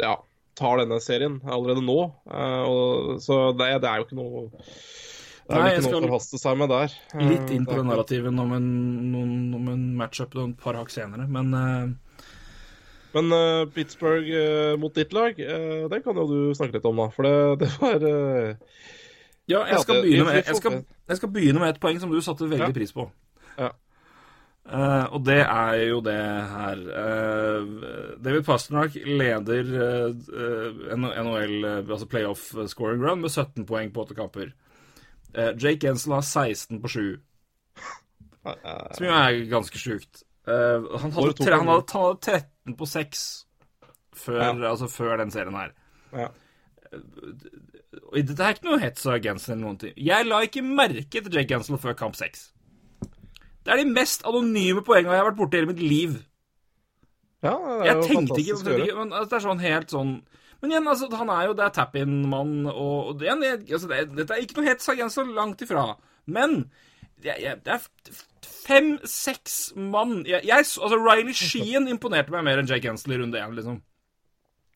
ja, 0.00 0.14
tar 0.56 0.80
denne 0.80 0.98
serien 1.04 1.36
allerede 1.44 1.84
nå. 1.84 1.98
Uh, 2.24 2.62
og, 2.64 3.20
så 3.22 3.52
det, 3.52 3.74
det 3.84 3.90
er 3.90 4.00
jo 4.00 4.08
ikke 4.08 4.18
noe 4.18 4.46
det 5.46 5.54
er 5.54 5.62
Nei, 5.62 5.74
ikke 5.78 5.92
noe 5.92 6.00
å 6.00 6.08
forhaste 6.08 6.40
seg 6.42 6.56
med 6.58 6.72
der. 6.72 6.94
Litt 7.22 7.52
inn 7.54 7.66
på 7.68 7.76
den 7.78 7.86
narrativen 7.86 8.40
om 8.42 8.50
en, 8.56 8.66
om 9.54 9.68
en 9.70 9.84
matchup 9.94 10.34
et 10.34 10.58
par 10.62 10.78
hakk 10.80 10.90
senere, 10.94 11.28
men 11.30 11.54
uh... 11.54 12.26
Men 13.16 13.32
uh, 13.32 13.62
Pittsburgh 13.72 14.26
uh, 14.28 14.74
mot 14.76 14.92
ditt 14.92 15.14
lag, 15.16 15.38
det 15.38 16.00
kan 16.04 16.18
jo 16.20 16.26
du 16.28 16.40
snakke 16.52 16.76
litt 16.76 16.88
om, 16.88 16.98
da. 17.00 17.06
For 17.14 17.24
det, 17.24 17.62
det 17.62 17.70
var 17.78 18.02
Ja, 19.46 19.62
jeg 19.70 19.78
skal, 19.86 20.02
begynne 20.02 20.26
med, 20.26 20.42
jeg, 20.42 20.58
skal, 20.58 20.76
jeg 21.06 21.20
skal, 21.22 21.32
begynne 21.32 21.62
med, 21.62 21.70
et 21.72 21.80
poeng 21.80 22.02
som 22.02 22.12
du 22.12 22.18
satte 22.20 22.50
veldig 22.50 22.74
pris 22.76 22.92
på. 22.92 23.06
Ja. 23.56 23.70
og 25.14 25.22
det 25.24 25.38
er 25.46 25.78
jo 25.86 26.02
det 26.04 26.18
her 26.50 26.82
David 28.20 28.42
Pasternak 28.44 28.98
leder 29.06 29.70
NHL, 30.98 31.56
altså 31.86 32.10
playoff 32.10 32.50
scoring 32.66 33.00
run, 33.06 33.22
med 33.22 33.30
17 33.30 33.64
poeng 33.70 33.94
på 33.94 34.04
åtte 34.04 34.18
kamper. 34.18 34.50
Uh, 35.36 35.52
Jake 35.60 35.82
Gensel 35.84 36.16
har 36.16 36.24
16 36.24 36.80
på 36.82 36.88
7. 36.88 37.00
Som 38.46 39.04
jo 39.04 39.12
er 39.12 39.40
ganske 39.50 39.80
sjukt. 39.80 40.22
Uh, 40.46 40.86
han, 41.00 41.12
hadde 41.12 41.34
tre, 41.40 41.56
han, 41.58 41.68
hadde 41.68 42.16
13 42.22 42.76
på 42.78 42.86
6 42.86 43.24
før, 44.16 44.40
ja. 44.40 44.70
altså 44.70 44.88
før 44.88 45.16
den 45.20 45.32
serien 45.34 45.56
her. 45.58 45.74
Ja. 46.16 46.28
Dette 48.14 48.44
er 48.44 48.54
ikke 48.54 48.68
noe 48.68 48.80
hets 48.80 49.04
av 49.10 49.18
Gensel 49.24 49.56
eller 49.56 49.64
noen 49.64 49.80
ting. 49.82 49.96
Jeg 49.98 50.28
la 50.28 50.40
ikke 50.46 50.62
merke 50.64 51.20
til 51.20 51.34
Jake 51.34 51.50
Gensel 51.50 51.80
før 51.82 51.98
kamp 51.98 52.16
6. 52.16 52.46
Det 53.66 53.74
er 53.74 53.82
de 53.82 53.90
mest 53.90 54.22
anonyme 54.28 54.84
poengene 54.86 55.16
jeg 55.16 55.24
har 55.24 55.28
vært 55.32 55.40
borti 55.40 55.58
i 55.58 55.60
hele 55.60 55.72
mitt 55.72 55.82
liv. 55.82 56.16
Ja, 57.44 57.52
det 57.52 57.74
er 57.74 57.88
jeg 57.88 57.96
jo 57.96 58.06
tenkte 58.06 58.40
ikke, 58.40 58.56
ikke 58.86 58.94
men 58.96 59.12
altså, 59.12 59.28
Det 59.28 59.36
er 59.36 59.44
sånn 59.44 59.62
helt 59.62 59.92
sånn 59.92 60.12
men 60.62 60.72
igjen, 60.72 60.88
altså, 60.88 61.08
han 61.20 61.30
er 61.32 61.48
jo 61.48 61.56
Det 61.58 61.64
er 61.66 61.74
tap-in-mann, 61.76 62.54
og, 62.70 63.10
og 63.10 63.18
det, 63.20 63.28
altså, 63.30 63.88
det, 63.90 64.04
dette 64.16 64.36
er 64.36 64.44
ikke 64.44 64.60
noe 64.60 64.70
hets 64.70 64.88
av 64.92 65.02
så 65.12 65.24
langt 65.28 65.64
ifra. 65.66 65.90
Men 66.26 66.62
det, 67.22 67.36
det 67.64 67.74
er 67.74 67.84
fem-seks 68.66 69.74
mann 69.76 70.18
jeg, 70.26 70.42
jeg, 70.46 70.64
Altså, 70.64 70.98
Riley 70.98 71.36
Sheen 71.36 71.90
imponerte 71.90 72.34
meg 72.34 72.46
mer 72.46 72.62
enn 72.62 72.70
Jake 72.70 72.86
Gensel 72.88 73.16
i 73.16 73.20
runde 73.20 73.40
én, 73.40 73.54
liksom. 73.56 73.82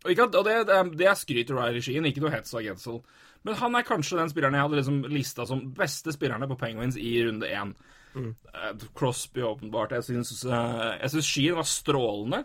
Og, 0.01 0.13
ikke, 0.13 0.31
og 0.31 0.47
det, 0.47 0.55
det, 0.69 0.77
er, 0.77 0.93
det 0.97 1.09
er 1.11 1.19
skryt 1.19 1.51
til 1.51 1.59
Riley 1.59 1.85
Sheen, 1.85 2.07
ikke 2.09 2.23
noe 2.25 2.33
hets 2.33 2.55
av 2.57 2.65
Gensel. 2.65 3.01
Men 3.47 3.57
han 3.57 3.77
er 3.77 3.89
kanskje 3.89 4.19
den 4.21 4.31
spilleren 4.33 4.57
jeg 4.57 4.67
hadde 4.67 4.79
liksom 4.81 5.01
lista 5.13 5.47
som 5.49 5.65
beste 5.77 6.13
spillerne 6.13 6.49
på 6.49 6.59
Penguins 6.61 6.97
i 7.01 7.15
runde 7.25 7.49
én. 7.49 7.75
Mm. 8.15 8.33
Uh, 8.53 8.87
Crosby, 8.97 9.43
åpenbart. 9.47 9.95
Jeg 9.97 10.09
syns, 10.09 10.33
uh, 10.45 10.97
jeg 10.99 11.13
syns 11.15 11.29
Sheen 11.29 11.57
var 11.57 11.69
strålende. 11.69 12.43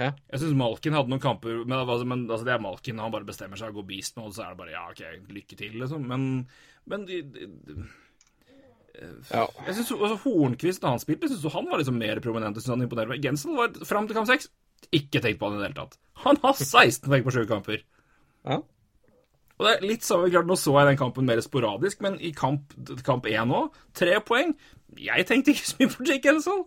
Ja. 0.00 0.14
Jeg 0.32 0.40
syns 0.40 0.56
Malkin 0.56 0.94
hadde 0.96 1.12
noen 1.12 1.20
kamper 1.20 1.58
Men, 1.68 1.74
altså, 1.82 2.06
men 2.08 2.22
altså, 2.24 2.46
det 2.46 2.54
er 2.54 2.62
Malkin. 2.64 3.00
Han 3.02 3.12
bare 3.12 3.28
bestemmer 3.28 3.60
seg 3.60 3.74
å 3.74 3.80
gå 3.80 3.84
beast 3.90 4.16
nå, 4.16 4.30
og 4.30 4.36
så 4.36 4.46
er 4.46 4.54
det 4.54 4.60
bare 4.62 4.72
ja, 4.72 4.86
OK, 4.88 5.02
lykke 5.36 5.58
til, 5.58 5.74
liksom. 5.82 6.06
Men, 6.08 6.24
men 6.88 7.04
de, 7.08 7.20
de, 7.34 7.50
de, 7.68 7.76
ja. 9.00 9.44
Jeg 9.66 9.76
synes, 9.76 9.92
altså, 9.92 10.16
Hornquist, 10.24 10.82
da 10.82 10.94
han 10.94 11.02
spilte, 11.02 11.28
syns 11.28 11.52
han 11.52 11.68
var 11.68 11.82
liksom 11.82 12.00
mer 12.00 12.20
prominent. 12.24 12.56
Jeg 12.56 12.64
synes 12.64 12.78
han 12.78 12.88
imponerte 12.88 13.12
meg. 13.12 13.24
Jensen 13.24 13.56
var 13.58 13.76
fram 13.88 14.08
til 14.08 14.16
kamp 14.16 14.30
6 14.30 14.50
ikke 14.96 15.20
tenkt 15.20 15.40
på 15.40 15.48
han 15.48 15.58
i 15.58 15.60
det 15.60 15.70
hele 15.70 15.78
tatt. 15.82 15.98
Han 16.24 16.38
har 16.42 16.56
16 16.56 17.08
poeng 17.10 17.24
på 17.26 17.34
sju 17.34 17.42
kamper. 17.48 17.82
Ja. 18.48 18.60
Og 19.60 19.66
det 19.66 19.72
er 19.74 19.84
litt 19.84 20.06
samme, 20.06 20.30
klart, 20.32 20.48
Nå 20.48 20.56
så 20.56 20.72
jeg 20.78 20.88
den 20.88 21.00
kampen 21.00 21.28
mer 21.28 21.40
sporadisk, 21.44 22.00
men 22.00 22.16
i 22.16 22.32
kamp, 22.32 22.72
kamp 23.04 23.28
1 23.28 23.52
òg, 23.52 23.76
tre 23.96 24.16
poeng. 24.24 24.54
Jeg 24.96 25.26
tenkte 25.28 25.52
ikke 25.52 25.68
så 25.68 25.80
mye 25.82 25.92
på 25.92 26.06
Jake 26.08 26.32
Ellison. 26.32 26.64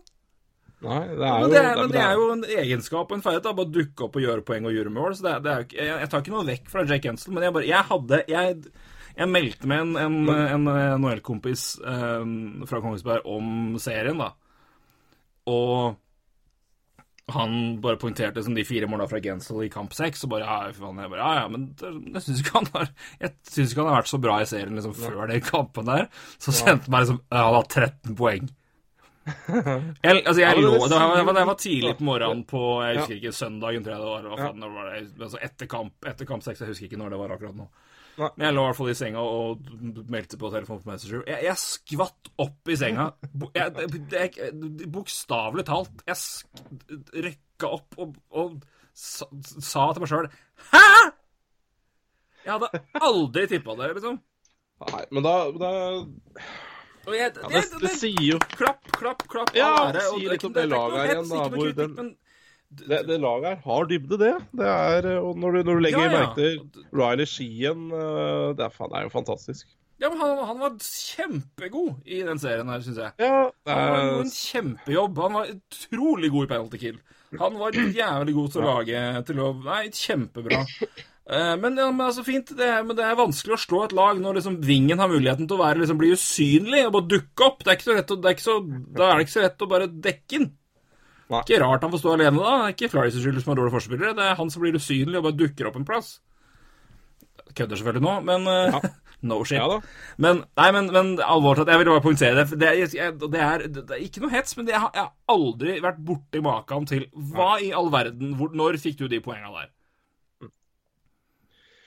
Nei, 0.84 1.00
det 1.16 1.24
er 1.24 1.34
jo, 1.34 1.48
men 1.48 1.52
det 1.54 1.62
er, 1.62 1.82
det 1.92 2.02
er 2.02 2.18
jo 2.18 2.28
en 2.34 2.44
egenskap 2.44 3.08
og 3.08 3.16
en 3.16 3.24
ferdighet. 3.24 3.56
Bare 3.60 3.74
dukke 3.74 4.06
opp 4.06 4.18
og 4.18 4.24
gjøre 4.26 4.44
poeng 4.46 4.68
og 4.68 4.76
gjøre 4.76 4.92
mål. 4.94 5.16
Så 5.16 5.26
det 5.26 5.34
det 5.46 5.56
jeg, 5.78 5.90
jeg, 5.90 6.10
tar 6.12 6.24
ikke 6.24 6.34
noe 6.34 6.48
vekk 6.48 6.70
fra 6.72 6.84
Jake 6.88 7.12
Ensel, 7.12 7.34
men 7.34 7.46
jeg 7.46 7.56
bare 7.56 7.68
Jeg 7.68 7.88
hadde 7.90 8.22
Jeg, 8.30 8.56
jeg 9.14 9.30
meldte 9.30 9.70
med 9.70 9.84
en, 9.84 9.98
en, 10.04 10.32
en 10.44 10.70
NHL-kompis 11.00 11.66
um, 11.82 12.64
fra 12.68 12.80
Kongsberg 12.84 13.28
om 13.30 13.76
serien, 13.82 14.20
da. 14.20 14.32
Og 15.50 15.94
han 17.32 17.54
bare 17.80 17.96
poengterte 17.96 18.42
som 18.44 18.56
de 18.56 18.66
fire 18.68 18.88
måla 18.90 19.06
fra 19.08 19.20
Gensel 19.24 19.62
i 19.64 19.70
kamp 19.72 19.94
seks, 19.96 20.26
og 20.26 20.34
bare 20.34 20.44
ja, 20.44 20.72
faen, 20.76 20.98
jeg 21.00 21.12
bare, 21.12 21.22
ja, 21.22 21.40
ja, 21.40 21.46
men 21.48 21.70
jeg 22.12 22.24
syns 22.26 22.42
ikke, 22.42 22.60
ikke, 22.66 23.78
han 23.80 23.88
har 23.88 24.02
vært 24.02 24.10
så 24.10 24.20
bra 24.20 24.36
i 24.42 24.48
serien 24.48 24.76
liksom, 24.76 24.96
før 24.98 25.24
den 25.30 25.46
kampen 25.46 25.88
der. 25.88 26.10
Så 26.36 26.52
sendte 26.52 26.90
han 26.90 26.92
meg 26.92 27.06
liksom 27.06 27.22
Han 27.32 27.56
har 27.56 27.70
13 27.70 28.18
poeng. 28.18 28.52
Jeg, 30.04 30.20
altså, 30.26 30.40
jeg 30.42 30.60
lå 30.60 30.72
det 30.84 30.98
var, 31.00 31.32
det 31.32 31.46
var, 31.48 31.56
tidlig 31.56 31.94
på 31.96 32.04
morgenen 32.04 32.42
på 32.48 32.60
Jeg 32.84 32.98
husker 32.98 33.16
ikke 33.16 33.32
søndagen, 33.32 33.84
tror 33.84 33.94
jeg 33.94 34.02
det 34.02 34.10
var. 34.10 34.26
Hva 34.28 34.36
faen, 34.40 34.66
var 34.74 34.90
det, 34.90 35.00
altså 35.26 35.40
etter 35.48 35.70
kamp 35.70 36.08
etter 36.10 36.28
kamp 36.28 36.44
seks. 36.44 36.60
Jeg 36.60 36.74
husker 36.74 36.88
ikke 36.90 37.00
når 37.00 37.14
det 37.14 37.20
var 37.22 37.34
akkurat 37.36 37.56
nå. 37.58 37.68
Men 38.20 38.44
jeg 38.46 38.54
lå 38.54 38.62
i 38.62 38.68
hvert 38.68 38.78
fall 38.78 38.90
i 38.92 38.96
senga 38.98 39.22
og 39.26 39.70
meldte 40.12 40.38
på 40.38 40.50
telefon 40.52 40.82
på 40.82 40.90
Messenger. 40.92 41.24
Jeg, 41.32 41.40
jeg 41.48 41.62
skvatt 41.62 42.30
opp 42.44 42.70
i 42.70 42.76
senga. 42.78 43.08
Bokstavelig 44.94 45.66
talt. 45.70 46.04
Jeg 46.06 47.24
røkka 47.26 47.72
opp 47.78 47.98
og, 48.04 48.14
og 48.36 48.60
sa, 48.94 49.26
sa, 49.58 49.88
til 49.90 50.04
meg 50.04 50.10
sjøl 50.12 50.28
Hæ?! 50.70 50.84
Jeg 52.44 52.52
hadde 52.52 52.84
aldri 53.00 53.48
tippa 53.48 53.74
det, 53.78 53.90
liksom. 53.96 54.20
Nei, 54.84 55.02
men 55.16 55.24
da, 55.24 55.34
da 55.56 55.70
jeg, 57.12 57.32
det, 57.36 57.48
det, 57.52 57.62
det, 57.82 57.92
sier 58.00 58.24
jo 58.24 58.40
Klapp, 58.54 58.84
klapp, 58.96 59.24
klapp. 59.28 59.52
Ja, 59.56 59.90
det 59.92 60.04
sier 60.08 60.34
litt 60.34 60.46
om 60.48 60.54
det 60.56 60.68
laget 60.70 61.00
her 61.00 61.12
igjen, 61.12 61.30
da. 61.30 61.46
Hvor 61.52 61.72
den, 61.78 62.12
det, 62.74 63.00
det 63.06 63.20
laget 63.22 63.48
her 63.50 63.62
har 63.64 63.88
dybde, 63.90 64.18
det. 64.18 64.34
det 64.56 64.68
er, 64.72 65.08
og 65.20 65.38
når 65.38 65.58
du, 65.58 65.62
når 65.68 65.78
du 65.80 65.84
legger 65.84 66.04
ja, 66.04 66.10
ja. 66.10 66.20
merke 66.20 66.34
til 66.40 66.84
Riley 66.96 67.28
Skien 67.28 67.88
eh, 67.92 68.52
det 68.58 68.66
er, 68.66 68.78
er, 68.88 69.02
jo 69.06 69.12
fantastisk. 69.12 69.68
Ja, 70.02 70.10
men 70.10 70.18
han, 70.18 70.40
han 70.48 70.58
var 70.58 70.74
kjempegod 70.82 72.08
i 72.08 72.22
den 72.26 72.40
serien 72.42 72.70
her, 72.72 72.82
syns 72.82 72.98
jeg. 72.98 73.14
Ja, 73.22 73.44
det 73.52 73.76
Han 73.76 73.92
var 73.92 74.06
gjorde 74.08 74.24
en 74.24 74.34
kjempejobb. 74.34 75.20
Han 75.22 75.38
var 75.38 75.52
utrolig 75.54 76.30
god 76.34 76.48
i 76.48 76.50
penalty 76.50 76.80
kill. 76.82 76.98
Han 77.38 77.58
var 77.58 77.78
jævlig 77.78 78.34
god 78.34 78.52
til 78.52 78.62
å 78.62 78.72
lage 78.72 79.04
til 79.28 79.42
å 79.42 79.50
Nei, 79.64 79.82
kjempebra. 79.94 80.64
Eh, 81.24 81.54
Men, 81.56 81.76
ja, 81.80 81.86
men 81.90 82.04
altså 82.04 82.24
fint, 82.24 82.50
det 82.56 82.66
er, 82.68 82.82
men 82.84 82.96
det 82.98 83.04
er 83.06 83.16
vanskelig 83.16 83.54
å 83.56 83.60
slå 83.62 83.84
et 83.86 83.94
lag 83.96 84.18
når 84.20 84.40
liksom 84.40 84.58
vingen 84.64 85.00
har 85.00 85.08
muligheten 85.08 85.48
til 85.48 85.56
å 85.56 85.62
være, 85.62 85.80
liksom, 85.80 86.00
bli 86.00 86.12
usynlig 86.12 86.82
og 86.84 86.92
bare 86.98 87.10
dukke 87.14 87.46
opp. 87.46 87.62
Det 87.64 87.72
er 87.72 87.78
ikke 87.78 87.88
så 87.88 87.96
lett 87.96 88.12
å, 88.12 88.18
det 88.20 88.28
er 88.28 88.36
ikke 88.36 88.46
så, 88.48 88.58
da 88.98 89.06
er 89.08 89.14
det 89.16 89.24
ikke 89.26 89.36
så 89.38 89.44
lett 89.46 89.64
å 89.64 89.70
bare 89.70 89.88
dekke 90.08 90.36
den. 90.36 90.50
Nei. 91.32 91.40
Ikke 91.40 91.62
rart 91.62 91.86
han 91.86 91.94
får 91.94 92.02
stå 92.02 92.12
alene, 92.12 92.36
da. 92.36 92.50
Det 92.60 92.66
er 92.68 92.74
ikke 92.76 92.92
Flyers 92.92 93.16
skyld 93.16 93.40
som 93.40 93.54
har 93.54 93.62
dårlige 93.62 93.76
forspillere. 93.78 94.16
Det 94.18 94.26
er 94.26 94.36
han 94.36 94.52
som 94.52 94.60
blir 94.64 94.76
usynlig 94.76 95.16
og 95.16 95.24
bare 95.30 95.38
dukker 95.40 95.70
opp 95.70 95.78
en 95.80 95.86
plass. 95.88 96.10
Kødder 97.56 97.80
selvfølgelig 97.80 98.04
nå, 98.04 98.12
men 98.28 98.44
ja. 98.50 98.80
no 99.30 99.38
shit. 99.48 99.56
Ja 99.56 99.68
da. 99.70 99.78
Men, 100.20 100.42
nei, 100.60 100.66
men, 100.76 100.90
men 100.92 101.14
alvorlig 101.24 101.62
talt, 101.62 101.72
jeg 101.72 101.80
vil 101.80 101.90
bare 101.94 102.04
poengtere 102.04 102.42
det. 102.42 102.58
Det 102.60 102.68
er, 102.68 103.16
det 103.22 103.40
er, 103.46 103.64
det 103.78 103.84
er 103.96 104.04
ikke 104.04 104.26
noe 104.26 104.34
hets, 104.34 104.58
men 104.58 104.68
det, 104.68 104.74
jeg 104.76 104.84
har 104.84 105.14
aldri 105.32 105.78
vært 105.84 106.04
borti 106.04 106.44
maken 106.44 106.90
til 106.90 107.06
Hva 107.32 107.54
i 107.64 107.72
all 107.72 107.88
verden 107.94 108.36
hvor, 108.36 108.52
Når 108.52 108.76
fikk 108.82 109.00
du 109.00 109.08
de 109.08 109.22
poengene 109.24 109.54
der? 109.54 109.72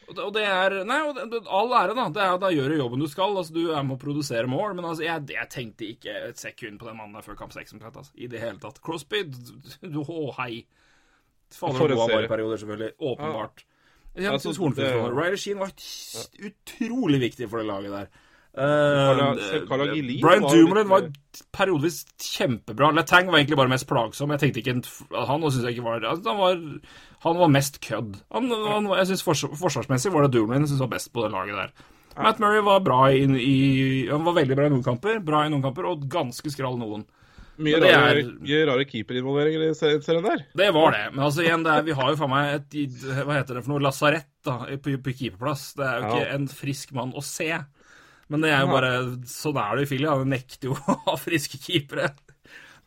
Og 0.07 0.33
det, 0.35 0.43
er 0.47 0.75
Nei, 0.87 1.01
og 1.03 1.17
det, 1.17 1.25
det, 1.33 1.41
all 1.51 1.73
ære, 1.75 1.95
da. 1.97 2.05
Det 2.15 2.21
er, 2.23 2.37
da 2.39 2.51
gjør 2.53 2.71
du 2.71 2.77
jobben 2.79 3.01
du 3.03 3.07
skal. 3.11 3.33
Altså, 3.35 3.55
du 3.55 3.73
er 3.75 3.83
med 3.83 3.97
å 3.97 4.01
produsere 4.01 4.47
mål. 4.51 4.75
Men 4.77 4.87
altså, 4.87 5.03
jeg, 5.03 5.25
jeg 5.35 5.51
tenkte 5.51 5.87
ikke 5.87 6.13
et 6.29 6.39
sekund 6.39 6.79
på 6.79 6.87
den 6.87 6.99
mannen 6.99 7.17
der 7.17 7.25
før 7.25 7.39
kamp 7.39 7.55
seks. 7.55 7.75
omtrent, 7.75 7.99
Altså, 7.99 8.15
I 8.15 8.29
det 8.31 8.43
hele 8.43 8.61
tatt. 8.63 8.79
Crosby, 8.83 9.25
du, 9.27 9.99
å 10.03 10.29
hei. 10.39 10.63
Fader, 11.51 11.95
gode 11.95 12.07
serie. 12.11 12.31
perioder, 12.31 12.63
selvfølgelig. 12.63 12.93
Åpenbart. 12.99 13.65
Jeg 14.17 14.23
jeg, 14.25 14.33
jeg, 14.33 14.55
jeg, 14.57 14.85
jeg, 14.87 15.11
Ryder 15.13 15.37
Sheen 15.37 15.59
var 15.61 15.73
utrolig 16.47 17.19
viktig 17.21 17.49
for 17.51 17.61
det 17.61 17.67
laget 17.69 17.93
der. 17.93 18.23
Uh, 18.57 19.67
Brian 19.69 20.41
Dumoulin 20.41 20.89
var 20.89 21.09
periodevis 21.53 21.99
kjempebra. 22.17 22.89
Letang 22.97 23.29
var 23.29 23.37
egentlig 23.37 23.59
bare 23.59 23.69
mest 23.69 23.85
plagsom. 23.89 24.33
Jeg 24.33 24.41
tenkte 24.41 24.63
ikke 24.63 24.73
Han 25.27 25.45
jeg 25.45 25.75
ikke 25.75 25.85
var 25.85 26.01
altså, 26.01 26.31
Han 26.31 26.39
var, 26.41 26.63
han 27.27 27.37
var 27.43 27.53
mest 27.53 27.77
kødd. 27.85 28.17
Han, 28.33 28.49
han, 28.49 28.89
jeg 28.97 29.11
synes 29.11 29.23
fors, 29.27 29.45
Forsvarsmessig 29.61 30.13
var 30.13 30.25
det 30.25 30.33
Dumoulin 30.39 30.65
jeg 30.65 30.73
synes 30.73 30.87
var 30.87 30.95
best 30.95 31.13
på 31.13 31.27
det 31.27 31.31
laget 31.35 31.61
der. 31.61 31.93
Matt 32.17 32.39
Murray 32.41 32.63
var 32.65 32.81
bra 32.81 33.03
i, 33.13 33.21
i 33.29 33.55
Han 34.09 34.25
var 34.25 34.39
veldig 34.39 34.57
bra 34.57 34.65
i 34.65 34.73
noen 34.73 34.85
kamper, 34.85 35.21
bra 35.21 35.45
i 35.45 35.53
noen 35.53 35.61
kamper, 35.61 35.85
og 35.91 36.07
ganske 36.09 36.49
skral 36.49 36.79
noen. 36.81 37.05
Mye 37.57 37.77
rare, 37.81 38.19
er- 38.21 38.33
mye 38.37 38.65
rare 38.69 38.85
keeperinvolveringer 38.85 39.63
i 39.65 39.69
serien 39.77 40.25
der. 40.25 40.43
Det 40.57 40.67
var 40.73 40.93
det. 40.93 41.05
Men 41.13 41.23
altså 41.25 41.41
igjen, 41.45 41.63
det 41.65 41.73
er, 41.73 41.85
vi 41.87 41.95
har 41.97 42.11
jo 42.11 42.19
faen 42.19 42.29
meg 42.33 42.51
et 42.57 42.75
Hva 43.25 43.37
heter 43.39 43.57
det 43.57 43.63
for 43.65 43.73
noe? 43.73 43.81
Lasarett 43.85 44.29
da, 44.45 44.59
på, 44.77 44.93
på 45.01 45.13
keeperplass. 45.13 45.71
Det 45.77 45.85
er 45.87 45.97
jo 46.01 46.11
ikke 46.11 46.35
en 46.35 46.47
frisk 46.53 46.93
mann 46.97 47.15
å 47.17 47.23
se. 47.25 47.49
Men 48.29 48.43
det 48.43 48.49
er 48.51 48.65
jo 48.65 48.71
bare 48.73 48.91
Sånn 49.31 49.57
er 49.61 49.77
det 49.77 49.85
i 49.85 49.89
Philly. 49.91 50.07
Han 50.09 50.29
nekter 50.33 50.67
jo 50.71 50.77
å 50.91 50.95
ha 51.05 51.15
friske 51.19 51.59
keepere. 51.63 52.09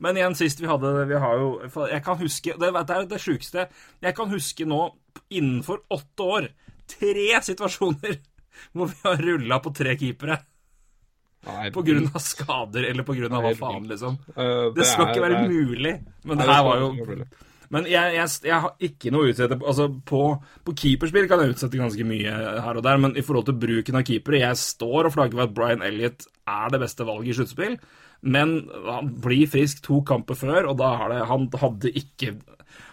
Men 0.01 0.17
igjen, 0.17 0.37
sist 0.37 0.61
vi 0.63 0.69
hadde 0.69 0.91
Vi 1.09 1.19
har 1.21 1.41
jo 1.41 1.49
Jeg 1.91 2.01
kan 2.07 2.17
huske 2.21 2.55
Det, 2.57 2.71
det 2.73 2.95
er 2.97 3.09
det 3.09 3.21
sjukeste. 3.21 3.67
Jeg 4.05 4.17
kan 4.17 4.31
huske 4.33 4.65
nå, 4.69 4.83
innenfor 5.33 5.83
åtte 5.93 6.29
år, 6.37 6.49
tre 6.91 7.27
situasjoner 7.47 8.19
hvor 8.77 8.91
vi 8.93 8.97
har 9.05 9.21
rulla 9.25 9.61
på 9.65 9.73
tre 9.77 9.97
keepere. 10.01 10.41
Nei, 11.49 11.71
På 11.73 11.81
grunn 11.87 12.05
av 12.11 12.21
skader 12.21 12.85
eller 12.91 13.07
på 13.09 13.15
grunn 13.17 13.33
av 13.33 13.47
hva 13.47 13.55
faen, 13.57 13.87
liksom. 13.89 14.19
eh, 14.37 14.67
Det 14.77 14.85
skal 14.85 15.09
ikke 15.09 15.23
være 15.25 15.45
mulig. 15.49 15.95
Men 16.29 16.37
det 16.43 16.49
her 16.51 16.67
var 16.67 16.83
jo. 16.83 16.91
Men 17.71 17.85
jeg, 17.87 18.15
jeg, 18.17 18.29
jeg 18.49 18.61
har 18.65 18.73
ikke 18.83 19.13
noe 19.15 19.29
å 19.29 19.31
utsette 19.31 19.57
Altså, 19.63 19.85
på, 20.11 20.21
på 20.67 20.73
keeperspill 20.75 21.29
kan 21.31 21.39
jeg 21.45 21.53
utsette 21.55 21.79
ganske 21.79 22.07
mye 22.09 22.33
her 22.65 22.81
og 22.81 22.83
der, 22.83 22.99
men 22.99 23.15
i 23.15 23.23
forhold 23.23 23.47
til 23.47 23.59
bruken 23.63 23.99
av 24.01 24.03
keepere 24.09 24.41
Jeg 24.43 24.59
står 24.59 25.07
og 25.07 25.15
flagger 25.15 25.39
ved 25.39 25.45
at 25.49 25.55
Brian 25.55 25.85
Elliot 25.87 26.27
er 26.51 26.73
det 26.75 26.81
beste 26.83 27.07
valget 27.07 27.31
i 27.31 27.37
sluttspill, 27.39 27.77
men 28.27 28.57
han 28.89 29.13
blir 29.23 29.47
frisk 29.53 29.85
to 29.87 30.01
kamper 30.03 30.35
før, 30.41 30.67
og 30.73 30.81
da 30.83 30.89
har 30.99 31.15
det 31.15 31.21
Han 31.31 31.47
hadde 31.63 31.93
ikke 31.95 32.35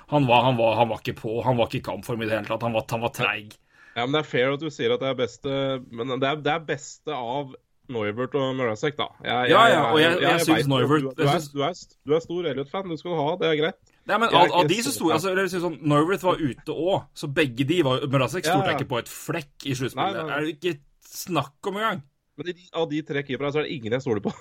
han 0.07 0.23
var, 0.30 0.45
han, 0.45 0.55
var, 0.55 0.75
han 0.80 0.88
var 0.88 1.01
ikke 1.01 1.17
på, 1.19 1.34
han 1.43 1.57
var 1.59 1.67
ikke 1.67 1.82
i 1.82 1.88
kampform 1.89 2.21
i 2.23 2.28
det 2.30 2.38
hele 2.38 2.47
tatt. 2.47 2.61
Han 2.63 2.71
var, 2.78 2.86
han 2.93 3.01
var 3.03 3.11
treig. 3.11 3.57
Ja, 3.97 4.05
men 4.05 4.13
Det 4.15 4.21
er 4.21 4.30
fair 4.30 4.53
at 4.53 4.61
du 4.61 4.69
sier 4.71 4.93
at 4.93 5.01
det 5.03 5.09
er 5.09 5.17
beste 5.19 5.51
Men 5.91 6.13
det 6.21 6.30
er, 6.30 6.38
det 6.45 6.53
er 6.53 6.61
beste 6.69 7.11
av 7.17 7.51
Noivert 7.91 8.38
og 8.39 8.53
Mrazek, 8.55 8.95
da. 8.99 9.09
Jeg, 9.25 9.49
Ja, 9.51 9.65
ja, 9.73 9.82
og 9.91 9.99
jeg- 9.99 10.21
jeg 10.21 10.39
synes 10.45 10.47
jeg 10.47 10.63
syns 10.63 10.71
Neuwirth- 10.71 11.09
du, 11.09 11.11
du, 11.17 11.28
er, 11.28 11.43
du, 11.53 11.61
er, 11.67 11.84
du 12.07 12.15
er 12.15 12.23
stor 12.23 12.47
Elliot-fan, 12.53 12.88
du 12.93 12.97
skal 13.01 13.15
ha, 13.19 13.28
det 13.41 13.49
er 13.51 13.59
greit. 13.65 13.86
Nei, 14.08 14.18
men 14.24 14.32
av, 14.32 14.51
av 14.55 14.68
de 14.70 14.78
som 14.80 14.93
så 14.93 14.95
sto 14.95 15.10
altså, 15.12 15.32
eller, 15.34 15.49
sånn, 15.51 15.80
Norworth 15.84 16.24
var 16.24 16.39
ute 16.39 16.72
òg, 16.74 17.10
så 17.18 17.28
begge 17.28 17.66
de 17.68 17.82
var 17.84 18.05
Mrazek 18.08 18.45
Ja, 18.45 18.53
stolte 18.55 18.72
ja. 18.72 18.78
ikke 18.78 18.91
på 18.93 19.01
et 19.01 19.12
flekk 19.12 19.66
i 19.68 19.76
sluttspillet. 19.76 20.32
Er 20.32 20.45
det 20.45 20.53
ikke 20.55 20.78
snakk 21.12 21.72
om 21.72 21.82
engang? 21.82 22.05
Men 22.38 22.62
av 22.78 22.86
de 22.91 23.01
tre 23.03 23.24
keeperne 23.28 23.51
så 23.51 23.60
er 23.62 23.68
det 23.68 23.76
ingen 23.76 23.97
jeg 23.97 24.05
stoler 24.05 24.24
på. 24.24 24.32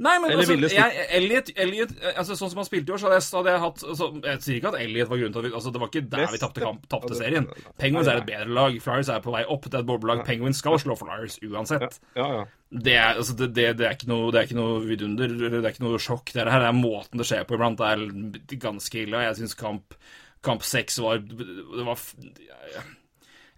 Nei, 0.00 0.14
men 0.22 0.32
altså, 0.32 0.54
jeg, 0.72 1.06
Elliot, 1.12 1.50
Elliot 1.60 1.90
altså, 2.14 2.36
Sånn 2.38 2.48
som 2.52 2.62
han 2.62 2.66
spilte 2.68 2.88
i 2.88 2.94
år, 2.94 3.00
så 3.02 3.10
hadde 3.10 3.18
jeg, 3.18 3.26
hadde 3.36 3.52
jeg 3.52 3.62
hatt 3.64 3.82
altså, 3.84 4.06
Jeg 4.24 4.44
sier 4.46 4.60
ikke 4.60 4.70
at 4.70 4.78
Elliot 4.80 5.10
var 5.10 5.20
grunnen 5.20 5.34
til 5.34 5.42
at 5.42 5.46
vi 5.46 5.50
altså, 5.58 5.72
Det 5.74 5.82
var 5.82 5.90
ikke 5.90 6.02
der 6.14 6.32
vi 6.32 6.40
tapte 6.40 6.70
tapte 6.94 7.18
serien. 7.18 7.48
Penguins 7.80 8.08
er 8.08 8.22
et 8.22 8.28
bedre 8.28 8.54
lag. 8.56 8.78
Flyers 8.80 9.10
er 9.12 9.20
på 9.24 9.34
vei 9.34 9.42
opp. 9.44 9.68
Det 9.68 9.76
er 9.76 9.84
et 9.84 9.90
boblelag. 9.90 10.22
Penguins 10.28 10.62
skal 10.62 10.78
slå 10.80 10.96
Flyers 10.96 11.36
uansett. 11.44 12.00
Ja, 12.16 12.30
ja. 12.38 12.46
Det 12.70 12.94
er, 12.94 13.18
altså, 13.18 13.34
det, 13.36 13.50
det, 13.56 13.66
det, 13.80 13.86
er 13.88 13.98
ikke 13.98 14.08
noe, 14.12 14.30
det 14.30 14.40
er 14.40 14.48
ikke 14.48 14.60
noe 14.60 14.78
vidunder, 14.86 15.32
det 15.50 15.60
er 15.60 15.72
ikke 15.72 15.84
noe 15.84 16.00
sjokk. 16.00 16.32
Det 16.32 16.46
her 16.46 16.62
det 16.64 16.70
er 16.70 16.78
måten 16.78 17.20
det 17.20 17.26
skjer 17.28 17.44
på 17.48 17.58
iblant. 17.58 17.82
Det 17.82 18.56
er 18.56 18.62
ganske 18.62 19.02
ille. 19.02 19.24
Jeg 19.26 19.40
syns 19.42 19.58
kamp 19.58 19.98
Kamp 20.40 20.62
6 20.64 20.98
var 21.04 21.18
Det 21.20 21.84
var 21.84 22.00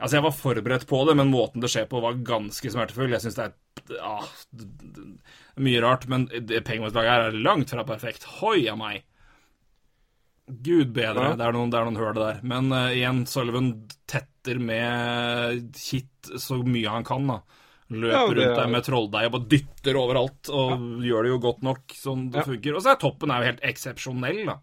Altså, 0.03 0.17
jeg 0.19 0.25
var 0.27 0.35
forberedt 0.35 0.85
på 0.91 0.99
det, 1.07 1.15
men 1.15 1.31
måten 1.31 1.63
det 1.63 1.71
skjer 1.71 1.87
på, 1.91 2.01
var 2.03 2.17
ganske 2.27 2.73
smertefull. 2.75 3.13
Jeg 3.15 3.23
syns 3.23 3.37
det 3.39 3.45
er 3.47 4.01
ah, 4.03 4.25
mye 5.63 5.83
rart, 5.85 6.09
men 6.11 6.27
Penguins-laget 6.67 7.13
her 7.13 7.27
er 7.29 7.39
langt 7.45 7.71
fra 7.71 7.85
perfekt. 7.87 8.27
Hoi 8.41 8.65
a 8.73 8.75
meg. 8.79 9.05
Gud 10.51 10.91
bedre. 10.93 11.29
Ja. 11.31 11.37
Det, 11.39 11.47
er 11.47 11.55
noen, 11.55 11.71
det 11.71 11.79
er 11.79 11.87
noen 11.87 12.01
høl, 12.01 12.15
der. 12.19 12.41
Men 12.43 12.73
uh, 12.75 12.91
igjen, 12.91 13.23
Sullivan 13.31 13.71
tetter 14.11 14.59
med 14.59 15.79
hit 15.79 16.33
så 16.43 16.59
mye 16.67 16.91
han 16.99 17.07
kan, 17.07 17.31
da. 17.31 17.39
Løper 17.93 18.11
Ja, 18.17 18.25
det 18.27 18.37
rundt 18.41 18.57
der 18.59 18.65
er- 18.67 18.73
med 18.73 18.85
trolldeig 18.89 19.29
og 19.29 19.33
bare 19.37 19.49
dytter 19.53 19.99
overalt, 20.01 20.51
og 20.51 20.85
gjør 21.05 21.27
det 21.29 21.33
jo 21.35 21.41
godt 21.47 21.63
nok 21.67 21.95
sånn 21.95 22.27
det 22.33 22.43
Ja. 22.43 22.47
funker. 22.49 22.75
Og 22.77 22.83
så 22.83 22.95
er 22.97 23.01
toppen 23.07 23.31
er 23.31 23.39
jo 23.43 23.51
helt 23.53 23.65
eksepsjonell, 23.71 24.43
da. 24.51 24.59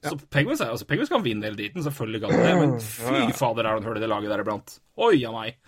Så 0.00 0.16
Penguins, 0.32 0.62
er, 0.64 0.72
altså, 0.72 0.86
Penguins 0.88 1.10
kan 1.12 1.24
vinne 1.24 1.44
hele 1.44 1.58
driten, 1.58 1.84
selvfølgelig 1.84 2.22
kan 2.22 2.32
de 2.32 2.40
det, 2.46 2.54
men 2.56 2.78
fy 2.80 3.36
fader, 3.36 3.68
er 3.68 3.80
det 3.80 3.90
hull 3.90 4.00
i 4.00 4.02
det 4.02 4.08
laget 4.08 4.32
der 4.32 4.42
iblant. 4.44 4.78
Oi 4.96 5.18
a 5.28 5.34
meg. 5.34 5.58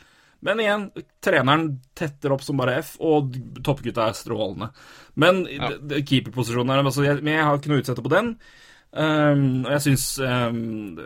Men 0.42 0.58
igjen, 0.58 0.88
treneren 1.22 1.68
tetter 1.94 2.32
opp 2.34 2.42
som 2.42 2.58
bare 2.58 2.80
F, 2.80 2.96
og 3.04 3.36
toppgutta 3.62 4.08
er 4.08 4.18
strålende. 4.18 4.72
Men 5.14 5.44
Ja. 5.46 5.70
keeperposisjonen 6.00 6.72
her 6.72 6.82
altså, 6.82 7.04
jeg, 7.06 7.22
jeg 7.22 7.44
har 7.44 7.58
ikke 7.58 7.70
noe 7.70 7.78
å 7.78 7.84
utsette 7.84 8.02
på 8.02 8.14
den. 8.14 8.34
Um, 8.92 9.62
og 9.64 9.70
jeg 9.72 9.82
syns 9.86 10.02
um, 10.20 10.98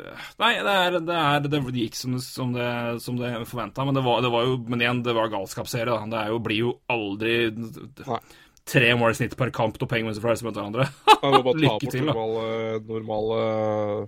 Nei, 0.43 0.49
det, 0.59 0.73
er, 0.73 0.97
det, 1.07 1.15
er, 1.15 1.45
det 1.47 1.61
gikk 1.77 1.95
som 1.95 2.17
som 2.19 2.51
det, 2.51 2.71
som 3.05 3.15
det 3.21 3.29
forventa, 3.47 3.85
men 3.87 3.95
det 3.95 4.03
var, 4.03 4.25
det 4.25 4.33
var 4.35 4.43
jo 4.43 4.57
Men 4.67 4.83
igjen, 4.83 5.05
det 5.07 5.15
var 5.15 5.31
galskapsserie. 5.31 6.01
Det 6.11 6.25
jo, 6.33 6.41
blir 6.43 6.59
jo 6.65 6.73
aldri 6.91 7.37
Nei. 7.55 8.19
Tre 8.67 8.89
mål 8.99 9.15
i 9.15 9.17
snitt 9.21 9.37
per 9.39 9.53
kamp 9.55 9.77
når 9.79 9.89
Penguins 9.91 10.19
og 10.19 10.25
Flyers 10.25 10.43
møter 10.43 10.63
hverandre. 10.63 10.87
Man 11.23 11.37
må 11.37 11.43
bare 11.47 11.61
ta 11.63 11.73
bort 11.73 11.87
til, 11.95 12.07
normale, 12.09 12.47
normale 12.89 13.39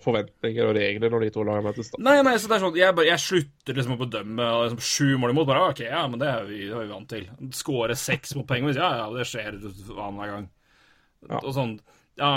forventninger 0.04 0.70
og 0.70 0.74
regler 0.78 1.14
når 1.14 1.26
de 1.26 1.30
to 1.34 1.44
lagene 1.46 1.68
møtes. 1.68 1.92
Nei, 2.02 2.16
nei, 2.26 2.34
så 2.38 2.50
det 2.50 2.58
er 2.58 2.64
sånn, 2.66 2.80
jeg, 2.80 2.96
bare, 2.98 3.10
jeg 3.12 3.24
slutter 3.24 3.78
liksom 3.78 3.94
å 3.94 4.00
bedømme 4.02 4.48
liksom, 4.64 4.80
sju 4.90 5.12
mål 5.22 5.34
imot. 5.34 5.50
Bare, 5.50 5.68
ok, 5.74 5.84
ja, 5.86 6.02
men 6.10 6.22
det 6.22 6.32
er 6.32 6.48
vi, 6.48 6.62
det 6.66 6.74
er 6.74 6.82
vi 6.82 6.94
vant 6.94 7.12
til. 7.12 7.28
Skåre 7.58 7.98
seks 7.98 8.34
mot 8.38 8.48
Penguins, 8.50 8.80
ja, 8.80 8.90
ja, 9.02 9.06
det 9.14 9.28
skjer 9.30 9.60
annenhver 9.60 10.34
gang. 10.34 10.50
Ja. 11.28 11.42
Og 11.42 11.54
sånn, 11.54 11.78
ja, 12.18 12.32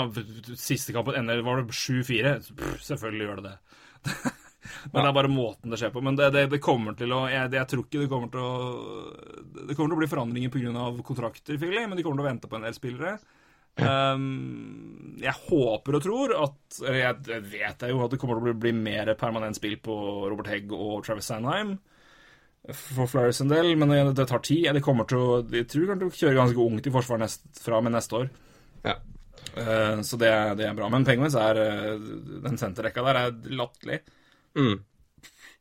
siste 0.58 0.94
kampen 0.94 1.18
ender, 1.18 1.42
var 1.46 1.62
det 1.62 1.74
7-4? 1.74 2.38
Selvfølgelig 2.86 3.28
gjør 3.28 3.42
det 3.42 3.50
det. 3.50 3.58
men 4.88 4.98
det 4.98 5.08
er 5.08 5.16
bare 5.16 5.30
måten 5.32 5.72
det 5.72 5.78
skjer 5.80 5.92
på. 5.94 6.02
Men 6.04 6.18
det, 6.18 6.30
det, 6.34 6.46
det 6.52 6.62
kommer 6.62 6.96
til 6.98 7.12
å 7.16 7.22
jeg, 7.30 7.52
det, 7.52 7.60
jeg 7.60 7.70
tror 7.72 7.84
ikke 7.86 8.02
det 8.02 8.10
kommer 8.10 8.32
til 8.32 8.42
å 8.42 8.56
Det 9.68 9.76
kommer 9.76 9.92
til 9.92 9.98
å 9.98 10.02
bli 10.02 10.10
forandringer 10.10 10.52
pga. 10.54 10.88
kontrakter, 11.06 11.60
Philly, 11.60 11.86
men 11.86 11.98
de 11.98 12.04
kommer 12.06 12.20
til 12.20 12.26
å 12.26 12.30
vente 12.30 12.50
på 12.50 12.58
en 12.58 12.66
del 12.68 12.76
spillere. 12.76 13.16
Um, 13.80 15.16
jeg 15.22 15.32
håper 15.46 15.96
og 15.96 16.02
tror 16.04 16.32
at 16.36 16.80
Eller 16.82 16.98
jeg, 16.98 17.38
vet 17.48 17.80
jeg 17.80 17.94
jo 17.94 18.02
at 18.04 18.12
det 18.12 18.18
kommer 18.20 18.36
til 18.36 18.52
å 18.52 18.58
bli, 18.60 18.72
mer 18.76 19.14
permanent 19.16 19.56
spill 19.56 19.78
på 19.80 19.94
Robert 20.28 20.50
Hegg 20.52 20.74
og 20.76 21.00
Travis 21.06 21.30
Sandheim 21.32 21.78
for 22.70 23.08
Flyers 23.10 23.40
en 23.42 23.50
del, 23.50 23.72
men 23.74 23.90
det, 24.14 24.26
tar 24.30 24.38
tid. 24.38 24.68
De 24.74 24.82
kommer 24.84 25.08
til 25.10 25.18
å 25.18 25.40
de 25.42 25.64
tror 25.66 25.82
de 25.82 25.88
kommer 25.88 26.04
til 26.04 26.12
å 26.12 26.18
kjøre 26.20 26.36
ganske 26.36 26.62
ungt 26.62 26.86
i 26.86 26.92
forsvar 26.94 27.18
nest, 27.18 27.42
fra 27.58 27.80
med 27.82 27.96
neste 27.96 28.20
år. 28.20 28.28
Ja. 28.84 28.94
Uh, 29.56 29.98
så 30.06 30.18
det, 30.20 30.30
det 30.60 30.68
er 30.68 30.76
bra. 30.78 30.86
Men 30.92 31.06
Penguins 31.08 31.34
er 31.34 31.58
uh, 31.58 32.04
Den 32.44 32.60
senterrekka 32.60 33.02
der 33.08 33.18
er 33.18 33.34
latterlig. 33.50 33.98
Mm. 34.58 34.80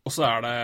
Og 0.05 0.11
så 0.15 0.25
er 0.27 0.41
det 0.47 0.55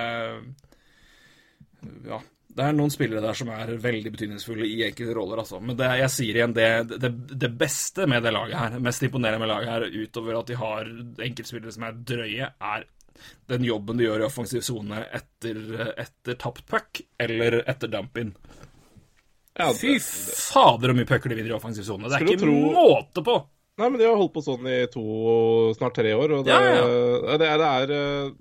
Ja. 2.07 2.19
Det 2.57 2.65
er 2.65 2.73
noen 2.73 2.89
spillere 2.89 3.21
der 3.21 3.35
som 3.37 3.51
er 3.53 3.69
veldig 3.77 4.09
betydningsfulle 4.15 4.65
i 4.65 4.79
enkelte 4.87 5.13
roller, 5.13 5.43
altså. 5.43 5.59
Men 5.61 5.77
det, 5.77 5.91
jeg 5.99 6.09
sier 6.09 6.39
igjen, 6.39 6.55
det, 6.57 6.69
det, 7.03 7.11
det 7.37 7.51
beste 7.53 8.07
med 8.09 8.23
det 8.25 8.31
laget 8.33 8.57
her, 8.57 8.79
mest 8.81 9.03
imponerende 9.05 9.43
med 9.43 9.51
laget 9.51 9.69
her, 9.69 9.85
utover 9.93 10.39
at 10.39 10.49
de 10.49 10.57
har 10.57 10.89
enkeltspillere 11.27 11.75
som 11.75 11.85
er 11.85 11.99
drøye, 12.09 12.47
er 12.57 12.87
den 13.53 13.67
jobben 13.67 14.01
de 14.01 14.07
gjør 14.07 14.23
i 14.23 14.25
offensiv 14.25 14.65
sone 14.65 15.03
etter, 15.19 15.59
etter 16.01 16.39
tapt 16.41 16.65
puck 16.69 17.03
eller 17.21 17.59
etter 17.61 17.93
dump-in. 17.93 18.33
Ja, 19.57 19.69
Fy 19.77 19.93
fader, 20.01 20.89
så 20.93 20.97
mye 20.97 21.07
pucker 21.09 21.29
de 21.29 21.37
vinner 21.37 21.53
i 21.53 21.57
offensiv 21.59 21.85
sone. 21.85 22.09
Det 22.09 22.17
er 22.19 22.25
ikke 22.25 22.41
tro- 22.41 22.73
måte 22.73 23.21
på! 23.25 23.37
Nei, 23.77 23.89
men 23.93 23.99
de 24.01 24.07
har 24.09 24.15
holdt 24.17 24.33
på 24.33 24.41
sånn 24.41 24.65
i 24.71 24.77
to, 24.89 25.03
snart 25.77 25.93
tre 25.99 26.13
år, 26.17 26.31
og 26.39 26.45
det, 26.47 26.53
Ja, 26.55 27.37
det, 27.37 27.45
er- 27.45 27.61
det 27.61 27.67
er 27.67 27.95
eh, 27.97 28.31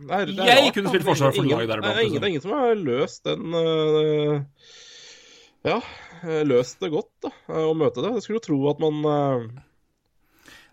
det 0.00 0.16
er, 0.16 0.26
det 0.26 0.42
er 0.42 0.48
Jeg 0.48 0.64
rart, 0.64 0.74
kunne 0.74 0.90
spilt 0.90 1.04
forsvar 1.06 1.32
for 1.36 1.44
Ingen- 1.44 1.58
laget 1.60 1.68
der 1.70 1.80
Det 1.84 1.90
er 1.90 1.98
liksom. 2.00 2.14
det 2.14 2.22
er 2.24 2.30
ingen 2.32 2.42
som 2.42 2.54
har 2.56 2.74
løst 2.74 3.24
den 3.28 3.54
uh, 3.54 4.40
Ja, 5.70 5.76
eh, 6.24 6.42
løst 6.48 6.80
det 6.80 6.90
godt, 6.90 7.10
da, 7.22 7.30
eh, 7.52 7.66
å 7.68 7.74
møte 7.76 8.00
det. 8.02 8.14
Jeg 8.16 8.22
skulle 8.24 8.40
jo 8.40 8.46
tro 8.48 8.58
at 8.72 8.80
man 8.80 9.04
eh, 9.04 9.60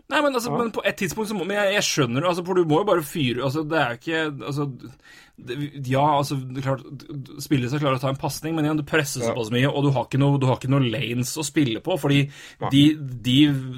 Nei, 0.08 0.22
men, 0.24 0.32
altså, 0.32 0.48
Ja. 0.48 0.56
men 0.56 0.70
på 0.72 0.80
et 0.88 0.96
tidspunkt 0.96 1.28
så 1.28 1.34
må 1.36 1.44
Men 1.44 1.58
jeg, 1.58 1.74
jeg 1.74 1.84
skjønner 1.84 2.22
det, 2.22 2.28
altså, 2.30 2.44
for 2.46 2.56
du 2.56 2.64
må 2.64 2.78
jo 2.80 2.86
bare 2.88 3.02
fyre 3.04 3.42
Altså, 3.44 3.60
det 3.68 3.76
er 3.76 3.98
ikke 3.98 4.20
Altså 4.46 4.64
det, 5.36 5.56
Ja, 5.86 6.04
altså, 6.16 6.38
det 6.40 6.64
klart 6.64 6.80
Spillere 7.44 7.68
skal 7.68 7.82
klare 7.82 7.98
å 7.98 8.00
ta 8.00 8.08
en 8.08 8.16
pasning, 8.16 8.54
men 8.56 8.64
igjen, 8.64 8.80
du 8.80 8.86
presser 8.88 9.20
Ja. 9.20 9.34
såpass 9.34 9.52
mye, 9.52 9.68
og 9.68 9.84
du 9.84 9.90
har 9.92 10.06
ikke 10.08 10.18
noe, 10.22 10.40
du 10.40 10.46
har 10.48 10.56
ikke 10.56 10.70
noe 10.72 10.80
lanes 10.88 11.34
å 11.36 11.44
spille 11.44 11.82
på, 11.84 11.98
fordi 12.00 12.22
de, 12.72 12.82
de 12.96 13.36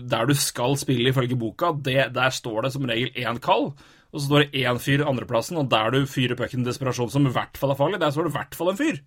der 0.08 0.30
du 0.30 0.34
skal 0.38 0.78
spille 0.80 1.10
ifølge 1.10 1.36
boka, 1.36 1.72
det, 1.74 2.12
der 2.14 2.30
står 2.30 2.62
det 2.62 2.72
som 2.78 2.86
regel 2.88 3.10
én 3.18 3.40
kall. 3.42 3.72
Og 4.14 4.20
så 4.20 4.26
står 4.30 4.46
det 4.46 4.62
én 4.64 4.78
fyr 4.82 5.04
andreplassen, 5.06 5.58
og 5.60 5.68
der 5.70 5.90
du 5.94 6.00
fyrer 6.06 6.38
pucken 6.38 6.64
desperasjon, 6.64 7.10
som 7.12 7.26
i 7.28 7.34
hvert 7.34 7.58
fall 7.60 7.74
er 7.74 7.78
farlig, 7.78 8.00
der 8.00 8.10
står 8.14 8.26
det 8.30 8.32
i 8.32 8.38
hvert 8.38 8.56
fall 8.58 8.70
en 8.72 8.80
fyr. 8.80 9.02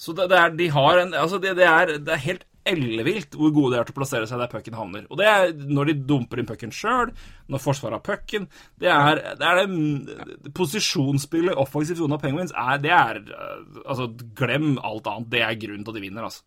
Så 0.00 0.12
det, 0.16 0.28
det 0.30 0.38
er, 0.38 0.50
de 0.60 0.68
har 0.76 0.98
en, 1.06 1.14
altså 1.14 1.40
det, 1.40 1.56
det, 1.56 1.66
er, 1.66 1.96
det 1.98 2.12
er 2.14 2.22
helt 2.26 2.44
ellevilt 2.68 3.34
hvor 3.38 3.52
gode 3.54 3.74
de 3.74 3.80
er 3.80 3.88
til 3.88 3.94
å 3.94 3.98
plassere 4.00 4.28
seg 4.28 4.40
der 4.42 4.50
pucken 4.52 4.76
havner. 4.76 5.06
Og 5.08 5.20
det 5.20 5.28
er 5.28 5.52
når 5.56 5.90
de 5.90 5.94
dumper 6.10 6.42
inn 6.42 6.48
pucken 6.48 6.74
sjøl, 6.74 7.12
når 7.50 7.62
forsvaret 7.62 7.98
har 7.98 8.04
pucken 8.04 8.48
Det 8.80 8.90
er 8.92 9.20
det, 9.40 9.46
er 9.46 9.60
det 9.62 10.52
posisjonsspillet 10.56 11.54
i 11.54 11.60
offensiv 11.60 12.02
av 12.04 12.20
Penguins 12.22 12.52
er, 12.54 12.82
det 12.82 12.92
er 12.94 13.22
øh, 13.22 13.80
Altså, 13.86 14.10
glem 14.36 14.74
alt 14.84 15.08
annet. 15.10 15.30
Det 15.32 15.44
er 15.44 15.60
grunnen 15.62 15.86
til 15.86 15.94
at 15.94 16.00
de 16.00 16.04
vinner, 16.04 16.28
altså. 16.28 16.44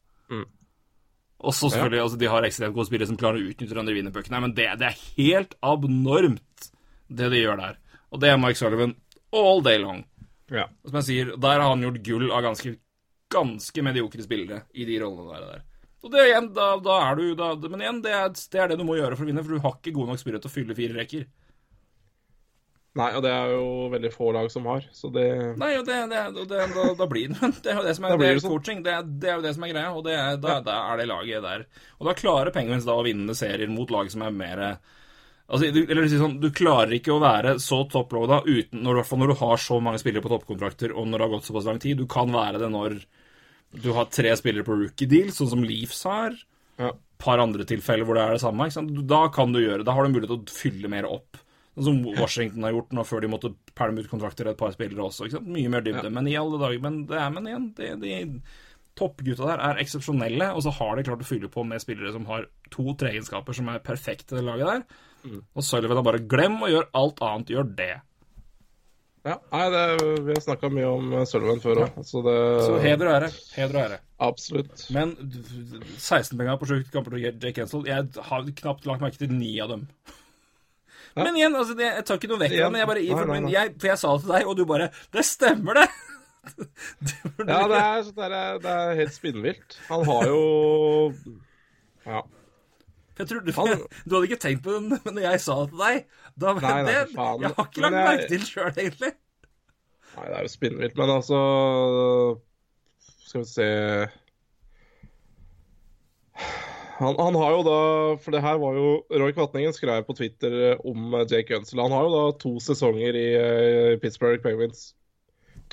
Og 1.44 1.52
så 1.52 1.68
selvfølgelig, 1.70 2.02
altså, 2.06 2.18
de 2.22 2.30
har 2.32 2.46
ekstremt 2.48 2.76
gode 2.76 2.88
spillere 2.88 3.10
som 3.10 3.20
klarer 3.20 3.42
å 3.42 3.50
utnytte 3.52 3.84
vinner 3.90 4.14
pucken. 4.16 4.32
Nei, 4.32 4.44
men 4.46 4.56
det, 4.56 4.70
det 4.80 4.90
er 4.90 5.02
helt 5.18 5.58
abnormt, 5.66 6.70
det 7.12 7.30
de 7.34 7.42
gjør 7.42 7.60
der. 7.60 7.80
Og 8.14 8.22
det 8.24 8.30
er 8.30 8.40
Mike 8.40 8.60
Sullivan 8.60 8.96
all 9.36 9.64
day 9.66 9.82
long. 9.82 10.06
Ja. 10.54 10.70
Som 10.86 11.02
jeg 11.02 11.10
sier, 11.10 11.36
der 11.42 11.60
har 11.60 11.74
han 11.74 11.84
gjort 11.84 12.00
gull 12.06 12.30
av 12.32 12.46
ganske, 12.46 12.76
ganske 13.34 13.86
mediokre 13.86 14.24
spillere 14.24 14.64
i 14.78 14.88
de 14.88 15.00
rollene 15.02 15.34
der. 15.34 15.46
der. 15.50 15.70
Og 16.04 16.12
det 16.12 16.26
igjen, 16.28 16.50
da, 16.56 16.74
da 16.84 16.98
er 17.06 17.16
du 17.20 17.30
da, 17.40 17.54
Men 17.72 17.86
igjen, 17.86 18.02
det 18.04 18.12
er, 18.12 18.34
det 18.34 18.60
er 18.60 18.72
det 18.72 18.80
du 18.82 18.86
må 18.88 18.98
gjøre 19.00 19.16
for 19.16 19.26
å 19.26 19.30
vinne, 19.30 19.44
for 19.46 19.56
du 19.56 19.64
har 19.64 19.78
ikke 19.78 19.96
god 19.96 20.12
nok 20.12 20.22
spillere 20.22 20.44
til 20.44 20.52
å 20.52 20.56
fylle 20.58 20.76
fire 20.78 20.98
rekker. 21.00 21.28
Nei, 22.94 23.08
og 23.18 23.24
det 23.26 23.30
er 23.34 23.52
jo 23.56 23.70
veldig 23.90 24.10
få 24.14 24.28
lag 24.36 24.50
som 24.54 24.68
har, 24.70 24.84
så 24.94 25.10
det 25.10 25.26
Nei, 25.58 25.72
og 25.80 25.86
det, 25.88 25.96
det, 26.12 26.20
det, 26.46 26.66
da, 26.76 26.84
da 27.00 27.08
blir 27.10 27.32
det 27.32 27.50
Det 27.66 27.72
er 27.72 27.80
jo 27.80 27.86
det 27.88 27.96
som 27.98 28.06
er, 28.06 28.18
det 28.22 28.28
er 28.28 28.42
sånn. 28.44 28.52
coaching. 28.54 28.84
Det 28.86 28.92
er, 28.94 29.08
det 29.08 29.32
er 29.32 29.40
jo 29.40 29.46
det 29.48 29.54
som 29.56 29.66
er 29.66 29.72
greia, 29.72 29.94
og 29.98 30.04
det 30.06 30.14
er, 30.14 30.36
da, 30.44 30.60
da 30.66 30.76
er 30.92 31.02
det 31.02 31.08
laget 31.10 31.48
der. 31.48 31.64
Og 31.98 32.10
da 32.10 32.14
klarer 32.20 32.54
Penguins 32.54 32.86
da 32.86 33.00
å 33.00 33.06
vinne 33.08 33.34
serier 33.38 33.72
mot 33.72 33.94
lag 33.94 34.12
som 34.14 34.28
er 34.28 34.36
mer 34.36 34.68
Altså, 35.54 35.68
du, 35.76 35.82
eller 35.84 36.08
si 36.08 36.18
sånn, 36.18 36.38
du 36.40 36.48
klarer 36.56 36.94
ikke 36.96 37.12
å 37.14 37.20
være 37.22 37.58
så 37.62 37.82
top 37.92 38.14
low 38.16 38.24
da, 38.32 38.40
uten, 38.48 38.80
når, 38.86 39.02
når 39.20 39.34
du 39.34 39.36
har 39.42 39.60
så 39.62 39.76
mange 39.84 40.00
spillere 40.02 40.24
på 40.24 40.32
toppkontrakter, 40.32 40.94
og 40.96 41.10
når 41.10 41.20
det 41.20 41.26
har 41.28 41.34
gått 41.34 41.50
såpass 41.50 41.68
lang 41.68 41.82
tid. 41.84 42.00
Du 42.00 42.08
kan 42.10 42.32
være 42.34 42.62
det 42.62 42.70
når 42.74 42.96
du 43.74 43.92
har 43.96 44.12
tre 44.14 44.34
spillere 44.38 44.66
på 44.68 44.76
rookie 44.78 45.10
deal, 45.10 45.32
sånn 45.34 45.52
som 45.56 45.64
Leafs 45.66 46.04
har. 46.10 46.36
Ja. 46.82 46.90
par 47.24 47.40
andre 47.40 47.64
tilfeller 47.70 48.08
hvor 48.08 48.18
det 48.18 48.24
er 48.26 48.36
det 48.36 48.42
samme. 48.44 48.66
Da 49.08 49.28
kan 49.32 49.54
du 49.54 49.60
gjøre 49.62 49.86
Da 49.86 49.94
har 49.94 50.04
du 50.04 50.12
mulighet 50.12 50.32
til 50.32 50.42
å 50.42 50.58
fylle 50.58 50.90
mer 50.92 51.06
opp. 51.08 51.38
Sånn 51.74 51.86
som 51.88 52.02
Washington 52.20 52.66
har 52.68 52.76
gjort 52.76 52.92
nå 52.94 53.06
før 53.08 53.24
de 53.24 53.30
måtte 53.32 53.54
pælme 53.78 54.04
ut 54.04 54.10
kontrakter 54.12 54.50
et 54.52 54.60
par 54.60 54.74
spillere 54.76 55.08
også. 55.08 55.30
Mye 55.42 55.72
mer 55.72 55.86
dybde. 55.86 56.12
Men 56.14 56.28
i 56.30 56.36
alle 56.38 56.60
dager 56.62 56.84
Men 56.84 57.06
det 57.10 57.18
er 57.18 57.32
men 57.34 57.50
igjen 57.50 57.70
det, 57.78 57.94
de 58.04 58.42
toppgutta 59.00 59.48
der 59.48 59.64
er 59.66 59.80
eksepsjonelle, 59.82 60.52
og 60.54 60.62
så 60.62 60.74
har 60.78 60.98
de 60.98 61.06
klart 61.08 61.24
å 61.26 61.26
fylle 61.26 61.50
på 61.50 61.64
med 61.66 61.82
spillere 61.82 62.12
som 62.14 62.28
har 62.30 62.46
to-tre 62.74 63.10
egenskaper 63.10 63.58
som 63.58 63.72
er 63.74 63.82
perfekte 63.82 64.36
i 64.36 64.38
det 64.38 64.46
laget 64.46 64.70
der. 64.70 64.84
Og 65.56 65.66
Sullivan 65.66 65.98
har 65.98 66.06
bare 66.06 66.26
glem 66.30 66.60
å 66.62 66.70
gjøre 66.70 66.92
alt 67.00 67.24
annet, 67.26 67.54
gjør 67.56 67.72
det. 67.80 67.94
Ja, 69.24 69.38
nei, 69.54 69.68
det, 69.72 69.84
vi 70.26 70.34
har 70.36 70.42
snakka 70.44 70.68
mye 70.74 70.88
om 70.90 71.12
Sølven 71.24 71.28
Sullivan 71.32 71.62
før 71.64 71.80
òg, 71.86 72.00
så 72.04 72.22
det 72.26 72.34
Så 72.66 72.74
heder 72.84 73.08
og 73.08 73.14
ære. 73.22 73.30
Heder 73.56 73.78
og 73.78 73.84
ære. 73.86 74.00
Absolutt. 74.26 74.82
Men 74.92 75.14
16 75.96 76.36
penger 76.40 76.58
på 76.60 76.68
sju 76.68 76.82
kamper 76.92 77.16
til 77.16 77.24
Jake 77.30 77.64
Hensel 77.64 77.88
Jeg 77.88 78.10
har 78.28 78.50
knapt 78.60 78.90
lagt 78.90 79.06
merke 79.06 79.22
til 79.22 79.32
ni 79.32 79.54
av 79.64 79.72
dem. 79.72 79.86
Ja. 81.14 81.24
Men 81.24 81.38
igjen, 81.40 81.56
altså, 81.56 81.76
det, 81.78 81.88
jeg 81.88 82.06
tar 82.10 82.20
ikke 82.20 82.32
noe 82.34 82.42
vekk 82.42 82.56
fra. 82.58 82.70
Jeg 82.82 82.90
bare, 82.90 83.02
Nei, 83.06 83.16
for, 83.16 83.32
nei, 83.32 83.40
nei. 83.46 83.54
Jeg, 83.54 83.74
for 83.80 83.92
jeg 83.94 84.02
sa 84.02 84.14
det 84.18 84.24
til 84.26 84.34
deg, 84.34 84.48
og 84.50 84.58
du 84.60 84.64
bare 84.74 84.88
Det 85.14 85.26
stemmer, 85.30 85.80
det! 85.80 85.88
det 87.08 87.18
Ja, 87.48 87.60
det 87.72 87.80
er, 87.80 88.08
det 88.18 88.30
er, 88.30 88.62
det 88.64 88.72
er 88.76 88.96
helt 89.00 89.14
spinnvilt. 89.16 89.78
Han 89.92 90.04
har 90.10 90.28
jo 90.32 90.40
Ja. 92.04 92.24
Jeg 93.20 93.28
trodde, 93.30 93.54
Han- 93.56 93.84
du 94.10 94.16
hadde 94.18 94.26
ikke 94.32 94.42
tenkt 94.42 94.64
på 94.66 94.74
det, 94.74 94.82
men 95.06 95.16
når 95.20 95.28
jeg 95.30 95.42
sa 95.46 95.60
det 95.62 95.70
til 95.70 95.84
deg 95.86 96.04
da, 96.40 96.54
Nei, 96.58 96.72
nei, 96.84 96.84
det, 96.88 97.02
faen. 97.14 97.42
Jeg 97.46 97.54
har 97.58 97.68
ikke 97.70 97.82
lagt 97.84 97.94
jeg- 97.98 98.08
merke 98.08 98.28
til 98.32 98.46
sjøl, 98.50 98.72
egentlig. 98.74 99.12
Nei, 100.14 100.26
det 100.30 100.36
er 100.38 100.44
jo 100.48 100.52
spinnvilt, 100.54 100.98
men 100.98 101.10
altså 101.10 101.38
Skal 103.26 103.42
vi 103.42 103.48
se 103.50 103.68
han, 107.00 107.16
han 107.18 107.36
har 107.36 107.52
jo 107.56 107.62
da 107.66 107.78
For 108.22 108.34
det 108.36 108.42
her 108.46 108.60
var 108.62 108.78
jo 108.78 108.90
Roy 109.10 109.34
Kvatningen 109.36 109.74
skrev 109.76 110.04
på 110.08 110.16
Twitter 110.18 110.54
eh, 110.72 110.84
om 110.88 111.14
eh, 111.18 111.26
Jake 111.30 111.50
Gunsel. 111.50 111.82
Han 111.82 111.92
har 111.94 112.06
jo 112.06 112.12
da 112.14 112.24
to 112.42 112.52
sesonger 112.64 113.18
i 113.18 113.26
i 113.34 113.98
Pittsburgh 114.02 114.42
Penguins. 114.44 114.92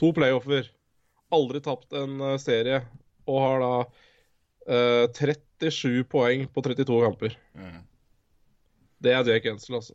To 0.01 0.13
playoffer. 0.17 0.71
Aldri 1.31 1.61
tapt 1.65 1.93
en 2.01 2.17
eh, 2.25 2.39
serie. 2.43 2.81
Og 3.29 3.41
har 3.45 3.61
da 3.63 3.73
eh, 4.67 5.37
37 5.61 6.01
poeng 6.11 6.47
på 6.51 6.65
32 6.65 7.03
kamper. 7.05 7.37
Det 9.01 9.13
er 9.15 9.29
Jake 9.29 9.45
Gunsel, 9.49 9.77
altså. 9.79 9.95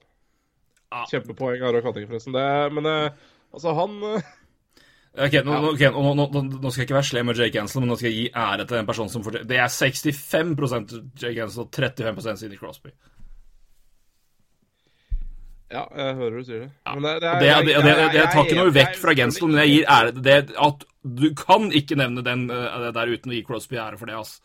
Ja. 0.96 1.04
Kjempepoeng 1.12 1.64
av 1.66 1.76
Roy 1.76 1.84
Kvatningen, 1.84 2.10
forresten. 2.12 2.36
Det, 2.36 2.48
men 2.78 2.88
eh, 2.88 3.24
altså, 3.52 3.74
han 3.76 3.98
eh, 4.14 4.34
Ok, 5.16 5.36
nå, 5.48 5.52
ja. 5.56 5.60
okay 5.72 5.92
nå, 5.96 6.14
nå, 6.20 6.26
nå, 6.28 6.70
skal 6.70 6.82
jeg 6.82 6.90
ikke 6.90 6.98
være 6.98 7.08
slem 7.08 7.30
med 7.30 7.40
Jake 7.40 7.60
Ansel, 7.60 7.84
men 7.84 7.92
nå 7.92 7.96
skal 8.00 8.10
jeg 8.12 8.18
gi 8.18 8.32
ære 8.36 8.66
til 8.68 8.80
en 8.82 8.88
person 8.88 9.12
som 9.12 9.24
fortjener 9.24 9.48
Det 9.48 9.60
er 9.64 9.70
65 9.72 10.96
Jake 11.22 11.46
Ansel 11.46 11.64
og 11.64 11.70
35% 11.72 12.42
Sidney 12.42 12.60
Crosby. 12.60 12.92
Ja, 15.72 15.84
jeg 15.98 16.18
hører 16.20 16.36
du 16.38 16.48
sier 16.48 16.66
det. 16.66 16.72
Men 16.86 17.08
det, 17.08 17.14
det, 17.22 17.30
er, 17.30 17.64
det, 17.66 17.76
det, 17.76 17.94
det, 17.98 18.20
jeg 18.20 18.32
tar 18.32 18.44
ikke 18.44 18.60
noe 18.60 18.74
vekk 18.76 19.00
fra 19.02 19.16
Gensel, 19.18 19.48
men 19.50 19.64
jeg 19.64 19.72
gir 19.72 19.88
ære 19.96 20.12
til 20.14 20.26
det 20.28 20.38
at 20.68 20.86
du 21.22 21.26
kan 21.38 21.72
ikke 21.80 21.98
nevne 22.00 22.24
den 22.26 22.46
eh, 22.54 22.76
det 22.86 22.92
der 22.98 23.14
uten 23.16 23.34
å 23.34 23.36
gi 23.36 23.42
Crosby 23.48 23.80
ære 23.82 24.00
for 24.00 24.12
det, 24.12 24.20
ass. 24.20 24.38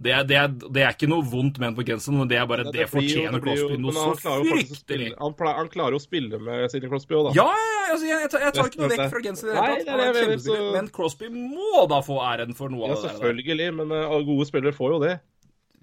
Det 0.00 0.12
er, 0.14 0.22
det, 0.22 0.36
er, 0.38 0.46
det 0.70 0.82
er 0.86 0.92
ikke 0.94 1.08
noe 1.10 1.24
vondt 1.26 1.56
ment 1.58 1.74
på 1.74 1.82
genseren, 1.88 2.20
men 2.20 2.28
det 2.30 2.36
er 2.38 2.44
bare 2.46 2.62
det 2.68 2.72
det, 2.76 2.84
jo- 2.84 2.90
fortjener 2.92 3.34
jo- 3.34 3.42
Crosby 3.42 3.78
noe 3.82 3.92
så 3.92 4.34
fryktelig. 4.46 5.08
Han, 5.18 5.32
han 5.58 5.68
klarer 5.72 5.96
jo 5.96 5.98
å 5.98 6.04
spille 6.04 6.38
med 6.38 6.70
Sidney 6.70 6.88
Crosby 6.92 7.16
òg, 7.18 7.24
da. 7.26 7.32
Ja, 7.34 7.46
ja, 7.50 7.72
ja, 7.74 7.88
altså, 7.96 8.06
jeg, 8.06 8.20
jeg, 8.22 8.30
tar, 8.30 8.44
jeg 8.46 8.52
tar 8.54 8.68
ikke 8.70 8.78
noe 8.84 8.90
vekk 8.92 9.08
fra 9.10 9.22
genseren. 9.24 9.56
det 9.56 9.64
Nei, 9.64 9.72
det 9.74 9.74
er 9.74 9.80
er 9.80 9.82
det 9.82 9.88
jeg 9.88 9.98
mener, 9.98 10.28
kjempespiller, 10.28 10.60
så- 10.68 10.76
Men 10.76 10.88
Crosby 10.94 11.30
må 11.34 11.82
da 11.90 11.98
få 12.06 12.18
æren 12.28 12.54
for 12.54 12.68
noe 12.70 12.86
Ja, 12.86 12.92
av 12.92 12.94
det 12.94 13.02
der. 13.02 13.16
selvfølgelig, 13.18 13.74
men 13.80 13.90
uh, 13.90 14.22
gode 14.28 14.46
spillere 14.46 14.72
får 14.78 14.94
jo 14.94 14.98
det. 15.02 15.16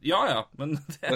Ja, 0.06 0.22
ja, 0.30 0.42
men 0.62 0.78
det, 1.02 1.12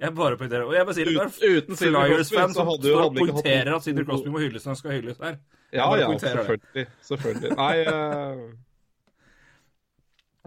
jeg 0.00 0.14
bare 0.14 0.36
poengterer. 0.40 0.64
Og 0.64 0.72
jeg 0.72 0.86
bare 0.88 0.94
sier 0.94 1.04
det 1.10 1.16
Ut- 1.18 1.40
der 1.42 1.58
uten 1.58 1.76
Flyers-fan 1.76 2.54
som 2.54 2.66
poengterer 2.70 3.74
at 3.76 3.82
Sidney 3.84 4.04
Crosby 4.08 4.28
må 4.32 4.38
hylles 4.40 4.64
når 4.64 4.72
han 4.72 4.80
skal 4.80 4.96
hylles 4.96 5.18
der. 5.20 5.36
Ja, 5.74 5.90
ja, 6.00 6.08
selvfølgelig. 6.16 6.86
Selvfølgelig. 7.04 7.52
Nei 7.60 7.74
eh, 7.84 8.40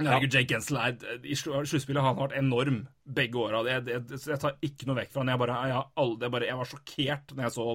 Herregud, 0.08 0.34
Jake 0.34 0.50
Gensel 0.54 0.80
er 0.82 0.96
I 1.24 1.38
slu- 1.38 1.54
sluttspillet 1.68 2.02
har 2.02 2.14
han 2.14 2.22
vært 2.22 2.40
enorm 2.40 2.80
begge 3.06 3.42
åra. 3.42 3.62
Jeg, 3.70 3.86
jeg, 3.88 4.40
tar 4.42 4.58
ikke 4.66 4.90
noe 4.90 5.00
vekk 5.02 5.14
fra 5.14 5.24
han. 5.24 5.34
Jeg, 5.34 5.42
bare, 5.44 5.60
jeg, 5.72 5.86
aldri, 6.06 6.32
bare, 6.38 6.50
jeg 6.50 6.60
var 6.62 6.72
sjokkert 6.72 7.36
når 7.36 7.48
jeg 7.48 7.56
så 7.58 7.68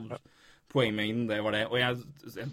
poengmengden. 0.73 1.29
Det 1.31 1.41
var 1.45 1.57
det. 1.57 1.65
Og, 1.71 1.79
jeg, 1.81 2.03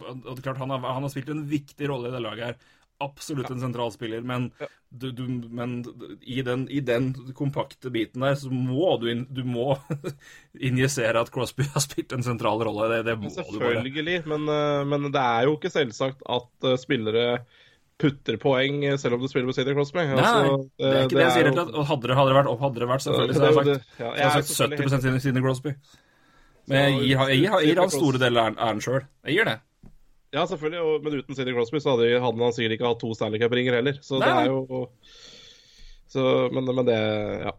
og 0.03 0.23
det 0.29 0.37
er 0.37 0.45
klart, 0.45 0.61
han 0.61 0.73
har, 0.75 0.87
han 0.97 1.05
har 1.05 1.13
spilt 1.13 1.33
en 1.33 1.45
viktig 1.49 1.89
rolle 1.91 2.11
i 2.11 2.15
det 2.15 2.23
laget 2.23 2.51
her. 2.51 2.63
Absolutt 3.03 3.49
en 3.51 3.59
sentralspiller, 3.59 4.21
men, 4.23 4.45
du, 4.87 5.09
du, 5.11 5.23
men 5.51 5.79
i, 6.21 6.37
den, 6.45 6.67
i 6.71 6.79
den 6.85 7.09
kompakte 7.35 7.89
biten 7.91 8.23
der 8.23 8.37
så 8.39 8.51
må 8.53 8.93
du, 9.01 9.09
in, 9.11 9.25
du 9.33 9.41
må 9.43 9.73
injisere 10.69 11.19
at 11.19 11.31
Crosby 11.33 11.65
har 11.73 11.83
spilt 11.83 12.13
en 12.15 12.23
sentral 12.23 12.63
rolle. 12.63 12.87
Det, 12.93 13.01
det 13.09 13.17
må 13.19 13.31
du 13.33 13.41
bare. 13.41 13.81
Selvfølgelig, 13.81 14.21
men, 14.29 14.47
eh, 14.53 14.85
men 14.87 15.09
det 15.11 15.25
er 15.25 15.49
jo 15.49 15.57
ikke 15.57 15.73
selvsagt 15.73 16.23
at 16.37 16.69
eh, 16.69 16.79
spillere 16.79 17.25
putter 17.99 18.37
poeng 18.41 18.83
eh, 18.85 18.95
selv 18.97 19.15
om 19.15 19.21
du 19.21 19.27
spiller 19.31 19.45
med 19.45 19.55
Sidney 19.55 19.73
Crosby. 19.77 19.99
Nei, 20.01 20.15
Altså, 20.17 20.69
det 20.79 20.87
er 20.89 21.03
ikke 21.03 21.17
det, 21.17 21.21
jeg 21.23 21.31
sier. 21.35 21.47
er 21.47 21.55
jo- 21.55 21.77
Og 21.79 21.85
hadde 21.87 22.07
det, 22.09 22.15
hadde 22.17 22.29
det 22.33 22.37
vært 22.39 22.49
opp, 22.53 22.59
hadde 22.65 22.79
det 22.81 22.87
vært 22.89 23.03
selvfølgelig, 23.05 23.35
så 23.35 23.43
jeg 23.43 23.53
har 23.53 23.63
sagt, 23.63 23.99
ja, 23.99 24.09
jeg 24.13 24.25
er 24.25 24.41
sagt 24.41 24.71
70% 24.71 25.03
Sidney- 25.03 25.19
Sidney 25.27 25.41
Crosby. 25.45 25.73
Men 26.67 26.77
jeg 26.77 26.93
gir, 27.03 27.27
jeg 27.27 27.37
gir, 27.37 27.59
jeg 27.59 27.67
gir 27.75 27.79
han 27.83 27.89
store 27.93 28.17
deler 28.19 28.41
av 28.41 28.55
æren- 28.55 28.81
sjøl. 28.81 29.05
Jeg 29.27 29.35
gir 29.37 29.45
det. 29.51 29.59
Ja, 30.33 30.45
selvfølgelig, 30.49 30.81
og, 30.81 31.03
men 31.03 31.13
uten 31.21 31.35
Sidney 31.37 31.53
Crosby 31.53 31.77
så 31.83 31.93
hadde, 31.93 32.19
han, 32.19 32.39
han 32.39 32.53
sikkert 32.55 32.71
ikke 32.79 32.87
hatt 32.89 32.99
to 33.03 33.13
Stanley 33.13 33.39
Cup-ringer 33.39 33.73
heller. 33.77 33.99
Så 34.01 34.17
Nei, 34.19 34.25
det 34.25 34.47
er 34.47 34.49
jo 34.49 34.87
så, 36.09 36.49
men, 36.53 36.65
men 36.75 36.85
det 36.85 36.97
Ja. 37.45 37.51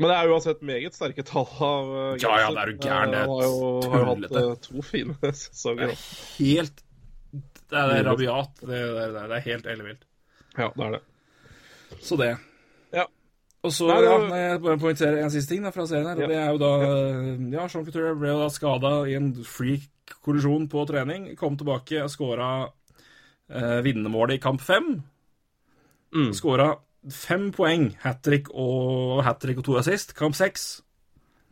Men 0.00 0.10
det 0.12 0.16
er 0.16 0.28
uansett 0.30 0.60
meget 0.62 0.94
sterke 0.94 1.24
tall 1.26 1.48
av 1.58 1.88
uh, 1.90 2.16
Ja, 2.22 2.36
ja, 2.38 2.50
det 2.54 2.60
er 2.62 2.70
jo 2.70 2.76
gærent. 2.84 3.14
Han 3.18 3.30
har 3.32 3.42
jo, 3.42 3.80
har 3.90 4.04
hatt 4.12 4.36
eh, 4.38 4.52
to 4.62 4.82
fine 4.86 5.16
sesonger. 5.34 5.90
Helt 6.38 6.82
Det 7.68 7.76
er, 7.76 7.90
det 7.90 7.96
er 8.00 8.06
rabiat. 8.08 8.52
Det, 8.62 8.68
det, 8.68 9.06
det, 9.14 9.24
det 9.30 9.36
er 9.38 9.44
helt 9.46 9.66
ellevilt. 9.74 10.04
Ja, 10.58 10.70
det 10.74 10.86
er 10.86 10.94
det. 10.96 11.02
Så 12.04 12.16
det. 12.20 12.30
Ja. 12.94 13.04
Og 13.66 13.72
så 13.74 13.88
Nei, 13.90 13.98
nei, 14.30 14.40
jeg 14.44 14.62
bare 14.64 14.78
poengterer 14.80 15.20
en 15.24 15.32
siste 15.34 15.52
ting 15.54 15.64
da, 15.66 15.72
fra 15.74 15.84
serien 15.90 16.08
her. 16.08 16.22
Ja. 16.24 16.28
Det 16.30 16.38
er 16.40 16.50
jo 16.54 16.60
da 16.62 16.72
Ja, 17.58 17.68
Sean 17.68 17.84
Couture 17.86 18.14
ble 18.18 18.30
jo 18.32 18.40
da 18.44 18.48
skada 18.54 18.92
i 19.10 19.16
en 19.18 19.32
freak-kollisjon 19.44 20.68
på 20.72 20.84
trening. 20.88 21.30
Kom 21.40 21.56
tilbake 21.60 22.02
og 22.04 22.12
skåra 22.12 22.50
eh, 22.64 23.78
vinnermålet 23.86 24.38
i 24.38 24.42
kamp 24.42 24.62
fem. 24.64 24.94
Mm. 26.14 26.30
Skåra 26.36 26.70
fem 27.12 27.50
poeng, 27.54 27.90
hat 28.02 28.22
trick 28.26 28.48
og, 28.52 29.20
hat 29.26 29.40
trick 29.44 29.60
og 29.60 29.66
to 29.68 29.76
assist. 29.80 30.14
Kamp 30.18 30.36
seks. 30.38 30.70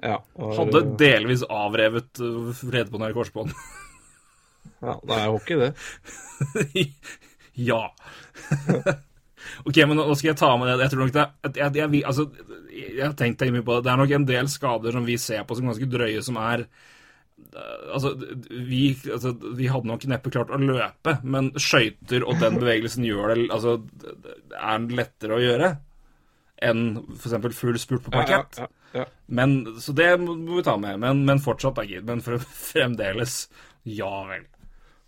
Ja, 0.03 0.19
og- 0.37 0.57
Hadde 0.59 0.83
delvis 1.01 1.43
avrevet 1.49 2.21
uh, 2.21 2.53
redbåndet 2.73 3.13
i 3.13 3.17
korsbånd. 3.17 3.53
ja, 4.83 4.97
Det 5.03 5.19
er 5.19 5.29
hockey, 5.33 5.57
det. 5.61 5.71
ja. 7.69 7.83
ok, 9.69 9.79
men 9.87 9.97
nå 10.01 10.09
skal 10.15 10.33
jeg 10.33 10.41
ta 10.41 10.51
med 10.57 10.71
det. 10.73 10.81
Jeg 10.85 10.95
tror 10.95 11.05
nok 11.05 11.15
det 11.17 11.25
er 11.25 11.63
jeg, 11.63 11.79
jeg, 11.81 12.03
altså, 12.13 12.29
jeg 12.73 13.05
har 13.05 13.17
tenkt 13.19 13.47
mye 13.49 13.65
på 13.65 13.79
det. 13.79 13.87
Det 13.87 13.95
er 13.95 14.03
nok 14.03 14.19
en 14.19 14.29
del 14.29 14.53
skader 14.53 14.99
som 14.99 15.09
vi 15.09 15.17
ser 15.21 15.47
på 15.47 15.59
som 15.59 15.73
ganske 15.73 15.91
drøye, 15.97 16.23
som 16.25 16.39
er 16.43 16.69
Altså, 17.93 18.11
vi, 18.51 18.97
altså, 19.13 19.31
vi 19.57 19.69
hadde 19.69 19.89
nok 19.89 20.05
neppe 20.09 20.33
klart 20.33 20.51
å 20.53 20.59
løpe, 20.61 21.15
men 21.25 21.51
skøyter 21.61 22.25
og 22.25 22.41
den 22.41 22.59
bevegelsen 22.61 23.05
gjør 23.07 23.33
det 23.33 23.45
Altså, 23.55 23.77
er 24.57 24.89
lettere 24.99 25.37
å 25.37 25.41
gjøre 25.41 25.71
enn 26.65 26.83
f.eks. 27.17 27.57
full 27.57 27.79
spurt 27.81 28.07
på 28.07 28.13
parkett? 28.15 28.61
Ja, 28.61 28.69
ja, 28.93 29.03
ja. 29.03 29.07
Men, 29.27 29.57
så 29.81 29.93
det 29.97 30.09
må 30.23 30.37
vi 30.57 30.65
ta 30.65 30.77
med. 30.81 31.01
Men, 31.03 31.25
men 31.29 31.43
fortsatt, 31.45 31.77
da, 31.77 31.85
gitt. 31.85 32.07
Men 32.09 32.23
fremdeles 32.71 33.39
Ja 33.85 34.13
vel. 34.29 34.47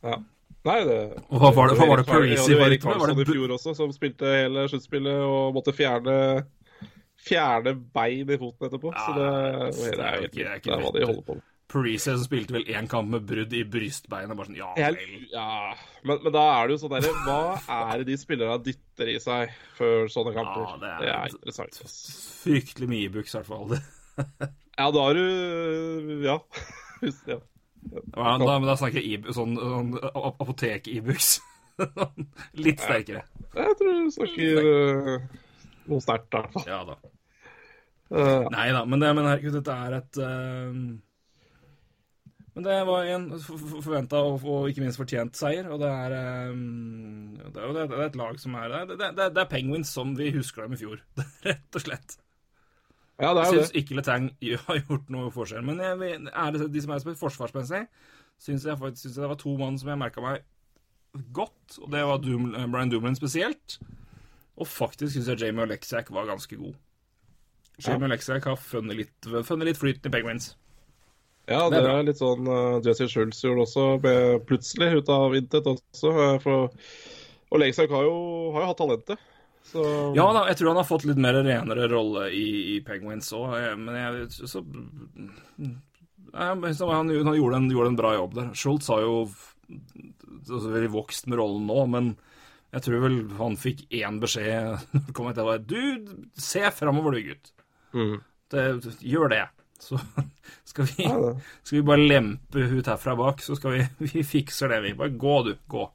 Ja. 0.03 0.19
Nei, 0.65 0.85
det 0.85 0.97
hva 1.31 1.51
var 1.55 1.69
det- 1.71 1.79
hva 1.79 1.87
var 1.89 1.97
det 2.03 2.07
Parisi 2.07 2.55
var 2.59 2.69
ute 2.75 2.85
med? 2.85 2.99
Var 3.01 3.13
det 3.15 3.29
i 3.29 3.33
fjor 3.33 3.49
også, 3.57 3.75
som 3.77 3.93
spilte 3.95 4.27
hele 4.27 4.67
sluttspillet 4.69 5.21
og 5.25 5.55
måtte 5.55 5.73
fjerne 5.73 6.47
Fjerne 7.29 7.73
bein 7.93 8.29
i 8.31 8.37
foten 8.39 8.69
etterpå. 8.69 8.93
så 8.95 9.15
det, 9.15 9.23
Ja, 9.27 9.65
det, 9.67 9.75
det 9.75 9.99
er 9.99 10.03
er 10.05 10.17
jo 10.17 10.27
ikke- 10.29 10.35
det 10.39 10.47
er 10.47 10.55
ikke 10.55 10.63
Det 10.65 10.73
er 10.73 10.83
hva 10.85 10.93
de 11.01 11.07
holder 11.07 11.23
på 11.23 11.35
med. 11.35 11.43
Parisi 11.69 11.99
som 12.17 12.25
spilte 12.25 12.53
vel 12.55 12.65
én 12.65 12.89
kamp 12.89 13.09
med 13.11 13.27
brudd 13.27 13.53
i 13.53 13.63
brystbeinet. 13.65 14.37
Bare 14.37 14.47
sånn, 14.47 14.57
ja 14.57 14.73
vel. 14.75 14.97
ja, 15.33 15.75
men, 16.05 16.19
men 16.23 16.33
da 16.33 16.63
er 16.63 16.69
det 16.69 16.79
jo 16.81 16.89
sånn 16.89 16.95
derre 16.95 17.13
Hva 17.27 17.93
er 17.93 17.99
det 17.99 18.07
de 18.07 18.17
spillerne 18.17 18.63
dytter 18.65 19.09
i 19.15 19.19
seg 19.19 19.51
før 19.77 20.07
sånne 20.09 20.33
kamper? 20.33 20.65
Ja, 20.65 20.77
det 20.79 20.89
er- 20.89 21.01
det, 21.01 21.09
er 21.09 21.29
interessant. 21.37 21.83
Fryktelig 22.45 22.89
mye 22.89 23.05
i 23.05 23.09
buks, 23.09 23.35
i 23.35 23.39
hvert 23.39 23.47
fall. 23.47 23.79
Ja, 24.79 24.91
da 24.91 24.99
har 25.03 25.15
du 25.15 26.23
Ja. 26.25 26.39
Hvis- 27.03 27.27
ja. 27.27 27.39
Ja, 27.93 28.35
da, 28.41 28.55
men 28.59 28.69
da 28.69 28.77
snakker 28.79 29.01
jeg 29.05 29.25
sånn, 29.37 29.55
sånn 29.59 29.93
ap- 30.13 30.41
apotek-Ibux. 30.45 31.35
Litt 32.65 32.81
sterkere. 32.83 33.23
Jeg 33.55 33.77
tror 33.79 33.99
du 33.99 34.09
snakker 34.15 34.63
uh, 34.67 35.27
noe 35.89 36.03
sterkt, 36.05 36.33
i 36.33 36.41
hvert 36.41 36.57
fall. 36.57 36.67
Ja 36.69 36.81
da. 36.89 36.97
Uh, 38.09 38.47
Nei 38.55 38.71
da, 38.73 38.83
men, 38.89 39.03
det, 39.03 39.13
men 39.17 39.29
herregud, 39.29 39.59
dette 39.59 39.75
er 39.85 39.99
et 39.99 40.19
uh, 40.25 40.73
Men 42.57 42.65
det 42.65 42.77
var 42.89 43.11
en 43.13 43.27
forventa 43.39 44.23
og, 44.25 44.47
og 44.49 44.71
ikke 44.71 44.83
minst 44.83 44.99
fortjent 44.99 45.37
seier. 45.39 45.69
Og 45.71 45.79
det 45.83 45.91
er, 45.93 46.17
um, 46.51 47.37
det, 47.39 47.53
er, 47.63 47.77
det 47.79 47.85
er 47.99 48.07
et 48.09 48.19
lag 48.19 48.41
som 48.43 48.57
er 48.59 48.79
Det, 48.91 48.97
det, 48.99 49.29
det 49.37 49.45
er 49.45 49.53
Penguins 49.53 49.93
som 49.95 50.17
vi 50.19 50.33
husker 50.35 50.65
dem 50.67 50.75
i 50.75 50.81
fjor, 50.81 50.99
rett 51.47 51.79
og 51.79 51.85
slett. 51.85 52.19
Ja, 53.19 53.33
det 53.35 53.43
Jeg 53.43 53.49
er 53.49 53.55
jo 53.57 53.63
syns 53.65 53.75
ikke 53.81 53.99
Letang 53.99 54.29
har 54.67 54.81
gjort 54.85 55.09
noe 55.11 55.33
forskjell. 55.35 55.65
Men 55.67 55.83
jeg, 55.83 56.21
er 56.31 56.55
det 56.55 56.69
de 56.75 56.83
som 56.85 56.95
er 56.95 57.19
forsvarsmessig, 57.19 57.83
syns 58.39 58.67
jeg 58.69 58.79
faktisk 58.79 59.07
synes 59.07 59.17
jeg 59.19 59.25
det 59.25 59.33
var 59.33 59.41
to 59.41 59.55
mann 59.59 59.79
som 59.81 59.91
jeg 59.91 60.01
merka 60.01 60.23
meg 60.23 60.45
godt. 61.35 61.79
Og 61.83 61.91
det 61.95 62.05
var 62.07 62.23
Doom, 62.23 62.53
Brian 62.71 62.93
Doomlin 62.93 63.19
spesielt. 63.19 63.81
Og 64.59 64.67
faktisk 64.71 65.15
syns 65.15 65.31
jeg 65.33 65.43
Jamie 65.43 65.67
Oleksiak 65.67 66.13
var 66.15 66.31
ganske 66.31 66.57
god. 66.59 66.79
Jamie 67.83 68.09
Oleksiak 68.11 68.47
har 68.47 68.59
funnet 68.59 68.99
litt, 68.99 69.31
funnet 69.47 69.71
litt 69.71 69.79
flyten 69.79 70.11
i 70.11 70.15
Penguins. 70.15 70.53
Ja, 71.49 71.65
det 71.73 71.81
det 71.81 71.91
er 71.91 72.05
litt 72.05 72.21
sånn 72.21 72.45
uh, 72.45 72.77
Jesse 72.85 73.07
Schultz 73.09 73.41
gjorde 73.41 73.65
også, 73.65 73.85
plutselig, 74.45 74.91
ut 75.01 75.13
av 75.13 75.37
intet 75.39 75.69
også. 75.71 76.11
uh, 76.13 76.35
For, 76.43 76.69
og 77.49 77.63
Legsak 77.63 77.89
har 77.95 78.05
har 78.05 78.65
jo 78.67 78.69
hatt 78.69 78.81
talentet. 78.83 79.23
Så 79.69 79.83
Ja 80.17 80.25
da, 80.33 80.47
jeg 80.49 80.59
tror 80.61 80.73
han 80.73 80.81
har 80.81 80.89
fått 80.89 81.05
litt 81.09 81.21
mer 81.21 81.37
renere 81.45 81.89
rolle 81.93 82.29
i, 82.33 82.49
i 82.75 82.79
Penguins 82.85 83.29
òg, 83.37 83.53
men 83.81 83.99
jeg 83.99 84.31
så 84.39 84.63
synes 86.33 86.81
han, 86.81 86.95
han 86.95 87.13
gjorde, 87.13 87.57
en, 87.57 87.71
gjorde 87.73 87.93
en 87.93 87.99
bra 87.99 88.15
jobb 88.15 88.35
der. 88.37 88.49
Schultz 88.57 88.89
har 88.93 89.05
jo 89.05 89.13
altså, 89.69 90.71
veldig 90.73 90.91
vokst 90.93 91.29
med 91.29 91.41
rollen 91.41 91.69
nå, 91.69 91.85
men 91.93 92.11
jeg 92.75 92.85
tror 92.85 93.05
vel 93.07 93.21
han 93.39 93.57
fikk 93.61 93.87
én 93.97 94.19
beskjed 94.21 94.89
kom 95.17 95.31
etter. 95.31 95.63
Du, 95.65 96.17
se 96.37 96.65
framover 96.75 97.17
du, 97.17 97.23
gutt. 97.31 97.53
Mm. 97.97 98.19
Det, 98.53 98.67
gjør 99.05 99.33
det. 99.33 99.45
Så 99.81 99.99
skal 100.69 100.89
vi, 100.91 101.07
skal 101.07 101.77
vi 101.79 101.87
bare 101.87 102.09
lempe 102.09 102.67
ut 102.67 102.91
herfra 102.91 103.17
bak, 103.19 103.43
så 103.45 103.57
skal 103.57 103.77
vi 103.77 103.87
Vi 104.13 104.25
fikser 104.27 104.75
det, 104.75 104.83
vi. 104.85 104.97
Bare 104.99 105.17
gå, 105.17 105.39
du. 105.49 105.55
Gå. 105.71 105.89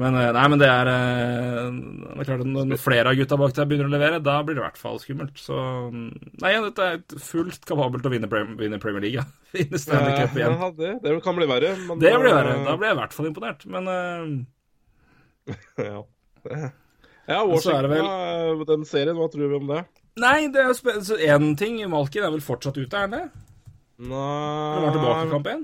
Men 0.00 0.16
eh, 0.16 0.30
nei, 0.32 0.44
men 0.48 0.60
det 0.60 0.68
er 0.72 0.88
eh, 0.88 1.66
Det 1.68 2.22
er 2.22 2.28
klart 2.28 2.44
Når 2.48 2.78
flere 2.80 3.10
av 3.12 3.18
gutta 3.18 3.36
bak 3.40 3.52
der 3.56 3.66
begynner 3.68 3.90
å 3.90 3.92
levere, 3.92 4.20
da 4.24 4.38
blir 4.44 4.56
det 4.56 4.62
i 4.62 4.64
hvert 4.64 4.80
fall 4.80 5.00
skummelt. 5.02 5.36
Så 5.40 5.56
Nei, 5.92 6.52
ja, 6.54 6.62
dette 6.64 6.86
er 6.88 7.22
fullt 7.22 7.66
kapabelt 7.68 8.06
å 8.08 8.12
vinne, 8.12 8.30
vinne 8.60 8.80
Premier 8.82 9.04
League. 9.04 9.24
Vinne 9.56 9.80
Stanley 9.80 10.16
Cup 10.16 10.38
igjen. 10.38 10.56
Ja, 10.56 10.70
det, 10.78 10.92
det 11.04 11.16
kan 11.24 11.36
bli 11.36 11.48
verre. 11.50 11.74
Men, 11.88 12.00
Det 12.00 12.12
blir 12.22 12.32
verre. 12.32 12.54
uh, 12.60 12.64
Da 12.70 12.76
blir 12.80 12.88
jeg 12.88 12.96
i 12.96 13.00
hvert 13.02 13.16
fall 13.18 13.28
imponert. 13.28 13.66
Men 13.74 13.90
eh, 13.92 14.22
Ja, 15.90 16.04
ja 17.28 17.42
så 17.60 17.74
det 17.76 17.90
Washington, 17.92 18.06
uh, 18.08 18.64
den 18.72 18.86
serien, 18.88 19.18
hva 19.18 19.28
tror 19.32 19.50
vi 19.50 19.58
om 19.60 19.68
det? 19.74 19.82
Nei, 20.22 20.38
det 20.52 20.64
er 20.64 20.72
spen... 20.76 21.04
så 21.04 21.16
én 21.20 21.52
ting. 21.60 21.78
Malkin 21.92 22.24
er 22.24 22.32
vel 22.34 22.44
fortsatt 22.44 22.80
ute, 22.80 22.90
er 22.96 23.06
han 23.06 23.16
det? 23.16 23.24
Nei 24.02 24.16
Han 24.16 24.86
var 24.86 24.96
tilbake 24.96 25.26
i 25.26 25.30
kamp 25.36 25.52
igjen? 25.52 25.62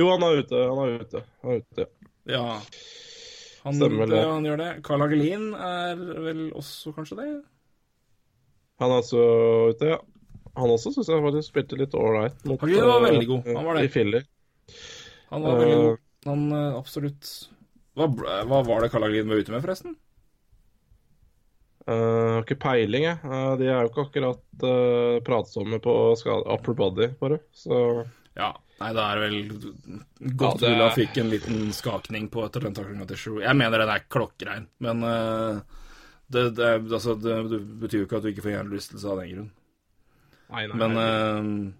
Jo, 0.00 0.08
han 0.14 0.24
er 0.26 0.40
ute. 0.40 0.64
Han 0.64 0.80
er 0.82 0.96
ute. 1.04 1.22
Han 1.44 1.52
er 1.52 1.62
ute. 1.64 1.86
Ja. 2.30 2.44
Han, 3.64 3.74
Stemmer 3.76 4.04
vel 4.06 4.12
det, 4.14 4.20
det. 4.22 4.28
han 4.32 4.46
gjør 4.48 4.60
det. 4.62 4.68
Carl 4.86 5.02
Hagelin 5.04 5.48
er 5.54 5.98
vel 6.24 6.42
også 6.56 6.94
kanskje 6.96 7.18
det? 7.20 7.28
Han 8.80 8.90
er 8.94 9.00
altså 9.02 9.24
ute, 9.74 9.90
ja. 9.94 9.98
Han 10.56 10.72
også 10.72 10.92
syns 10.94 11.10
jeg 11.12 11.22
faktisk 11.22 11.52
spilte 11.52 11.76
litt 11.78 11.92
ålreit. 11.94 12.38
Hagelin 12.48 12.86
var 12.88 13.00
uh, 13.02 13.04
veldig 13.08 13.26
god. 13.28 13.50
Han 13.54 13.66
var 13.68 13.76
det. 13.78 13.84
I 13.84 13.92
Philly. 13.92 14.22
Han 15.30 15.44
var 15.44 15.60
veldig 15.60 15.76
Eh. 15.76 15.82
god. 15.90 15.98
Han 16.26 16.46
eh, 16.52 16.74
absolutt 16.76 17.28
hva, 17.96 18.06
hva 18.48 18.58
var 18.66 18.82
det 18.84 18.90
Carl 18.92 19.04
Hagelin 19.06 19.28
var 19.30 19.40
ute 19.42 19.52
med, 19.52 19.62
forresten? 19.64 19.94
Uh, 21.88 22.36
har 22.36 22.44
ikke 22.44 22.58
peiling, 22.60 23.04
jeg. 23.08 23.18
Uh, 23.24 23.54
de 23.58 23.66
er 23.66 23.80
jo 23.82 23.88
ikke 23.90 24.04
akkurat 24.06 24.64
uh, 24.68 25.16
pratsomme 25.26 25.80
på 25.82 25.94
skade, 26.20 26.44
upper 26.52 26.76
body, 26.78 27.08
bare. 27.20 27.40
Så 27.56 27.80
Ja, 28.38 28.52
nei, 28.78 28.92
det 28.94 29.04
er 29.04 29.20
vel 29.24 29.36
Ja, 29.40 30.50
det 30.54 30.70
er- 30.70 30.94
fikk 30.94 31.18
en 31.18 31.32
liten 31.32 31.72
skakning 31.74 32.28
på 32.30 32.44
etter 32.46 32.60
den 32.60 32.74
taklinga 32.74 33.06
til 33.08 33.16
Shrew. 33.16 33.40
Jeg 33.42 33.56
mener 33.56 33.82
den 33.82 33.88
er 33.90 34.06
klokkrein, 34.08 34.68
men 34.78 35.02
uh, 35.02 35.60
det, 36.30 36.54
det, 36.54 36.70
altså, 36.92 37.16
det, 37.18 37.60
betyr 37.80 38.04
jo 38.04 38.06
ikke 38.06 38.20
at 38.20 38.22
du 38.22 38.30
ikke 38.30 38.46
får 38.46 38.54
hjernerystelse 38.54 39.10
av 39.10 39.20
den 39.22 39.34
grunn. 39.34 39.50
Nei, 40.50 40.66
nei. 40.66 40.76
Men 40.78 40.96
uh, 40.96 41.72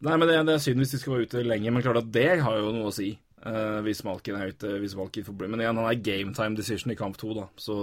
Nei, 0.00 0.16
men 0.16 0.30
det, 0.30 0.38
er 0.48 0.62
synd 0.64 0.80
hvis 0.80 0.94
de 0.94 0.98
skal 1.02 1.12
være 1.12 1.26
ute 1.28 1.42
lenger, 1.44 1.72
men 1.74 1.82
klart 1.84 2.00
at 2.00 2.12
det 2.14 2.40
har 2.40 2.56
jo 2.56 2.70
noe 2.72 2.88
å 2.88 2.94
si. 2.94 3.12
Uh, 3.40 3.80
hvis 3.84 4.02
Malkin 4.04 4.36
er 4.36 4.52
ute, 4.52 4.74
hvis 4.80 4.94
Malkin 4.96 5.24
får 5.24 5.32
bli 5.36 5.46
Men 5.48 5.62
igjen, 5.62 5.78
han 5.80 5.88
er 5.88 6.02
game 6.04 6.34
time 6.36 6.56
decision 6.56 6.92
i 6.92 6.96
kamp 6.96 7.16
to, 7.20 7.32
da. 7.36 7.46
Så 7.60 7.76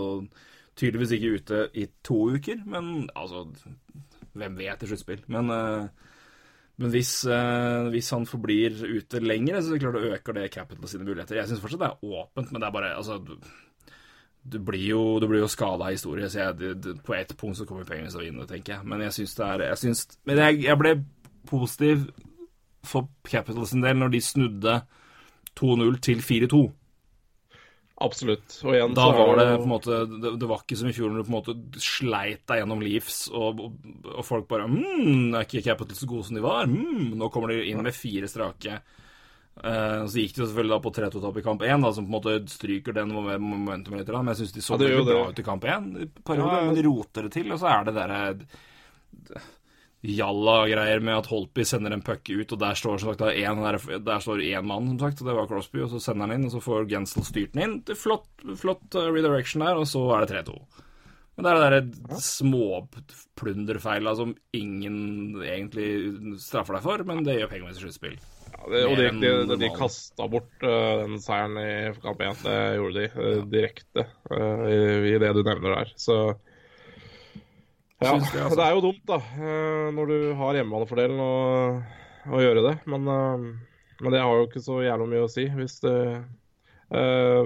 tydeligvis 0.78 1.13
ikke 1.15 1.38
ute 1.39 1.61
i 1.74 1.87
to 2.05 2.20
uker, 2.36 2.62
men 2.70 3.08
altså 3.17 3.47
Hvem 4.37 4.58
vet 4.59 4.83
i 4.86 4.89
sluttspill? 4.89 5.24
Men, 5.33 5.50
eh, 5.50 6.12
men 6.78 6.91
hvis, 6.93 7.12
eh, 7.25 7.87
hvis 7.89 8.09
han 8.13 8.28
forblir 8.29 8.75
ute 8.86 9.21
lenger, 9.24 9.62
så 9.62 9.79
klart 9.82 9.95
det 9.97 10.12
øker 10.13 10.33
det 10.37 10.51
Capital 10.54 10.89
sine 10.89 11.08
muligheter. 11.08 11.39
Jeg 11.39 11.49
syns 11.49 11.63
fortsatt 11.63 11.82
det 11.82 11.87
er 11.89 12.20
åpent, 12.20 12.51
men 12.51 12.62
det 12.62 12.67
er 12.67 12.75
bare 12.75 12.91
altså, 12.97 13.17
du, 13.17 13.33
du 14.51 14.59
blir 14.63 14.86
jo, 14.91 15.01
du 15.20 15.28
blir 15.28 15.41
jo 15.41 15.49
skada 15.49 15.87
av 15.87 15.95
historie, 15.95 16.29
så 16.29 16.39
jeg, 16.43 16.75
du, 16.83 16.93
på 17.04 17.16
ett 17.17 17.33
punkt 17.37 17.58
så 17.58 17.66
kommer 17.66 17.87
pengene 17.87 18.12
til 18.13 18.21
å 18.21 18.25
vinne, 18.28 18.45
tenker 18.49 18.75
jeg. 18.75 18.86
Men 18.86 19.01
jeg 19.08 19.16
syns 19.17 19.33
det 19.39 19.47
er 19.47 19.66
jeg 19.71 19.82
synes, 19.83 20.05
Men 20.29 20.43
jeg, 20.43 20.63
jeg 20.67 20.82
ble 20.83 20.93
positiv 21.49 22.05
for 22.86 23.09
Capital 23.25 23.67
sin 23.67 23.83
del 23.83 23.97
når 23.97 24.13
de 24.13 24.21
snudde 24.21 24.75
2-0 25.58 25.99
til 26.05 26.21
4-2. 26.21 26.62
Absolutt. 27.97 28.59
Og 28.61 28.75
igjen 28.75 28.93
Da 28.93 29.07
så 29.09 29.24
var 29.25 29.39
det 29.39 29.47
på 29.55 29.65
en 29.65 29.71
måte 29.71 29.95
Det, 30.05 30.36
det 30.37 30.49
var 30.49 30.61
ikke 30.61 30.78
som 30.78 30.89
i 30.89 30.93
fjor 30.93 31.09
når 31.09 31.24
du 31.24 31.25
på 31.25 31.32
en 31.32 31.37
måte 31.39 31.82
sleit 31.82 32.43
deg 32.45 32.61
gjennom 32.61 32.83
Leafs, 32.86 33.24
og, 33.33 33.63
og, 34.11 34.21
folk 34.28 34.45
bare 34.51 34.67
mm, 34.69 35.33
er 35.33 35.47
ikke 35.47 35.63
Capital 35.65 35.97
så 35.97 36.09
gode 36.09 36.28
som 36.28 36.37
de 36.37 36.45
var? 36.45 36.69
Mm, 36.69 37.17
nå 37.17 37.32
kommer 37.33 37.53
de 37.53 37.65
inn 37.71 37.82
med 37.82 37.97
fire 37.97 38.29
strake. 38.29 38.78
Uh, 39.57 40.05
så 40.05 40.21
gikk 40.21 40.36
de 40.36 40.43
selvfølgelig 40.43 40.75
da 40.75 40.82
på 40.83 40.91
3-2-tap 40.93 41.37
i 41.41 41.43
kamp 41.47 41.63
1, 41.65 41.82
da, 41.82 41.89
som 41.95 42.05
på 42.05 42.11
en 42.11 42.17
måte 42.19 42.36
stryker 42.53 42.93
den 42.93 43.09
momentumet 43.15 44.03
litt. 44.03 44.11
Men 44.13 44.29
jeg 44.36 44.43
syns 44.43 44.53
de 44.53 44.65
så 44.67 44.78
Ja, 44.78 44.83
veldig 44.83 45.05
bra 45.07 45.24
ut 45.32 45.41
i 45.41 45.47
kamp 45.47 45.65
1 45.65 45.87
i 45.97 46.05
Ja, 46.05 46.36
ja. 46.37 46.59
men 46.67 46.78
de 46.78 46.86
roter 46.86 47.25
det 47.25 47.33
til, 47.39 47.49
og 47.55 47.61
så 47.63 47.71
er 47.74 47.87
det 47.87 47.95
derre 47.97 48.21
jalla-greier 50.08 51.01
med 51.04 51.20
at 51.20 51.29
Holpi 51.32 51.66
sender 51.67 51.93
en 51.93 52.04
puck 52.05 52.29
ut, 52.29 52.54
og 52.54 52.59
der 52.62 52.78
står 52.79 53.01
som 53.01 53.12
sagt 53.12 53.24
en, 53.28 53.63
der, 54.05 54.20
står 54.24 54.43
én 54.46 54.67
mann, 54.67 54.92
som 54.93 55.00
sagt, 55.01 55.21
og 55.21 55.29
det 55.29 55.38
var 55.38 55.50
Crosby, 55.51 55.84
og 55.84 55.92
så 55.92 56.01
sender 56.04 56.28
han 56.28 56.38
inn, 56.38 56.47
og 56.47 56.55
så 56.55 56.63
får 56.63 56.88
Gensel 56.92 57.25
styrt 57.28 57.55
den 57.55 57.66
inn. 57.66 57.78
Det 57.88 57.97
flott, 58.00 58.29
flott 58.62 58.88
uh, 58.96 59.09
redirection 59.12 59.66
der, 59.66 59.79
og 59.79 59.89
så 59.89 60.04
er 60.16 60.24
det 60.24 60.46
3-2. 60.47 60.58
Men 61.38 61.46
det 61.46 61.51
er 61.51 61.75
det 61.75 61.82
der 62.08 62.21
småplunderfeila 62.24 64.16
som 64.17 64.34
ingen 64.58 64.97
egentlig 65.46 66.39
straffer 66.42 66.79
deg 66.79 66.88
for, 66.88 67.04
men 67.05 67.21
det 67.28 67.38
gjør 67.38 67.51
Penguins 67.51 67.78
i 67.78 67.86
sluttspill. 67.86 68.17
Ja, 68.47 68.63
det, 68.71 68.82
og 68.88 68.97
de, 68.97 69.12
de, 69.21 69.32
de, 69.51 69.58
de 69.62 69.70
kasta 69.75 70.25
bort 70.32 70.66
uh, 70.66 71.04
den 71.04 71.20
seieren 71.21 71.59
i 71.62 71.70
kamp 72.01 72.24
1. 72.24 72.42
Det 72.47 72.59
gjorde 72.79 73.04
de 73.04 73.08
eh, 73.12 73.42
direkte 73.51 74.08
uh, 74.32 74.66
i, 74.71 74.79
i 75.12 75.17
det 75.21 75.36
du 75.36 75.43
nevner 75.43 75.82
der. 75.82 75.93
Så 76.00 76.17
ja, 77.99 78.11
det, 78.13 78.41
altså. 78.43 78.57
det 78.59 78.65
er 78.65 78.75
jo 78.75 78.83
dumt, 78.86 79.03
da, 79.09 79.17
eh, 79.41 79.87
når 79.95 80.11
du 80.11 80.17
har 80.37 80.59
hjemmebanefordelen 80.59 81.21
å, 81.24 81.32
å 82.29 82.41
gjøre 82.43 82.65
det. 82.67 82.75
Men, 82.93 83.07
eh, 83.09 83.47
men 84.03 84.13
det 84.13 84.21
har 84.21 84.36
jo 84.37 84.45
ikke 84.49 84.61
så 84.61 84.82
jævla 84.86 85.07
mye 85.09 85.24
å 85.25 85.32
si. 85.32 85.47
Hvis 85.49 85.79
det, 85.82 85.95
eh, 86.93 87.41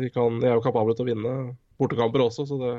de, 0.00 0.10
kan, 0.14 0.40
de 0.42 0.50
er 0.50 0.56
jo 0.56 0.64
kapable 0.64 0.96
til 0.98 1.06
å 1.06 1.10
vinne 1.12 1.36
bortekamper 1.78 2.24
også, 2.26 2.48
så 2.50 2.58
det 2.62 2.74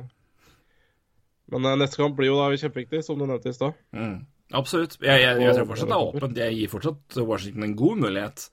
Men 1.54 1.66
neste 1.78 2.00
kamp 2.00 2.16
blir 2.18 2.32
jo 2.32 2.38
da 2.40 2.50
kjempeviktig, 2.56 3.04
som 3.06 3.20
du 3.20 3.26
nevnte 3.28 3.52
i 3.52 3.56
stad. 3.56 3.76
Mm. 3.96 4.22
Absolutt. 4.58 4.96
Jeg, 5.04 5.22
jeg, 5.22 5.42
jeg 5.44 5.56
tror 5.58 5.68
fortsatt 5.70 5.90
det 5.92 5.96
er 5.98 6.06
åpent. 6.08 6.40
Jeg 6.40 6.56
gir 6.58 6.72
fortsatt 6.72 7.18
Washington 7.28 7.66
en 7.68 7.76
god 7.78 8.00
mulighet. 8.06 8.46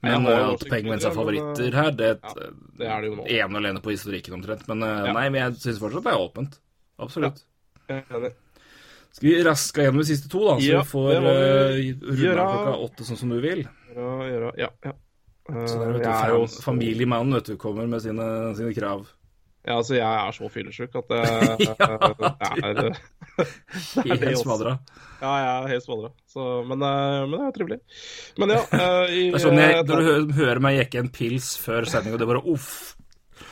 Men 0.00 0.24
at 0.24 0.64
Penguins 0.72 1.04
er 1.04 1.12
favoritter 1.12 1.76
her, 1.76 1.90
det 1.92 2.10
Ja, 2.16 2.32
det 2.80 2.88
er 2.88 3.04
det 3.04 3.10
jo 3.10 3.18
nå. 3.18 3.26
ene 3.28 3.60
alene 3.60 3.82
på 3.84 3.92
historikken 3.92 4.38
omtrent. 4.38 4.64
Men 4.72 4.82
Ja. 4.86 5.12
nei, 5.12 5.26
men 5.28 5.42
jeg 5.42 5.60
syns 5.66 5.80
fortsatt 5.82 6.06
det 6.08 6.14
er 6.14 6.24
åpent. 6.24 6.56
Absolutt. 6.98 7.44
Er 7.44 7.49
enig. 7.98 8.32
Skal 9.10 9.26
vi 9.26 9.36
raske 9.42 9.84
gjennom 9.84 10.02
de 10.04 10.06
siste 10.06 10.30
to, 10.30 10.42
da, 10.46 10.56
så 10.56 10.66
Ja, 10.66 10.82
vi 10.84 10.90
får 10.92 11.14
uh, 11.26 11.30
runde 12.06 12.42
av 12.42 12.50
klokka 12.54 12.74
åtte 12.86 13.06
sånn 13.08 13.18
som 13.18 13.32
du 13.34 13.40
vil? 13.42 13.64
Gjøre, 13.90 14.28
gjøre, 14.30 14.50
ja, 14.60 14.68
ja. 14.86 14.92
Eh, 15.50 15.64
Så 15.66 15.80
der, 15.80 15.94
vet 15.96 16.04
du, 16.04 16.10
jeg 16.10 16.34
jo 16.36 16.44
fam 16.46 16.66
Familiemannen 16.68 17.34
vet 17.40 17.50
du, 17.50 17.56
kommer 17.58 17.88
med 17.90 18.04
sine, 18.04 18.28
sine 18.58 18.70
krav. 18.76 19.08
Ja, 19.66 19.76
altså, 19.76 19.96
jeg 19.98 20.06
er 20.06 20.32
så 20.32 20.48
fyllesyk 20.48 20.94
at 20.96 21.10
det, 21.10 21.24
Ja, 22.62 22.70
det 22.78 22.86
er 22.86 23.00
Helt 24.24 24.38
smadra. 24.40 24.76
Ja, 25.20 25.32
jeg 25.36 25.50
er 25.50 25.68
helt 25.74 25.84
smadra. 25.84 26.10
Men, 26.68 26.84
eh, 26.86 27.18
men 27.26 27.34
det 27.34 27.42
er 27.48 27.54
trivelig. 27.56 27.78
Men 28.40 28.54
ja 28.54 28.62
uh, 28.72 29.10
i, 29.12 29.26
sånn 29.42 29.60
jeg, 29.60 29.74
eh, 29.76 29.84
Når 29.84 30.00
du 30.00 30.08
hører, 30.08 30.32
hører 30.38 30.62
meg 30.64 30.78
jekke 30.78 31.02
en 31.02 31.12
pils 31.12 31.52
før 31.60 31.88
sending, 31.88 32.14
og 32.16 32.22
det 32.22 32.28
bare 32.30 32.44
uff. 32.48 32.70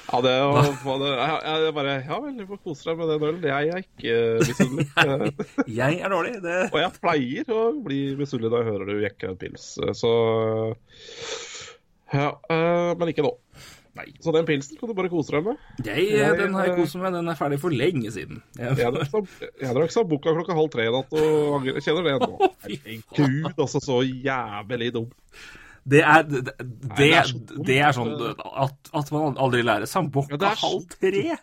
Ja, 0.09 0.19
det 0.25 0.35
få 0.81 0.95
det 1.03 1.09
jeg, 1.13 1.41
jeg 1.67 1.73
bare 1.77 1.95
Ja 2.09 2.17
vel, 2.25 2.37
du 2.39 2.45
får 2.49 2.61
kose 2.65 2.87
deg 2.89 2.97
med 3.01 3.11
den 3.13 3.27
ølen. 3.29 3.43
Jeg 3.45 3.73
er 3.75 3.83
ikke 3.85 4.15
misunnelig. 4.49 4.87
Eh, 5.05 5.73
Jeg 5.77 5.99
er 6.01 6.13
dårlig. 6.15 6.37
Det 6.45 6.55
Og 6.73 6.79
jeg 6.81 6.95
pleier 7.03 7.51
å 7.53 7.65
bli 7.85 7.99
misunnelig 8.17 8.53
når 8.55 8.63
jeg 8.65 8.71
hører 8.73 8.93
du 8.93 9.03
jekker 9.05 9.35
en 9.35 9.41
pils, 9.43 9.67
eh, 9.85 9.93
så 9.97 10.13
Ja, 12.15 12.31
eh, 12.49 12.95
men 12.97 13.13
ikke 13.13 13.27
nå. 13.27 13.35
Nei. 13.99 14.07
Så 14.23 14.31
den 14.33 14.47
pilsen 14.47 14.79
kan 14.79 14.89
du 14.89 14.95
bare 14.95 15.11
kose 15.11 15.35
deg 15.35 15.45
med. 15.49 15.61
Jeg, 15.85 16.05
Jeg, 16.15 16.35
den 16.39 16.55
har 16.55 16.69
jeg 16.69 16.75
eh, 16.77 16.79
kost 16.79 16.95
meg 16.97 17.09
med. 17.09 17.17
Den 17.19 17.31
er 17.33 17.39
ferdig 17.41 17.59
for 17.61 17.75
lenge 17.75 18.13
siden. 18.15 18.41
Jeg, 18.57 18.77
Jeg 18.79 18.93
drakk 18.95 19.11
boka 19.75 19.89
Sambuca 19.97 20.35
klokka 20.37 20.55
halv 20.57 20.71
tre 20.73 20.87
i 20.87 20.93
natt 20.95 21.17
og 21.19 21.57
angrer- 21.59 21.83
kjenner 21.83 22.07
det 22.07 22.15
nå. 22.23 22.51
Gud, 23.19 23.49
altså, 23.59 23.83
så 23.83 23.99
jævlig 24.07 24.93
dum. 24.95 25.09
Det 25.89 26.01
er, 26.03 26.25
det, 26.29 26.41
det, 26.47 26.55
det 26.99 27.11
er 27.17 27.29
så 27.29 27.39
dumt. 27.39 27.67
det 27.69 27.79
er 27.83 27.95
sånn 27.97 28.15
at, 28.65 28.91
at 29.01 29.13
man 29.15 29.39
aldri 29.41 29.63
lærer. 29.65 29.89
sambokka 29.89 30.39
Ja, 30.41 30.55
halv 30.63 30.89
tre. 30.93 31.39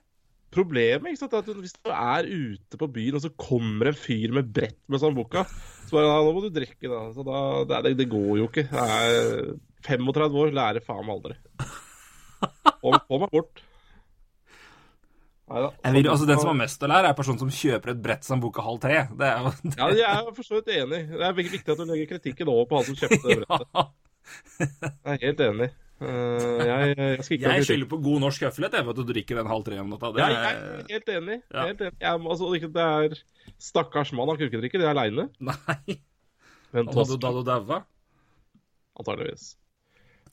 Problemet 0.56 1.12
ikke 1.12 1.20
sant, 1.20 1.34
er 1.36 1.44
at 1.44 1.64
hvis 1.66 1.76
du 1.76 1.92
er 1.92 2.28
ute 2.30 2.80
på 2.80 2.88
byen, 2.96 3.18
og 3.18 3.24
så 3.26 3.32
kommer 3.36 3.90
en 3.92 3.98
fyr 4.00 4.32
med 4.36 4.54
brett 4.56 4.80
med 4.88 5.02
Sambuca, 5.02 5.44
så 5.86 5.98
bare 5.98 6.06
ja, 6.08 6.20
nå 6.24 6.32
må 6.32 6.44
du 6.46 6.52
drikke, 6.56 6.88
da. 6.88 7.02
Så 7.12 7.26
da 7.28 7.82
det, 7.84 7.96
det 8.00 8.08
går 8.12 8.40
jo 8.40 8.48
ikke. 8.48 8.68
Jeg 8.72 9.18
er 9.20 9.50
35 9.86 10.40
år, 10.46 10.54
lærer 10.56 10.86
faen 10.86 11.04
meg 11.08 11.18
aldri. 11.18 11.36
Og 12.86 12.96
få 13.04 13.20
meg 13.20 13.34
bort. 13.34 13.66
Neida. 15.46 15.70
Vil, 15.94 16.08
altså 16.10 16.26
Den 16.26 16.40
som 16.42 16.50
har 16.50 16.58
mest 16.58 16.82
å 16.82 16.90
lære, 16.90 17.12
er 17.12 17.18
personen 17.20 17.42
som 17.44 17.52
kjøper 17.54 17.92
et 17.92 18.02
brett 18.02 18.26
Sambuca 18.26 18.64
halv 18.66 18.80
tre. 18.82 19.04
Det 19.12 19.28
er 19.28 19.46
det... 19.52 19.76
Ja, 19.76 19.92
jeg 19.92 20.08
er 20.08 20.32
for 20.32 20.48
så 20.48 20.58
vidt 20.58 20.72
enig. 20.74 21.04
Det 21.12 21.28
er 21.28 21.38
viktig 21.38 21.62
at 21.68 21.84
du 21.84 21.86
legger 21.90 22.16
kritikken 22.16 22.50
over 22.54 22.66
på 22.72 22.80
han 22.80 22.88
som 22.88 22.98
kjøpte 23.04 23.22
det 23.28 23.42
brettet. 23.44 23.70
ja. 23.76 23.88
Jeg 24.60 25.16
er 25.16 25.20
helt 25.22 25.44
enig. 25.46 25.72
Uh, 25.96 26.60
jeg, 26.60 26.96
jeg 27.00 27.24
jeg, 27.24 27.40
Jeg 27.40 27.66
skylder 27.70 27.88
på 27.88 27.98
god 28.04 28.20
norsk 28.26 28.42
høflighet 28.44 28.74
jeg, 28.76 28.84
for 28.84 28.92
at 28.92 29.00
du 29.00 29.12
drikker 29.14 29.40
den 29.40 29.48
halv 29.48 29.64
tre 29.64 29.78
om 29.80 29.94
natta. 29.94 30.12
Det 30.12 30.20
Ja, 30.24 30.28
jeg 30.34 30.40
er 30.50 30.64
er 30.82 30.90
helt 30.92 31.12
enig. 31.14 31.38
Ja. 31.54 31.66
Helt 31.70 31.84
enig. 31.86 32.00
Jeg, 32.02 32.24
altså, 32.36 32.50
det 32.76 32.88
er 32.88 33.20
Stakkars 33.62 34.12
mann, 34.12 34.28
han 34.28 34.40
kunne 34.40 34.50
ikke 34.52 34.64
drikke 34.66 34.82
det 34.82 34.90
aleine. 34.90 35.30
Nei. 35.40 36.00
Men 36.76 36.90
Da 36.92 37.06
du 37.08 37.16
da 37.16 37.32
du 37.32 37.44
daua. 37.48 37.86
antageligvis. 39.00 39.54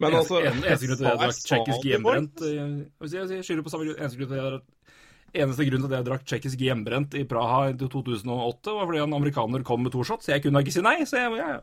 Men 0.01 0.17
altså 0.19 0.41
Eneste 0.43 0.89
grunn 0.89 0.99
til 0.99 1.07
at 1.07 1.13
jeg 1.13 1.21
drakk 1.21 1.37
tsjekkisk 1.47 1.85
hjemmebrent 1.87 2.41
jeg, 2.43 2.71
jeg, 3.13 3.27
jeg 3.37 3.45
skylder 3.47 3.67
på 3.67 3.71
samme 3.71 3.87
grunn. 3.87 4.01
Eneste 4.01 4.19
grunn 4.19 4.33
til 4.33 4.41
at 4.41 4.47
jeg 4.49 5.45
Eneste 5.45 5.67
grunn 5.69 5.85
til 5.85 5.93
at 5.93 5.95
jeg 5.97 6.07
drakk 6.09 6.25
tsjekkisk 6.27 6.65
hjemmebrent 6.67 7.15
i 7.17 7.23
Praha 7.29 7.61
i 7.71 7.77
2008, 7.79 8.75
var 8.77 8.89
fordi 8.89 9.01
en 9.05 9.15
amerikaner 9.17 9.63
kom 9.65 9.81
med 9.87 9.95
to 9.95 10.03
shots. 10.05 10.29
Jeg 10.29 10.43
kunne 10.45 10.61
ikke 10.61 10.75
si 10.75 10.83
nei, 10.85 10.99
så 11.09 11.23
jeg 11.23 11.39
ja. 11.39 11.63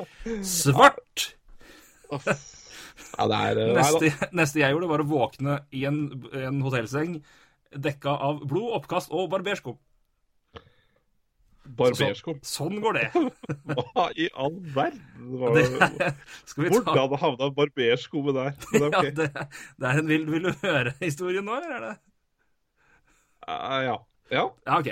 Svart! 0.56 1.28
Ja, 3.16 3.26
det 3.30 3.36
er 3.36 3.58
eh. 3.62 3.70
Neste, 3.74 4.28
neste 4.36 4.60
jeg 4.60 4.74
gjorde, 4.74 4.88
var 4.90 5.02
å 5.02 5.06
våkne 5.08 5.60
i 5.74 5.86
en, 5.88 6.02
en 6.36 6.58
hotellseng 6.64 7.20
dekka 7.70 8.12
av 8.28 8.42
blod, 8.50 8.74
oppkast 8.80 9.12
og 9.14 9.30
barberskum. 9.32 9.78
Barberskum. 11.78 12.40
Sånn 12.46 12.80
går 12.82 12.98
det. 12.98 13.06
Hva 13.94 14.08
i 14.18 14.26
all 14.34 14.56
verden 14.74 15.34
var 15.38 15.54
det 15.54 15.66
det? 15.70 16.12
skal 16.48 16.66
vi 16.66 16.72
ta 16.74 16.82
Hvordan 16.90 17.20
havna 17.22 17.50
barberskummet 17.56 18.38
der? 18.38 18.54
Men 18.74 18.88
ja, 18.96 19.02
det, 19.20 19.28
det 19.30 19.90
er 19.92 20.02
en, 20.02 20.08
vil, 20.10 20.26
vil 20.30 20.48
du 20.48 20.64
høre 20.64 20.94
historien 21.02 21.46
nå, 21.46 21.58
eller 21.60 21.76
er 21.78 21.88
det 21.88 21.98
Uh, 23.50 23.80
ja. 23.82 23.94
ja. 24.30 24.42
Ja, 24.66 24.76
OK. 24.76 24.90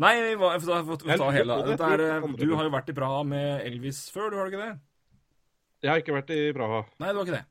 Nei, 0.00 0.12
vi 0.24 0.36
må 0.38 0.48
vi 0.54 0.60
får 0.62 1.02
ta 1.20 1.26
hele 1.34 1.56
det. 1.66 1.74
Er, 1.74 2.02
Jeg 2.06 2.20
tror 2.22 2.36
Du 2.38 2.52
har 2.54 2.64
jo 2.64 2.70
vært 2.72 2.92
i 2.92 2.94
Praha 2.96 3.24
med 3.26 3.66
Elvis 3.66 4.04
før, 4.14 4.30
du 4.30 4.38
har 4.38 4.48
du 4.48 4.54
ikke 4.54 4.62
det? 4.62 4.76
Jeg 5.80 5.90
har 5.92 6.02
ikke 6.02 6.16
vært 6.18 6.30
i 6.36 6.40
Praha. 6.56 6.82
Nei, 7.00 7.08
det 7.12 7.16
var 7.20 7.28
ikke 7.28 7.38
det. 7.38 7.46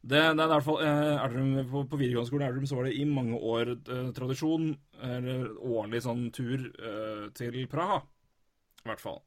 Det, 0.00 0.20
det 0.32 0.40
er 0.40 0.46
i 0.46 0.52
hvert 0.54 0.64
fall 0.64 0.78
eh, 0.80 1.64
på, 1.68 1.80
på 1.90 1.98
videregående 2.00 2.30
skole 2.30 2.44
i 2.46 2.48
Elverum 2.48 2.68
så 2.70 2.76
var 2.78 2.86
det 2.88 2.94
i 2.96 3.02
mange 3.04 3.36
år 3.36 3.72
eh, 3.76 4.06
tradisjon, 4.16 4.70
eller 5.04 5.50
årlig 5.60 6.00
sånn 6.06 6.22
tur 6.32 6.62
eh, 6.70 7.26
til 7.36 7.58
Praha. 7.68 7.98
I 8.80 8.88
hvert 8.88 9.02
fall. 9.02 9.18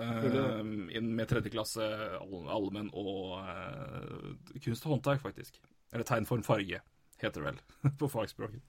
Eh, 0.00 0.62
inn 0.96 1.10
med 1.18 1.28
tredje 1.30 1.52
klasse, 1.52 1.84
all- 2.22 2.48
allmenn 2.56 2.88
og 2.96 3.36
eh, 3.42 4.56
kunst 4.64 4.86
og 4.88 4.94
håndverk, 4.96 5.20
faktisk. 5.26 5.60
Eller 5.92 6.08
tegn, 6.08 6.24
form, 6.26 6.42
farge, 6.46 6.80
heter 7.20 7.44
det 7.44 7.50
vel 7.52 7.92
på 8.00 8.08
fagspråket. 8.10 8.64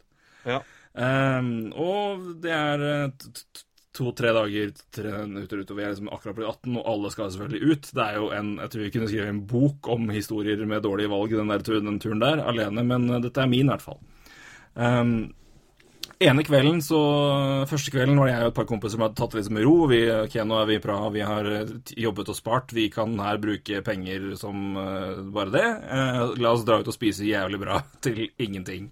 Ja. 0.45 0.59
Ehm, 1.01 1.71
og 1.81 2.27
det 2.43 2.51
er 2.53 2.83
eh, 2.89 3.07
to-tre 3.95 4.33
dager 4.35 4.73
tre 4.93 5.13
minutter 5.23 5.61
utover. 5.63 5.83
Jeg 5.83 5.87
er 5.87 5.95
liksom 5.95 6.11
akkurat 6.13 6.37
blitt 6.37 6.51
18, 6.51 6.75
og 6.79 6.91
alle 6.91 7.13
skal 7.13 7.31
selvfølgelig 7.33 7.71
ut. 7.71 7.87
Det 7.95 8.03
er 8.03 8.19
jo 8.19 8.27
en, 8.35 8.51
Jeg 8.59 8.73
tror 8.73 8.83
vi 8.83 8.91
kunne 8.95 9.07
skrive 9.11 9.31
en 9.31 9.45
bok 9.47 9.89
om 9.95 10.11
historier 10.13 10.65
med 10.65 10.83
dårlige 10.83 11.11
valg 11.11 11.37
den, 11.37 11.53
der, 11.53 11.65
den 11.87 12.03
turen 12.03 12.21
der, 12.23 12.43
alene, 12.43 12.83
men 12.83 13.09
eh, 13.09 13.23
dette 13.23 13.41
er 13.41 13.51
min, 13.51 13.67
i 13.69 13.73
hvert 13.73 13.85
fall. 13.85 13.99
Um, 14.75 15.33
ene 16.19 16.43
kvelden, 16.43 16.81
så 16.83 16.99
Første 17.69 17.93
kvelden 17.93 18.19
var 18.19 18.27
det 18.27 18.33
jeg 18.33 18.43
og 18.43 18.51
et 18.51 18.57
par 18.57 18.67
kompiser 18.67 18.97
som 18.97 19.05
hadde 19.05 19.15
tatt 19.19 19.35
det 19.35 19.43
litt 19.43 19.53
med 19.55 19.67
ro. 19.67 19.75
Vi, 19.91 20.01
ok, 20.25 20.35
nå 20.43 20.59
er 20.59 20.69
vi 20.73 20.81
Praha, 20.83 21.13
vi 21.15 21.23
har 21.23 21.51
eh, 21.51 21.73
jobbet 22.05 22.33
og 22.33 22.39
spart. 22.39 22.75
Vi 22.75 22.89
kan 22.93 23.15
her 23.21 23.39
bruke 23.41 23.81
penger 23.85 24.33
som 24.39 24.75
uh, 24.75 25.23
bare 25.35 25.55
det. 25.55 25.65
Uh, 25.87 26.35
la 26.41 26.53
oss 26.55 26.67
dra 26.67 26.81
ut 26.81 26.91
og 26.91 26.97
spise 26.97 27.27
jævlig 27.27 27.63
bra 27.63 27.81
til 28.05 28.27
ingenting. 28.35 28.91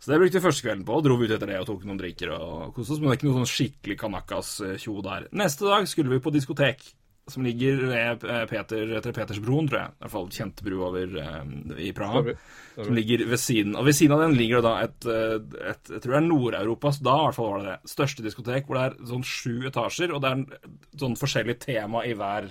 Så 0.00 0.08
det 0.08 0.20
brukte 0.22 0.38
vi 0.38 0.46
første 0.46 0.64
kvelden 0.64 0.86
på, 0.88 0.96
og 0.96 1.04
dro 1.04 1.18
vi 1.20 1.28
ut 1.28 1.34
etter 1.34 1.50
det 1.50 1.58
og 1.60 1.66
tok 1.68 1.82
noen 1.84 1.98
drikker 2.00 2.32
og 2.32 2.70
koste 2.76 2.94
oss. 2.94 3.02
Men 3.02 3.10
det 3.10 3.12
er 3.12 3.18
ikke 3.18 3.28
noe 3.28 3.42
sånn 3.42 3.52
skikkelig 3.52 3.98
kanakas-tjo 4.00 4.94
der. 5.04 5.26
Neste 5.36 5.68
dag 5.68 5.84
skulle 5.90 6.14
vi 6.14 6.22
på 6.24 6.32
diskotek, 6.32 6.86
som 7.30 7.44
ligger 7.44 7.82
ved 7.90 8.24
eh, 8.24 8.46
Peter, 8.48 8.94
etter 8.96 9.14
Petersbroen, 9.14 9.68
tror 9.68 9.80
jeg. 9.82 9.92
I 9.92 10.02
hvert 10.02 10.14
fall 10.14 10.30
kjent 10.34 10.62
bru 10.66 10.78
over 10.88 11.20
eh, 11.20 11.52
i 11.84 11.92
Praha. 11.96 12.24
Stemmer. 12.24 12.40
Som 12.80 12.96
ligger 12.96 13.26
ved 13.28 13.42
siden 13.42 13.76
Og 13.76 13.84
ved 13.84 13.96
siden 13.98 14.14
av 14.16 14.22
den 14.24 14.36
ligger 14.38 14.60
det 14.62 14.70
da 14.70 14.74
et, 14.86 15.06
eh, 15.10 15.68
et 15.68 15.90
Jeg 15.92 16.00
tror 16.00 16.14
det 16.14 16.18
er 16.20 16.26
Nord-Europas, 16.30 17.00
da 17.04 17.16
i 17.18 17.24
hvert 17.28 17.36
fall 17.36 17.50
var 17.52 17.62
det 17.62 17.70
det, 17.70 17.92
største 17.92 18.24
diskotek, 18.24 18.66
hvor 18.66 18.80
det 18.80 18.86
er 18.88 18.98
sånn 19.12 19.26
sju 19.26 19.68
etasjer, 19.68 20.14
og 20.16 20.24
det 20.24 20.32
er 20.32 21.00
sånn 21.04 21.18
forskjellig 21.20 21.60
tema 21.62 22.06
i 22.08 22.16
hver 22.16 22.50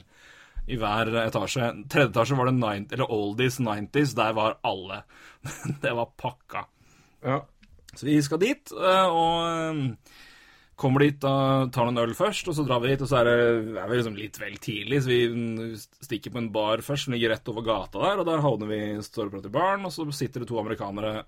i 0.70 0.78
hver 0.78 1.10
etasje. 1.24 1.72
Tredje 1.90 2.12
etasje 2.12 2.36
var 2.38 2.46
det 2.46 2.60
90, 2.60 2.92
eller 2.94 3.14
oldies 3.16 3.56
90s. 3.58 4.12
Der 4.14 4.36
var 4.38 4.60
alle. 4.62 5.00
det 5.82 5.96
var 5.98 6.12
pakka. 6.14 6.68
Ja. 7.26 7.42
Så 7.96 8.06
vi 8.06 8.20
skal 8.24 8.42
dit, 8.42 8.72
eh, 8.76 9.08
og 9.10 9.48
eh, 9.50 10.20
kommer 10.80 11.04
dit 11.04 11.26
og 11.28 11.72
tar 11.76 11.88
noen 11.88 12.02
øl 12.04 12.14
først, 12.16 12.48
og 12.48 12.56
så 12.56 12.64
drar 12.68 12.82
vi 12.84 12.94
dit, 12.94 13.02
og 13.04 13.10
så 13.10 13.20
er 13.20 13.28
det 13.28 13.80
er 13.82 13.90
vi 13.90 14.00
liksom 14.00 14.16
litt 14.20 14.40
vel 14.40 14.56
tidlig, 14.62 15.02
så 15.04 15.12
vi 15.12 16.06
stikker 16.06 16.36
på 16.36 16.42
en 16.44 16.52
bar 16.56 16.84
først, 16.86 17.08
som 17.08 17.16
ligger 17.16 17.34
rett 17.34 17.52
over 17.52 17.66
gata 17.66 18.04
der, 18.06 18.22
og 18.22 18.30
der 18.30 18.46
havner 18.46 18.72
vi 18.72 18.82
står 19.04 19.34
prater 19.34 19.52
i 19.52 19.58
baren, 19.58 19.88
og 19.90 19.94
så 19.96 20.08
sitter 20.16 20.46
det 20.46 20.50
to 20.52 20.62
amerikanere 20.62 21.26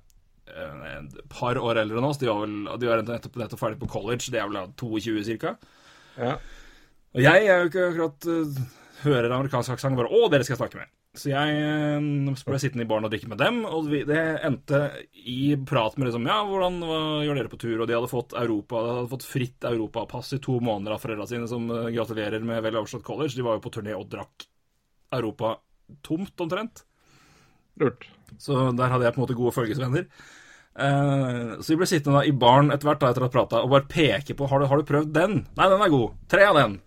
eh, 0.47 0.87
et 0.93 1.19
par 1.33 1.59
år 1.59 1.81
eldre 1.83 1.99
enn 1.99 2.09
oss. 2.11 2.21
De 2.21 2.29
var 2.29 2.45
vel 2.45 2.57
de 2.79 2.91
var 2.91 3.03
nettopp, 3.07 3.41
nettopp 3.41 3.63
ferdig 3.65 3.81
på 3.81 3.91
college, 3.97 4.29
de 4.31 4.39
er 4.39 4.51
vel 4.51 4.75
22 4.79 5.25
cirka. 5.27 5.57
Ja. 6.15 6.37
Og 7.11 7.25
jeg 7.25 7.47
er 7.49 7.59
jo 7.59 7.67
ikke 7.71 7.85
akkurat 7.89 8.27
uh, 8.31 8.59
hører 9.01 9.33
amerikansk 9.35 9.73
aksent 9.73 9.97
bare 9.99 10.11
'Å, 10.11 10.29
dere 10.31 10.45
skal 10.47 10.55
jeg 10.55 10.61
snakke 10.63 10.79
med'. 10.79 10.91
Så 11.11 11.27
jeg 11.27 11.55
uh, 11.99 12.43
ble 12.47 12.59
sittende 12.61 12.85
i 12.85 12.87
baren 12.87 13.03
og 13.03 13.11
drikke 13.11 13.27
med 13.27 13.41
dem, 13.41 13.57
og 13.67 13.89
det 13.91 14.19
endte 14.47 14.79
i 15.11 15.57
prat 15.67 15.97
med 15.99 16.07
liksom 16.07 16.23
'Ja, 16.23 16.37
hvordan 16.47 16.77
hva 16.87 16.99
gjør 17.25 17.39
dere 17.39 17.51
på 17.51 17.59
tur?' 17.59 17.81
Og 17.83 17.89
de 17.89 17.97
hadde 17.97 18.11
fått 18.11 18.35
Europa, 18.39 18.79
de 18.79 18.93
hadde 18.95 19.11
fått 19.11 19.27
fritt 19.27 19.67
europapass 19.67 20.31
i 20.37 20.39
to 20.39 20.55
måneder 20.63 20.95
av 20.95 21.03
foreldra 21.03 21.27
sine, 21.27 21.49
som 21.51 21.67
uh, 21.67 21.91
gratulerer 21.91 22.39
med 22.39 22.63
vel 22.63 22.79
overstått 22.79 23.03
college. 23.03 23.35
De 23.35 23.43
var 23.43 23.59
jo 23.59 23.65
på 23.65 23.73
turné 23.75 23.91
og 23.97 24.07
drakk 24.07 24.47
Europa 25.11 25.57
tomt, 26.01 26.31
omtrent. 26.39 26.85
Lurt. 27.75 28.07
Så 28.39 28.71
der 28.71 28.87
hadde 28.87 29.03
jeg 29.03 29.13
på 29.13 29.19
en 29.19 29.25
måte 29.25 29.39
gode 29.41 29.55
følgesvenner. 29.57 30.07
Uh, 30.71 31.59
så 31.59 31.73
vi 31.73 31.81
ble 31.81 31.91
sittende 31.91 32.21
da 32.21 32.23
i 32.23 32.31
baren 32.31 32.71
etter 32.71 32.87
hvert 32.87 33.03
da, 33.03 33.11
etter 33.11 33.25
å 33.25 33.27
ha 33.27 33.35
prata 33.35 33.59
og 33.59 33.73
bare 33.73 33.91
peke 33.91 34.31
på 34.39 34.47
har 34.47 34.63
du, 34.63 34.69
har 34.71 34.79
du 34.79 34.87
prøvd 34.87 35.11
den. 35.11 35.41
Nei, 35.59 35.67
den 35.67 35.83
er 35.83 35.91
god. 35.91 36.15
Tre 36.31 36.47
av 36.47 36.55
den. 36.55 36.79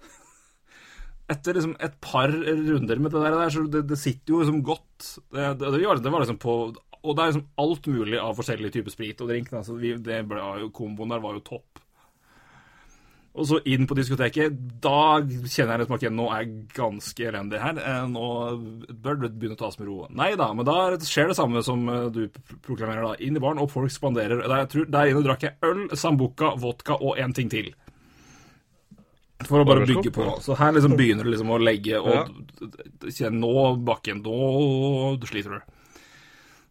Etter 1.33 1.57
liksom 1.57 1.77
et 1.81 1.95
par 2.05 2.29
runder 2.29 2.99
med 3.01 3.15
det 3.15 3.23
der, 3.25 3.53
så 3.53 3.63
det, 3.73 3.87
det 3.89 3.97
sitter 4.01 4.35
jo 4.35 4.43
liksom 4.43 4.59
godt. 4.67 5.07
Det, 5.33 5.47
det, 5.61 5.71
det, 5.79 6.11
var, 6.13 6.21
liksom 6.21 6.41
på 6.43 6.57
Og 7.01 7.15
det 7.17 7.23
er 7.23 7.31
liksom 7.33 7.47
alt 7.65 7.89
mulig 7.89 8.19
av 8.21 8.37
forskjellige 8.37 8.77
typer 8.77 8.93
sprit 8.93 9.25
og 9.25 9.33
drink. 9.33 9.53
Altså 9.53 9.73
så 9.73 9.81
vi, 9.81 9.95
det 9.97 10.21
ble 10.29 10.69
komboen 10.77 11.15
der 11.15 11.25
var 11.25 11.39
jo 11.39 11.47
topp. 11.47 11.81
Og 13.35 13.49
så 13.51 13.59
inn 13.67 13.89
på 13.91 13.97
diskoteket. 13.99 14.55
Da 14.83 15.19
kjenner 15.19 15.75
jeg 15.75 15.81
liksom 15.83 15.97
at 15.97 16.05
nå 16.15 16.27
er 16.31 16.43
jeg 16.45 16.53
ganske 16.77 17.25
elendig 17.31 17.59
her. 17.59 17.81
Eh, 17.83 18.05
Nå 18.13 18.27
bør 19.03 19.25
det 19.25 19.33
begynne 19.35 19.57
å 19.59 19.63
tas 19.65 19.79
med 19.81 19.89
ro. 19.89 19.97
Nei 20.15 20.31
da, 20.39 20.53
men 20.55 20.69
da 20.69 20.77
skjer 21.03 21.33
det 21.33 21.39
samme 21.41 21.65
som 21.67 21.83
eh, 21.91 22.05
du 22.15 22.29
proklamerer, 22.63 23.03
da. 23.09 23.17
Inn 23.27 23.35
i 23.35 23.43
baren, 23.43 23.59
og 23.59 23.73
folk 23.73 23.91
spanderer. 23.91 24.45
Der, 24.47 24.69
der 24.87 25.11
inne 25.11 25.25
drakk 25.27 25.49
jeg 25.49 25.59
øl, 25.67 25.89
sambuca, 25.99 26.53
vodka 26.63 27.01
og 27.01 27.19
en 27.19 27.35
ting 27.35 27.51
til. 27.51 27.73
For 29.43 29.61
å 29.61 29.67
bare 29.67 29.87
bygge 29.89 30.13
på. 30.15 30.27
Så 30.45 30.55
her 30.57 30.75
liksom 30.77 30.95
begynner 30.99 31.27
du 31.27 31.33
liksom 31.33 31.51
å 31.53 31.61
legge 31.61 31.99
og 31.99 32.31
kjenne 33.11 33.41
Nå, 33.43 33.55
bakken, 33.85 34.23
nå 34.25 35.17
sliter 35.27 35.59
du. 35.59 35.75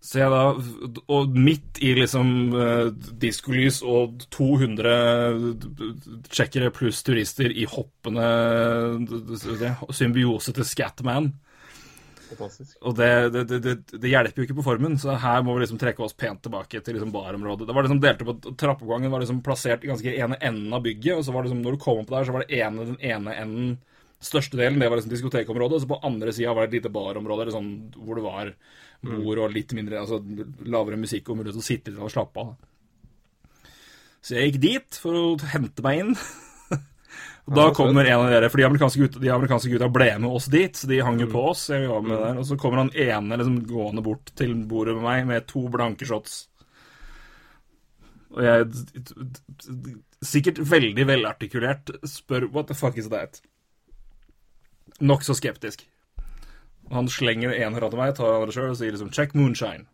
Så 0.04 0.20
jeg 0.20 0.32
da, 0.34 1.00
og 1.16 1.36
midt 1.40 1.80
i 1.80 1.94
liksom 1.96 2.32
uh, 2.52 2.90
diskolys 3.22 3.78
og 3.88 4.26
200 4.36 4.96
tsjekkere 6.28 6.74
pluss 6.76 7.00
turister 7.08 7.54
i 7.56 7.64
hoppende 7.72 8.26
symbiose 9.96 10.52
til 10.58 10.68
Scatman. 10.68 11.32
Fantastisk. 12.34 12.76
Og 12.82 12.96
det, 12.98 13.10
det, 13.34 13.44
det, 13.54 13.76
det, 13.94 14.10
hjelper 14.12 14.42
jo 14.42 14.48
ikke 14.48 14.58
på 14.60 14.66
formen, 14.66 14.98
så 15.02 15.16
her 15.22 15.46
må 15.46 15.56
vi 15.56 15.64
liksom 15.64 15.80
trekke 15.82 16.04
oss 16.06 16.16
pent 16.18 16.44
tilbake 16.46 16.82
til 16.82 16.98
liksom 16.98 17.14
barområdet. 17.14 17.68
Det 17.70 17.78
var 17.78 17.88
liksom 17.88 18.04
delt 18.04 18.24
opp 18.26 18.52
Trappeoppgangen 18.60 19.14
var 19.14 19.24
liksom 19.24 19.42
plassert 19.46 19.86
i 19.86 19.92
ganske 19.92 20.14
ene 20.14 20.40
enden 20.40 20.76
av 20.76 20.84
bygget, 20.86 21.18
og 21.18 21.26
så 21.26 21.36
var 21.36 21.44
det 21.44 21.52
liksom, 21.52 21.64
når 21.66 21.78
du 21.78 21.84
kom 21.86 22.04
opp 22.04 22.14
der, 22.14 22.28
så 22.28 22.36
var 22.36 22.46
det 22.46 22.62
ene, 22.62 22.88
den 22.94 23.02
ene 23.14 23.40
enden 23.42 23.74
Største 24.24 24.56
delen 24.56 24.80
det 24.80 24.88
var 24.88 24.96
liksom 24.96 25.12
diskotekområdet, 25.12 25.76
og 25.76 25.82
så 25.84 25.88
på 25.90 26.00
andre 26.08 26.32
sida 26.32 26.54
var 26.56 26.64
det 26.64 26.70
et 26.70 26.78
lite 26.78 26.92
barområde 26.96 27.52
sånn, 27.52 27.74
hvor 28.00 28.16
det 28.16 28.24
var 28.24 28.54
bord 29.04 29.42
og 29.44 29.52
litt 29.52 29.74
mindre, 29.76 30.00
altså 30.00 30.22
lavere 30.64 31.00
musikk 31.02 31.28
og 31.28 31.42
mulighet 31.42 31.58
til 31.58 31.64
å 31.64 31.68
sitte 31.68 31.92
litt 31.92 32.00
og 32.00 32.14
slappe 32.14 32.40
av. 32.40 32.54
Så 34.24 34.38
jeg 34.38 34.54
gikk 34.54 34.62
dit 34.64 35.00
for 35.04 35.20
å 35.20 35.26
hente 35.52 35.84
meg 35.84 36.00
inn. 36.00 36.14
Og 37.44 37.56
da 37.58 37.66
kommer 37.76 38.08
en 38.08 38.22
av 38.22 38.30
dere, 38.32 38.48
for 38.48 38.62
de 38.62 38.66
amerikanske 38.70 39.02
gutta, 39.02 39.20
de 39.20 39.32
amerikanske 39.34 39.72
gutta 39.74 39.90
ble 39.92 40.08
med 40.24 40.32
oss 40.32 40.46
dit, 40.52 40.78
så 40.80 40.88
de 40.88 41.02
hang 41.04 41.20
jo 41.20 41.28
på 41.32 41.42
oss. 41.50 41.66
Der, 41.68 41.90
Og 41.92 42.46
så 42.48 42.56
kommer 42.60 42.86
han 42.86 42.94
ene 42.96 43.40
liksom 43.40 43.58
gående 43.68 44.04
bort 44.06 44.32
til 44.40 44.56
bordet 44.70 44.96
med 44.96 45.04
meg 45.04 45.28
med 45.28 45.48
to 45.52 45.66
blanke 45.74 46.08
shots. 46.08 46.46
Og 48.34 48.46
jeg, 48.48 48.70
sikkert 50.24 50.64
veldig 50.72 51.08
velartikulert, 51.10 51.92
spør 52.08 52.48
what 52.54 52.72
the 52.72 52.78
fuck 52.78 52.98
is 52.98 53.12
that? 53.12 53.42
Nokså 55.04 55.36
skeptisk. 55.36 55.84
Og 56.88 56.96
han 56.96 57.12
slenger 57.12 57.52
den 57.52 57.60
ene 57.60 57.80
fra 57.80 57.92
til 57.92 58.00
meg, 58.00 58.16
tar 58.16 58.32
den 58.32 58.40
andre 58.40 58.56
sjøl 58.56 58.72
og 58.72 58.80
sier 58.80 58.96
liksom 58.96 59.12
'check 59.12 59.36
moonshine'. 59.36 59.88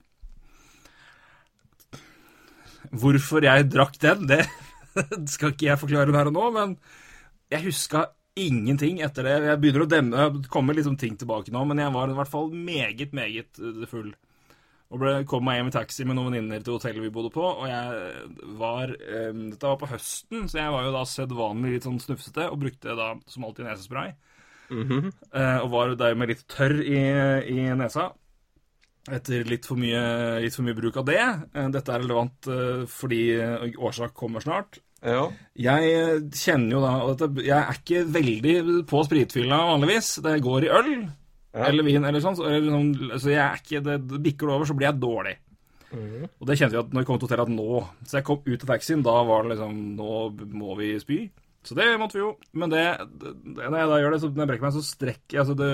Hvorfor 2.90 3.44
jeg 3.44 3.70
drakk 3.70 4.00
den, 4.02 4.28
det 4.28 4.46
skal 5.34 5.54
ikke 5.54 5.66
jeg 5.66 5.80
forklare 5.80 6.16
her 6.16 6.30
og 6.30 6.34
nå, 6.34 6.50
men 6.52 6.78
jeg 7.50 7.66
huska 7.66 8.06
ingenting 8.40 9.02
etter 9.04 9.26
det. 9.26 9.36
Jeg 9.50 9.62
begynner 9.62 9.86
å 9.86 9.90
demme, 9.90 10.26
kommer 10.52 10.78
liksom 10.78 10.98
ting 11.00 11.18
tilbake 11.20 11.54
nå, 11.54 11.64
men 11.68 11.82
jeg 11.82 11.94
var 11.96 12.12
i 12.12 12.18
hvert 12.18 12.32
fall 12.32 12.52
meget, 12.54 13.14
meget 13.16 13.60
eh, 13.62 13.86
full. 13.90 14.14
Og 14.90 15.02
ble, 15.02 15.12
kom 15.30 15.44
meg 15.46 15.60
hjem 15.60 15.70
i 15.70 15.74
taxi 15.76 16.06
med 16.08 16.18
noen 16.18 16.32
venninner 16.32 16.64
til 16.66 16.78
hotellet 16.78 17.04
vi 17.04 17.12
bodde 17.14 17.30
på, 17.34 17.44
og 17.46 17.68
jeg 17.70 18.48
var 18.58 18.90
um, 18.96 19.44
Dette 19.52 19.68
var 19.70 19.78
på 19.78 19.90
høsten, 19.92 20.48
så 20.50 20.64
jeg 20.64 20.74
var 20.74 20.88
jo 20.88 20.96
da 20.96 21.04
sedvanlig 21.06 21.76
litt 21.76 21.86
sånn 21.86 22.00
snufsete, 22.02 22.48
og 22.50 22.64
brukte 22.64 22.96
da 22.98 23.12
som 23.30 23.46
alltid 23.46 23.70
nesespray. 23.70 24.16
Eh, 25.34 25.60
og 25.62 25.70
var 25.76 25.94
dermed 26.00 26.34
litt 26.34 26.42
tørr 26.50 26.82
i, 26.82 26.98
i 27.54 27.70
nesa. 27.78 28.08
Etter 29.10 29.46
litt 29.50 29.66
for, 29.70 29.78
mye, 29.78 30.02
litt 30.42 30.58
for 30.58 30.66
mye 30.66 30.78
bruk 30.78 30.98
av 31.02 31.06
det. 31.08 31.22
Dette 31.74 31.94
er 31.94 32.04
relevant 32.04 32.50
fordi 32.90 33.22
årsak 33.78 34.14
kommer 34.18 34.44
snart. 34.44 34.82
Ja. 35.06 35.30
Jeg 35.60 35.92
eh, 35.96 36.24
kjenner 36.36 36.76
jo 36.76 36.82
da 36.84 36.92
og 37.08 37.40
Jeg 37.40 37.56
er 37.56 37.78
ikke 37.78 38.04
veldig 38.12 38.56
på 38.90 39.04
spritfylla 39.08 39.62
vanligvis. 39.72 40.18
Det 40.26 40.36
går 40.44 40.68
i 40.68 40.72
øl 40.80 40.94
eller 41.60 41.86
vin 41.88 42.06
eller 42.06 42.24
sånn. 42.24 42.38
Så, 42.38 42.50
så 43.24 43.32
jeg 43.32 43.42
er 43.44 43.62
ikke, 43.62 43.84
det, 43.86 44.00
bikker 44.22 44.50
det 44.50 44.56
over, 44.56 44.70
så 44.70 44.76
blir 44.78 44.90
jeg 44.92 45.02
dårlig. 45.02 45.36
Og 45.90 46.46
det 46.46 46.60
kjente 46.60 46.76
vi 46.76 46.82
at 46.84 46.92
når 46.94 47.02
vi 47.02 47.10
kom 47.10 47.18
til 47.18 47.26
hotellet 47.26 47.48
at 47.48 47.54
nå 47.56 47.80
Så 48.06 48.20
jeg 48.20 48.26
kom 48.28 48.44
ut 48.46 48.62
av 48.62 48.72
taxien, 48.76 49.02
da 49.02 49.16
var 49.26 49.42
det 49.42 49.56
liksom 49.56 49.78
Nå 49.98 50.18
må 50.54 50.76
vi 50.78 50.92
spy. 51.02 51.18
Så 51.66 51.76
det 51.76 51.88
måtte 52.00 52.20
vi 52.20 52.22
jo. 52.22 52.30
Men 52.54 52.72
det, 52.72 52.84
det 53.20 53.34
når 53.48 53.80
jeg 53.80 53.90
da 53.90 53.98
gjør 54.00 54.14
det, 54.14 54.20
så 54.22 54.30
når 54.30 54.44
jeg 54.44 54.52
brekker 54.52 54.68
meg, 54.68 54.76
så 54.78 54.86
strekker 54.86 55.42
altså 55.42 55.56
det, 55.60 55.72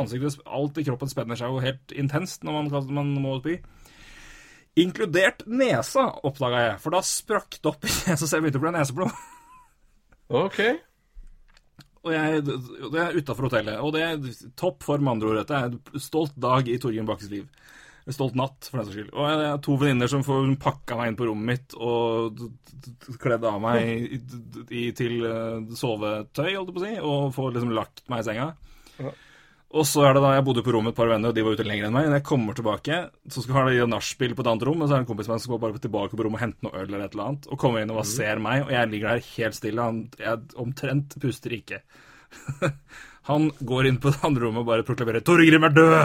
Ansiktet 0.00 0.40
Alt 0.48 0.80
i 0.80 0.86
kroppen 0.88 1.12
spenner 1.12 1.38
seg 1.38 1.52
jo 1.52 1.60
helt 1.62 1.94
intenst 1.94 2.48
når 2.48 2.58
man, 2.58 2.88
man 2.96 3.12
må 3.22 3.36
spy. 3.42 3.58
Inkludert 4.80 5.42
nesa, 5.44 6.06
oppdaga 6.24 6.62
jeg. 6.64 6.78
For 6.80 6.94
da 6.94 7.02
sprakk 7.04 7.58
det 7.58 7.68
opp 7.68 7.84
i 7.84 7.90
nesa, 7.90 8.24
så 8.24 8.38
jeg 8.38 8.44
begynte 8.44 8.62
å 8.62 8.64
bli 8.64 8.72
neseblod. 8.78 9.20
OK. 10.42 10.60
Og 12.02 12.14
jeg, 12.14 12.40
det 12.42 13.02
er 13.02 13.18
utafor 13.18 13.46
hotellet. 13.46 13.78
Og 13.84 13.92
det 13.94 14.02
er 14.06 14.48
topp 14.58 14.82
for, 14.86 15.02
med 15.02 15.14
andre 15.14 15.28
ord. 15.28 15.40
Dette 15.42 15.58
er 15.58 15.70
en 15.70 16.02
stolt 16.02 16.34
dag 16.40 16.70
i 16.70 16.78
Torgeir 16.82 17.06
Bakkes 17.06 17.30
liv. 17.30 17.44
En 18.02 18.16
stolt 18.16 18.34
natt, 18.34 18.66
for 18.66 18.80
den 18.80 18.88
saks 18.88 18.96
skyld. 18.96 19.12
Og 19.12 19.28
jeg 19.28 19.50
har 19.52 19.60
to 19.62 19.76
venninner 19.78 20.10
som 20.10 20.24
får 20.26 20.48
pakka 20.62 20.96
meg 20.98 21.12
inn 21.12 21.18
på 21.20 21.28
rommet 21.28 21.52
mitt 21.52 21.76
og 21.78 22.40
kledd 23.22 23.44
av 23.46 23.60
meg 23.62 23.84
i, 23.86 24.18
i, 24.74 24.86
til 24.98 25.20
eh, 25.28 25.60
sovetøy, 25.78 26.48
holdt 26.56 26.72
jeg 26.72 26.74
på 26.74 26.82
å 26.82 26.86
si, 26.86 26.96
og 26.98 27.28
får 27.36 27.54
liksom 27.54 27.76
lagt 27.76 28.02
meg 28.10 28.24
i 28.24 28.26
senga. 28.26 28.48
Og 29.72 29.86
så 29.88 30.02
er 30.04 30.12
det 30.12 30.20
da, 30.20 30.34
Jeg 30.36 30.44
bodde 30.44 30.62
på 30.64 30.72
rommet 30.74 30.90
med 30.90 30.92
et 30.92 31.00
par 31.00 31.08
venner, 31.08 31.32
og 31.32 31.36
de 31.36 31.44
var 31.46 31.54
ute 31.56 31.64
lenger 31.64 31.86
enn 31.88 31.94
meg. 31.94 32.08
Når 32.10 32.18
jeg 32.18 32.28
kommer 32.28 32.56
tilbake, 32.56 32.96
så 33.32 33.44
skal 33.44 33.70
de 33.70 33.78
ha 33.80 33.86
nachspiel 33.88 34.34
på 34.36 34.44
et 34.44 34.50
annet 34.50 34.66
rom, 34.68 34.82
og 34.82 34.88
så 34.88 34.92
er 34.92 35.00
det 35.00 35.04
en 35.06 35.10
kompis 35.12 35.30
av 35.30 35.34
meg 35.34 35.44
som 35.44 35.54
går 35.54 35.62
bare 35.62 35.80
tilbake 35.80 36.18
på 36.18 36.26
rommet 36.26 36.38
og 36.40 36.44
henter 36.44 36.66
noe 36.66 36.76
øl 36.76 36.84
eller 36.90 37.04
et 37.06 37.14
eller 37.16 37.30
annet, 37.30 37.48
og 37.48 37.60
kommer 37.62 37.80
inn 37.80 37.94
og 37.94 38.04
ser 38.08 38.42
meg, 38.44 38.66
og 38.66 38.72
jeg 38.74 38.90
ligger 38.92 39.08
der 39.08 39.30
helt 39.30 39.56
stille. 39.56 39.86
Han 39.88 40.02
jeg 40.20 40.36
omtrent 40.60 41.16
puster 41.22 41.56
ikke. 41.56 41.80
Han 43.30 43.48
går 43.72 43.88
inn 43.88 44.00
på 44.02 44.12
det 44.12 44.20
andre 44.26 44.44
rommet 44.44 44.64
og 44.64 44.68
bare 44.68 44.84
proklamerer 44.86 45.24
'Torgrim 45.24 45.64
er 45.68 45.74
død! 45.78 45.98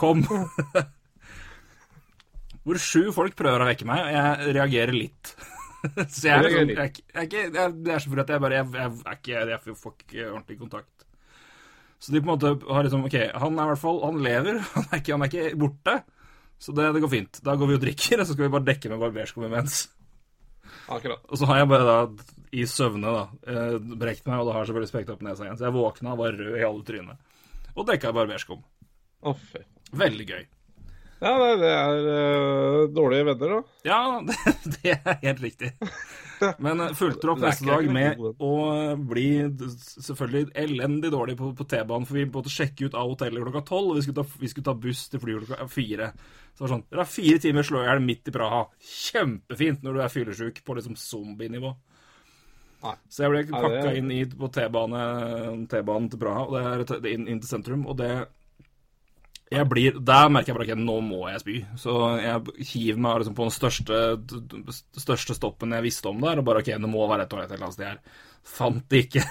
Kom!' 0.00 0.26
Hvor 2.64 2.76
sju 2.76 3.12
folk 3.14 3.36
prøver 3.38 3.62
å 3.62 3.68
vekke 3.70 3.86
meg, 3.88 4.02
og 4.02 4.12
jeg 4.16 4.54
reagerer 4.56 4.94
litt. 4.96 5.34
så 6.12 6.26
jeg 6.26 6.34
er, 6.34 6.50
sånn, 6.52 6.72
jeg, 6.74 7.04
jeg, 7.14 7.30
jeg, 7.32 7.52
jeg, 7.54 7.94
er 7.94 8.02
så 8.02 8.10
full 8.12 8.20
at 8.20 8.32
jeg 8.34 8.42
bare 8.42 8.58
jeg, 8.58 8.66
jeg, 8.74 8.90
jeg, 9.30 9.48
jeg 9.54 9.76
får 9.78 9.94
ikke 9.94 10.26
ordentlig 10.26 10.58
kontakt. 10.58 10.99
Så 12.00 12.14
de 12.14 12.22
på 12.22 12.30
en 12.30 12.32
måte 12.32 12.72
har 12.72 12.86
liksom 12.86 13.04
OK, 13.04 13.16
han 13.42 13.58
er 13.58 13.66
i 13.66 13.70
hvert 13.74 13.82
fall 13.82 13.98
Han 14.06 14.22
lever, 14.24 14.60
han 14.74 14.86
er 14.88 15.02
ikke, 15.02 15.14
han 15.14 15.24
er 15.26 15.32
ikke 15.32 15.60
borte. 15.60 15.96
Så 16.60 16.74
det, 16.76 16.90
det 16.96 17.00
går 17.00 17.12
fint. 17.12 17.40
Da 17.44 17.56
går 17.56 17.70
vi 17.70 17.78
og 17.78 17.82
drikker, 17.84 18.20
og 18.20 18.28
så 18.28 18.36
skal 18.36 18.46
vi 18.46 18.52
bare 18.52 18.68
dekke 18.68 18.92
med 18.92 19.00
barberskum 19.00 19.46
imens. 19.46 19.86
Akkurat. 20.92 21.22
Og 21.28 21.40
så 21.40 21.48
har 21.48 21.62
jeg 21.62 21.70
bare 21.70 21.86
da, 21.88 22.26
i 22.52 22.66
søvne, 22.68 23.14
da, 23.16 23.22
eh, 23.48 23.76
brekt 24.00 24.28
meg, 24.28 24.42
og 24.42 24.48
da 24.48 24.54
har 24.54 24.64
jeg 24.64 24.70
selvfølgelig 24.70 24.90
spekta 24.92 25.14
opp 25.16 25.24
nesa 25.24 25.46
igjen. 25.46 25.56
Så 25.56 25.68
jeg 25.68 25.76
våkna 25.76 26.14
og 26.14 26.20
var 26.20 26.36
rød 26.36 26.58
i 26.58 26.66
alle 26.66 26.86
trynet. 26.88 27.36
Og 27.76 27.86
dekka 27.88 28.12
i 28.12 28.16
barberskum. 28.18 28.64
Oh. 29.24 29.44
Veldig 29.96 30.26
gøy. 30.28 30.44
Ja, 31.20 31.32
det 31.60 31.68
er 31.68 32.06
øh, 32.16 32.82
dårlige 32.96 33.28
venner, 33.28 33.56
da. 33.56 33.62
Ja, 33.88 34.02
det, 34.24 34.56
det 34.76 34.96
er 34.96 35.20
helt 35.24 35.42
riktig. 35.44 35.72
Men 36.58 36.80
eh, 36.80 36.92
fulgte 36.96 37.32
opp 37.32 37.42
neste 37.42 37.66
dag 37.68 37.88
med 37.92 38.20
å 38.20 38.52
bli 39.10 39.26
selvfølgelig 39.76 40.54
elendig 40.62 41.12
dårlig 41.12 41.36
på, 41.40 41.50
på 41.56 41.66
T-banen, 41.68 42.06
for 42.08 42.18
vi 42.20 42.26
måtte 42.30 42.52
sjekke 42.52 42.88
ut 42.88 42.96
av 42.98 43.12
hotellet 43.12 43.44
klokka 43.44 43.64
tolv, 43.68 43.92
og 43.92 44.00
vi 44.00 44.06
skulle, 44.06 44.22
ta, 44.22 44.40
vi 44.40 44.50
skulle 44.52 44.68
ta 44.70 44.76
buss 44.86 45.04
til 45.12 45.22
flyet 45.22 45.46
klokka 45.50 45.68
fire. 45.72 46.10
Så 46.50 46.58
det 46.58 46.66
var 46.66 46.74
sånn 46.74 46.86
Dere 46.88 47.04
har 47.04 47.12
fire 47.12 47.44
timer 47.44 47.66
slå 47.66 47.84
i 47.84 47.86
hjel 47.88 48.02
midt 48.04 48.32
i 48.32 48.34
Praha. 48.34 48.64
Kjempefint 48.94 49.86
når 49.86 49.96
du 49.96 50.02
er 50.04 50.12
fyllesyk 50.16 50.64
på 50.66 50.76
liksom 50.78 50.98
zombienivå. 50.98 51.72
Nei. 52.80 52.96
Så 53.12 53.26
jeg 53.26 53.32
ble 53.34 53.44
pakka 53.52 53.94
inn 53.98 54.12
i, 54.14 54.22
på 54.24 54.48
T-bane- 54.56 55.66
T-banen 55.68 56.10
til 56.12 56.20
Praha, 56.22 56.46
og 56.48 56.84
det 56.88 57.00
er 57.00 57.14
inn, 57.14 57.28
inn 57.28 57.42
til 57.42 57.50
sentrum, 57.52 57.84
og 57.90 57.98
det 58.00 58.12
jeg 59.50 59.66
blir, 59.66 59.96
Der 60.06 60.28
merker 60.30 60.52
jeg 60.52 60.58
bare 60.58 60.74
at 60.76 60.82
nå 60.82 60.96
må 61.02 61.24
jeg 61.30 61.42
spy. 61.42 61.56
Så 61.80 61.94
jeg 62.22 62.66
hiver 62.70 63.00
meg 63.02 63.20
liksom 63.20 63.36
på 63.38 63.48
den 63.48 63.54
største, 63.54 63.96
største 65.02 65.34
stoppen 65.34 65.74
jeg 65.74 65.86
visste 65.88 66.10
om 66.12 66.20
der, 66.22 66.38
og 66.38 66.46
bare 66.46 66.62
OK, 66.62 66.70
det 66.70 66.90
må 66.90 67.08
være 67.10 67.26
et 67.26 67.32
toalett 67.32 67.50
et 67.50 67.56
eller 67.56 67.66
annet 67.66 67.78
sted 67.78 67.88
her. 67.88 68.20
Fant 68.46 68.84
det 68.90 69.02
ikke. 69.08 69.24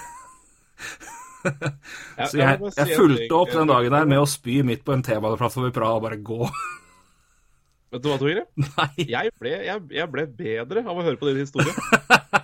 Så 1.40 2.36
jeg, 2.36 2.60
jeg 2.76 2.98
fulgte 2.98 3.38
opp 3.38 3.54
den 3.54 3.70
dagen 3.70 3.96
der 3.96 4.12
med 4.12 4.20
å 4.20 4.28
spy 4.28 4.60
midt 4.66 4.84
på 4.84 4.92
en 4.92 5.04
T-baneplattform 5.06 5.70
i 5.70 5.74
Praha 5.74 5.96
og 5.96 6.04
bare 6.04 6.20
gå. 6.20 6.44
Vet 7.90 8.04
du 8.04 8.10
hva, 8.12 8.20
Tore? 8.20 8.44
Nei. 8.66 9.06
Jeg 9.08 9.32
ble, 9.40 9.56
jeg, 9.66 9.84
jeg 9.96 10.12
ble 10.12 10.26
bedre 10.36 10.84
av 10.84 11.00
å 11.00 11.04
høre 11.06 11.18
på 11.18 11.30
din 11.30 11.40
historie. 11.42 11.72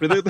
Fordi, 0.01 0.23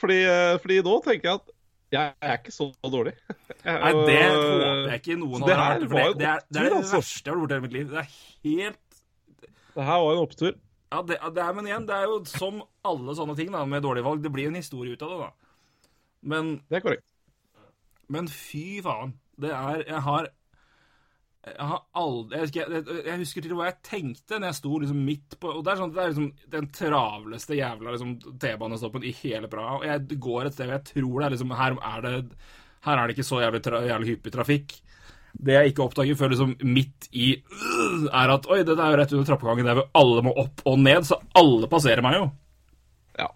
fordi, 0.00 0.22
eh, 0.22 0.54
fordi 0.62 0.78
nå 0.86 0.94
tenker 1.04 1.32
jeg 1.32 1.40
at 1.42 1.50
jeg 1.92 2.14
er 2.20 2.36
ikke 2.38 2.52
så 2.54 2.66
dårlig. 2.84 3.14
Jeg, 3.64 3.80
Nei, 3.82 3.90
det 4.06 4.18
håper 4.22 4.86
jeg 4.88 5.00
ikke 5.02 5.14
noen 5.18 5.42
har 5.42 5.80
hørt. 5.80 5.80
det, 5.82 5.88
det, 6.20 6.26
er, 6.30 6.42
det 6.48 6.60
er 6.60 6.68
det 6.68 6.76
altså. 6.78 7.00
verste 7.00 7.26
jeg 7.26 7.34
har 7.34 7.40
gjort 7.40 7.50
i 7.50 7.54
hele 7.56 7.64
mitt 7.64 7.74
liv. 7.74 7.88
Det 7.90 7.98
er 7.98 8.10
helt 8.46 9.00
Det 9.74 9.86
her 9.88 9.98
var 10.04 10.12
en 10.14 10.20
opptur. 10.22 10.52
Ja, 10.94 11.00
det, 11.08 11.18
det 11.34 11.42
er, 11.44 11.52
men 11.58 11.66
igjen, 11.68 11.86
det 11.88 11.96
er 11.98 12.06
jo 12.08 12.20
som 12.30 12.62
alle 12.88 13.16
sånne 13.18 13.34
ting 13.36 13.50
da, 13.52 13.64
med 13.68 13.82
dårlige 13.84 14.06
valg. 14.06 14.22
Det 14.24 14.32
blir 14.32 14.48
en 14.48 14.56
historie 14.60 14.94
ut 14.94 15.02
av 15.04 15.10
det, 15.12 15.18
da. 15.26 15.90
Men, 16.32 16.52
Det 16.70 16.78
er 16.78 16.84
korrekt. 16.86 17.04
men 18.08 18.30
fy 18.32 18.78
faen. 18.86 19.12
Det 19.38 19.50
er 19.54 19.82
Jeg 19.90 20.00
har 20.06 20.30
jeg 21.54 21.68
har 21.70 21.80
aldri 22.00 22.38
jeg 22.38 22.46
husker, 22.46 22.72
jeg, 22.74 22.98
jeg 23.06 23.20
husker 23.22 23.44
til 23.44 23.54
hva 23.58 23.68
jeg 23.68 23.78
tenkte 23.86 24.38
når 24.38 24.50
jeg 24.50 24.58
sto 24.58 24.80
liksom 24.82 25.00
midt 25.06 25.36
på 25.40 25.52
Og 25.52 25.62
det 25.64 25.72
er 25.72 25.80
sånn 25.80 25.94
det 25.94 26.02
er 26.02 26.12
liksom 26.12 26.28
den 26.54 26.68
travleste 26.74 27.58
jævla 27.58 27.94
liksom, 27.94 28.14
T-banestoppen 28.42 29.06
i 29.06 29.14
hele 29.22 29.50
Praha. 29.52 29.78
Og 29.80 29.86
jeg 29.88 30.20
går 30.26 30.48
et 30.48 30.56
sted 30.56 30.68
hvor 30.68 30.76
jeg 30.76 30.86
tror 30.92 31.14
det 31.18 31.26
er 31.26 31.34
liksom 31.36 31.56
Her 31.58 31.78
er 31.92 32.04
det, 32.04 32.14
her 32.86 33.00
er 33.00 33.08
det 33.08 33.16
ikke 33.16 33.28
så 33.28 33.40
jævlig, 33.42 33.62
tra, 33.64 33.82
jævlig 33.86 34.12
hyppig 34.14 34.34
trafikk. 34.34 34.76
Det 35.38 35.54
jeg 35.54 35.72
ikke 35.72 35.84
oppdager 35.84 36.18
før 36.18 36.32
liksom 36.32 36.54
midt 36.66 37.08
i 37.12 37.30
er 37.36 38.34
at 38.34 38.48
Oi, 38.50 38.62
det 38.66 38.78
er 38.78 38.92
jo 38.92 39.00
rett 39.00 39.16
under 39.16 39.28
trappegangen 39.28 39.68
der 39.68 39.78
hvor 39.78 39.90
alle 39.98 40.24
må 40.26 40.34
opp 40.40 40.62
og 40.66 40.78
ned, 40.82 41.06
så 41.06 41.20
alle 41.38 41.68
passerer 41.70 42.02
meg 42.04 42.18
jo. 42.18 42.30
Ja. 43.18 43.28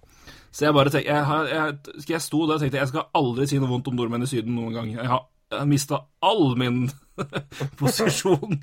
Så 0.50 0.66
jeg 0.66 0.76
bare 0.76 0.92
tenkte, 0.92 1.12
jeg, 1.12 1.52
jeg, 1.52 2.06
jeg 2.10 2.24
sto 2.24 2.46
der 2.46 2.56
og 2.56 2.64
tenkte 2.64 2.80
jeg 2.80 2.90
skal 2.90 3.10
aldri 3.18 3.46
si 3.50 3.60
noe 3.60 3.70
vondt 3.70 3.90
om 3.92 3.98
nordmenn 3.98 4.26
i 4.26 4.30
Syden 4.30 4.56
noen 4.56 4.74
gang. 4.76 4.90
Jeg 4.96 5.10
har 5.10 5.66
mista 5.68 6.04
all 6.24 6.54
min 6.58 6.86
posisjon. 7.80 8.60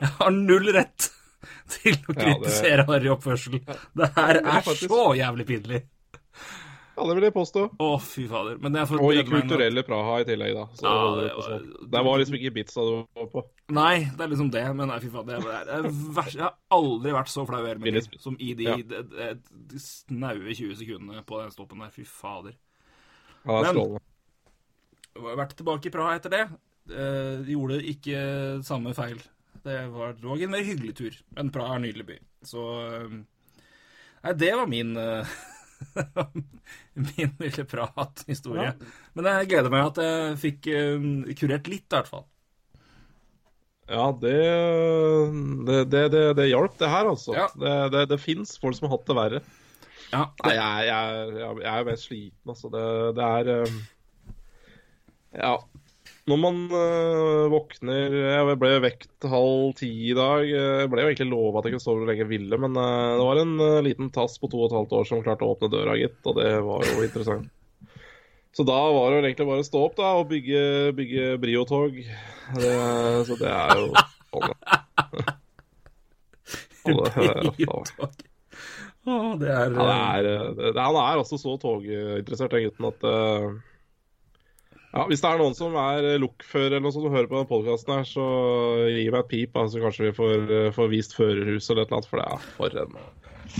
Jeg 0.00 0.12
har 0.18 0.30
null 0.34 0.72
rett 0.72 1.10
til 1.70 1.94
å 1.94 2.14
Ja, 2.14 2.14
det- 2.14 2.24
kritisere 2.24 2.86
harry 2.88 3.08
oppførsel. 3.12 3.60
Det 3.96 4.10
her 4.16 4.40
er 4.42 4.62
så 4.74 5.02
jævlig 5.18 5.46
pinlig. 5.48 5.82
Ja, 7.00 7.04
det 7.08 7.14
vil 7.16 7.24
jeg 7.24 7.32
påstå. 7.32 7.60
Å, 7.80 7.86
fy 8.02 8.26
fader. 8.28 8.58
Jeg 8.60 8.98
Og 9.00 9.12
i 9.14 9.20
meg 9.22 9.28
kulturelle 9.30 9.82
Praha 9.86 10.18
i 10.20 10.24
tillegg, 10.28 10.52
da. 10.52 10.64
Så 10.76 10.84
Ja, 10.84 10.96
det 11.16 11.30
var-. 11.38 11.62
Det 11.94 12.02
var 12.04 12.18
liksom 12.20 12.34
ikke 12.36 12.50
Ibiza 12.50 12.82
du 12.84 12.90
var 13.16 13.28
på. 13.32 13.44
Nei, 13.72 13.94
det 14.04 14.20
er 14.26 14.28
liksom 14.34 14.50
det, 14.52 14.64
men 14.76 14.88
nei, 14.90 14.98
fy 15.00 15.08
fader. 15.14 15.40
Det 15.40 15.54
er, 15.54 15.64
det 15.64 15.78
er. 15.78 16.28
Jeg 16.34 16.42
har 16.44 16.56
aldri 16.76 17.14
vært 17.16 17.32
så 17.32 17.46
flau 17.48 17.60
over 17.62 17.80
liv 17.86 18.10
som 18.20 18.36
i 18.38 18.50
de, 18.58 18.64
Ja. 18.68 18.76
de, 18.76 19.00
de, 19.14 19.30
de 19.70 19.80
snaue 19.80 20.52
20 20.52 20.76
sekundene 20.82 21.24
på 21.24 21.40
den 21.40 21.50
stoppen 21.54 21.80
der. 21.80 21.90
Fy 21.94 22.04
fader. 22.04 22.52
Ja, 23.46 23.48
det 23.48 23.54
er 23.54 23.62
Men- 23.62 23.74
strålende. 23.78 24.00
Jeg 25.20 25.36
vært 25.40 25.56
tilbake 25.56 25.86
i 25.86 25.90
Praha 25.94 26.18
etter 26.18 26.30
det. 26.36 26.44
De 26.88 27.52
gjorde 27.52 27.82
ikke 27.92 28.20
samme 28.66 28.94
feil. 28.96 29.20
Det 29.62 29.76
var 29.92 30.16
dog 30.20 30.40
en 30.42 30.52
mer 30.54 30.64
hyggelig 30.64 30.96
tur. 30.96 31.16
Men 31.36 31.52
Praha 31.52 31.74
er 31.76 31.80
en 31.80 31.86
nydelig 31.88 32.06
by. 32.08 32.18
Så 32.48 32.64
eh, 32.86 33.16
Nei, 34.20 34.32
det 34.40 34.50
var 34.56 34.68
min 34.68 34.94
eh, 35.00 35.36
Min 37.10 37.34
lille 37.40 37.64
prathistorie. 37.68 38.70
Ja. 38.72 38.90
Men 39.16 39.28
jeg 39.30 39.50
gleder 39.52 39.72
meg 39.72 39.90
at 39.90 40.00
jeg 40.04 40.40
fikk 40.40 40.68
kurert 41.40 41.70
litt, 41.72 41.86
i 41.86 41.96
hvert 41.96 42.10
fall. 42.10 42.26
Ja, 43.90 44.10
det 44.22 44.34
Det, 45.66 45.78
det, 45.90 46.02
det, 46.14 46.24
det 46.38 46.50
hjalp, 46.50 46.76
det 46.78 46.90
her, 46.92 47.08
altså. 47.10 47.34
Ja. 47.36 47.48
Det, 47.54 47.72
det, 47.94 48.04
det 48.12 48.20
fins 48.22 48.56
folk 48.60 48.76
som 48.78 48.88
har 48.88 48.96
hatt 48.96 49.08
det 49.08 49.16
verre. 49.18 49.40
Ja, 50.10 50.24
Nei, 50.44 50.54
jeg, 50.56 50.86
jeg, 50.90 51.32
jeg, 51.38 51.56
jeg 51.62 51.72
er 51.72 51.88
mer 51.88 51.98
sliten, 52.00 52.52
altså. 52.54 52.70
Det, 52.74 52.84
det 53.18 53.30
er 53.30 53.50
Ja. 55.40 55.54
Når 56.30 56.38
man 56.40 56.58
eh, 56.76 57.44
våkner 57.52 58.14
Jeg 58.14 58.56
ble 58.60 58.70
vekt 58.84 59.26
halv 59.32 59.72
ti 59.78 59.88
i 60.10 60.14
dag. 60.16 60.44
Jeg 60.46 60.90
ble 60.92 61.02
jo 61.04 61.10
egentlig 61.10 61.30
lova 61.32 61.58
at 61.60 61.66
jeg 61.68 61.74
kunne 61.74 61.84
sove 61.84 62.02
hvor 62.02 62.10
lenge 62.10 62.22
jeg 62.24 62.30
ville, 62.30 62.58
men 62.62 62.76
eh, 62.78 63.14
det 63.18 63.24
var 63.26 63.40
en 63.42 63.54
eh, 63.66 63.78
liten 63.86 64.10
tass 64.14 64.36
på 64.38 64.50
to 64.52 64.60
og 64.62 64.68
et 64.70 64.76
halvt 64.78 64.94
år 65.00 65.08
som 65.08 65.22
klarte 65.24 65.46
å 65.46 65.54
åpne 65.56 65.70
døra, 65.72 65.96
gitt. 65.98 66.20
Og 66.30 66.36
det 66.38 66.50
var 66.66 66.86
jo 66.86 67.02
interessant. 67.06 67.48
Så 68.54 68.64
da 68.66 68.78
var 68.90 69.12
det 69.14 69.20
egentlig 69.30 69.46
bare 69.46 69.62
å 69.62 69.66
stå 69.68 69.80
opp 69.86 69.94
da 70.00 70.08
og 70.18 70.28
bygge, 70.32 70.62
bygge 70.98 71.26
Brio-tog. 71.42 72.00
Så 72.50 73.36
det 73.38 73.50
er 73.54 73.74
jo 73.78 73.90
sånn. 73.94 74.48
da. 74.50 74.56
Og 76.90 76.96
det- 77.06 77.68
Å, 79.10 79.14
det 79.40 79.48
er, 79.48 79.76
han 80.76 80.96
er 81.00 81.20
altså 81.22 81.38
så 81.40 81.54
toginteressert, 81.62 82.52
den 82.52 82.66
gutten, 82.68 82.88
at 82.90 83.06
ja, 84.90 85.04
Hvis 85.06 85.22
det 85.22 85.30
er 85.30 85.38
noen 85.38 85.54
som 85.54 85.76
er 85.78 86.06
lokfører 86.18 86.72
eller 86.72 86.82
noe 86.82 86.94
sånt 86.94 87.06
som 87.06 87.14
hører 87.14 87.30
på 87.30 87.38
den 87.38 87.48
podkasten 87.50 87.94
her, 87.94 88.08
så 88.08 88.24
gi 88.90 89.06
meg 89.06 89.20
et 89.20 89.30
pip, 89.30 89.52
så 89.54 89.62
altså, 89.62 89.82
kanskje 89.84 90.06
vi 90.08 90.16
får, 90.16 90.36
eh, 90.56 90.70
får 90.74 90.90
vist 90.90 91.14
førerhuset 91.18 91.74
eller 91.74 91.86
et 91.86 91.92
eller 91.92 92.00
annet. 92.00 92.10
For 92.10 92.18
det 92.18 92.26
er 92.26 92.48
for 92.56 92.80
en, 92.82 92.96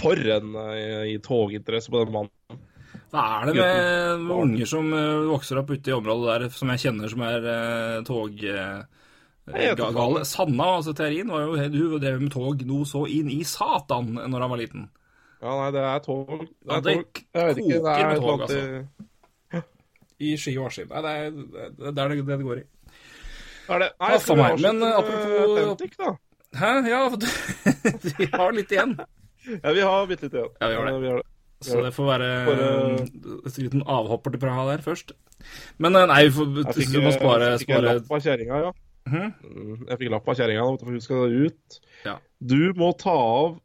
for 0.01 0.33
en 0.37 0.59
eh, 0.65 1.05
i 1.13 1.19
toginteresse 1.23 1.93
på 1.95 2.03
den 2.03 2.15
mannen. 2.17 2.65
Hva 3.11 3.23
er 3.41 3.49
det 3.49 3.55
med, 3.59 4.25
med 4.25 4.37
unger 4.37 4.71
som 4.71 4.91
eh, 4.95 5.29
vokser 5.31 5.61
opp 5.63 5.71
ute 5.71 5.91
i 5.91 5.95
området 5.95 6.31
der, 6.31 6.55
som 6.55 6.73
jeg 6.75 6.83
kjenner 6.85 7.11
som 7.11 7.23
er 7.27 7.47
uh, 7.47 8.01
tog... 8.07 8.43
eh, 8.47 8.81
gale. 9.51 10.25
Sanna, 10.29 10.67
altså 10.77 10.95
Terin, 10.95 11.31
var 11.33 11.43
jo 11.43 11.57
Hun 11.59 11.99
drev 12.03 12.21
med 12.23 12.31
tog 12.31 12.61
noe 12.69 12.87
så 12.87 13.05
inn 13.11 13.31
i 13.35 13.41
satan 13.47 14.13
når 14.15 14.45
han 14.47 14.53
var 14.53 14.61
liten. 14.61 14.89
Ja, 15.41 15.55
nei, 15.57 15.71
det 15.75 15.83
er 15.83 16.03
tog. 16.05 16.45
Det 16.67 16.77
er 16.77 16.85
tog. 16.85 17.23
Jeg 17.35 17.49
vet 17.49 17.63
ikke, 17.63 17.79
det 17.79 17.95
er 17.95 18.11
et 18.11 18.21
tog, 18.21 18.35
eller 18.35 18.45
annet 18.45 18.59
i- 19.01 19.10
I 20.21 20.35
Ski 20.41 20.53
og 20.61 20.69
Askim. 20.69 20.91
Nei, 20.91 21.01
det 21.03 21.15
er 21.17 21.31
det, 21.31 22.05
er 22.05 22.13
det, 22.13 22.25
det 22.29 22.41
går 22.45 22.61
i. 22.61 22.67
Er 23.71 23.85
det. 23.85 23.89
Nei, 24.01 24.11
Huff 24.11 24.19
a 24.19 24.25
skal 24.27 24.41
meg, 24.41 24.61
men, 24.65 24.83
eh, 24.83 24.99
apropos- 24.99 25.59
Atlantic, 25.61 25.97
da? 26.01 26.13
Hæ? 26.61 26.71
Ja, 26.91 27.01
vi 28.19 28.27
har 28.35 28.53
litt 28.57 28.73
igjen. 28.77 28.97
Ja, 29.65 29.71
vi 29.73 29.81
har 29.81 30.07
bitte 30.11 30.27
litt 30.29 30.35
igjen. 30.37 30.51
Ja, 30.61 30.69
vi 30.69 30.75
har 30.77 30.85
det. 30.91 30.97
vi 31.01 31.09
har 31.09 31.21
det. 31.23 31.27
Så 31.65 31.81
det 31.85 31.91
får 31.97 32.07
være 32.09 32.27
For, 32.49 32.61
eh, 32.65 33.49
en 33.49 33.65
liten 33.65 33.83
avhopper 33.89 34.33
til 34.35 34.41
Praha 34.43 34.67
der 34.71 34.83
først. 34.85 35.13
Men 35.81 35.97
eh, 35.97 36.07
nei, 36.11 36.19
vi 36.29 36.35
får, 36.37 36.51
Jeg 36.61 36.75
fikk, 36.77 36.91
vi 36.95 37.03
må 37.07 37.13
spare, 37.17 37.49
jeg 37.55 37.63
fikk 37.63 37.73
en 37.73 37.79
spare 37.81 37.95
lapp 38.01 38.13
av 38.19 38.23
kjerringa, 38.27 38.61
ja. 38.67 38.73
Mm, 39.11 39.87
Jeg 39.89 39.99
fikk 40.03 40.13
lapp 40.13 40.29
av 40.29 40.37
kjerringa, 40.43 40.67
du, 40.69 40.85
for 40.85 40.93
hun 40.93 41.05
skal 41.05 41.37
ut. 41.47 41.79
Ja. 42.05 42.15
Du 42.53 42.59
må 42.77 42.91
ta 43.01 43.17
av 43.17 43.59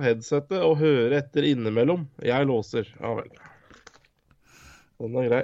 headsetet 0.00 0.58
og 0.64 0.78
høre 0.80 1.18
etter 1.22 1.46
innimellom. 1.50 2.08
Jeg 2.24 2.46
låser. 2.50 2.88
Ja 3.00 3.14
vel. 3.18 3.30
Den 5.00 5.16
er 5.16 5.30
grei. 5.30 5.40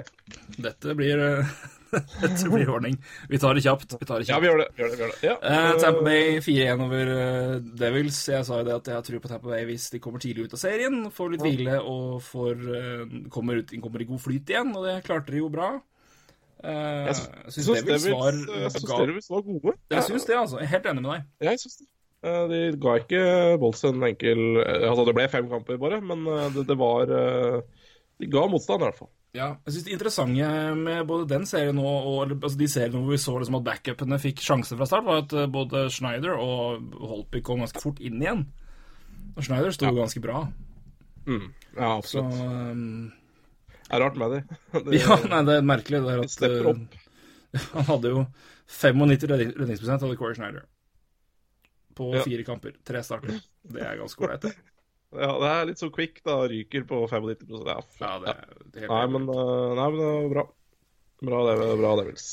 Dette 0.61 0.93
blir 0.97 1.21
eh, 1.23 1.55
Dette 2.21 2.49
blir 2.51 2.69
ordning. 2.69 2.97
Vi 3.31 3.39
tar 3.41 3.57
det 3.57 3.63
kjapt. 3.65 3.95
Vi 3.97 4.05
tar 4.05 4.21
det 4.21 4.29
Ja, 4.29 4.37
vi 4.43 4.49
gjør 4.49 4.61
det. 4.61 4.67
Vi 4.75 4.83
gjør 4.83 4.91
det, 4.91 4.97
vi 4.97 5.03
gjør 5.03 5.13
det. 5.13 5.19
Ja. 5.25 5.35
Uh, 5.41 5.79
Tampa 5.81 6.03
Bay 6.05 6.39
4-1 6.45 6.83
over 6.85 7.11
eh, 7.13 7.53
Devils. 7.81 8.19
Jeg 8.29 8.47
sa 8.47 8.61
jo 8.61 8.67
det 8.67 8.75
at 8.75 8.91
jeg 8.91 8.97
har 8.99 9.05
tro 9.07 9.21
på 9.23 9.31
Tampa 9.31 9.53
Bay 9.53 9.65
hvis 9.69 9.89
de 9.93 10.01
kommer 10.03 10.21
tidlig 10.23 10.47
ut 10.47 10.55
av 10.57 10.61
serien, 10.61 10.99
får 11.13 11.33
litt 11.33 11.45
hvile 11.45 11.81
og 11.81 12.21
får, 12.27 12.65
kommer, 13.33 13.61
ut, 13.63 13.75
kommer 13.83 14.03
i 14.03 14.09
god 14.09 14.23
flyt 14.23 14.53
igjen, 14.53 14.73
og 14.77 14.87
det 14.87 14.97
klarte 15.07 15.33
de 15.33 15.41
jo 15.41 15.49
bra. 15.53 15.75
Uh, 16.61 17.07
Jeg 17.09 17.17
syns 17.53 17.67
Devils 17.85 18.07
var 18.09 18.37
Devils 18.37 19.29
var 19.31 19.45
gode. 19.45 19.77
Jeg 19.93 20.07
syns 20.09 20.25
det, 20.29 20.37
altså. 20.37 20.61
Jeg 20.61 20.69
er 20.69 20.73
helt 20.75 20.91
enig 20.91 21.05
med 21.05 21.13
deg. 21.15 21.27
Jeg 21.49 21.63
syns 21.63 21.79
det. 21.81 21.91
De 22.27 22.59
ga 22.81 22.95
ikke 22.97 23.19
Bolts 23.61 23.83
en 23.85 24.01
enkel 24.03 24.39
Altså, 24.57 25.03
det 25.05 25.13
ble 25.15 25.27
fem 25.29 25.45
kamper 25.51 25.77
bare, 25.79 25.99
men 26.01 26.25
det, 26.55 26.63
det 26.67 26.75
var 26.75 27.05
De 27.13 28.29
ga 28.33 28.47
motstand, 28.49 28.81
i 28.81 28.87
hvert 28.89 28.97
fall. 28.97 29.11
Ja, 29.37 29.47
jeg 29.67 29.73
synes 29.75 29.85
Det 29.85 29.93
interessante 29.93 30.47
med 30.79 31.03
både 31.09 31.27
den 31.29 31.45
serien 31.45 31.77
og, 31.77 32.07
og 32.09 32.31
altså 32.41 32.57
de 32.57 32.67
seriene 32.71 32.97
hvor 33.03 33.11
vi 33.13 33.19
så 33.21 33.35
liksom 33.37 33.57
at 33.59 33.65
backupene 33.67 34.17
fikk 34.23 34.41
sjanse 34.41 34.77
fra 34.79 34.87
start, 34.89 35.05
var 35.05 35.19
at 35.23 35.33
eh, 35.37 35.45
både 35.53 35.83
Schneider 35.93 36.33
og 36.41 36.87
Holpy 37.11 37.43
kom 37.45 37.61
ganske 37.61 37.83
fort 37.83 37.99
inn 38.01 38.17
igjen. 38.23 38.45
Og 39.37 39.43
Schneider 39.45 39.75
sto 39.75 39.91
ganske 39.93 40.21
bra. 40.23 40.45
Mm. 41.27 41.49
Ja, 41.77 41.89
Så 42.01 42.23
absolutt. 42.23 42.39
um, 42.41 43.11
Det 43.77 43.93
er 43.93 44.01
rart 44.03 44.17
med 44.17 44.31
det. 44.33 44.41
Det- 44.87 45.01
Ja, 45.03 45.19
nei, 45.29 45.43
det 45.51 45.57
er 45.59 45.67
merkelig. 45.69 46.01
Det 46.07 46.15
er 46.15 46.23
at 46.23 46.33
stepper 46.33 46.71
opp. 46.71 46.97
eh, 47.53 47.67
han 47.75 47.87
hadde 47.91 48.13
jo 48.15 48.25
95 48.67 49.27
redning- 49.29 49.53
redningsprosent, 49.59 50.01
hadde 50.07 50.17
Corey 50.19 50.35
Schneider. 50.39 50.65
På 51.97 52.09
Ja. 52.15 52.23
fire 52.25 52.43
kamper. 52.47 52.73
Tre 52.85 53.03
starter. 53.03 53.37
Det 53.67 53.81
er 53.81 53.97
ganske 54.01 54.21
ålreit. 54.25 54.49
Ja, 55.15 55.31
det 55.39 55.47
er 55.53 55.65
litt 55.69 55.79
så 55.79 55.87
quick, 55.93 56.19
da. 56.25 56.41
Ryker 56.51 56.83
på 56.89 57.05
95 57.07 57.63
Ja, 57.63 57.79
Ja, 58.01 58.13
det 58.19 58.33
er 58.33 58.81
helt 58.81 58.91
Nei, 58.91 59.05
men, 59.13 59.29
eh, 59.31 59.73
nei, 59.79 59.87
men 59.93 59.97
det 60.03 60.11
var 60.11 60.29
bra. 60.35 60.45
Bra, 61.27 61.37
det, 61.47 61.57
bra 61.79 61.95
Devils. 62.01 62.25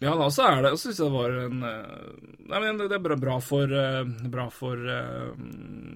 Ja, 0.00 0.14
da 0.16 0.30
så 0.32 0.46
er 0.48 0.62
det 0.64 0.70
Jeg 0.72 0.78
syns 0.80 0.96
det 1.02 1.06
var 1.12 1.32
en 1.42 1.64
eh, 1.66 2.12
Nei, 2.48 2.60
men 2.62 2.78
det 2.80 2.86
er 2.96 3.02
bra, 3.04 3.16
bra 3.20 3.34
for 3.44 3.68
eh, 3.68 4.04
Bra 4.32 4.46
for 4.54 4.78
uh, 4.80 5.34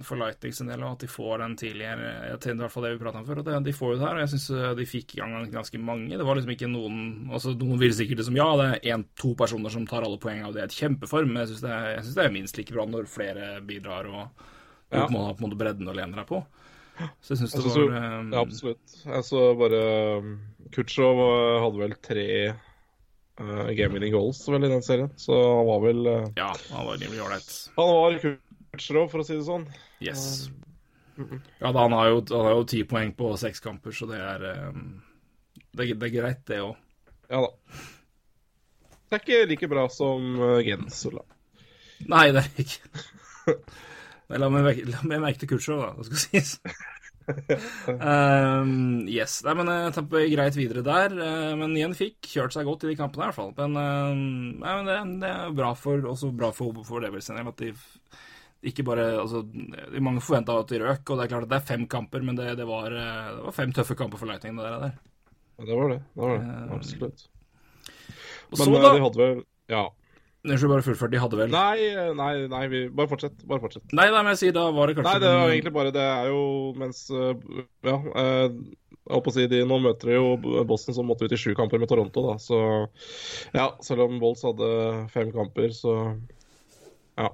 For 0.05 0.21
Lightning 0.21 0.53
sin 0.53 0.69
del, 0.69 0.83
at 0.85 1.01
de 1.01 1.09
får 1.09 1.39
den 1.41 1.55
tidligere 1.61 2.11
Jeg 2.33 2.41
tenkte 2.43 2.59
i 2.59 2.63
hvert 2.67 2.75
fall 2.75 2.85
det 2.85 2.91
vi 2.97 3.01
prata 3.05 3.23
om 3.23 3.29
før, 3.29 3.41
at 3.45 3.65
de 3.65 3.73
får 3.77 3.95
jo 3.95 4.01
det 4.01 4.05
her. 4.09 4.19
Og 4.19 4.25
jeg 4.27 4.33
syns 4.35 4.77
de 4.81 4.87
fikk 4.91 5.15
i 5.17 5.21
gang 5.23 5.49
ganske 5.55 5.81
mange. 5.81 6.19
Det 6.21 6.27
var 6.29 6.37
liksom 6.41 6.53
ikke 6.57 6.69
noen 6.73 6.99
Altså, 7.33 7.55
noen 7.61 7.81
vil 7.81 7.95
sikkert 7.97 8.21
liksom 8.25 8.37
Ja, 8.41 8.49
det 8.61 8.67
er 8.73 8.97
én-to 8.97 9.33
personer 9.41 9.73
som 9.73 9.87
tar 9.89 10.05
alle 10.09 10.21
poengene, 10.21 10.51
og 10.51 10.59
det 10.59 10.65
er 10.67 10.69
et 10.73 10.77
kjempeform, 10.83 11.33
men 11.33 11.45
jeg 11.45 11.55
syns 11.55 11.65
det, 11.65 11.73
er- 11.79 12.11
det 12.19 12.27
er 12.27 12.35
minst 12.37 12.61
like 12.61 12.75
bra 12.77 12.85
når 12.91 13.09
flere 13.09 13.55
bidrar, 13.65 14.11
og, 14.11 14.45
Ja. 14.95 15.09
må 15.11 15.27
ha 15.27 15.33
på 15.35 15.43
en 15.43 15.49
måte 15.49 15.59
bredden 15.61 15.91
å 15.91 15.97
lene 15.97 16.19
deg 16.21 16.29
på. 16.29 16.45
Så 16.95 17.35
jeg 17.35 17.41
syns 17.41 17.55
det 17.55 17.63
altså, 17.63 17.85
var 17.89 17.97
eh, 17.99 18.19
Ja, 18.31 18.43
absolutt. 18.45 18.97
Jeg 19.03 19.27
så 19.27 19.43
bare 19.59 19.81
um, 20.23 20.35
Kutsjov 20.75 21.21
uh, 21.21 21.63
hadde 21.65 21.81
vel 21.81 21.95
tre 22.05 22.27
uh, 22.53 23.71
game-winning 23.75 24.15
goals 24.15 24.43
vel 24.47 24.67
i 24.67 24.71
den 24.71 24.85
serien, 24.87 25.11
så 25.19 25.35
han 25.35 25.67
var 25.71 25.81
vel 25.85 26.05
uh, 26.07 26.29
Ja, 26.39 26.53
han 26.71 26.87
var 26.87 27.01
rimelig 27.01 27.25
ålreit. 27.25 27.49
Han 27.79 27.91
var 27.91 28.21
Kutsjov, 28.23 29.09
for 29.11 29.23
å 29.23 29.27
si 29.27 29.39
det 29.39 29.47
sånn. 29.49 29.67
Yes. 30.05 30.47
Ja, 31.17 31.71
da, 31.71 31.81
han 31.81 31.95
har 31.95 32.13
jo 32.13 32.23
han 32.31 32.49
har 32.49 32.57
jo 32.59 32.69
ti 32.71 32.85
poeng 32.91 33.15
på 33.19 33.33
seks 33.39 33.63
kamper, 33.63 33.95
så 33.95 34.09
det 34.11 34.23
er 34.23 34.47
um... 34.71 34.87
Det, 35.75 35.89
det 35.99 36.07
er 36.07 36.15
greit, 36.15 36.43
det 36.47 36.61
òg. 36.63 36.79
Ja 37.31 37.41
da. 37.43 37.81
Det 39.11 39.19
er 39.19 39.23
ikke 39.23 39.51
like 39.51 39.69
bra 39.71 39.85
som 39.91 40.39
Gensola. 40.67 41.23
Nei, 42.11 42.29
det 42.35 42.43
er 42.43 42.49
det 42.55 42.67
ikke. 42.67 43.55
La 44.33 44.49
meg, 44.49 44.65
merke- 44.65 45.39
til 45.43 45.49
Kutcher, 45.51 45.81
da, 45.81 45.91
det 45.99 46.07
skal 46.09 46.21
sies. 46.23 46.55
um, 47.89 49.05
yes. 49.19 49.39
Nei, 49.45 49.55
men 49.59 49.71
jeg 49.73 49.95
tapper 49.97 50.27
greit 50.33 50.57
videre 50.59 50.85
der. 50.87 51.15
eh, 51.27 51.53
men 51.61 51.77
igjen 51.77 51.97
fikk 51.97 52.31
kjørt 52.33 52.57
seg 52.57 52.69
godt 52.69 52.87
i 52.87 52.93
de 52.93 52.99
kampene, 52.99 53.27
i 53.27 53.29
hvert 53.31 53.39
fall. 53.39 53.53
Men, 53.59 53.77
um, 53.77 54.25
nei, 54.63 54.75
men 54.79 54.89
det, 54.91 54.99
det 55.25 55.33
er 55.33 55.57
bra 55.57 55.73
for, 55.79 56.05
også 56.15 56.33
bra 56.37 56.51
for, 56.57 56.85
for 56.89 57.05
Devils 57.05 57.31
en 57.33 57.43
at 57.53 57.61
de 57.61 57.73
ikke 58.65 58.85
bare 58.87 59.03
altså, 59.21 59.43
Mange 60.01 60.23
forventa 60.25 60.55
at 60.57 60.71
de 60.73 60.79
røk, 60.81 61.03
og 61.13 61.19
det 61.19 61.27
er 61.27 61.33
klart 61.35 61.45
at 61.45 61.51
det 61.53 61.59
er 61.59 61.67
fem 61.69 61.85
kamper, 61.91 62.25
men 62.25 62.39
det, 62.39 62.55
det, 62.61 62.69
var, 62.69 62.89
eh, 62.93 63.27
det 63.37 63.45
var 63.49 63.57
fem 63.57 63.75
tøffe 63.77 63.97
kamper 63.99 64.21
for 64.21 64.31
Lightning. 64.31 64.57
Det 64.57 64.71
der. 64.87 64.95
Ja, 65.59 65.67
det 65.69 65.77
var 65.79 65.93
det. 65.93 66.01
det, 66.01 66.23
var 66.23 66.39
det. 66.39 66.55
Absolutt. 66.79 67.27
Um, 67.29 67.31
Men 68.55 68.61
så, 68.61 68.73
da 68.79 68.95
de 68.95 69.05
hadde 69.05 69.21
vel 69.21 69.45
Ja. 69.73 69.85
Unnskyld, 70.45 70.69
bare 70.75 70.85
fullført. 70.85 71.13
De 71.15 71.21
hadde 71.23 71.39
vel 71.39 71.53
Nei, 71.53 71.79
Nei, 71.97 72.13
nei, 72.19 72.33
nei 72.53 72.65
vi, 72.69 72.81
bare 72.93 73.09
fortsett. 73.09 73.39
Bare 73.49 73.63
fortsett. 73.63 73.87
nei, 73.97 74.11
men 74.13 74.29
jeg 74.35 74.41
sier 74.43 74.57
da 74.57 74.67
var 74.77 74.91
det 74.91 74.99
kanskje 74.99 75.13
Nei, 75.15 75.23
det 75.23 75.31
jo 75.33 75.45
egentlig 75.55 75.73
bare 75.73 75.93
Det 75.95 76.05
er 76.05 76.27
jo 76.29 76.43
mens 76.81 77.01
uh, 77.15 77.33
Ja. 77.87 77.97
Uh, 77.97 78.59
jeg 79.05 79.13
holdt 79.13 79.25
på 79.27 79.33
å 79.33 79.37
si 79.37 79.47
de, 79.53 79.63
Nå 79.69 79.79
møter 79.85 80.13
de 80.13 80.19
jo 80.19 80.63
Boston 80.69 80.97
som 80.97 81.09
måtte 81.09 81.25
ut 81.29 81.33
i 81.33 81.41
sju 81.41 81.55
kamper 81.57 81.81
med 81.81 81.89
Toronto, 81.89 82.27
da. 82.29 82.37
Så 82.41 82.61
ja, 83.57 83.71
selv 83.85 84.05
om 84.07 84.21
Bolts 84.21 84.45
hadde 84.45 84.69
fem 85.15 85.33
kamper, 85.33 85.73
så 85.77 85.97
Ja. 87.21 87.31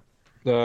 Det 0.46 0.60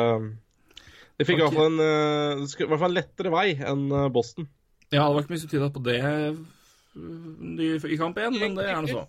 De 1.17 1.25
fikk 1.27 1.39
i 1.39 1.45
hvert 1.47 1.57
fall 1.57 1.71
en 1.73 1.81
uh, 1.81 2.43
det 2.43 2.49
skulle- 2.53 2.69
i 2.69 2.73
hvert 2.75 2.83
fall 2.85 2.93
en 2.93 2.99
lettere 2.99 3.33
vei 3.33 3.47
enn 3.57 3.87
uh, 3.89 4.05
Boston. 4.13 4.45
Ja, 4.93 5.07
det 5.07 5.15
var 5.15 5.25
ikke 5.25 5.33
mye 5.33 5.49
tid 5.49 5.65
på 5.73 5.85
det 5.89 5.99
i 6.95 7.97
kamp 7.99 8.17
én, 8.21 8.37
men 8.39 8.53
det 8.55 8.69
er 8.69 8.81
nå 8.81 8.87
så. 8.91 9.03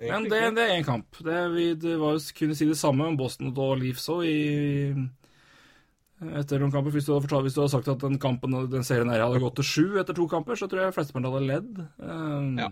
Men 0.00 0.26
det, 0.28 0.40
det 0.58 0.64
er 0.66 0.74
én 0.76 0.84
kamp. 0.84 1.16
Det, 1.24 1.36
vi 1.54 1.70
det 1.80 1.94
var, 2.00 2.18
kunne 2.36 2.56
si 2.58 2.66
det 2.68 2.76
samme 2.76 3.06
om 3.08 3.16
Boston 3.16 3.52
og 3.56 3.78
Leeds 3.80 4.04
òg 4.12 4.26
etter 6.40 6.60
noen 6.60 6.72
kamper. 6.72 6.92
Hvis 6.94 7.06
du, 7.08 7.14
fortalt, 7.20 7.44
hvis 7.46 7.56
du 7.56 7.62
hadde 7.62 7.74
sagt 7.74 7.88
at 7.92 8.04
den 8.04 8.18
kampen 8.20 8.54
den 8.72 8.84
serien 8.86 9.10
her 9.12 9.24
hadde 9.24 9.40
gått 9.42 9.56
til 9.60 9.68
sju 9.68 9.86
etter 10.00 10.16
to 10.16 10.26
kamper, 10.30 10.56
så 10.56 10.68
tror 10.68 10.86
jeg 10.86 10.96
flesteparten 10.96 11.28
hadde 11.30 11.48
ledd. 11.48 11.80
Um, 12.00 12.52
Ja. 12.60 12.70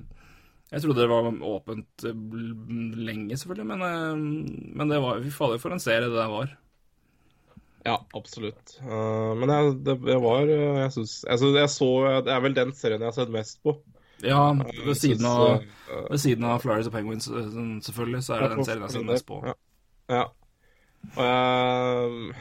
Jeg 0.73 0.81
trodde 0.83 1.05
det 1.05 1.11
var 1.11 1.27
åpent 1.47 2.05
eh, 2.09 2.23
lenge, 3.07 3.37
selvfølgelig, 3.39 3.67
men, 3.69 3.83
eh, 3.85 4.71
men 4.81 4.89
det 4.91 4.97
var 5.05 5.21
Fy 5.23 5.31
fader, 5.31 5.61
for 5.63 5.71
en 5.77 5.83
serie 5.83 6.09
det 6.09 6.17
der 6.17 6.31
var. 6.33 6.55
Ja, 7.85 7.99
absolutt. 8.17 8.73
Uh, 8.81 9.37
men 9.39 9.53
jeg, 9.53 9.75
det, 9.87 9.95
jeg 10.09 10.23
var 10.25 10.49
Jeg 10.49 10.89
syns 10.97 11.13
synes- 11.29 11.59
jeg 11.61 11.71
så 11.71 11.91
Det 12.25 12.33
er 12.33 12.41
vel 12.41 12.57
den 12.57 12.73
serien 12.75 13.05
jeg 13.05 13.11
har 13.13 13.19
sett 13.19 13.31
mest 13.31 13.61
på. 13.63 13.77
Ja, 14.25 14.41
ved 14.87 14.97
siden 14.99 15.27
av, 15.29 15.63
uh, 15.89 16.09
ved 16.11 16.21
siden 16.23 16.47
av 16.49 16.63
Flyers 16.63 16.89
og 16.89 16.95
Penguins, 16.95 17.29
eh, 17.29 17.53
selvfølgelig, 17.85 18.23
så 18.25 18.37
er 18.37 18.45
det 18.45 18.51
den 18.55 18.67
serien 18.67 18.87
jeg 18.87 18.95
ser 18.97 19.07
mest 19.09 19.27
på. 19.29 19.41
Ja. 19.45 19.55
ja. 20.13 20.25
Og 21.15 22.33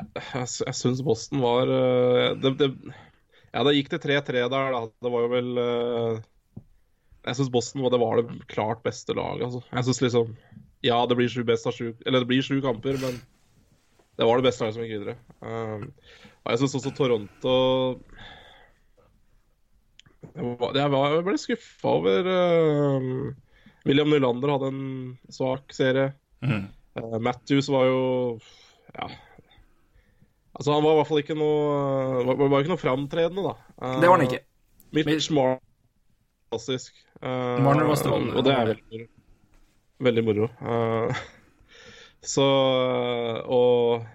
jeg 0.00 0.06
Jeg, 0.32 0.74
syns 0.76 1.00
Boston 1.04 1.40
var 1.42 1.68
det, 1.68 2.52
det, 2.60 2.68
Ja, 3.52 3.64
det 3.64 3.74
gikk 3.76 3.90
til 3.94 4.02
3-3 4.04 4.44
der, 4.52 4.74
da. 4.76 4.82
Det 5.02 5.12
var 5.12 5.24
jo 5.24 5.30
vel 5.32 5.50
Jeg 7.26 7.36
syns 7.36 7.50
Boston 7.52 7.84
det 7.92 8.00
var 8.00 8.20
det 8.20 8.38
klart 8.48 8.84
beste 8.84 9.16
laget, 9.16 9.44
altså. 9.48 9.64
Jeg 9.72 9.88
syns 9.88 10.02
liksom 10.04 10.36
Ja, 10.84 11.00
det 11.08 11.16
blir 11.16 11.32
sju 11.32 11.42
best 11.48 11.68
av 11.68 11.76
sju 11.76 11.94
Eller 12.04 12.20
det 12.20 12.30
blir 12.30 12.44
sju 12.44 12.60
kamper, 12.64 13.00
men 13.00 13.20
det 14.20 14.28
var 14.28 14.36
det 14.36 14.50
beste 14.50 14.64
laget 14.64 14.76
som 14.76 14.84
gikk 14.84 14.98
videre. 14.98 15.16
Og 16.44 16.50
jeg 16.52 16.60
syns 16.60 16.74
også 16.76 16.90
Toronto 16.92 17.54
jeg, 20.20 20.56
var, 20.60 21.14
jeg, 21.14 21.24
ble 21.26 21.36
skuffa 21.40 21.94
over 21.96 22.28
uh, 22.28 23.08
William 23.88 24.10
Nylander 24.12 24.52
hadde 24.54 24.70
en 24.72 24.84
svak 25.32 25.72
serie. 25.74 26.12
Mm. 26.44 26.68
Uh, 26.98 27.18
Matthews 27.22 27.70
var 27.72 27.88
jo 27.88 28.04
Ja. 28.94 29.08
Altså, 30.58 30.74
han 30.74 30.84
var 30.84 30.92
i 30.92 30.98
hvert 30.98 31.08
fall 31.08 31.20
ikke 31.22 31.36
noe 31.38 32.22
Var, 32.26 32.38
var 32.40 32.62
ikke 32.62 32.72
noe 32.72 32.80
framtredende, 32.80 33.44
da. 33.46 33.52
Uh, 33.80 33.98
Det 34.02 34.10
var 34.10 34.18
han 34.18 34.26
ikke. 34.26 34.44
Mitch 34.96 35.30
Marner 35.32 35.60
klassisk. 36.50 36.94
Uh, 37.22 37.62
Marner 37.62 37.86
var 37.86 37.98
strålende. 38.00 38.34
Og 38.34 38.44
det 38.44 38.54
er 38.54 38.72
veldig 38.72 38.86
moro. 38.90 39.06
Veldig 40.06 40.24
moro. 40.26 40.48
Uh, 40.60 41.20
så 42.34 42.48
Og. 43.46 44.08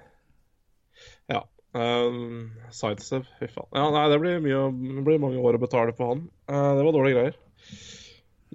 Um, 1.75 2.53
Sidestep, 2.71 3.27
fy 3.39 3.49
faen. 3.51 3.67
Ja, 3.75 3.89
nei, 3.91 4.05
det 4.11 4.19
blir, 4.21 4.39
mye, 4.43 4.63
det 4.95 5.03
blir 5.03 5.19
mange 5.19 5.41
år 5.43 5.57
å 5.57 5.61
betale 5.65 5.95
på 5.95 6.07
han. 6.13 6.21
Uh, 6.47 6.71
det 6.77 6.85
var 6.87 6.95
dårlige 6.95 7.17
greier. 7.17 7.39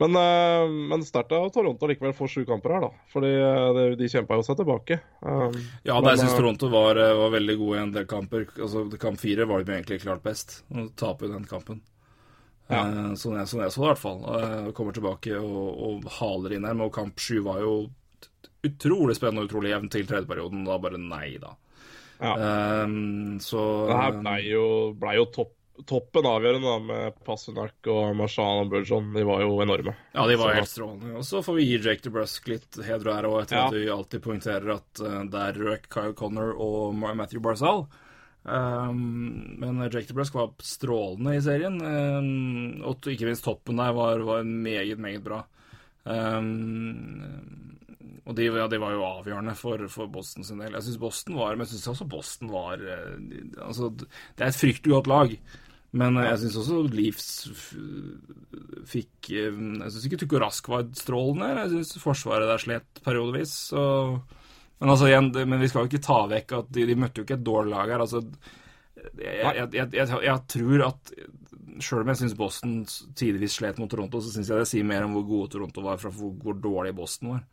Men, 0.01 0.17
uh, 0.17 0.71
men 0.89 1.05
sterkt 1.05 1.35
av 1.37 1.51
Toronto 1.53 1.91
likevel 1.91 2.15
får 2.17 2.33
sju 2.33 2.45
kamper 2.49 2.73
her, 2.73 2.87
da. 2.87 3.05
Fordi 3.13 3.33
det, 3.77 3.85
de, 4.01 4.09
kjempa 4.09 4.39
jo 4.39 4.47
seg 4.47 4.57
tilbake. 4.63 5.01
Um, 5.21 5.53
Ja, 5.85 5.99
men, 5.99 6.15
jeg 6.15 6.23
syns 6.23 6.39
Toronto 6.39 6.71
var, 6.73 6.97
eh, 6.97 7.13
var 7.19 7.35
veldig 7.37 7.57
gode 7.61 7.77
i 7.77 7.83
en 7.83 7.93
del 7.99 8.09
kamper. 8.09 8.49
Altså, 8.57 8.87
Kamp 9.03 9.21
fire 9.21 9.45
var 9.51 9.67
de 9.67 9.77
egentlig 9.77 10.01
klart 10.07 10.25
best. 10.25 10.63
Å 10.73 10.89
tape 10.97 11.29
den 11.29 11.45
kampen. 11.51 11.83
Ja. 12.71 12.87
Uh, 12.87 13.13
sånn, 13.21 13.37
jeg, 13.37 13.51
sånn 13.53 13.67
jeg 13.67 13.75
så 13.75 13.83
det, 13.83 13.91
i 13.91 13.91
hvert 13.91 14.05
fall. 14.07 14.25
Uh, 14.25 14.73
kommer 14.79 14.97
tilbake 14.97 15.37
og, 15.37 15.71
og 15.91 16.13
haler 16.17 16.57
inn 16.57 16.65
her. 16.65 16.81
Men 16.81 16.95
kamp 16.95 17.21
sju 17.21 17.43
var 17.45 17.61
jo 17.67 17.75
utrolig 18.65 19.19
spennende 19.21 19.45
og 19.45 19.53
utrolig 19.53 19.75
jevn 19.75 19.93
til 19.93 20.09
tredjeperioden. 20.09 20.65
Da 20.65 20.81
bare 20.81 21.03
nei, 21.03 21.35
da. 21.43 21.59
Ja. 22.21 22.35
Um, 22.85 23.39
så 23.41 23.63
Det 23.89 23.97
her 23.97 24.19
ble 24.21 24.37
jo, 24.45 24.65
ble 25.01 25.15
jo 25.17 25.25
topp, 25.33 25.55
toppen 25.89 26.27
avgjørende 26.29 26.69
da, 26.69 26.79
med 26.85 27.15
Passunak 27.25 27.89
og 27.89 28.11
Marshall 28.19 28.67
og 28.67 28.71
Burgeon. 28.75 29.07
De 29.15 29.23
var 29.25 29.41
jo 29.41 29.55
enorme. 29.65 29.95
Ja, 30.13 30.27
de 30.29 30.37
var 30.37 30.51
Så- 30.51 30.57
helt 30.59 30.69
strålende. 30.69 31.15
Og 31.17 31.25
så 31.25 31.41
får 31.43 31.57
vi 31.57 31.65
gi 31.71 31.79
Jake 31.89 32.03
DeBrusk 32.05 32.49
litt 32.53 32.77
heder 32.85 33.09
og 33.09 33.17
ære, 33.17 33.31
òg, 33.31 33.43
etter 33.47 33.57
Ja. 33.57 33.67
at 33.67 33.73
vi 33.79 33.89
alltid 33.89 34.23
poengterer 34.23 34.75
at 34.77 34.93
Det 35.01 35.31
der 35.33 35.53
røk 35.65 35.89
Kyle 35.89 36.13
Connor 36.13 36.53
og 36.61 36.95
Matthew 36.95 37.41
Barzal. 37.41 37.87
Um, 38.45 39.57
men 39.59 39.81
Jake 39.93 40.07
DeBrusk 40.09 40.35
var 40.35 40.51
strålende 40.65 41.37
i 41.37 41.41
serien, 41.45 41.81
um, 41.81 42.83
og 42.89 43.01
ikke 43.07 43.27
minst 43.29 43.45
toppen 43.45 43.77
der 43.77 43.93
var, 43.93 44.19
var 44.25 44.43
meget, 44.45 44.99
meget 44.99 45.25
bra. 45.25 45.43
Um, 46.05 47.77
og 48.01 48.36
de, 48.36 48.47
ja, 48.48 48.66
de 48.70 48.78
var 48.81 48.94
jo 48.94 49.05
avgjørende 49.05 49.55
for, 49.59 49.82
for 49.93 50.10
Boston 50.12 50.47
sin 50.47 50.60
del. 50.62 50.77
Jeg 50.77 50.86
syns 50.86 51.01
Boston 51.01 51.36
var 51.36 51.56
Men 51.56 51.66
jeg 51.66 51.74
syns 51.74 51.90
også 51.93 52.06
Boston 52.09 52.52
var 52.52 52.81
eh, 52.81 53.18
Altså, 53.60 53.90
det 53.93 54.44
er 54.44 54.52
et 54.52 54.56
fryktelig 54.60 54.94
godt 54.94 55.10
lag. 55.10 55.35
Men 56.01 56.20
eh, 56.20 56.28
jeg 56.31 56.43
syns 56.44 56.59
også 56.62 56.81
Leafs 56.94 57.28
fikk 58.90 59.32
eh, 59.35 59.51
Jeg 59.52 59.93
syns 59.93 60.06
ikke 60.09 60.20
Tuko 60.22 60.40
Rask 60.44 60.70
var 60.72 60.86
strålende. 60.97 61.51
Jeg 61.64 61.72
syns 61.74 62.01
Forsvaret 62.02 62.48
der 62.48 62.64
slet 62.64 63.02
periodevis. 63.05 63.52
Så, 63.74 63.85
men 64.81 64.94
altså 64.94 65.10
igjen, 65.10 65.31
men 65.44 65.60
vi 65.60 65.68
skal 65.68 65.85
jo 65.85 65.93
ikke 65.93 66.06
ta 66.09 66.22
vekk 66.31 66.56
at 66.62 66.72
de, 66.72 66.89
de 66.89 66.98
møtte 66.98 67.20
jo 67.20 67.28
ikke 67.28 67.36
et 67.40 67.47
dårlig 67.51 67.74
lag 67.74 67.94
her. 67.97 68.06
Altså, 68.06 68.24
jeg, 68.97 69.36
jeg, 69.44 69.68
jeg, 69.77 69.93
jeg, 69.97 70.24
jeg 70.24 70.44
tror 70.56 70.89
at 70.89 71.14
Sjøl 71.81 72.02
om 72.02 72.10
jeg 72.12 72.20
syns 72.20 72.36
Boston 72.36 72.72
tidvis 73.16 73.55
slet 73.56 73.78
mot 73.81 73.89
Toronto, 73.89 74.20
så 74.20 74.32
syns 74.32 74.51
jeg 74.52 74.60
det 74.60 74.68
sier 74.68 74.85
mer 74.85 75.06
om 75.06 75.14
hvor 75.16 75.24
gode 75.28 75.52
Toronto 75.55 75.85
var, 75.85 76.01
fra 76.01 76.10
hvor, 76.12 76.35
hvor 76.43 76.56
dårlig 76.60 76.93
Boston 76.97 77.35
var. 77.35 77.47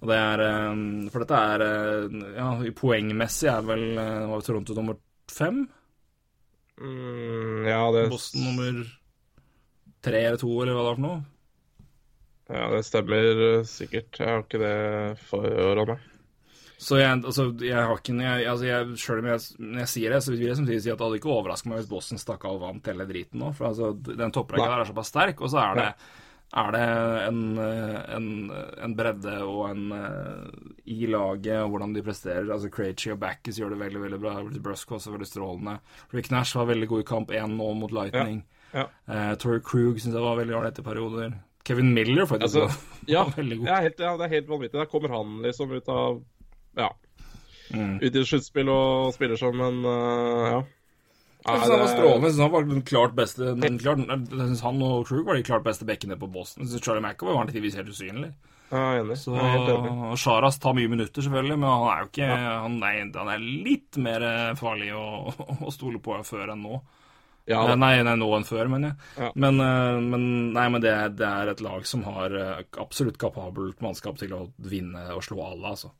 Og 0.00 0.08
det 0.08 0.16
er 0.16 0.42
eh, 0.46 0.84
For 1.12 1.24
dette 1.24 1.40
er 1.54 1.64
eh, 1.66 2.20
Ja, 2.38 2.48
poengmessig 2.76 3.50
er 3.52 3.66
vel 3.68 3.84
eh, 4.00 4.28
var 4.30 4.46
Toronto 4.46 4.76
nummer 4.78 4.96
fem? 5.30 5.66
Mm, 6.80 7.66
ja, 7.68 7.82
det, 7.92 8.06
Boston 8.08 8.46
nummer 8.48 8.78
tre 10.00 10.22
eller 10.30 10.40
to, 10.40 10.48
eller 10.62 10.72
hva 10.72 10.80
det 10.80 10.88
var 10.88 10.96
for 10.96 11.04
noe? 11.04 11.18
ja, 12.50 12.62
det 12.72 12.80
stemmer 12.82 13.60
sikkert. 13.68 14.16
Jeg 14.16 14.26
har 14.26 14.40
ikke 14.42 14.58
det 14.58 15.18
for 15.28 15.44
øra 15.44 15.84
meg. 15.92 16.06
Så 16.80 16.96
jeg, 16.96 17.18
altså, 17.20 17.44
jeg 17.60 17.76
har 17.76 17.98
ikke 18.00 18.14
jeg, 18.16 18.46
altså 18.48 18.64
jeg, 18.64 18.96
Selv 18.98 19.20
om 19.20 19.28
jeg, 19.28 19.42
når 19.60 19.82
jeg 19.82 19.90
sier 19.92 20.14
det, 20.14 20.22
så 20.24 20.32
vil 20.32 20.46
jeg 20.48 20.56
samtidig 20.56 20.80
si 20.80 20.90
at 20.90 20.96
det 20.96 21.06
hadde 21.06 21.20
ikke 21.20 21.34
overraska 21.34 21.68
meg 21.68 21.82
hvis 21.82 21.90
Boston 21.92 22.22
stakk 22.22 22.46
av 22.48 22.56
og 22.56 22.64
vant 22.64 22.88
hele 22.88 23.06
driten 23.06 23.44
nå. 23.44 23.52
For 23.58 23.68
altså, 23.68 23.92
den 24.08 24.32
topprekka 24.32 24.64
der 24.64 24.82
er 24.86 24.88
såpass 24.88 25.12
sterk, 25.12 25.44
og 25.44 25.52
så 25.52 25.60
er 25.66 25.78
det, 25.78 25.86
Ja. 25.92 26.16
Er 26.50 26.70
det 26.74 26.80
en, 27.28 27.40
en, 27.58 28.28
en 28.82 28.94
bredde 28.98 29.34
og 29.46 29.68
en 29.70 29.92
eh, 29.94 30.70
i 30.90 31.06
laget 31.06 31.60
og 31.62 31.70
hvordan 31.70 31.92
de 31.94 32.02
presterer. 32.02 32.48
Altså 32.50 32.70
Krejci 32.74 33.12
og 33.14 33.20
Backes 33.22 33.60
gjør 33.60 33.70
det 33.76 33.78
veldig 33.84 34.00
veldig 34.02 34.18
bra. 34.24 34.32
Brusk 34.64 34.90
var 34.90 34.98
også 34.98 35.12
veldig 35.14 35.28
strålende. 35.30 35.76
Rick 36.14 36.30
Nash 36.34 36.56
var 36.58 36.66
veldig 36.72 36.88
god 36.90 37.04
i 37.04 37.06
kamp 37.12 37.30
én 37.30 37.54
nå 37.58 37.68
mot 37.78 37.94
Lightning. 37.94 38.42
Ja. 38.74 38.88
Eh, 39.06 39.34
Torrey 39.38 39.62
Krug 39.62 40.00
syns 40.02 40.14
jeg 40.18 40.22
var 40.24 40.40
veldig 40.40 40.56
ålreit 40.58 40.78
i 40.82 40.86
perioder. 40.86 41.36
Kevin 41.66 41.92
Miller 41.94 42.26
faktisk 42.26 42.56
Altså, 42.56 42.66
var, 42.66 43.06
Ja, 43.14 43.22
var 43.28 43.36
veldig 43.36 43.58
god. 43.60 43.66
ja, 43.70 43.78
helt, 43.86 44.00
ja, 44.00 44.16
det 44.16 44.26
er 44.26 44.34
helt 44.34 44.48
vanvittig. 44.50 44.78
Der 44.80 44.90
kommer 44.90 45.14
han 45.14 45.38
liksom 45.46 45.72
ut 45.78 45.88
av 45.88 46.20
Ja, 46.78 46.90
Mm. 47.70 48.00
ut 48.02 48.16
i 48.18 48.22
sluttspill 48.26 48.66
og 48.66 49.12
spiller 49.14 49.38
som 49.38 49.60
en 49.62 49.76
uh, 49.86 50.46
Ja. 50.50 50.56
Jeg 51.46 51.60
synes 51.62 51.72
han 51.72 51.80
var 51.80 51.90
strålende. 51.94 52.28
Jeg 52.28 52.34
synes 52.34 52.44
han 52.44 52.52
var 52.52 52.68
den 52.68 52.86
klart 52.86 53.16
beste 53.16 53.50
den 53.56 53.78
klart, 53.80 54.00
jeg 54.06 54.46
synes 54.50 54.62
Han 54.66 54.82
og 54.84 55.06
Krug 55.08 55.26
var 55.26 55.38
de 55.38 55.46
klart 55.46 55.64
beste 55.64 55.88
bekkene 55.88 56.18
på 56.20 56.28
Boston. 56.30 56.64
Jeg 56.64 56.74
synes 56.74 56.84
Charlie 56.84 57.04
McAvoy 57.04 57.36
var 57.38 57.50
tidvis 57.50 57.78
helt 57.80 57.88
usynlig. 57.88 58.32
Ja, 58.70 59.00
enig. 59.00 59.18
Så. 59.18 59.34
Sharas 60.20 60.60
tar 60.62 60.76
mye 60.78 60.88
minutter, 60.88 61.24
selvfølgelig, 61.24 61.58
men 61.58 61.70
han 61.70 61.88
er 61.90 62.04
jo 62.04 62.10
ikke 62.12 62.28
han, 62.30 62.76
er, 62.86 63.00
han 63.18 63.30
er 63.34 63.42
litt 63.42 63.98
mer 63.98 64.26
eh, 64.26 64.52
farlig 64.60 64.92
å, 64.94 65.04
å 65.66 65.74
stole 65.74 66.02
på 66.02 66.18
før 66.26 66.54
enn 66.54 66.62
nå. 66.66 66.80
Ja, 67.50 67.64
nei, 67.74 67.96
nei, 68.06 68.14
nå 68.20 68.28
enn 68.36 68.46
før, 68.46 68.68
mener 68.70 68.92
jeg. 68.92 69.08
Ja. 69.24 69.30
Men, 69.42 69.58
eh, 69.64 69.96
men, 70.12 70.26
nei, 70.54 70.66
men 70.70 70.84
det, 70.84 70.92
det 71.18 71.26
er 71.26 71.50
et 71.50 71.64
lag 71.64 71.86
som 71.88 72.04
har 72.06 72.36
eh, 72.36 72.62
absolutt 72.78 73.18
kapabelt 73.18 73.82
mannskap 73.82 74.20
til 74.20 74.36
å 74.36 74.44
vinne 74.70 75.08
og 75.16 75.24
slå 75.26 75.40
alle, 75.48 75.74
altså. 75.74 75.90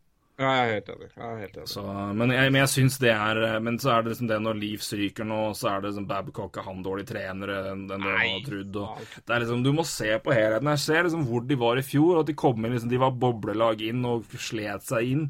Ja, 0.41 0.51
jeg 0.57 0.61
er 0.61 0.71
helt 0.73 0.87
enig. 0.95 1.07
Jeg 1.13 1.27
er 1.27 1.41
helt 1.43 1.57
enig. 1.59 1.69
Så, 1.69 1.83
men 2.17 2.33
jeg, 2.33 2.53
men 2.55 2.63
jeg 2.63 2.73
syns 2.73 2.95
det 3.03 3.11
er 3.13 3.41
Men 3.61 3.77
så 3.83 3.91
er 3.93 4.05
det 4.05 4.15
liksom 4.15 4.31
det 4.31 4.39
når 4.41 4.57
Leafs 4.57 4.89
ryker 4.97 5.29
nå, 5.29 5.41
så 5.59 5.69
er 5.69 5.83
det 5.83 5.91
liksom 5.91 6.07
Babcock 6.09 6.57
er 6.57 6.65
han 6.65 6.81
dårlig 6.87 7.05
trener 7.11 7.53
enn 7.59 7.83
det 7.91 7.99
man 8.01 8.17
har 8.17 8.45
trodd. 8.47 8.79
Det 9.21 9.35
er 9.37 9.45
liksom, 9.45 9.65
du 9.67 9.73
må 9.77 9.85
se 9.85 10.11
på 10.25 10.33
helheten. 10.33 10.73
Jeg 10.73 10.85
ser 10.87 11.05
liksom 11.05 11.27
hvor 11.29 11.45
de 11.45 11.59
var 11.61 11.81
i 11.81 11.85
fjor, 11.85 12.23
at 12.23 12.31
de 12.31 12.37
kom 12.41 12.65
inn 12.65 12.73
liksom, 12.73 12.93
De 12.93 13.01
var 13.03 13.19
boblelag 13.21 13.85
inn 13.85 14.07
og 14.09 14.33
slet 14.41 14.87
seg 14.89 15.13
inn. 15.13 15.27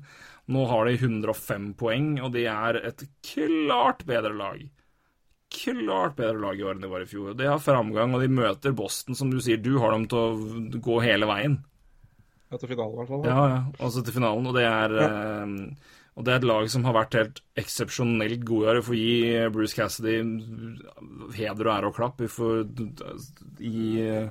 Nå 0.51 0.66
har 0.70 0.87
de 0.87 0.95
105 0.99 1.73
poeng, 1.78 2.12
og 2.23 2.31
de 2.35 2.47
er 2.51 2.78
et 2.82 3.03
klart 3.27 4.07
bedre 4.07 4.32
lag. 4.35 4.62
Klart 5.51 6.15
bedre 6.19 6.39
lag 6.39 6.59
i 6.59 6.65
år 6.66 6.78
enn 6.78 6.87
de 6.87 6.91
var 6.91 7.03
i 7.03 7.11
fjor. 7.11 7.35
De 7.39 7.51
har 7.51 7.62
framgang, 7.62 8.15
og 8.15 8.23
de 8.23 8.31
møter 8.31 8.74
Boston, 8.78 9.19
som 9.19 9.31
du 9.31 9.41
sier. 9.43 9.59
Du 9.59 9.77
har 9.82 9.95
dem 9.95 10.07
til 10.11 10.23
å 10.23 10.81
gå 10.87 11.03
hele 11.03 11.27
veien. 11.31 11.59
Etter 12.51 12.67
finalen, 12.73 12.95
i 12.95 12.99
hvert 13.01 13.11
fall. 13.13 13.25
Ja, 13.31 13.43
ja, 13.53 13.59
altså 13.79 14.03
til 14.05 14.17
finalen, 14.17 14.47
og 14.51 14.57
det 14.57 14.65
er 14.67 14.95
eh, 15.05 15.53
Og 16.19 16.25
det 16.27 16.33
er 16.33 16.41
et 16.41 16.49
lag 16.51 16.71
som 16.73 16.85
har 16.89 16.97
vært 16.97 17.15
helt 17.17 17.39
eksepsjonelt 17.63 18.43
gode 18.49 18.73
år. 18.73 18.81
Vi 18.81 18.87
får 18.89 18.99
gi 18.99 19.45
Bruce 19.55 19.77
Cassidy 19.79 20.17
heder 21.37 21.69
og 21.69 21.75
ære 21.77 21.93
og 21.93 21.95
klapp. 21.97 22.19
Vi 22.21 22.29
får 22.29 22.65
gi 23.63 23.85
eh, 24.03 24.29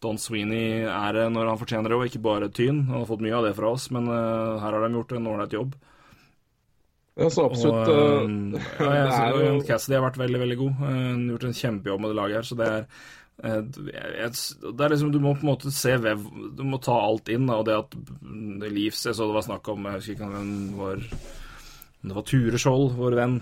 Don 0.00 0.18
Sweeney 0.22 0.86
ære 0.86 1.26
når 1.34 1.50
han 1.50 1.58
fortjener 1.58 1.90
det, 1.90 1.98
og 1.98 2.06
ikke 2.06 2.22
bare 2.22 2.48
tyn. 2.54 2.84
Han 2.86 3.00
har 3.02 3.10
fått 3.10 3.24
mye 3.26 3.34
av 3.34 3.48
det 3.48 3.56
fra 3.58 3.74
oss, 3.74 3.88
men 3.90 4.06
eh, 4.06 4.58
her 4.62 4.78
har 4.78 4.86
de 4.86 4.94
gjort 4.94 5.16
en 5.18 5.30
ålreit 5.34 5.58
jobb. 5.58 5.74
Ja, 7.18 7.26
så 7.34 7.48
absolutt. 7.48 7.88
Og, 7.90 8.30
eh, 8.54 8.62
eh, 8.62 8.84
ja, 8.86 8.92
jeg, 8.94 9.34
det 9.42 9.46
er 9.50 9.64
Cassidy 9.72 9.98
har 9.98 10.04
vært 10.06 10.20
veldig, 10.22 10.42
veldig 10.44 10.58
god. 10.60 10.74
Eh, 10.78 10.92
Han 10.94 11.24
har 11.24 11.32
gjort 11.34 11.48
en 11.50 11.60
kjempejobb 11.64 12.04
med 12.04 12.12
det 12.14 12.20
laget 12.20 12.38
her, 12.38 12.46
så 12.46 12.58
det 12.60 12.68
er 12.70 12.84
eh, 12.84 13.06
det 13.38 13.94
er 13.94 14.90
liksom, 14.90 15.12
Du 15.14 15.20
må 15.22 15.36
på 15.36 15.46
en 15.46 15.52
måte 15.52 15.70
se 15.70 15.92
vev 16.02 16.24
Du 16.58 16.64
må 16.66 16.80
ta 16.82 16.96
alt 16.98 17.30
inn. 17.30 17.46
Og 17.54 17.66
det 17.68 17.76
at 17.78 17.94
mm, 17.94 18.64
Jeg 18.66 18.94
så 18.96 19.14
det 19.14 19.36
var 19.36 19.46
snakk 19.46 19.70
om 19.70 19.86
Jeg 19.86 20.00
husker 20.00 20.16
ikke 20.16 20.32
det 20.32 20.80
var 20.80 21.04
det 21.98 22.14
var 22.14 22.22
Ture 22.22 22.58
Skjold, 22.60 22.92
vår 22.94 23.16
venn, 23.18 23.32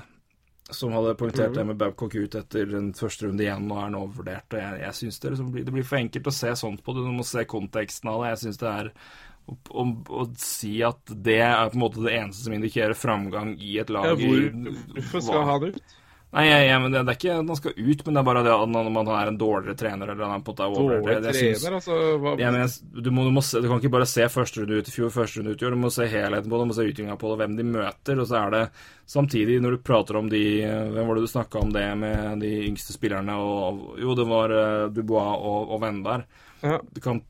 som 0.72 0.94
hadde 0.96 1.16
poengtert 1.20 1.54
det 1.54 1.64
med 1.68 1.76
Babcock 1.76 2.14
ut 2.16 2.34
etter 2.38 2.70
en 2.78 2.88
første 2.96 3.26
runde 3.26 3.44
igjen 3.44 3.68
og 3.68 3.82
er 3.82 3.90
nå 3.92 4.00
vurdert. 4.16 4.48
Og 4.48 4.62
jeg, 4.62 4.80
jeg 4.80 4.98
synes 5.00 5.20
det, 5.20 5.32
liksom 5.34 5.50
det 5.58 5.74
blir 5.74 5.86
for 5.86 6.00
enkelt 6.00 6.30
å 6.30 6.34
se 6.34 6.54
sånt 6.58 6.82
på 6.82 6.94
det. 6.96 7.04
Du 7.04 7.12
må 7.14 7.26
se 7.26 7.44
konteksten 7.48 8.10
av 8.10 8.24
det. 8.24 8.32
Jeg 8.32 8.42
synes 8.46 8.62
det 8.62 8.70
er 8.72 8.90
å, 9.46 9.58
å, 9.82 9.86
å 10.22 10.26
si 10.40 10.72
at 10.86 11.14
det 11.28 11.38
er 11.44 11.68
på 11.70 11.78
en 11.78 11.84
måte 11.84 12.02
det 12.06 12.16
eneste 12.16 12.48
som 12.48 12.56
indikerer 12.56 12.98
framgang 12.98 13.54
i 13.60 13.76
et 13.82 13.92
lag 13.94 14.08
ja, 14.08 14.16
hvor, 14.18 14.48
hvorfor 14.96 15.26
skal 15.28 15.48
han 15.52 15.68
ut? 15.70 15.96
Nei, 16.34 16.42
jeg, 16.50 16.64
jeg, 16.66 16.80
men 16.82 16.92
det, 16.92 17.00
det 17.06 17.12
er 17.12 17.16
ikke 17.20 17.32
at 17.32 17.38
han 17.38 17.56
skal 17.58 17.74
ut, 17.76 18.00
men 18.04 18.16
det 18.16 18.20
er 18.20 18.26
bare 18.26 18.40
det 18.44 18.50
at 18.52 18.70
når 18.72 18.88
man 18.92 19.10
er 19.14 19.28
en 19.30 19.38
dårligere 19.40 19.76
trener 19.78 20.10
eller 20.12 20.32
han 20.32 20.42
over 20.42 20.74
Dårlig 20.74 21.04
det, 21.06 21.20
det 21.22 21.34
synes- 21.38 21.62
trener, 21.62 21.76
altså. 21.78 21.98
Hva, 22.20 22.32
ja, 22.42 22.50
men 22.52 22.66
du, 22.92 23.10
må, 23.14 23.24
du, 23.24 23.30
må 23.32 23.44
se, 23.46 23.62
du 23.62 23.68
kan 23.70 23.80
ikke 23.80 23.92
bare 23.94 24.08
se 24.10 24.26
første 24.34 24.60
runde 24.60 24.80
ut 24.82 24.90
i 24.90 24.94
fjor, 24.96 25.12
første 25.14 25.40
runde 25.40 25.54
ut 25.54 25.62
i 25.62 25.68
år. 25.68 25.76
Du 25.76 25.82
må 25.86 25.92
se 25.94 26.08
helheten 26.10 26.50
på 26.50 26.58
det, 26.58 26.66
du 26.66 26.72
må 26.72 26.76
se 26.76 26.86
utviklinga 26.90 27.16
på 27.22 27.30
det, 27.30 27.38
hvem 27.40 27.54
de 27.56 27.66
møter. 27.70 28.20
Og 28.20 28.28
så 28.28 28.40
er 28.42 28.56
det 28.56 28.62
samtidig, 29.14 29.60
når 29.62 29.76
du 29.76 29.84
prater 29.86 30.18
om 30.20 30.28
de 30.32 30.42
Hvem 30.66 31.08
var 31.08 31.16
det 31.16 31.24
du 31.24 31.30
snakka 31.30 31.62
om 31.62 31.72
det 31.72 31.86
med 32.02 32.42
de 32.42 32.52
yngste 32.66 32.96
spillerne? 32.96 33.38
Og, 33.38 33.86
jo, 34.02 34.18
det 34.18 34.26
var 34.28 34.56
eh, 34.58 34.86
Dubois 34.92 35.40
og, 35.40 35.72
og 35.76 35.80
Vendar. 35.86 36.26
Ja. 36.60 36.80
Du 36.90 37.00
kan 37.04 37.22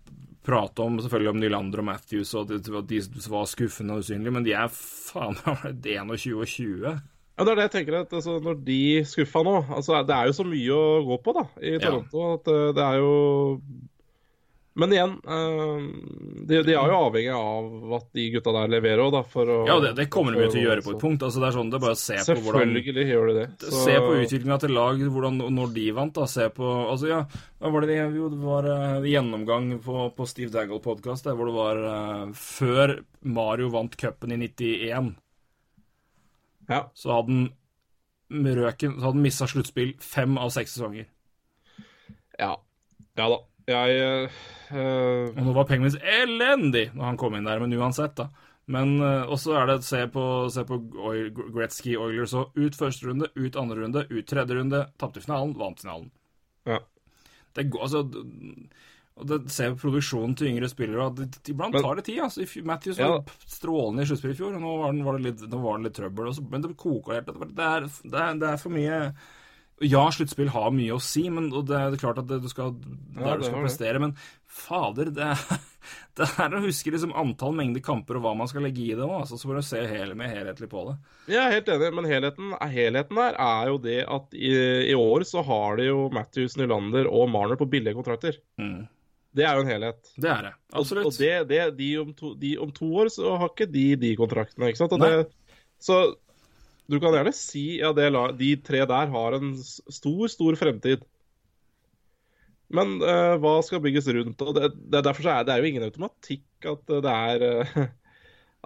prate 0.46 0.82
om 0.82 0.98
selvfølgelig 1.02 1.30
om 1.34 1.40
Nylander 1.42 1.82
og 1.82 1.88
Matthews, 1.92 2.32
og 2.38 2.50
at 2.54 2.64
de, 2.64 2.80
de 2.88 3.28
var 3.30 3.46
skuffende 3.50 3.96
og 3.96 4.02
usynlige, 4.06 4.34
men 4.34 4.46
de 4.46 4.54
er 4.56 4.72
faen 4.72 5.36
meg 5.46 5.84
21 5.84 6.40
og 6.40 6.50
20. 6.50 6.96
Ja, 7.36 7.44
det 7.44 7.52
er 7.52 7.56
det 7.60 7.64
jeg 7.66 7.74
tenker 7.74 7.98
at 8.00 8.12
altså, 8.16 8.38
Når 8.40 8.62
de 8.64 8.80
skuffa 9.04 9.42
nå 9.44 9.58
altså, 9.76 9.98
Det 10.08 10.14
er 10.16 10.30
jo 10.30 10.36
så 10.38 10.44
mye 10.48 10.72
å 10.72 11.04
gå 11.04 11.18
på 11.26 11.34
da 11.36 11.42
i 11.60 11.74
Ja. 11.76 11.82
Toronto. 11.84 12.22
at 12.38 12.48
eh, 12.48 12.72
det 12.72 12.84
er 12.86 12.96
jo 13.02 13.10
Men 14.76 14.92
igjen, 14.92 15.12
eh, 15.24 15.84
de, 16.48 16.58
de 16.66 16.74
er 16.76 16.90
jo 16.92 16.96
avhengig 17.00 17.32
av 17.32 17.94
at 17.96 18.08
de 18.12 18.26
gutta 18.34 18.52
der 18.52 18.68
leverer 18.74 19.00
òg, 19.06 19.12
da. 19.14 19.22
For 19.32 19.48
å, 19.48 19.58
Ja, 19.64 19.76
det, 19.80 19.94
det 19.96 20.04
kommer 20.12 20.36
de 20.36 20.42
jo 20.44 20.50
til 20.52 20.60
å 20.60 20.66
gjøre 20.66 20.84
på 20.84 20.92
et 20.92 21.00
punkt. 21.00 21.22
Altså, 21.24 21.40
det 21.40 21.48
er 21.48 21.54
sånn, 21.56 21.70
det 21.72 21.78
er 21.78 21.84
bare 21.86 21.96
å 21.96 22.00
se 22.02 22.18
på 22.20 22.34
hvordan 22.44 22.74
Selvfølgelig 22.74 23.06
gjør 23.08 23.30
de 23.30 23.36
det. 23.38 23.46
Så- 23.64 23.84
Se 23.86 23.94
på 24.04 24.10
utviklinga 24.20 24.58
til 24.60 24.74
lag, 24.76 25.00
hvordan, 25.16 25.38
når 25.56 25.72
de 25.78 25.86
vant. 25.96 26.12
da, 26.20 26.26
Se 26.28 26.48
på 26.52 26.72
altså 26.92 27.08
ja, 27.08 27.22
var 27.64 27.80
det 27.86 27.88
de, 27.94 27.96
jo, 28.20 28.28
det 28.28 28.40
var 28.44 28.68
uh, 28.68 29.00
gjennomgang 29.08 29.70
på, 29.80 30.10
på 30.12 30.28
Steve 30.28 30.52
Daggle-podkast 30.52 31.24
hvor 31.32 31.48
det 31.48 31.56
var 31.56 31.80
eh, 31.94 32.26
Før 32.36 32.98
Mario 33.24 33.70
vant 33.72 33.96
cupen 33.96 34.36
i 34.36 34.42
91, 34.44 35.14
Ja. 36.68 36.86
så 36.94 37.12
hadde 37.14 37.32
han 37.36 38.56
røken, 38.58 38.96
så 38.96 39.06
hadde 39.06 39.14
han 39.14 39.26
mista 39.26 39.46
sluttspill 39.46 39.94
fem 40.02 40.38
av 40.38 40.50
seks 40.54 40.76
sesonger. 40.76 41.06
ja. 42.38 42.56
Ja 43.16 43.28
da. 43.32 43.38
Jeg 43.66 43.94
eh, 43.98 45.30
Og 45.32 45.40
nå 45.42 45.52
var 45.56 45.66
Penguins 45.66 45.96
elendig 45.98 46.90
når 46.94 47.08
han 47.08 47.16
kom 47.18 47.34
inn 47.34 47.48
der, 47.48 47.58
men 47.62 47.74
uansett, 47.74 48.14
da. 48.18 48.28
Men 48.70 48.96
uh, 48.98 49.28
også 49.30 49.54
er 49.54 49.68
det 49.70 49.76
se 49.86 50.00
på, 50.10 50.22
se 50.50 50.64
på 50.66 50.78
Oil, 51.06 51.28
Gretzky 51.54 51.94
Oilers 51.94 52.34
og 52.34 52.56
ut 52.58 52.74
første 52.74 53.06
runde, 53.06 53.28
ut 53.38 53.58
andre 53.60 53.84
runde, 53.84 54.02
ut 54.10 54.26
tredje 54.26 54.56
runde. 54.58 54.80
Tapte 54.98 55.22
finalen, 55.22 55.54
vant 55.58 55.82
finalen. 55.82 56.08
Ja. 56.66 56.80
Det 57.54 57.68
går, 57.70 57.84
altså 57.86 58.02
og 59.16 59.26
det 59.30 59.38
ser 59.50 59.72
produksjonen 59.80 60.34
til 60.36 60.50
yngre 60.50 60.68
spillere 60.68 61.06
at 61.08 61.48
Iblant 61.48 61.78
tar 61.80 61.96
det 61.96 62.04
tid. 62.04 62.20
altså. 62.20 62.44
Matthews 62.68 62.98
var 63.00 63.14
Ja. 63.14 63.38
strålende 63.48 64.04
i 64.04 64.10
sluttspillet 64.10 64.36
i 64.36 64.40
fjor, 64.42 64.54
og 64.58 64.60
nå 64.60 64.74
var, 64.82 64.92
den, 64.92 65.04
var, 65.06 65.16
det 65.16 65.24
litt, 65.30 65.46
nå 65.48 65.62
var 65.62 65.78
det 65.78 65.88
litt 65.88 65.96
trøbbel. 65.96 66.28
Også, 66.34 66.44
men 66.50 66.62
det 66.66 66.76
koker 66.76 67.14
helt. 67.20 67.32
Det 67.56 67.64
er, 67.64 67.88
det, 68.04 68.20
er, 68.20 68.34
det 68.42 68.50
er 68.52 68.60
for 68.60 68.76
mye 68.76 68.98
Ja, 69.84 70.06
sluttspill 70.08 70.48
har 70.54 70.70
mye 70.72 70.94
å 70.94 71.00
si, 71.04 71.26
men 71.28 71.50
og 71.52 71.66
det 71.68 71.76
er 71.76 71.96
klart 72.00 72.16
at 72.22 72.28
det, 72.30 72.38
du 72.40 72.48
skal, 72.48 72.70
der 72.80 73.26
Ja, 73.26 73.34
du 73.36 73.44
skal 73.44 73.60
prestere, 73.66 74.00
men 74.00 74.14
fader, 74.48 75.10
det 75.12 75.20
er, 75.20 75.36
det 76.16 76.28
er 76.40 76.54
å 76.56 76.62
huske 76.64 76.92
liksom 76.94 77.12
antall 77.12 77.52
mengder 77.58 77.84
kamper 77.84 78.16
og 78.16 78.24
hva 78.24 78.32
man 78.40 78.48
skal 78.48 78.64
legge 78.64 78.80
i 78.86 78.94
det 78.96 79.04
òg, 79.04 79.18
altså, 79.20 79.36
så 79.36 79.50
får 79.50 79.58
du 79.60 79.66
se 79.68 79.82
hel, 79.90 80.14
mer 80.16 80.32
helhetlig 80.32 80.70
på 80.72 80.86
det. 80.88 80.96
Jeg 81.34 81.42
er 81.42 81.52
helt 81.58 81.68
enig, 81.74 81.90
men 81.98 82.08
helheten, 82.08 82.54
helheten 82.72 83.20
her 83.20 83.36
er 83.36 83.68
jo 83.68 83.76
det 83.84 83.98
at 84.16 84.32
i, 84.36 84.52
i 84.92 84.96
år 84.96 85.24
så 85.28 85.44
har 85.44 85.76
de 85.76 85.90
jo 85.90 86.06
Matthews, 86.08 86.56
Nylander 86.56 87.08
og 87.12 87.28
Marner 87.36 87.60
på 87.60 87.68
billige 87.68 87.96
kontrakter. 88.00 88.40
Mm. 88.56 88.86
Det 89.36 89.44
er 89.44 89.58
jo 89.58 89.64
en 89.64 89.70
helhet. 89.70 90.12
Det 90.16 90.30
er 90.32 90.46
det. 90.48 90.52
Absolutt. 90.72 91.08
og 91.08 91.18
det, 91.20 91.32
det, 91.50 91.64
de, 91.78 91.90
om 92.00 92.12
to, 92.16 92.32
de 92.40 92.54
om 92.62 92.70
to 92.74 92.88
år 93.02 93.10
så 93.12 93.34
har 93.36 93.50
ikke 93.52 93.68
de 93.68 93.88
de 94.00 94.14
kontraktene, 94.18 94.70
ikke 94.70 94.80
sant? 94.80 94.96
Det, 95.02 95.26
så 95.82 95.98
du 96.86 96.96
kan 97.02 97.14
gjerne 97.14 97.34
si 97.34 97.66
ja, 97.80 97.90
det, 97.96 98.08
de 98.38 98.54
tre 98.64 98.84
der 98.88 99.12
har 99.12 99.36
en 99.36 99.52
stor, 99.58 100.26
stor 100.32 100.56
fremtid. 100.58 101.04
Men 102.66 102.96
uh, 103.02 103.36
hva 103.42 103.58
skal 103.62 103.82
bygges 103.82 104.08
rundt? 104.14 104.42
Og 104.42 104.56
det, 104.56 104.72
det, 104.78 105.04
derfor 105.06 105.26
så 105.26 105.36
er 105.36 105.46
det 105.46 105.54
er 105.54 105.62
jo 105.62 105.70
ingen 105.70 105.86
automatikk 105.86 106.66
at 106.66 106.96
det 107.06 107.12
er 107.12 107.46
uh, 107.62 107.86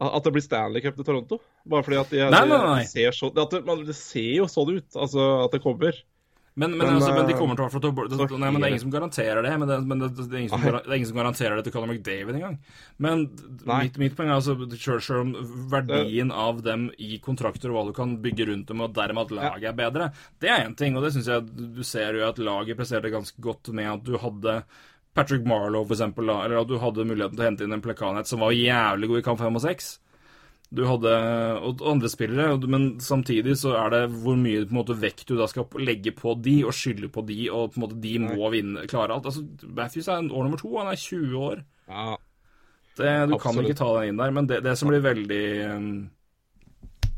At 0.00 0.24
det 0.24 0.30
blir 0.32 0.44
Stanley 0.44 0.80
Cup 0.80 0.96
til 0.96 1.04
Toronto. 1.04 1.36
Bare 1.68 1.84
fordi 1.84 1.98
at 2.00 2.12
de, 2.14 2.20
Nei, 2.32 2.44
nei, 2.48 2.60
nei. 2.62 2.76
de 2.80 2.88
ser 2.88 3.12
så 3.12 3.28
at 3.34 3.52
det, 3.52 3.60
man, 3.66 3.82
det 3.84 3.96
ser 3.98 4.30
jo 4.38 4.46
sånn 4.48 4.78
ut, 4.78 4.86
altså 4.96 5.26
at 5.44 5.52
det 5.52 5.60
kommer. 5.60 5.98
Men, 6.60 6.74
men, 6.76 6.86
Men, 6.86 6.96
altså, 6.98 7.14
men 7.16 7.24
de 7.24 7.32
eh, 7.32 7.38
kommer 7.40 7.56
til 7.56 7.64
å 7.64 7.70
få 7.72 7.80
til 7.80 8.36
Nei, 8.36 8.50
men 8.52 8.60
det 8.60 8.66
er 8.68 8.72
ingen 8.74 8.82
som 8.82 8.92
garanterer 8.92 9.46
det. 9.46 9.52
Men 9.62 9.70
det, 9.70 9.78
men 9.88 10.02
det, 10.02 10.10
det, 10.18 10.26
er, 10.28 10.42
ingen 10.42 10.52
som, 10.52 10.66
det 10.66 10.82
er 10.82 10.96
ingen 10.98 11.08
som 11.08 11.20
garanterer 11.22 11.56
det 11.56 11.64
til 11.64 11.74
Conor 11.74 11.94
McDavid 11.94 12.36
engang. 12.36 12.58
Men 13.00 13.22
mitt, 13.64 13.96
mitt 14.02 14.18
poeng 14.18 14.28
er 14.28 14.36
altså 14.36 15.16
om 15.22 15.32
verdien 15.72 16.34
av 16.34 16.60
dem 16.66 16.90
i 17.00 17.16
kontrakter 17.24 17.72
og 17.72 17.78
hva 17.78 17.86
du 17.88 17.94
kan 17.96 18.12
bygge 18.20 18.50
rundt 18.50 18.68
dem, 18.68 18.84
og 18.84 18.92
dermed 18.98 19.30
at 19.30 19.34
laget 19.38 19.70
er 19.72 19.78
bedre, 19.78 20.10
det 20.42 20.52
er 20.52 20.66
én 20.66 20.76
ting. 20.76 20.98
Og 20.98 21.06
det 21.06 21.14
syns 21.16 21.32
jeg 21.32 21.48
du 21.48 21.80
du 21.80 21.84
ser 21.86 22.18
jo 22.18 22.28
at 22.28 22.38
laget 22.42 22.76
presterte 22.76 23.12
ganske 23.12 23.40
godt 23.40 23.72
med 23.72 23.88
at 23.94 24.04
du 24.04 24.18
hadde 24.20 24.60
Patrick 25.16 25.46
Marlowe, 25.48 25.86
for 25.86 25.96
eksempel, 25.96 26.28
eller 26.28 26.60
at 26.60 26.68
du 26.68 26.76
hadde 26.82 27.08
muligheten 27.08 27.38
til 27.38 27.46
å 27.46 27.48
hente 27.48 27.66
inn 27.66 27.74
en 27.74 27.82
Plekanet 27.84 28.28
som 28.28 28.44
var 28.44 28.52
jævlig 28.54 29.08
god 29.10 29.22
i 29.22 29.26
kamp 29.26 29.40
5 29.40 29.58
og 29.58 29.64
6. 29.64 29.90
Du 30.70 30.84
hadde 30.86 31.10
og 31.66 31.80
andre 31.90 32.06
spillere, 32.12 32.54
men 32.70 32.84
samtidig 33.02 33.56
så 33.58 33.72
er 33.74 33.90
det 33.90 34.00
hvor 34.22 34.36
mye 34.38 34.60
på 34.62 34.70
en 34.70 34.78
måte, 34.78 34.94
vekt 35.02 35.24
du 35.26 35.32
da 35.40 35.48
skal 35.50 35.66
legge 35.82 36.12
på 36.14 36.36
de, 36.44 36.60
og 36.62 36.70
skylde 36.78 37.08
på 37.10 37.24
de, 37.26 37.38
og 37.50 37.72
på 37.72 37.80
en 37.80 37.84
måte 37.88 37.98
de 38.04 38.12
må 38.22 38.50
vinne, 38.54 38.84
klare 38.86 39.16
alt. 39.16 39.26
Altså, 39.26 39.42
Matthews 39.66 40.06
er 40.06 40.20
en 40.22 40.30
år 40.30 40.46
nummer 40.46 40.60
to, 40.62 40.70
han 40.78 40.92
er 40.92 41.00
20 41.02 41.34
år. 41.48 41.64
Ja, 41.90 42.16
Det, 43.00 43.10
du 43.30 43.34
kan 43.38 43.50
Absolutt. 43.50 43.66
ikke 43.70 43.78
ta 43.80 43.88
den 43.96 44.08
inn 44.12 44.20
der, 44.22 44.30
men 44.36 44.46
det, 44.46 44.60
det 44.62 44.76
som 44.78 44.90
blir 44.92 45.02
veldig 45.02 45.42
um, 45.74 45.90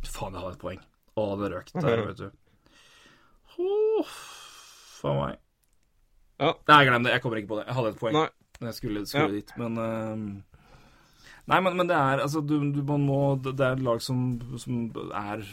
Faen, 0.07 0.33
jeg 0.33 0.43
hadde 0.43 0.55
et 0.57 0.63
poeng. 0.65 0.81
Å, 1.21 1.25
det 1.43 1.51
røk 1.53 1.73
der, 1.77 2.03
vet 2.09 2.23
du. 2.23 2.31
Oh, 3.61 4.13
faen 5.03 5.19
meg. 5.21 5.37
Ja. 6.41 6.55
Nei, 6.73 6.79
glem 6.89 7.05
det. 7.05 7.13
Jeg 7.19 7.23
kommer 7.25 7.41
ikke 7.43 7.53
på 7.53 7.59
det. 7.61 7.67
Jeg 7.69 7.77
hadde 7.77 7.93
et 7.93 8.01
poeng. 8.01 8.17
Nei. 8.17 8.29
Jeg 8.63 8.75
skulle, 8.79 9.03
skulle 9.07 9.29
Ja. 9.29 9.35
dit, 9.37 9.53
men 9.59 9.77
um, 9.79 10.25
Nei, 11.51 11.59
men, 11.65 11.75
men 11.75 11.89
det 11.91 11.97
er 11.99 12.23
altså 12.23 12.41
du, 12.47 12.55
du, 12.71 12.83
man 12.87 13.03
må, 13.03 13.19
Det 13.43 13.59
er 13.59 13.75
et 13.75 13.83
lag 13.83 14.03
som, 14.05 14.37
som 14.63 14.85
er 15.11 15.43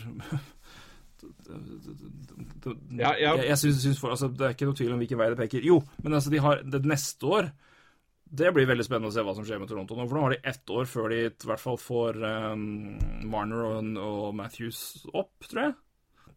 Ja, 2.94 3.16
ja. 3.18 3.34
Jeg, 3.34 3.48
jeg 3.50 3.58
synes, 3.58 3.82
synes 3.82 4.00
for, 4.00 4.14
altså, 4.14 4.30
Det 4.30 4.46
er 4.46 4.54
ikke 4.54 4.70
noe 4.70 4.78
tvil 4.78 4.94
om 4.94 5.02
hvilken 5.02 5.20
vei 5.20 5.32
det 5.32 5.40
peker. 5.40 5.66
Jo, 5.66 5.80
men 6.04 6.16
altså, 6.16 6.32
de 6.32 6.40
har 6.44 6.62
det 6.62 6.84
neste 6.88 7.26
år 7.26 7.50
Det 8.30 8.54
blir 8.56 8.70
veldig 8.70 8.86
spennende 8.86 9.10
å 9.10 9.16
se 9.16 9.26
hva 9.26 9.34
som 9.36 9.48
skjer 9.48 9.60
med 9.62 9.72
Toronto 9.72 9.98
nå. 9.98 10.06
For 10.06 10.20
nå 10.20 10.26
har 10.28 10.36
de 10.36 10.42
ett 10.54 10.74
år 10.76 10.90
før 10.90 11.10
de 11.12 11.22
i 11.26 11.50
hvert 11.50 11.64
fall 11.64 11.80
får 11.82 12.22
um, 12.54 12.66
Marner 13.28 13.66
og, 13.66 13.94
og 14.06 14.36
Matthews 14.38 15.08
opp, 15.10 15.34
tror 15.50 15.64
jeg. 15.66 15.78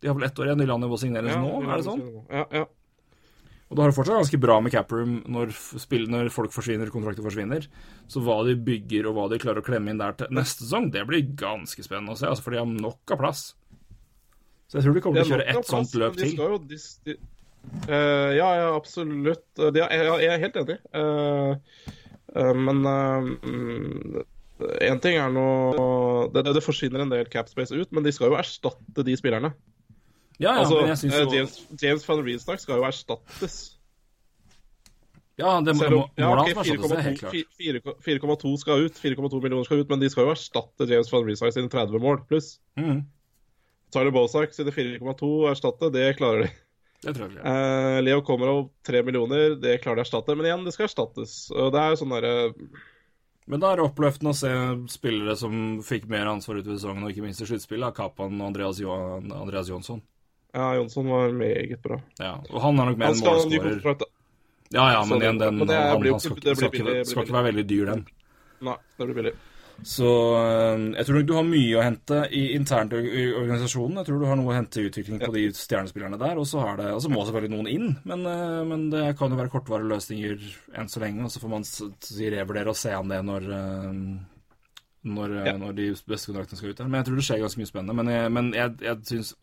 De 0.00 0.08
har 0.10 0.16
vel 0.16 0.26
ett 0.26 0.40
år 0.40 0.48
igjen. 0.48 0.62
De 0.64 0.70
landet 0.72 0.90
må 0.90 0.98
signeres 0.98 1.34
Ja, 1.34 1.42
nå, 1.44 1.60
er 1.62 1.76
det 1.76 1.86
sånn? 1.86 2.06
Ja, 2.32 2.46
ja. 2.62 2.64
Og 3.72 3.78
da 3.78 3.86
har 3.86 3.92
du 3.92 3.96
fortsatt 3.96 4.18
ganske 4.18 4.36
bra 4.36 4.58
med 4.60 4.74
caproom 4.74 5.14
når, 5.32 5.54
spill, 5.80 6.02
når 6.12 6.28
folk 6.34 6.52
forsvinner, 6.52 6.90
kontrakter 6.92 7.24
forsvinner. 7.24 7.64
Så 8.04 8.20
hva 8.20 8.42
de 8.44 8.52
bygger 8.60 9.08
og 9.08 9.16
hva 9.16 9.24
de 9.32 9.38
klarer 9.40 9.62
å 9.62 9.64
klemme 9.64 9.88
inn 9.88 10.02
der 10.02 10.12
til 10.18 10.28
neste 10.36 10.66
sesong, 10.66 10.90
det 10.92 11.06
blir 11.08 11.24
ganske 11.40 11.80
spennende 11.80 12.12
å 12.12 12.18
se. 12.20 12.28
Altså, 12.28 12.44
for 12.44 12.52
de 12.52 12.60
har 12.60 12.68
nok 12.68 13.14
av 13.16 13.22
plass. 13.22 13.46
Så 14.68 14.76
jeg 14.76 14.84
tror 14.84 14.98
de 14.98 15.04
kommer 15.06 15.24
til 15.24 15.32
å 15.32 15.38
kjøre 15.38 15.48
ett 15.54 15.70
sånt 15.70 15.96
løp 16.02 16.20
til. 16.20 16.34
jo, 16.36 16.60
de, 16.68 16.80
de, 17.08 17.16
uh, 17.88 18.30
ja, 18.36 18.50
ja, 18.60 18.68
absolutt. 18.76 19.48
De, 19.56 19.72
jeg, 19.80 20.04
jeg 20.26 20.30
er 20.34 20.44
helt 20.44 20.60
enig. 20.66 20.78
Uh, 20.92 21.88
uh, 22.36 22.52
men 22.52 22.84
én 24.84 25.00
ting 25.00 25.16
er 25.16 25.32
nå 25.32 25.48
det, 26.36 26.44
det 26.44 26.64
forsvinner 26.64 27.06
en 27.06 27.16
del 27.16 27.32
capspace 27.32 27.72
ut, 27.72 27.88
men 27.88 28.04
de 28.04 28.12
skal 28.12 28.28
jo 28.28 28.36
erstatte 28.36 29.08
de 29.08 29.16
spillerne. 29.16 29.56
Ja, 30.38 30.54
ja, 30.54 30.58
altså, 30.62 30.80
men 30.80 30.92
jeg 30.92 30.98
synes 31.02 31.14
eh, 31.14 31.22
jo 31.22 31.36
James, 31.36 31.56
James 31.82 32.08
van 32.08 32.24
Rienstak 32.26 32.62
skal 32.62 32.80
jo 32.80 32.88
erstattes. 32.88 33.60
Ja, 35.40 35.56
det 35.64 35.74
må, 35.78 35.86
om 35.86 36.20
ja, 36.20 36.28
målet 36.28 36.42
ok, 36.42 36.58
hans 36.58 36.68
erstattes, 36.68 36.92
det 36.92 37.04
helt 37.06 37.22
klart. 37.22 38.04
4,2 38.04 38.42
4,2 38.44 38.52
skal 38.60 38.84
ut, 38.86 38.98
4,2 39.00 39.40
millioner 39.40 39.68
skal 39.68 39.80
ut, 39.80 39.88
men 39.92 40.02
de 40.02 40.10
skal 40.12 40.28
jo 40.28 40.34
erstatte 40.34 40.88
James 40.90 41.12
van 41.12 41.24
Rienstak 41.28 41.54
sine 41.56 41.72
30 41.72 42.02
mål 42.02 42.20
pluss. 42.28 42.54
Mm. 42.78 43.02
Tyler 43.92 44.14
Bozak 44.14 44.54
sine 44.56 44.72
4,2 44.74 45.30
å 45.30 45.50
erstatte, 45.52 45.90
det 45.94 46.06
klarer 46.20 46.46
de. 46.46 46.52
det 47.06 47.16
tror 47.16 47.32
jeg. 47.32 47.42
Eh, 47.48 47.98
Leo 48.04 48.22
Komarov 48.26 48.66
3 48.88 49.02
millioner, 49.08 49.56
det 49.60 49.78
klarer 49.84 50.00
de 50.00 50.04
å 50.04 50.08
erstatte. 50.08 50.36
Men 50.36 50.48
igjen, 50.48 50.64
det 50.68 50.76
skal 50.76 50.88
erstattes. 50.88 51.36
Og 51.52 51.72
det 51.74 51.80
er 51.80 51.92
jo 51.92 52.00
sånn 52.02 52.16
derre 52.16 52.34
Men 53.50 53.60
da 53.60 53.72
er 53.72 53.80
det 53.80 53.88
oppløftende 53.88 54.32
å 54.32 54.38
se 54.38 54.52
spillere 54.92 55.34
som 55.36 55.80
fikk 55.84 56.06
mer 56.12 56.30
ansvar 56.30 56.60
utover 56.60 56.78
sesongen, 56.78 57.04
og 57.04 57.12
ikke 57.12 57.24
minst 57.24 57.42
i 57.42 57.48
sluttspillet, 57.48 57.96
Kapan 57.96 58.36
og 58.38 58.52
Andreas, 58.52 58.80
jo 58.80 58.92
Andreas 58.94 59.72
Jonsson. 59.72 60.04
Ja, 60.54 60.74
Jonsson 60.76 61.08
var 61.08 61.30
meget 61.32 61.80
bra. 61.82 61.96
Ja, 62.20 62.34
og 62.50 62.60
han 62.62 62.78
er 62.78 62.90
nok 62.90 62.98
mer 63.00 63.06
en 63.14 63.22
målskårer. 63.22 64.02
Ja, 64.72 64.84
ja, 64.92 65.00
men 65.04 65.20
igjen, 65.22 65.38
den 65.40 65.56
men 65.58 65.68
han, 65.68 66.02
han 66.04 66.20
skal, 66.20 66.36
ikke- 66.36 66.54
skal, 66.56 66.68
ikke, 66.74 67.04
skal 67.08 67.22
ikke 67.26 67.32
være 67.38 67.48
veldig 67.52 67.64
dyr, 67.68 67.86
den. 67.92 68.06
Nei, 68.62 68.76
det 68.98 69.06
blir 69.08 69.16
billig. 69.22 69.32
Så 69.82 70.04
øh, 70.06 70.92
jeg 70.94 71.06
tror 71.08 71.16
nok 71.16 71.26
du 71.26 71.32
har 71.34 71.46
mye 71.48 71.78
å 71.80 71.82
hente 71.82 72.18
i 72.30 72.42
internt 72.54 72.92
i 72.92 73.24
organisasjonen. 73.34 73.96
Jeg 73.98 74.06
tror 74.06 74.20
du 74.20 74.26
har 74.28 74.36
noe 74.38 74.52
å 74.52 74.54
hente 74.54 74.78
i 74.78 74.84
utvikling 74.86 75.18
på 75.24 75.32
de 75.34 75.46
stjernespillerne 75.56 76.18
der. 76.20 76.38
Og 76.38 76.46
så 76.46 76.60
har 76.62 76.76
det, 76.78 76.90
og 76.94 77.00
så 77.02 77.10
må 77.10 77.24
selvfølgelig 77.26 77.54
noen 77.56 77.70
inn, 77.72 77.88
men, 78.06 78.22
øh, 78.28 78.60
men 78.68 78.84
det 78.92 79.16
kan 79.18 79.32
jo 79.32 79.40
være 79.40 79.50
kortvarige 79.50 79.88
løsninger 79.90 80.44
enn 80.78 80.88
så 80.92 81.00
lenge. 81.02 81.24
Og 81.26 81.32
så 81.34 81.40
får 81.42 81.52
man 81.56 81.64
revurdere 81.64 82.68
og 82.68 82.76
se 82.78 82.92
an 82.94 83.08
det 83.10 83.22
når, 83.26 83.48
øh, 83.48 83.98
når, 85.16 85.36
øh, 85.40 85.46
Ja. 85.50 85.56
når 85.58 85.72
de 85.80 85.88
beste 86.06 86.30
kontraktene 86.30 86.60
skal 86.60 86.70
ut 86.70 86.78
der. 86.78 86.88
Men 86.92 87.00
jeg 87.00 87.06
tror 87.08 87.16
det 87.16 87.24
skjer 87.26 87.42
ganske 87.42 87.60
mye 87.64 87.72
spennende. 87.72 87.94
Men 88.04 88.12
jeg, 88.14 88.32
men 88.32 88.52
jeg, 88.54 88.76
jeg 88.86 88.96
syns 89.10 89.34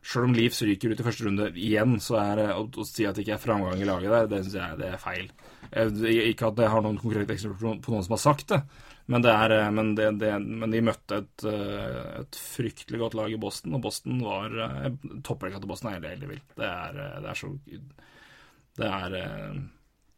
Sjøl 0.00 0.30
om 0.30 0.34
Leeds 0.36 0.62
ryker 0.64 0.94
ut 0.94 1.00
i 1.02 1.04
første 1.04 1.26
runde 1.26 1.50
igjen, 1.60 1.98
så 2.00 2.16
er 2.22 2.40
å, 2.54 2.62
å 2.64 2.84
si 2.88 3.04
at 3.04 3.18
det 3.18 3.26
ikke 3.26 3.34
er 3.36 3.42
framgang 3.42 3.82
i 3.82 3.88
laget 3.88 4.14
der, 4.14 4.28
det 4.30 4.38
syns 4.46 4.54
jeg 4.56 4.78
det 4.80 4.86
er 4.88 5.02
feil. 5.02 5.26
Jeg, 5.70 6.14
ikke 6.32 6.48
at 6.48 6.62
jeg 6.64 6.72
har 6.72 6.84
noen 6.86 7.00
konkrete 7.00 7.34
eksempler 7.36 7.76
på, 7.84 7.92
noen 7.92 8.06
som 8.06 8.14
har 8.16 8.22
sagt 8.22 8.46
det, 8.54 8.62
men, 9.10 9.24
det 9.26 9.34
er, 9.34 9.54
eh, 9.58 9.66
men, 9.76 9.90
det, 9.98 10.06
det, 10.22 10.30
men 10.40 10.72
de 10.72 10.80
møtte 10.86 11.18
et, 11.20 11.44
eh, 11.50 11.98
et 12.22 12.38
fryktelig 12.54 13.02
godt 13.02 13.18
lag 13.18 13.34
i 13.34 13.40
Boston, 13.42 13.74
og 13.76 13.84
Boston 13.84 14.22
var 14.24 14.56
eh, 14.64 14.88
Topprekka 15.26 15.60
til 15.60 15.70
Boston 15.72 15.90
er 15.90 15.98
helt 15.98 16.08
ellevill. 16.14 16.40
Det, 16.54 16.70
er, 16.70 17.02
eh, 17.04 17.20
det 17.20 17.34
er 17.34 17.40
så 17.42 17.52
Det 18.80 18.88
er 18.88 19.18
eh, 19.20 19.60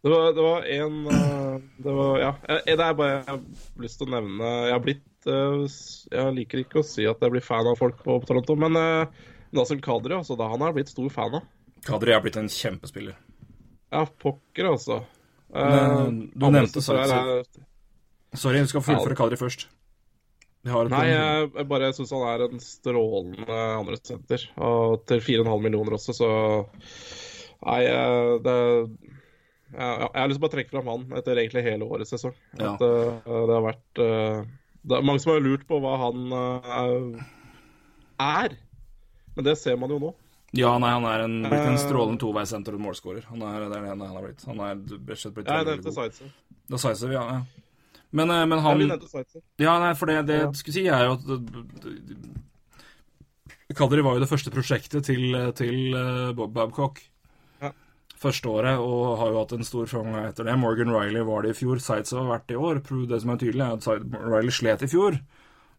Det 0.04 0.14
var, 0.14 0.30
det 0.36 0.46
var 0.46 0.70
en 0.76 1.02
eh, 1.16 1.58
Det 1.88 1.96
var 1.98 2.22
Ja. 2.22 2.32
Det 2.68 2.78
er 2.78 2.96
bare 3.02 3.16
jeg 3.16 3.26
har 3.32 3.42
lyst 3.82 3.98
til 3.98 4.08
å 4.10 4.14
nevne 4.14 4.54
Jeg 4.68 4.76
har 4.76 4.86
blitt 4.86 5.30
eh, 5.34 5.78
Jeg 6.12 6.38
liker 6.38 6.62
ikke 6.62 6.82
å 6.84 6.86
si 6.86 7.08
at 7.08 7.24
jeg 7.24 7.34
blir 7.34 7.48
fan 7.50 7.72
av 7.72 7.80
folk 7.80 8.04
på 8.06 8.20
Toronto, 8.28 8.58
men 8.60 8.78
Nassim 9.52 9.82
Kadri, 9.84 10.14
altså, 10.16 10.36
da 10.38 10.48
han 10.52 10.64
har 10.64 10.74
blitt 10.76 10.92
stor 10.92 11.10
fan 11.12 11.36
av. 11.40 11.44
Kadri 11.86 12.14
er 12.14 12.22
blitt 12.24 12.38
en 12.40 12.48
kjempespiller. 12.52 13.18
Ja, 13.92 14.06
pokker, 14.06 14.70
altså. 14.72 15.02
Eh, 15.52 15.76
Men, 15.76 16.18
du 16.32 16.48
nevnte 16.48 16.80
Sarpsborg. 16.80 17.44
Er- 17.44 18.38
Sorry, 18.38 18.62
du 18.64 18.70
skal 18.70 18.84
fullføre 18.86 19.16
Kadri 19.18 19.36
først. 19.36 19.66
Nei, 20.62 21.06
jeg, 21.10 21.48
jeg 21.56 21.66
bare 21.68 21.90
syns 21.92 22.12
han 22.14 22.22
er 22.30 22.44
en 22.46 22.60
strålende 22.62 23.56
andre 23.76 23.98
senter. 23.98 24.44
Og 24.62 25.02
til 25.10 25.20
4,5 25.20 25.64
millioner 25.64 25.98
også, 25.98 26.14
så 26.14 26.30
Nei, 27.62 27.82
eh, 27.86 28.32
det 28.42 28.56
ja, 29.72 29.88
Jeg 30.12 30.20
har 30.20 30.28
lyst 30.28 30.38
til 30.38 30.42
å 30.42 30.46
bare 30.46 30.54
trekke 30.56 30.74
fram 30.74 30.90
han 30.90 31.18
etter 31.18 31.40
egentlig 31.40 31.64
hele 31.66 31.88
årets 31.88 32.12
sesong. 32.14 32.34
Ja. 32.58 32.74
At 32.74 32.84
uh, 32.84 33.30
det 33.48 33.56
har 33.56 33.64
vært 33.64 34.02
uh, 34.02 34.50
Det 34.82 34.98
er 34.98 35.06
mange 35.08 35.22
som 35.24 35.32
har 35.32 35.44
lurt 35.44 35.64
på 35.68 35.78
hva 35.82 35.94
han 36.02 36.34
uh, 36.36 37.22
er. 38.22 38.56
Men 39.36 39.44
det 39.44 39.56
ser 39.58 39.76
man 39.80 39.90
jo 39.90 39.98
nå. 40.02 40.12
Ja, 40.52 40.74
nei, 40.78 40.90
han 40.92 41.04
er 41.08 41.22
en, 41.24 41.38
blitt 41.46 41.64
en 41.64 41.78
Eh. 41.78 41.80
strålende 41.80 42.20
toveissenter 42.20 42.74
og 42.76 42.80
målskårer. 42.84 43.24
Han 43.30 43.40
er, 43.42 43.60
det 43.70 43.76
er 43.78 43.82
det 43.86 43.88
han 43.88 44.00
har 44.04 44.22
blitt. 44.26 44.44
Han 44.44 44.60
er 44.60 44.74
rett 44.76 45.10
og 45.14 45.16
slett 45.22 45.34
blitt 45.38 45.48
Jeg 45.48 45.64
nevnte. 45.70 45.92
Zaitsev. 45.96 46.32
Da 46.68 46.76
Zaitsev, 46.82 47.12
ja, 47.16 47.22
ja. 47.38 47.42
Men, 48.12 48.30
eh, 48.30 48.44
men 48.44 48.58
han. 48.60 48.80
Ja, 49.58 49.78
nei, 49.80 49.94
for 49.96 50.06
det, 50.06 50.26
det 50.28 50.36
Ja. 50.42 50.44
jeg 50.50 50.54
skulle 50.60 50.74
si, 50.74 50.86
er 50.88 51.06
jo 51.06 51.12
at 51.16 51.24
Kadri 53.74 54.02
var 54.04 54.18
jo 54.18 54.20
det 54.20 54.28
første 54.28 54.50
prosjektet 54.52 55.06
til, 55.08 55.32
til 55.56 55.94
eh, 55.96 56.32
Bob 56.36 56.52
Babcock. 56.52 57.00
Ja. 57.62 57.70
Første 58.20 58.50
året, 58.52 58.76
og 58.78 59.16
har 59.22 59.30
jo 59.32 59.38
hatt 59.40 59.52
en 59.56 59.64
stor 59.64 59.86
framgang 59.88 60.26
etter 60.28 60.44
det. 60.44 60.58
Morgan 60.60 60.92
Riley 60.92 61.24
var 61.24 61.42
det 61.46 61.54
i 61.54 61.58
fjor, 61.62 61.80
Zaitsev 61.80 62.20
har 62.20 62.34
vært 62.34 62.46
det 62.50 62.58
i 62.58 62.60
år. 62.60 62.82
Det 63.08 63.20
som 63.22 63.30
er 63.32 63.40
tydelig, 63.40 63.64
er 63.64 63.72
at 63.78 63.88
Riley 64.28 64.52
slet 64.52 64.84
i 64.84 64.90
fjor. 64.92 65.16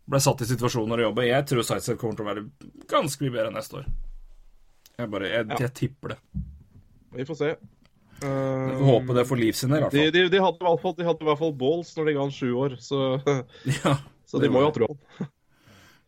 Ble 0.10 0.20
satt 0.20 0.42
i 0.44 0.48
situasjoner 0.50 1.00
å 1.00 1.06
jobbe. 1.10 1.28
Jeg 1.30 1.46
tror 1.48 1.64
Sightset 1.68 2.00
kommer 2.00 2.18
til 2.18 2.26
å 2.26 2.30
være 2.32 2.44
ganske 2.92 3.24
mye 3.24 3.36
bedre 3.38 3.54
neste 3.56 3.80
år. 3.80 3.86
Jeg 5.00 5.10
bare, 5.10 5.30
jeg, 5.32 5.48
Ja. 5.50 5.60
jeg 5.64 5.74
tipper 5.74 6.14
det. 6.14 6.18
Vi 7.14 7.26
får 7.30 7.40
se. 7.40 7.52
Uh, 8.24 8.28
får 8.78 8.84
håpe 8.88 9.16
det 9.18 9.24
for 9.28 9.40
Liv 9.40 9.54
sin 9.58 9.70
del, 9.70 9.80
i 9.80 9.84
hvert 9.84 9.92
fall. 9.96 10.12
de, 10.16 10.26
de, 10.30 10.42
hadde 10.44 10.60
i 10.62 10.68
hvert 10.68 10.82
fall, 10.84 10.94
de 10.98 11.08
hadde 11.08 11.26
i 11.26 11.28
hvert 11.28 11.40
fall 11.40 11.56
balls 11.64 11.96
når 11.98 12.06
de 12.06 12.14
ga 12.14 12.22
han 12.22 12.36
sju 12.36 12.52
år, 12.56 12.76
så, 12.80 13.00
Ja, 13.84 13.98
så 14.30 14.40
de 14.40 14.50
må 14.54 14.62
jo 14.64 14.70
ha 14.70 15.28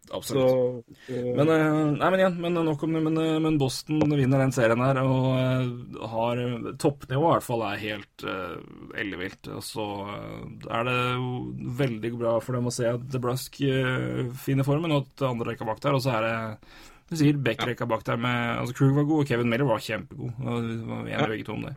troa. 0.07 0.21
Så 0.21 0.41
absolutt. 0.83 1.09
eh, 1.09 1.35
Men, 1.35 1.49
eh, 1.49 1.91
nei, 1.97 2.09
men 2.11 2.19
igjen, 2.19 2.37
men 2.41 2.53
nok 2.65 2.83
om 2.83 2.93
det. 2.93 3.01
Men, 3.03 3.17
eh, 3.17 3.39
men 3.39 3.57
Boston 3.57 3.99
vinner 4.09 4.39
den 4.43 4.51
serien 4.55 4.79
her 4.85 4.99
og 5.03 5.27
eh, 5.39 6.07
har 6.13 6.41
Toppnivået 6.77 7.29
i 7.29 7.33
hvert 7.35 7.47
fall 7.47 7.63
er 7.67 7.81
helt 7.81 8.25
uh, 8.25 8.57
ellevilt. 8.97 9.47
Og 9.55 9.63
så 9.65 9.85
eh, 10.15 10.41
er 10.79 10.83
det 10.89 10.97
veldig 11.83 12.13
bra 12.19 12.35
for 12.39 12.53
dem 12.57 12.67
å 12.69 12.73
se 12.75 12.89
at 12.89 13.07
DeBrusk 13.11 13.61
uh, 13.65 14.33
finner 14.45 14.67
formen, 14.67 14.91
og 14.91 15.07
at 15.07 15.25
andre 15.29 15.53
rekka 15.53 15.65
bak 15.67 15.81
der. 15.83 15.97
Og 15.97 16.03
så 16.05 16.15
er 16.17 16.27
det 16.29 16.35
du 17.05 17.13
sier 17.19 17.37
Beck-rekka 17.37 17.85
bak 17.85 18.01
der 18.07 18.17
med 18.17 18.59
altså 18.59 18.73
Krug 18.79 18.95
var 18.97 19.03
god, 19.05 19.19
og 19.21 19.27
Kevin 19.29 19.49
Miller 19.51 19.67
var 19.69 19.83
kjempegod. 19.83 20.31
Og 20.41 20.63
vi 20.65 20.77
var 20.89 21.01
enige 21.03 21.19
Ja. 21.19 21.27
begge 21.29 21.45
to 21.45 21.53
om 21.53 21.61
det. 21.67 21.75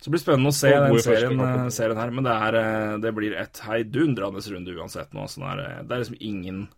Så 0.00 0.08
det 0.10 0.12
blir 0.14 0.22
spennende 0.24 0.50
å 0.50 0.56
se 0.56 0.70
den 0.72 0.98
serien, 1.04 1.40
eh, 1.40 1.68
serien 1.68 1.96
her. 2.00 2.10
Men 2.10 2.24
det, 2.24 2.32
er, 2.32 2.54
eh, 2.60 2.96
det 2.98 3.12
blir 3.14 3.36
et 3.40 3.60
heidundrende 3.64 4.40
runde 4.52 4.74
uansett 4.76 5.12
nå. 5.12 5.26
Så 5.28 5.40
det 5.40 5.52
er, 5.52 5.82
det 5.84 5.92
er 5.94 6.02
liksom 6.02 6.16
ingen 6.20 6.68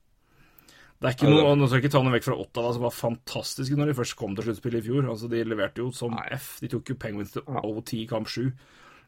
det 0.97 1.09
er 1.11 1.15
ikke 1.17 1.29
noe, 1.29 1.53
Nå 1.59 1.67
skal 1.69 1.79
jeg 1.81 1.85
ikke 1.85 1.93
ta 1.93 2.01
noe 2.07 2.15
vekk 2.15 2.25
fra 2.25 2.39
Ottawa, 2.41 2.73
som 2.73 2.85
var 2.87 2.95
fantastiske 2.97 3.77
når 3.77 3.91
de 3.91 3.97
først 3.99 4.17
kom 4.17 4.37
til 4.37 4.47
sluttspillet 4.49 4.81
i 4.81 4.87
fjor. 4.89 5.09
Altså, 5.13 5.29
De 5.29 5.43
leverte 5.45 5.83
jo 5.85 5.91
som 5.93 6.17
F. 6.33 6.57
De 6.63 6.71
tok 6.73 6.93
jo 6.93 6.97
Penguins 7.03 7.35
til. 7.35 7.45
OT 7.47 7.93
i 8.01 8.07
kamp 8.09 8.31
sju. 8.33 8.51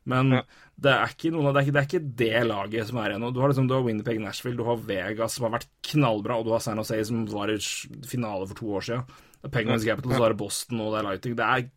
Men 0.08 0.30
Ja. 0.32 0.42
det, 0.80 0.92
er 0.92 1.10
ikke 1.12 1.32
noen, 1.32 1.48
det, 1.52 1.60
er 1.60 1.66
ikke, 1.66 1.72
det 1.72 1.80
er 1.80 1.88
ikke 1.88 2.12
det 2.20 2.46
laget 2.48 2.86
som 2.88 3.00
er 3.00 3.12
igjen 3.12 3.24
nå. 3.24 3.32
Du 3.32 3.40
har, 3.40 3.50
liksom, 3.52 3.66
du 3.68 3.74
har 3.76 3.82
Winnipeg 3.84 4.20
Nashville, 4.22 4.56
du 4.56 4.64
har 4.64 4.76
Vegas, 4.88 5.34
som 5.36 5.48
har 5.48 5.58
vært 5.58 5.68
knallbra, 5.90 6.38
og 6.38 6.46
du 6.48 6.52
har 6.54 6.62
San 6.64 6.80
Jose, 6.80 7.00
som 7.08 7.26
var 7.28 7.52
i 7.52 7.58
finale 8.08 8.48
for 8.48 8.56
to 8.60 8.70
år 8.78 8.86
siden. 8.88 9.04
Det 9.38 9.50
er 9.50 9.54
Penguins 9.58 9.84
Capital, 9.84 10.14
så 10.16 10.24
er 10.24 10.32
det 10.34 10.40
Boston, 10.40 10.80
og 10.80 10.92
det 10.94 11.00
er 11.00 11.08
Lighting. 11.08 11.36
Det 11.38 11.48
er 11.48 11.68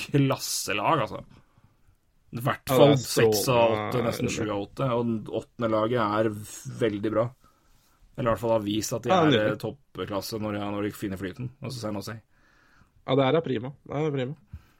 klasselag, 0.00 1.04
altså. 1.04 1.20
I 2.32 2.40
hvert 2.40 2.72
fall 2.72 2.94
seks 2.96 3.44
av 3.52 3.74
åtte, 3.76 4.00
nesten 4.06 4.30
sju 4.32 4.46
av 4.46 4.62
åtte. 4.64 4.88
Og 4.96 5.32
åttende 5.42 5.68
laget 5.72 6.00
er 6.00 6.30
veldig 6.80 7.12
bra. 7.12 7.26
Eller 8.16 8.28
i 8.28 8.32
hvert 8.34 8.42
fall 8.42 8.54
har 8.56 8.64
vist 8.64 8.92
at 8.92 9.04
de 9.06 9.12
Ja, 9.12 9.24
er 9.24 9.52
eh, 9.52 9.58
toppklasse 9.60 10.40
når 10.42 10.58
når 10.60 10.88
de 10.88 10.94
finner 10.96 11.20
flyten. 11.20 11.50
Jose. 11.64 12.18
Ja, 13.06 13.16
det 13.18 13.28
er 13.28 13.44
prima. 13.44 13.72
Det 13.88 14.00
er 14.00 14.14
prima. 14.14 14.36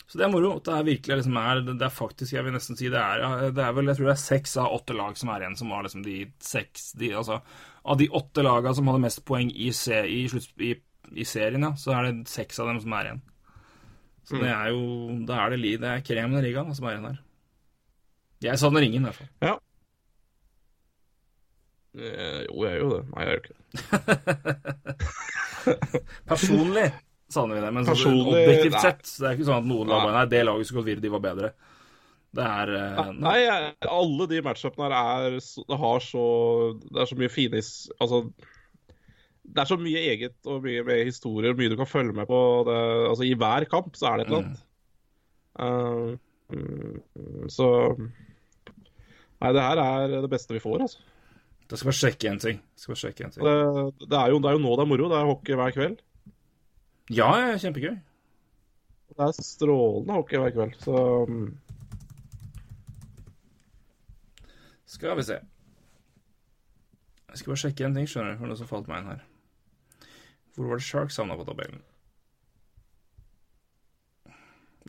Så 0.07 0.19
det 0.19 0.27
er 0.27 0.33
moro. 0.35 0.59
Det 0.61 0.73
er 0.75 0.85
virkelig 0.85 1.17
liksom 1.23 1.37
er, 1.41 1.61
det 1.65 1.87
er 1.87 1.93
faktisk, 1.95 2.35
jeg 2.35 2.45
vil 2.45 2.53
nesten 2.53 2.77
si 2.77 2.91
det 2.93 3.01
er 3.01 3.51
Det 3.55 3.63
er 3.65 3.73
vel, 3.73 3.89
jeg 3.89 3.97
tror 3.97 4.11
det 4.11 4.15
er 4.17 4.21
seks 4.21 4.57
av 4.61 4.75
åtte 4.77 4.97
lag 4.99 5.17
som 5.17 5.31
er 5.33 5.45
igjen, 5.47 5.57
som 5.57 5.73
var 5.73 5.87
liksom 5.87 6.05
de 6.05 6.17
seks 6.45 6.91
de, 7.01 7.15
Altså, 7.17 7.39
av 7.83 7.97
de 7.99 8.11
åtte 8.13 8.45
lagene 8.45 8.75
som 8.77 8.91
hadde 8.91 9.05
mest 9.07 9.23
poeng 9.25 9.49
i, 9.55 9.71
se, 9.73 10.03
i, 10.05 10.27
slutt, 10.29 10.53
i, 10.61 10.75
i 11.17 11.25
serien, 11.25 11.65
ja, 11.65 11.73
så 11.81 11.95
er 11.97 12.11
det 12.11 12.29
seks 12.29 12.61
av 12.61 12.69
dem 12.69 12.83
som 12.85 12.93
er 12.99 13.09
igjen. 13.09 13.23
Så 14.29 14.39
det 14.39 14.53
er 14.53 14.69
jo 14.71 14.83
Da 15.27 15.41
er 15.47 15.57
det, 15.57 15.77
det 15.83 15.89
er 15.89 16.05
kremen 16.07 16.39
i 16.39 16.45
ligaen 16.45 16.77
som 16.77 16.87
er 16.87 16.99
igjen 16.99 17.09
her. 17.09 17.21
Jeg 18.43 18.59
savner 18.59 18.85
ingen, 18.85 19.07
i 19.07 19.09
hvert 19.09 19.23
fall. 19.23 19.33
Ja. 19.43 19.57
Eh, 21.93 22.43
jo, 22.49 22.63
jeg 22.65 22.79
gjør 22.79 22.83
jo 22.83 22.93
det. 22.93 23.03
Nei, 23.13 23.23
jeg 23.23 23.29
gjør 23.31 23.41
ikke 23.43 23.55
det. 23.55 23.63
Personlig 26.33 26.87
savner 27.33 27.59
vi 27.59 27.65
det, 27.65 27.73
men 27.75 27.87
sånn 27.87 27.97
Personlig, 27.97 28.41
objektivt 28.45 28.77
nei. 28.77 28.83
sett 28.85 29.05
så 29.09 29.23
det 29.23 29.29
er 29.29 29.37
ikke 29.37 29.49
sånn 29.49 29.63
at 29.63 29.69
noen 29.69 29.93
lag 29.93 30.09
Nei. 30.13 30.25
det 30.31 30.43
laget 30.45 30.69
som 30.69 30.79
gått 30.79 30.89
videre, 30.89 31.05
de 31.05 31.13
var 31.13 31.23
bedre. 31.25 31.53
Det 32.33 32.47
er 32.49 32.73
uh, 32.73 33.13
Nei, 33.13 33.37
jeg, 33.43 33.73
alle 33.93 34.27
de 34.31 34.41
matchupene 34.45 34.89
her 34.89 34.95
er 34.97 35.35
Det 35.37 35.77
har 35.83 35.99
så 36.01 36.23
Det 36.81 37.03
er 37.03 37.11
så 37.11 37.19
mye 37.21 37.29
fine 37.29 37.61
Altså 38.01 38.23
Det 39.45 39.61
er 39.61 39.69
så 39.69 39.77
mye 39.77 40.05
eget 40.15 40.49
og 40.49 40.65
mye, 40.65 40.81
med 40.87 41.03
historier, 41.11 41.53
mye 41.59 41.69
du 41.69 41.77
kan 41.77 41.91
følge 41.91 42.17
med 42.17 42.25
på. 42.31 42.41
Det, 42.69 42.79
altså 43.11 43.29
I 43.29 43.37
hver 43.37 43.69
kamp 43.69 44.01
så 44.01 44.09
er 44.09 44.17
det 44.17 44.25
et 44.25 44.33
eller 44.33 44.47
annet. 44.47 44.65
Uh, 45.61 46.57
mm, 46.57 47.49
så 47.53 47.69
Nei, 48.01 49.51
det 49.53 49.67
her 49.67 49.83
er 49.83 50.17
det 50.23 50.31
beste 50.33 50.55
vi 50.57 50.63
får, 50.63 50.87
altså. 50.87 51.12
Jeg 51.73 51.81
skal 51.81 51.89
bare 51.89 51.97
sjekke 51.97 52.29
en 52.29 52.41
ting. 52.41 52.59
Skal 52.77 52.99
sjekke 53.01 53.25
en 53.25 53.31
ting. 53.33 53.45
Det, 53.49 53.53
det, 54.05 54.17
er 54.19 54.33
jo, 54.35 54.41
det 54.45 54.51
er 54.51 54.59
jo 54.59 54.61
nå 54.61 54.73
det 54.77 54.85
er 54.85 54.89
moro. 54.91 55.07
Det 55.09 55.17
er 55.17 55.29
hockey 55.31 55.57
hver 55.57 55.73
kveld. 55.73 56.03
Ja, 57.09 57.29
ja, 57.41 57.55
kjempegøy. 57.63 57.95
Det 59.13 59.25
er 59.25 59.39
strålende 59.39 60.19
hockey 60.19 60.43
hver 60.43 60.53
kveld. 60.53 60.77
Så 60.85 60.99
mm, 61.33 61.49
Skal 64.93 65.17
vi 65.17 65.25
se. 65.25 65.41
Jeg 67.33 67.41
skal 67.41 67.55
bare 67.55 67.63
sjekke 67.65 67.89
en 67.89 67.97
ting, 67.97 68.09
skjønner 68.13 68.35
du, 68.35 68.43
for 68.43 68.53
noe 68.53 68.61
som 68.61 68.69
falt 68.69 68.93
meg 68.93 69.01
inn 69.01 69.11
her. 69.15 69.25
Hvor 70.53 70.69
var 70.69 70.83
det 70.83 70.85
Sharks 70.85 71.17
havna 71.17 71.41
på 71.41 71.49
tabellen? 71.49 71.81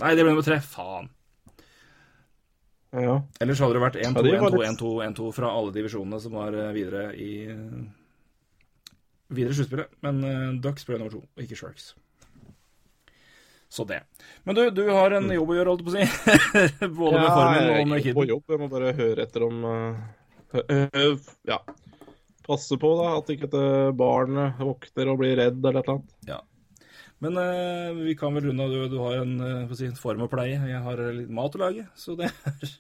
Nei, 0.03 0.11
det 0.17 0.25
ble 0.25 0.33
nummer 0.33 0.43
tre. 0.43 0.59
Faen. 0.59 1.07
Ja. 2.93 3.17
Ellers 3.41 3.59
hadde 3.63 3.73
det 3.77 3.83
vært 3.83 3.99
1-2, 3.99 4.05
Ja, 4.05 4.21
de 4.21 4.37
var 4.37 4.53
1-2, 4.53 4.61
litt- 4.61 4.69
1-2, 4.77 4.93
1-2 5.09 5.27
fra 5.33 5.51
alle 5.57 5.73
divisjonene 5.75 6.19
som 6.21 6.35
var 6.37 6.53
eh, 6.53 6.71
videre 6.75 7.09
i 7.17 7.31
Videre 9.33 9.55
sluttspillet. 9.57 9.93
Men 10.05 10.23
eh, 10.27 10.49
Ducks 10.61 10.85
ble 10.85 10.99
nummer 10.99 11.13
to, 11.13 11.23
ikke 11.41 11.57
Sharks. 11.57 11.93
Så 13.73 13.85
det. 13.89 14.03
Men 14.45 14.53
du, 14.55 14.67
du 14.69 14.83
har 14.93 15.15
en 15.17 15.31
jobb 15.33 15.49
å 15.49 15.55
gjøre, 15.57 15.71
holdt 15.73 15.81
jeg 15.81 15.87
på 15.87 15.93
å 15.93 15.95
si. 15.97 16.89
Både 16.99 17.17
med 17.17 17.31
formen 17.31 17.69
og 17.71 17.87
med 17.89 18.03
kiden. 18.03 18.17
på 18.19 18.25
jobb. 18.29 18.43
Jeg 18.53 18.61
må 18.61 18.67
bare 18.69 18.91
høre 18.99 19.25
etter 19.25 19.45
om 19.47 19.63
uh, 19.65 21.31
Ja. 21.49 21.57
Passe 22.45 22.77
på 22.77 22.91
da, 22.99 23.07
at 23.17 23.31
ikke 23.33 23.47
et 23.49 23.57
barn 23.97 24.37
våkner 24.59 25.09
og 25.09 25.21
blir 25.23 25.39
redd 25.39 25.57
eller 25.63 25.79
et 25.81 25.87
eller 25.89 25.95
annet. 25.95 26.13
Ja. 26.29 26.41
Men 27.23 27.39
uh, 27.39 28.03
vi 28.03 28.13
kan 28.19 28.35
vel 28.37 28.51
runde 28.51 28.67
av. 28.67 28.75
Du, 28.77 28.85
du 28.93 28.97
har 29.01 29.23
en, 29.23 29.33
uh, 29.41 29.73
si, 29.73 29.87
en 29.89 29.97
form 29.97 30.27
å 30.27 30.29
pleie. 30.29 30.59
Jeg 30.69 30.85
har 30.85 31.01
litt 31.17 31.33
mat 31.33 31.57
å 31.57 31.63
lage, 31.63 31.87
så 31.97 32.13
det 32.19 32.29
er 32.29 32.75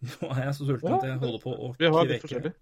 Nå 0.20 0.30
er 0.32 0.42
jeg 0.46 0.54
så 0.56 0.66
sulten 0.68 0.94
at 0.96 1.06
jeg 1.08 1.18
holder 1.20 1.42
på 1.44 1.52
å 1.54 1.70
Vi 1.78 1.90
har 1.92 2.06
litt 2.08 2.22
kvekke. 2.22 2.28
forskjellig. 2.28 2.52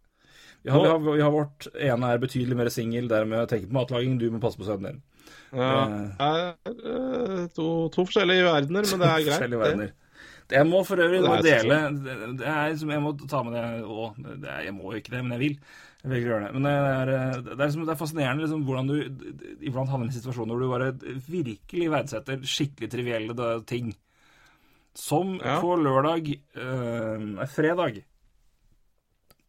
Vi 0.66 0.72
har, 0.74 0.80
vi, 0.82 0.88
har, 0.90 0.98
vi 1.14 1.22
har 1.22 1.30
vårt 1.30 1.68
ene 1.78 2.08
er 2.10 2.18
betydelig 2.18 2.56
mer 2.58 2.68
singel, 2.74 3.06
dermed 3.10 3.46
tenker 3.52 3.70
på 3.70 3.76
matlaging. 3.78 4.16
Du 4.18 4.26
må 4.34 4.40
passe 4.42 4.58
på 4.58 4.66
sønnen 4.66 4.96
din. 4.98 5.02
Ja, 5.54 5.84
det 5.86 6.24
er 6.26 6.48
eh, 6.74 7.44
to, 7.54 7.66
to 7.94 8.04
forskjellige 8.08 8.42
verdener, 8.48 8.88
men 8.90 9.04
det 9.04 9.08
er 9.08 9.22
greit. 9.22 9.30
Forskjellige 9.36 9.62
verdener. 9.62 9.92
Jeg 10.48 10.64
må 10.64 10.78
for 10.88 10.96
øvrig 11.04 11.18
Det 11.20 11.28
må 11.28 11.34
er 11.36 11.42
dele 11.44 11.74
er 12.48 12.70
Jeg 12.72 13.00
må 13.04 13.10
ta 13.28 13.42
med 13.44 13.52
det 13.52 13.64
òg. 13.84 14.16
Er- 14.48 14.62
Jeg 14.64 14.72
må 14.74 14.90
jo 14.94 14.98
ikke 15.02 15.12
det, 15.12 15.20
men 15.22 15.34
jeg 15.36 15.42
vil. 15.44 15.56
Jeg 16.02 16.10
vil 16.14 16.22
gjøre 16.24 16.46
det. 16.46 16.50
Men 16.56 16.64
det 16.64 16.72
er, 16.72 17.10
det 17.44 17.52
er, 17.52 17.62
liksom, 17.66 17.84
det 17.84 17.92
er 17.94 18.00
fascinerende 18.00 18.44
liksom, 18.46 18.62
hvordan 18.64 18.88
du 18.88 18.94
iblant 19.68 19.90
havner 19.92 20.08
i 20.08 20.16
situasjoner 20.16 20.56
hvor 20.56 20.62
du 20.64 20.72
bare 20.72 21.20
virkelig 21.28 21.90
verdsetter 21.92 22.40
skikkelig 22.48 22.88
trivielle 22.96 23.48
ting. 23.68 23.92
Som 24.94 25.40
Ja. 25.44 25.60
på 25.60 25.76
lørdag 25.76 26.28
øh, 26.56 27.18
Nei, 27.20 27.46
fredag. 27.46 28.02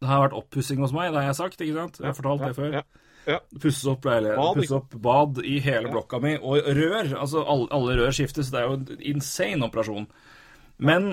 Det 0.00 0.08
har 0.08 0.22
vært 0.24 0.36
oppussing 0.38 0.80
hos 0.80 0.92
meg, 0.96 1.10
det 1.12 1.20
har 1.20 1.26
jeg 1.28 1.36
sagt, 1.36 1.60
ikke 1.60 1.74
sant? 1.76 1.98
Jeg 2.00 2.06
har 2.08 2.14
fortalt 2.16 2.40
det 2.46 2.56
før. 2.56 2.76
Ja. 3.28 3.38
Pusses 3.60 3.84
opp 3.90 4.06
leilighet, 4.08 4.38
pusses 4.56 4.70
opp 4.72 4.94
bad 5.04 5.42
i 5.44 5.58
hele 5.60 5.90
blokka 5.92 6.18
mi, 6.24 6.36
og 6.40 6.62
rør. 6.64 7.10
Altså, 7.20 7.42
alle, 7.44 7.66
alle 7.76 7.96
rør 7.98 8.14
skiftes. 8.16 8.48
Det 8.50 8.60
er 8.62 8.64
jo 8.70 8.78
en 8.78 9.02
insane 9.12 9.66
operasjon. 9.66 10.06
Men 10.78 11.10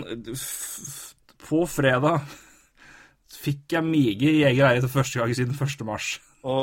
på 1.50 1.66
fredag 1.68 2.22
fikk 3.44 3.76
jeg 3.76 3.84
mige 3.84 4.32
i 4.32 4.46
egen 4.48 4.64
leilighet 4.64 4.88
for 4.88 5.02
første 5.02 5.20
gang 5.20 5.36
siden 5.36 5.58
1. 5.60 5.84
mars. 5.86 6.14
Å, 6.48 6.56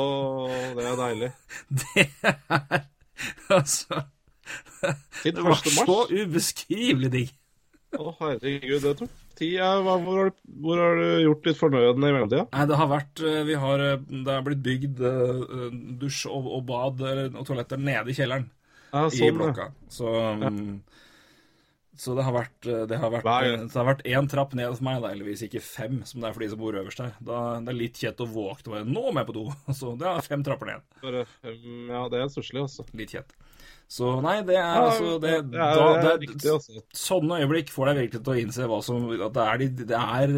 det 0.73 0.85
er 0.89 0.99
deilig. 1.03 1.31
Det 1.83 2.07
er 2.25 2.85
Altså 3.53 4.01
Det 5.23 5.43
var 5.43 5.61
så 5.61 5.99
ubeskrivelig 6.09 7.11
digg. 7.13 7.31
Å, 7.99 8.11
herregud, 8.19 8.81
det 8.83 8.93
tok 8.99 9.13
tid. 9.39 9.59
Hvor, 9.59 10.01
har 10.05 10.29
du, 10.31 10.41
hvor 10.63 10.79
har 10.81 10.99
du 10.99 11.05
gjort 11.25 11.47
litt 11.49 11.59
fornødne 11.59 12.09
i 12.09 12.15
mellomtida? 12.15 12.45
Nei, 12.53 12.65
det 12.71 12.77
har 12.79 12.87
vært 12.91 13.21
eh, 13.27 13.41
Vi 13.47 13.57
har 13.59 13.83
eh, 13.83 14.03
Det 14.07 14.31
er 14.35 14.45
blitt 14.47 14.61
bygd 14.65 15.01
eh, 15.09 15.63
dusj 16.01 16.25
og, 16.31 16.47
og 16.59 16.65
bad 16.69 17.03
og 17.05 17.41
toaletter 17.47 17.81
nede 17.81 18.11
i 18.13 18.17
kjelleren. 18.17 18.45
Ja, 18.93 19.07
sånn, 19.11 19.25
i 19.27 19.31
blokka. 19.35 19.69
Så, 19.91 20.07
ja. 20.39 20.51
så 21.99 22.15
det 22.15 22.23
har 22.27 22.35
vært 22.35 22.69
Det 22.91 22.99
har 23.01 23.11
vært, 23.11 23.27
det 23.65 23.75
har 23.75 23.87
vært 23.89 24.05
én 24.07 24.29
trapp 24.31 24.55
ned 24.55 24.71
for 24.77 24.87
meg, 24.87 25.01
da, 25.03 25.11
heldigvis 25.11 25.43
ikke 25.49 25.63
fem, 25.63 25.97
som 26.07 26.23
det 26.23 26.29
er 26.29 26.37
for 26.37 26.45
de 26.45 26.51
som 26.53 26.61
bor 26.63 26.79
øverst 26.79 27.03
her. 27.03 27.11
Da, 27.19 27.41
det 27.65 27.73
er 27.73 27.79
litt 27.81 27.99
kjett 27.99 28.23
å 28.23 28.29
våkne 28.31 28.71
og 28.71 28.77
være 28.77 28.87
Nå 28.91 29.03
må 29.09 29.19
jeg 29.19 29.29
på 29.31 29.35
do! 29.41 29.45
Så 29.81 29.95
det 29.99 30.07
er 30.13 30.23
fem 30.31 30.45
trapper 30.47 30.71
ned. 30.71 30.87
Bare 31.03 31.25
fem- 31.41 31.91
Ja, 31.91 32.05
det 32.13 32.23
er 32.23 32.31
stusslig, 32.31 32.63
altså. 32.63 32.87
Litt 32.95 33.17
kjett. 33.17 33.35
Så 33.87 34.15
nei, 34.25 34.39
det 34.47 34.55
er 34.57 34.63
Ja, 34.63 34.85
altså 34.89 35.09
det, 35.21 35.29
er, 35.37 35.41
da, 35.53 35.65
det 36.01 36.09
er 36.09 36.17
riktig, 36.23 36.49
altså. 36.49 36.79
Sånne 36.97 37.37
øyeblikk 37.43 37.69
får 37.69 37.91
deg 37.91 37.99
virkelig 38.01 38.23
til 38.25 38.33
å 38.33 38.39
innse 38.41 38.65
hva 38.71 38.79
som 38.83 39.03
At 39.13 39.35
det 39.35 39.43
er, 39.45 39.61
de, 39.61 39.85
det 39.91 39.99
er 39.99 40.33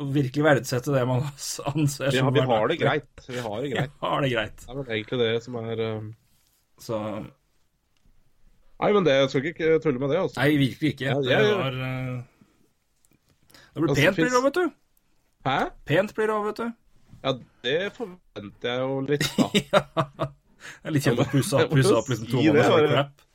å 0.00 0.06
virkelig 0.14 0.46
verdsette 0.46 0.94
det 0.94 1.02
man 1.10 1.20
anser 1.74 2.08
Vi, 2.10 2.16
som 2.16 2.30
har- 2.30 2.34
vi 2.38 2.46
har 2.48 2.72
det 2.72 2.78
greit. 2.80 3.26
Vi 3.28 3.38
har 3.44 3.60
det 3.60 3.68
Vi 3.68 3.74
greit. 3.76 3.94
har 4.00 4.24
det 4.24 4.32
greit. 4.32 4.56
Det 4.64 4.72
er 4.72 4.80
vel 4.80 4.92
egentlig 4.96 5.20
det 5.20 5.30
som 5.44 5.60
er 5.60 5.84
uh... 5.84 6.10
Så 6.82 6.98
Nei, 8.82 8.90
men 8.96 9.04
det, 9.06 9.12
jeg 9.20 9.28
skal 9.30 9.44
ikke 9.52 9.74
tulle 9.84 10.00
med 10.02 10.10
det, 10.10 10.18
altså. 10.24 10.40
Nei, 10.40 10.56
virkelig 10.58 10.94
ikke. 10.96 11.04
Ja, 11.12 11.20
Det 11.22 11.56
var 11.60 11.76
uh... 11.78 12.22
Det 13.72 13.80
blir 13.84 13.92
Altså, 13.92 14.02
pent 14.02 14.16
blir 14.18 14.32
det 14.32 14.44
vet 14.48 14.56
du. 14.58 14.64
Hæ? 15.46 15.58
Pent 15.92 16.14
blir 16.16 16.26
det 16.32 16.34
òg, 16.34 16.46
vet 16.48 16.58
du. 16.64 16.72
Ja, 17.22 17.32
det 17.62 17.76
forventer 17.94 18.72
jeg 18.72 18.80
jo 18.82 18.96
litt, 19.06 19.28
da. 19.36 19.46
ja. 19.76 20.32
Det 20.62 20.90
er 20.90 20.96
litt 20.96 21.06
kjedelig 21.06 21.26
å 21.26 21.32
pusse 21.32 21.60
opp, 21.62 21.72
pusse 21.76 21.94
opp 21.98 22.10
liksom 22.12 22.28
to 22.32 22.42
det, 22.42 22.52
måneder 22.56 22.82
med 22.82 22.92
crap. 22.92 23.28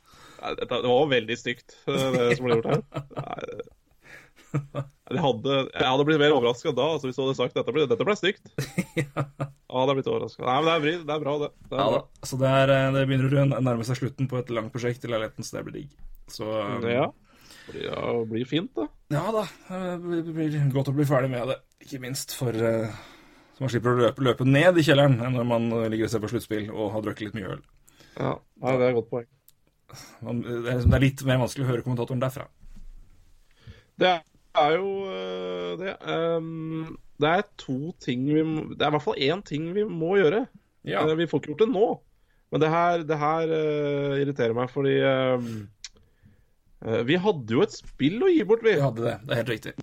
Det 0.70 0.80
var 0.86 1.08
veldig 1.10 1.36
stygt, 1.40 1.76
eh, 1.90 2.06
det 2.14 2.36
som 2.38 2.46
ble 2.46 2.58
gjort 2.58 2.70
her. 2.72 2.82
Nei, 3.18 4.82
jeg, 5.12 5.20
hadde, 5.20 5.56
jeg 5.74 5.84
hadde 5.84 6.04
blitt 6.08 6.20
mer 6.22 6.32
overraska 6.32 6.72
da 6.72 6.84
altså, 6.94 7.08
hvis 7.10 7.18
du 7.18 7.20
hadde 7.20 7.34
sagt 7.36 7.56
dette 7.58 7.72
ble, 7.74 7.84
dette 7.90 8.06
ble 8.08 8.14
stygt. 8.16 8.48
Ja, 9.68 9.76
det 9.76 9.82
hadde 9.84 9.94
blitt 9.98 10.08
overraska. 10.08 10.40
Nei, 10.46 10.54
men 10.62 10.68
det 10.70 10.72
er, 10.74 10.84
bri- 10.86 11.04
det 11.04 11.12
er 11.12 11.20
bra, 11.20 11.34
det. 11.42 11.48
det, 11.68 11.74
er 11.74 11.80
Ja 11.82 11.88
da. 11.92 11.98
bra. 11.98 12.28
Så 12.30 12.38
det, 12.40 12.52
er, 12.62 12.72
eh, 12.72 12.86
det 12.96 13.02
begynner 13.10 13.34
å 13.42 13.60
nærme 13.60 13.84
seg 13.84 13.98
slutten 14.00 14.30
på 14.30 14.38
et 14.40 14.52
langt 14.56 14.72
prosjekt 14.72 15.04
i 15.04 15.10
leiligheten, 15.12 15.44
så 15.44 15.58
det 15.58 15.64
blir 15.66 15.76
digg. 15.82 15.92
Så 16.32 16.48
um, 16.48 16.86
Ja. 16.88 17.10
Det 17.68 17.82
ja, 17.84 18.00
blir 18.24 18.46
fint, 18.48 18.70
da. 18.78 18.86
ja 19.12 19.26
da. 19.34 19.42
Det 19.68 20.32
blir 20.32 20.54
godt 20.72 20.88
å 20.88 20.94
bli 20.96 21.04
ferdig 21.04 21.28
med 21.34 21.50
det. 21.52 21.58
Ikke 21.84 22.00
minst 22.00 22.32
for 22.38 22.56
eh, 22.56 22.88
så 23.58 23.64
man 23.64 23.72
slipper 23.72 23.90
å 23.90 23.98
løpe, 24.04 24.22
løpe 24.22 24.46
ned 24.46 24.78
i 24.78 24.84
kjelleren 24.86 25.18
når 25.34 25.46
man 25.50 25.64
eh, 25.80 25.88
ligger 25.90 26.06
og 26.06 26.12
ser 26.12 26.22
på 26.22 26.30
sluttspill 26.30 26.68
og 26.70 26.92
har 26.94 27.02
drukket 27.02 27.26
litt 27.26 27.34
mye 27.34 27.56
øl. 27.56 27.64
Ja, 28.14 28.36
det 28.62 28.76
er 28.76 28.86
et 28.92 28.98
godt 29.00 29.10
poeng. 29.10 29.26
Man, 30.22 30.44
det, 30.46 30.76
er, 30.78 31.02
litt 31.02 31.24
mer 31.26 31.40
vanskelig 31.42 31.66
å 31.66 31.70
høre 31.72 31.82
kommentatoren 31.82 32.22
derfra. 32.22 32.46
Det 33.98 34.14
er 34.62 34.74
jo 34.76 34.90
øh, 35.10 35.72
det, 35.80 35.96
Um, 36.06 36.98
det 37.18 37.30
er 37.30 37.48
to 37.58 37.92
ting 38.02 38.26
vi 38.28 38.42
må 38.46 38.68
Det 38.70 38.84
er 38.84 38.92
i 38.92 38.94
hvert 38.94 39.04
fall 39.04 39.22
én 39.26 39.42
ting 39.46 39.72
vi 39.74 39.84
må 39.84 40.14
gjøre. 40.20 40.44
Ja. 40.86 41.02
Eh, 41.02 41.16
Vi 41.18 41.26
får 41.26 41.42
ikke 41.42 41.52
gjort 41.52 41.64
det 41.66 41.72
nå. 41.72 41.88
Men 42.52 42.62
det 42.62 42.70
her, 42.72 43.02
det 43.04 43.18
her 43.20 43.50
uh, 43.50 44.14
irriterer 44.22 44.54
meg, 44.56 44.70
fordi 44.72 44.94
uh, 45.04 45.48
eh, 46.86 47.02
Vi 47.04 47.18
hadde 47.20 47.58
jo 47.58 47.64
et 47.66 47.74
spill 47.74 48.22
å 48.24 48.30
gi 48.32 48.46
bort, 48.48 48.64
vi. 48.64 48.78
Vi 48.78 48.86
hadde 48.86 49.04
det. 49.04 49.16
Det 49.24 49.34
er 49.34 49.42
helt 49.42 49.52
riktig. 49.52 49.74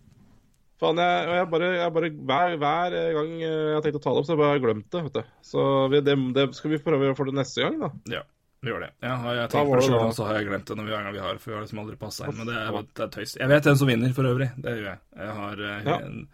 Faen, 0.86 1.02
jeg, 1.02 1.26
jeg 1.40 1.50
bare, 1.56 1.72
jeg 1.80 1.94
bare 1.98 2.12
hver, 2.14 2.56
hver 2.62 2.96
gang 3.18 3.34
jeg 3.42 3.74
har 3.76 3.82
tenkt 3.86 3.98
å 4.00 4.04
ta 4.06 4.14
det 4.14 4.22
opp, 4.22 4.30
så 4.30 4.36
har 4.38 4.40
jeg 4.40 4.46
bare 4.46 4.64
glemt 4.68 4.88
det. 4.94 5.02
vet 5.10 5.18
du. 5.20 5.34
Så 5.50 5.66
vi, 5.92 6.02
det, 6.06 6.16
det 6.38 6.46
skal 6.58 6.72
vi 6.76 6.80
prøve 6.86 7.02
å 7.02 7.10
gjøre 7.10 7.18
for 7.20 7.32
det 7.32 7.36
neste 7.42 7.66
gang, 7.66 7.80
da. 7.82 7.90
Ja, 8.14 8.22
vi 8.66 8.72
gjør 8.72 8.86
det. 8.86 8.92
Jeg 9.06 9.18
har 9.26 9.36
jeg 9.42 9.50
tenker 9.50 9.58
tenkt 9.58 9.74
på 9.74 9.80
det 9.82 9.88
selv, 9.90 10.06
og 10.06 10.16
så 10.18 10.30
har 10.30 10.40
jeg 10.40 10.48
glemt 10.52 10.70
det 10.72 10.78
når 10.80 10.88
vi 10.88 10.94
hver 10.96 11.04
gang 11.10 11.16
vi 11.18 11.24
har, 11.26 11.38
for 11.42 11.52
vi 11.52 11.58
har 11.58 11.66
liksom 11.66 11.82
aldri 11.84 11.98
passa 12.06 12.30
inn. 12.30 12.38
Men 12.40 12.50
det 12.52 12.56
er, 12.62 12.80
det 12.96 13.04
er 13.08 13.12
tøys. 13.18 13.36
Jeg 13.42 13.52
vet 13.52 13.70
hvem 13.70 13.80
som 13.82 13.92
vinner, 13.92 14.14
for 14.18 14.30
øvrig. 14.32 14.50
Det 14.62 14.74
gjør 14.78 14.88
jeg. 14.92 15.00
jeg 15.26 15.36
har, 15.42 15.66
eh, 15.72 15.82
Ja. 15.90 15.98
en- 16.06 16.28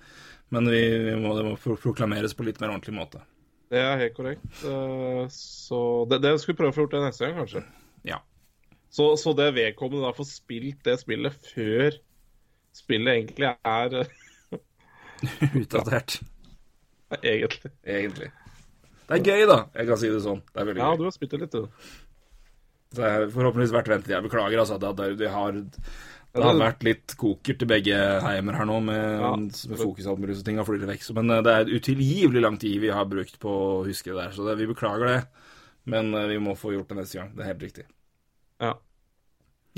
Men 0.51 0.65
vi, 0.67 0.79
vi 1.07 1.15
må, 1.15 1.29
det 1.37 1.45
må 1.47 1.53
proklameres 1.79 2.33
på 2.35 2.43
litt 2.43 2.57
mer 2.59 2.73
ordentlig 2.73 2.91
måte. 2.97 3.21
Det 3.71 3.79
er 3.79 3.97
helt 4.01 4.15
korrekt. 4.17 4.43
Eh, 4.67 5.27
Så 5.31 5.77
det, 6.11 6.21
det 6.25 6.33
skal 6.41 6.53
vi 6.53 6.57
prøve 6.59 6.73
å 6.73 6.75
få 6.75 6.83
gjort 6.83 6.91
det 6.97 7.03
neste 7.05 7.23
gang, 7.29 7.37
kanskje. 7.39 7.61
Ja. 8.03 8.17
Så, 8.91 9.13
så 9.15 9.31
det 9.37 9.53
vedkommende 9.55 10.03
da 10.03 10.11
får 10.17 10.27
spilt 10.27 10.81
det 10.83 10.97
spillet 10.99 11.31
før 11.53 11.95
spillet 12.75 13.13
egentlig 13.15 13.47
er 13.63 13.95
Utdatert, 15.61 16.19
egentlig. 17.21 17.71
egentlig. 17.85 18.31
Det 19.11 19.17
er 19.19 19.25
gøy, 19.27 19.43
da. 19.49 19.57
Jeg 19.75 19.87
kan 19.89 19.99
si 19.99 20.09
det 20.13 20.21
sånn. 20.23 20.39
Det 20.53 20.61
er 20.61 20.69
veldig 20.69 20.81
Ja, 20.81 20.91
gøy. 20.93 21.01
du 21.01 21.03
har 21.09 21.11
spilt 21.15 21.33
det 21.35 21.41
litt, 21.43 21.51
du. 21.57 21.67
Det 22.95 23.03
er 23.07 23.25
forhåpentligvis 23.31 23.73
vært 23.75 23.89
ventet. 23.91 24.13
Jeg 24.15 24.23
beklager, 24.25 24.61
altså. 24.63 24.77
Det, 24.79 24.91
det, 24.99 25.09
det 25.19 25.29
har 25.31 25.51
Det 26.31 26.43
har 26.45 26.55
vært 26.59 26.83
litt 26.87 27.13
koker 27.19 27.57
til 27.59 27.67
begge 27.67 27.95
heimer 28.23 28.55
her 28.55 28.67
nå, 28.69 28.77
med, 28.87 29.19
Ja. 29.19 29.31
med 29.35 29.79
fokus 29.81 30.07
og 30.07 30.21
ting 30.47 30.57
har 30.61 30.67
flyttet 30.67 30.87
vekk. 30.87 31.09
Men 31.17 31.29
eh, 31.35 31.41
det 31.43 31.55
er 31.57 31.71
utilgivelig 31.75 32.41
lang 32.45 32.57
tid 32.59 32.79
vi 32.79 32.91
har 32.95 33.03
brukt 33.11 33.35
på 33.39 33.51
å 33.51 33.83
huske 33.83 34.13
det 34.13 34.19
der, 34.21 34.31
så 34.35 34.47
det, 34.47 34.57
vi 34.61 34.69
beklager 34.71 35.07
det. 35.11 35.17
Men 35.91 36.13
eh, 36.15 36.27
vi 36.31 36.37
må 36.39 36.55
få 36.55 36.71
gjort 36.75 36.87
det 36.93 37.01
neste 37.01 37.19
gang. 37.19 37.33
Det 37.35 37.43
er 37.43 37.51
helt 37.51 37.65
riktig. 37.67 37.85
Ja. 38.63 38.73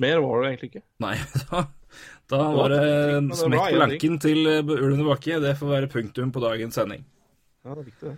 Mer 0.02 0.20
var 0.24 0.42
det 0.42 0.50
egentlig 0.52 0.70
ikke. 0.72 0.84
Nei, 1.04 1.14
da, 1.52 1.64
da 2.34 2.42
var 2.56 2.74
det 2.74 2.80
det 2.84 3.38
smekk 3.38 3.66
på 3.70 3.82
lanken 3.84 4.20
til 4.24 4.40
ulven 4.50 5.04
i 5.04 5.08
Bakke. 5.08 5.40
Det 5.44 5.56
får 5.60 5.74
være 5.76 5.92
punktum 5.94 6.32
på 6.34 6.42
dagens 6.44 6.80
sending. 6.80 7.04
Ja, 7.64 7.76
det 7.76 7.84
er 7.84 7.90
viktig, 7.92 8.14
det. 8.14 8.18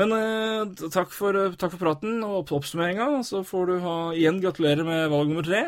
Men 0.00 0.12
eh, 0.16 0.88
takk, 0.88 1.10
for, 1.12 1.36
eh, 1.36 1.52
takk 1.60 1.74
for 1.74 1.82
praten 1.84 2.22
og 2.24 2.38
opp- 2.46 2.54
oppsummeringa. 2.62 3.10
Så 3.28 3.42
får 3.44 3.66
du 3.68 3.74
ha 3.84 3.96
igjen 4.16 4.40
gratulerer 4.40 4.86
med 4.88 5.10
valg 5.12 5.28
nummer 5.28 5.44
tre. 5.44 5.66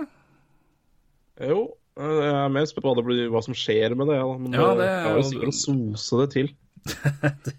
Jo, 1.45 1.59
eh, 1.99 2.15
jeg 2.25 2.35
er 2.41 2.53
mer 2.55 2.69
spent 2.71 2.87
på 2.87 2.95
hva, 2.97 3.17
hva 3.35 3.43
som 3.45 3.57
skjer 3.59 3.95
med 4.01 4.09
det. 4.09 4.17
Ja, 4.23 4.31
men 4.41 4.57
Ja, 4.57 4.71
det, 4.79 4.87
det 4.89 5.11
er 5.11 5.19
jo 5.21 5.27
sikkert 5.29 5.53
å 5.53 5.59
sose 5.61 6.23
det 6.25 6.31
til. 6.39 6.53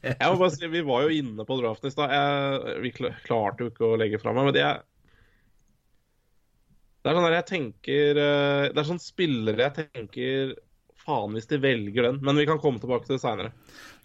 Jeg 0.05 0.21
må 0.29 0.35
bare 0.37 0.51
si, 0.53 0.67
Vi 0.69 0.81
var 0.85 1.05
jo 1.07 1.13
inne 1.21 1.45
på 1.47 1.55
draften 1.57 1.89
i 1.89 1.93
stad. 1.93 2.11
Vi 2.83 2.91
klarte 2.97 3.63
jo 3.65 3.71
ikke 3.71 3.87
å 3.87 3.95
legge 3.97 4.19
fra 4.21 4.33
meg, 4.37 4.45
men 4.49 4.53
det 4.57 4.61
er 4.65 4.83
Det 7.05 7.11
er 7.11 7.17
sånn 7.19 7.25
der 7.27 7.35
jeg 7.37 7.45
tenker 7.51 8.17
eh, 8.17 8.63
Det 8.73 8.81
er 8.81 8.87
sånn 8.87 9.01
spillere 9.03 9.67
jeg 9.67 9.75
tenker 9.93 10.55
Faen 11.05 11.35
hvis 11.37 11.45
de 11.51 11.59
velger 11.61 12.07
den. 12.07 12.15
Men 12.25 12.39
vi 12.41 12.47
kan 12.49 12.57
komme 12.57 12.81
tilbake 12.81 13.05
til 13.05 13.13
det 13.13 13.21
seinere. 13.21 13.51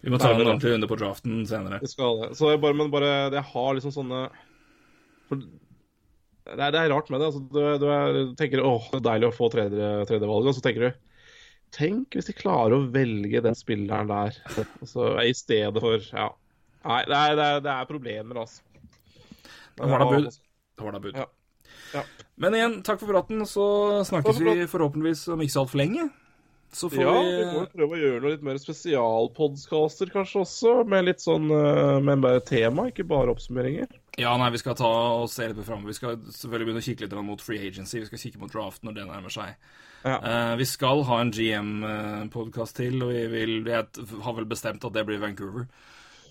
Vi 0.05 0.11
må 0.13 0.19
ta 0.21 0.29
en 0.29 0.37
det- 0.37 0.45
ordentlig 0.45 0.75
runde 0.75 0.89
på 0.91 0.97
draften 1.01 1.39
senere. 1.49 1.79
Vi 1.81 1.89
skal 1.89 2.19
det. 2.19 2.27
Så 2.37 2.51
jeg 2.51 2.61
bare, 2.61 2.77
men 2.77 2.91
bare 2.93 3.31
Jeg 3.33 3.41
har 3.49 3.73
liksom 3.73 3.95
sånne 3.95 4.19
for, 5.25 5.41
det, 5.41 6.59
er, 6.59 6.71
det 6.75 6.79
er 6.83 6.91
rart 6.93 7.09
med 7.09 7.23
det. 7.23 7.31
Altså, 7.31 7.41
du, 7.49 7.59
du 7.81 7.87
er, 7.89 8.19
tenker 8.37 8.61
åh, 8.61 8.85
det 8.93 8.99
er 9.01 9.07
deilig 9.07 9.31
å 9.31 9.35
få 9.39 9.49
tredje, 9.53 9.89
tredje 10.09 10.29
valget, 10.29 10.51
og 10.53 10.57
så 10.59 10.63
tenker 10.67 10.85
du 10.85 11.07
Tenk 11.71 12.17
hvis 12.17 12.27
de 12.27 12.33
klarer 12.35 12.75
å 12.75 12.85
velge 12.91 13.39
den 13.45 13.55
spilleren 13.55 14.09
der 14.11 14.35
altså, 14.83 15.13
i 15.23 15.31
stedet 15.33 15.79
for 15.81 16.03
Ja. 16.11 16.29
Nei, 16.83 17.01
det 17.07 17.15
er, 17.17 17.35
det 17.39 17.45
er, 17.47 17.59
det 17.65 17.73
er 17.79 17.87
problemer, 17.89 18.41
altså. 18.41 18.61
Det 19.77 19.87
var 19.89 20.01
da 20.03 20.07
bud. 20.11 20.27
Det 20.75 20.85
var 20.85 20.97
da 20.97 21.01
bud. 21.01 21.15
Ja. 21.17 21.27
Ja. 21.93 22.03
Men 22.41 22.57
igjen, 22.57 22.79
takk 22.85 23.01
for 23.01 23.11
praten. 23.11 23.43
Så 23.49 23.65
snakkes 24.07 24.41
vi 24.41 24.67
forhåpentligvis 24.71 25.27
om 25.33 25.43
ikke 25.43 25.55
så 25.55 25.65
altfor 25.65 25.81
lenge. 25.83 26.09
Så 26.71 26.87
får 26.89 27.01
Ja, 27.03 27.13
vi 27.19 27.45
må 27.51 27.63
vi 27.65 27.71
prøve 27.73 27.97
å 27.97 27.99
gjøre 27.99 28.19
noe 28.23 28.31
litt 28.31 28.43
mer 28.47 28.59
spesialpodcaster 28.61 30.11
kanskje 30.13 30.43
også, 30.45 30.75
med 30.87 31.03
litt 31.09 31.19
sånn 31.19 31.49
eh, 31.51 31.97
med 31.99 32.23
bare 32.23 32.39
tema, 32.47 32.85
ikke 32.87 33.03
bare 33.09 33.33
oppsummeringer. 33.33 33.91
Ja, 34.21 34.31
nei, 34.39 34.47
vi 34.55 34.61
skal 34.61 34.77
ta 34.79 34.91
og 35.17 35.27
se 35.31 35.49
litt 35.51 35.59
framover. 35.67 35.91
Vi 35.91 35.97
skal 35.99 36.21
selvfølgelig 36.31 36.69
begynne 36.69 36.83
å 36.83 36.87
kikke 36.87 37.05
litt 37.05 37.17
mot 37.27 37.43
free 37.43 37.59
agency. 37.67 37.99
Vi 37.99 38.07
skal 38.07 38.23
kikke 38.23 38.39
mot 38.39 38.55
draft 38.55 38.87
når 38.87 38.97
det 39.01 39.07
nærmer 39.09 39.35
seg. 39.35 39.59
Ja. 40.05 40.15
Eh, 40.15 40.53
vi 40.61 40.67
skal 40.69 41.03
ha 41.09 41.19
en 41.21 41.33
GM-podkast 41.35 42.79
til, 42.79 43.01
og 43.03 43.11
vi 43.11 43.25
vil 43.35 43.57
vi 43.67 43.75
har 43.75 44.39
vel 44.39 44.47
bestemt 44.49 44.87
at 44.87 44.95
det 44.95 45.03
blir 45.09 45.19
Vancouver. 45.21 45.67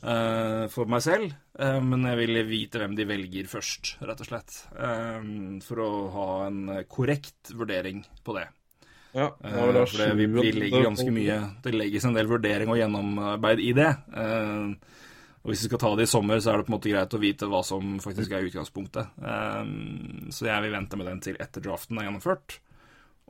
Eh, 0.03 0.65
for 0.73 0.91
meg 0.91 1.05
selv, 1.07 1.37
Uh, 1.61 1.77
men 1.85 2.07
jeg 2.09 2.17
vil 2.23 2.41
vite 2.49 2.81
hvem 2.81 2.95
de 2.97 3.05
velger 3.09 3.49
først, 3.51 3.97
rett 4.07 4.23
og 4.23 4.29
slett. 4.31 4.63
Uh, 4.73 5.59
for 5.65 5.83
å 5.85 5.91
ha 6.15 6.29
en 6.47 6.63
korrekt 6.89 7.53
vurdering 7.53 8.01
på 8.25 8.37
det. 8.39 8.47
Ja, 9.13 9.27
det 9.43 9.51
for 9.91 9.99
det, 9.99 10.07
vi, 10.21 10.29
vi 10.31 10.53
legger 10.55 10.85
ganske 10.87 11.11
mye 11.11 11.37
Det 11.65 11.73
legges 11.75 12.05
en 12.07 12.15
del 12.15 12.29
vurdering 12.31 12.71
og 12.71 12.79
gjennomarbeid 12.79 13.59
i 13.59 13.73
det. 13.75 13.89
Og 14.15 15.51
Hvis 15.51 15.65
vi 15.65 15.71
skal 15.73 15.81
ta 15.83 15.91
det 15.99 16.07
i 16.07 16.13
sommer, 16.13 16.39
så 16.39 16.53
er 16.53 16.61
det 16.61 16.69
på 16.69 16.71
en 16.71 16.77
måte 16.77 16.93
greit 16.93 17.17
å 17.17 17.19
vite 17.19 17.49
hva 17.51 17.65
som 17.67 17.97
faktisk 18.05 18.37
er 18.37 18.47
utgangspunktet. 18.47 19.19
Så 20.31 20.47
jeg 20.47 20.63
vil 20.63 20.77
vente 20.77 21.01
med 21.01 21.11
den 21.11 21.25
til 21.27 21.41
etter 21.43 21.65
draften 21.65 21.99
er 21.99 22.07
gjennomført. 22.07 22.61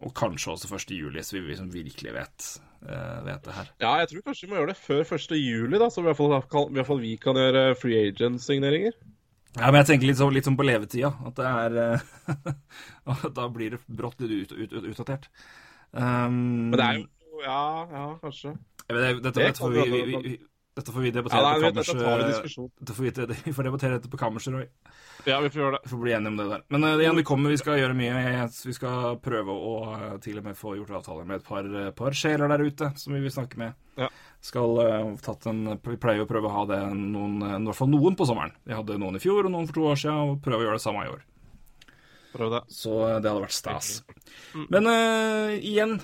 Og 0.00 0.14
kanskje 0.16 0.54
også 0.54 0.70
1. 0.74 0.94
juli, 0.96 1.20
så 1.22 1.36
vi 1.36 1.42
liksom 1.50 1.70
virkelig 1.74 2.12
vet, 2.14 2.44
uh, 2.88 3.20
vet 3.26 3.42
det 3.44 3.52
her. 3.52 3.70
Ja, 3.82 3.90
jeg 4.00 4.08
tror 4.08 4.22
kanskje 4.30 4.46
vi 4.46 4.52
må 4.52 4.56
gjøre 4.60 4.72
det 4.72 4.78
før 4.80 5.02
1. 5.04 5.34
juli, 5.36 5.78
da, 5.82 5.88
så 5.92 6.00
i 6.00 6.06
hvert 6.08 6.16
fall, 6.16 6.36
kan, 6.48 6.70
i 6.72 6.78
hvert 6.78 6.88
fall 6.88 7.02
vi 7.02 7.14
kan 7.20 7.36
gjøre 7.36 7.64
free 7.76 8.00
agent-signeringer. 8.08 8.96
Ja, 9.58 9.66
men 9.66 9.80
jeg 9.82 9.88
tenker 9.90 10.06
litt 10.06 10.16
sånn, 10.20 10.32
litt 10.32 10.46
sånn 10.46 10.56
på 10.56 10.64
levetida. 10.64 11.10
At 11.26 11.34
det 11.36 11.48
er 11.50 11.78
uh, 13.10 13.24
Da 13.34 13.48
blir 13.52 13.74
det 13.76 13.80
brått 13.88 14.20
litt 14.22 14.52
ut, 14.52 14.52
ut, 14.56 14.72
ut, 14.78 14.84
utdatert. 14.94 15.26
Um, 15.92 16.70
Men 16.70 16.78
det 16.78 16.86
er 16.86 17.00
jo 17.00 17.06
Ja, 17.42 17.60
ja, 17.90 18.04
kanskje. 18.22 18.52
jeg 18.86 18.96
vet, 18.96 19.22
dette, 19.24 19.32
Det 19.34 19.46
dette, 19.50 19.58
får 19.60 19.72
vi, 19.74 19.84
vi- 19.90 20.22
vi, 20.22 20.34
dette 20.78 20.92
får 20.94 21.02
vi 21.02 21.10
Ja, 21.10 21.16
debattere 21.18 21.42
nei, 21.42 21.54
på 21.60 21.72
kammerset. 21.74 22.70
Dette 22.80 22.94
får 22.94 23.02
vi, 23.08 23.40
vi 23.50 23.52
får 23.56 23.66
debattere 23.68 23.98
dette 23.98 24.12
på 24.12 24.20
kammerset. 24.20 24.54
Roy. 24.54 24.68
Ja, 25.28 25.40
vi 25.40 25.50
får 25.50 25.60
gjøre 25.60 25.78
det. 25.78 25.90
Får 25.90 26.00
bli 26.02 26.12
enige 26.16 26.32
om 26.32 26.38
det 26.40 26.46
der. 26.50 26.62
Men 26.72 26.84
uh, 26.86 26.94
igjen, 27.00 27.18
vi 27.18 27.24
kommer, 27.26 27.52
vi 27.52 27.60
skal 27.60 27.80
gjøre 27.80 27.96
mye. 27.96 28.46
Vi 28.66 28.74
skal 28.76 29.16
prøve 29.22 29.54
å 29.54 29.72
uh, 29.90 30.04
til 30.22 30.40
og 30.40 30.46
med 30.48 30.58
få 30.58 30.74
gjort 30.78 30.94
avtaler 31.00 31.28
med 31.28 31.40
et 31.40 31.46
par, 31.46 31.66
uh, 31.68 31.88
par 31.96 32.16
sjeler 32.16 32.50
der 32.52 32.64
ute 32.64 32.92
som 33.00 33.16
vi 33.16 33.22
vil 33.24 33.34
snakke 33.34 33.60
med. 33.60 33.78
Ja. 34.00 34.08
Skal 34.40 34.78
en, 34.86 35.64
Vi 35.84 35.98
pleier 36.00 36.24
å 36.24 36.28
prøve 36.30 36.48
å 36.48 36.54
ha 36.54 36.62
det 36.70 36.78
noen, 36.96 37.42
i 37.44 37.66
hvert 37.66 37.76
fall 37.76 37.90
noen 37.92 38.16
på 38.16 38.28
sommeren. 38.28 38.54
Vi 38.64 38.76
hadde 38.76 38.96
noen 39.00 39.18
i 39.18 39.22
fjor 39.22 39.44
og 39.44 39.52
noen 39.52 39.68
for 39.68 39.80
to 39.80 39.90
år 39.90 40.00
siden, 40.00 40.22
og 40.30 40.40
prøve 40.44 40.64
å 40.64 40.68
gjøre 40.68 40.80
det 40.80 40.86
samme 40.86 41.04
i 41.04 41.12
år. 41.12 41.26
Prøv 42.30 42.54
det. 42.54 42.62
Så 42.72 42.94
det 43.18 43.28
hadde 43.28 43.42
vært 43.42 43.58
stas. 43.58 43.92
Men 44.70 44.88
uh, 44.88 45.52
igjen, 45.58 45.98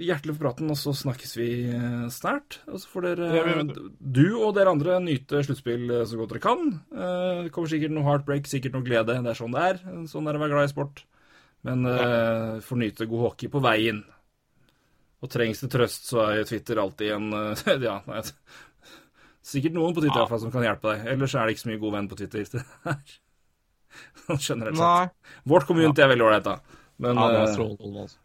hjertelig 0.00 0.36
for 0.36 0.44
praten, 0.46 0.70
og 0.72 0.78
så 0.80 0.94
snakkes 0.96 1.34
vi 1.38 1.48
uh, 1.68 2.06
snart. 2.12 2.60
Og 2.70 2.80
så 2.82 2.90
får 2.90 3.06
dere, 3.08 3.28
Ja, 3.36 3.56
det. 3.68 3.76
du 4.00 4.24
og 4.38 4.54
dere 4.56 4.72
andre, 4.72 4.98
nyte 5.04 5.42
sluttspill 5.46 5.84
uh, 5.90 6.02
så 6.08 6.18
godt 6.20 6.34
dere 6.34 6.44
kan. 6.44 6.64
Det 6.92 7.52
kommer 7.54 7.72
sikkert 7.72 7.94
noe 7.94 8.06
heartbreak, 8.08 8.48
sikkert 8.50 8.76
noe 8.76 8.86
glede. 8.86 9.18
Det 9.20 9.32
er 9.34 9.38
sånn 9.38 9.54
det 9.54 9.64
er. 9.68 9.82
Sånn 10.10 10.26
er 10.26 10.34
det 10.34 10.40
å 10.40 10.44
være 10.46 10.54
glad 10.56 10.70
i 10.70 10.74
sport. 10.74 11.04
Men 11.68 11.86
uh, 11.86 12.58
får 12.64 12.80
nyte 12.80 13.08
god 13.10 13.26
hockey 13.28 13.52
på 13.52 13.62
veien. 13.62 14.02
Og 15.22 15.30
trengs 15.30 15.60
det 15.62 15.70
trøst, 15.70 16.08
så 16.10 16.24
er 16.26 16.46
Twitter 16.48 16.80
alltid 16.82 17.12
en 17.14 17.28
Ja, 17.88 18.00
nei, 18.08 18.22
sikkert 19.52 19.76
noen 19.76 19.94
på 19.94 20.02
Twitter 20.02 20.18
i 20.18 20.22
hvert 20.24 20.32
fall 20.32 20.42
som 20.42 20.54
kan 20.54 20.66
hjelpe 20.66 20.94
deg. 20.94 21.12
Ellers 21.14 21.36
er 21.36 21.46
det 21.46 21.54
ikke 21.54 21.66
så 21.66 21.70
mye 21.70 21.82
god 21.84 21.94
venn 21.98 22.08
på 22.10 22.18
Twitter. 22.18 22.48
Det 22.56 22.64
er 22.90 23.20
Sånn 24.26 24.40
generelt 24.40 24.78
sett. 24.80 25.38
Vårt 25.48 25.68
community 25.68 26.04
er 26.04 26.12
veldig 26.12 26.26
ålreit, 26.28 26.46
da. 26.46 26.80
Men, 27.02 27.18
Ja, 27.18 27.28
det 27.28 27.38
eh, 27.38 27.46
er 27.46 27.54
strålende, 27.56 28.06
altså. 28.06 28.18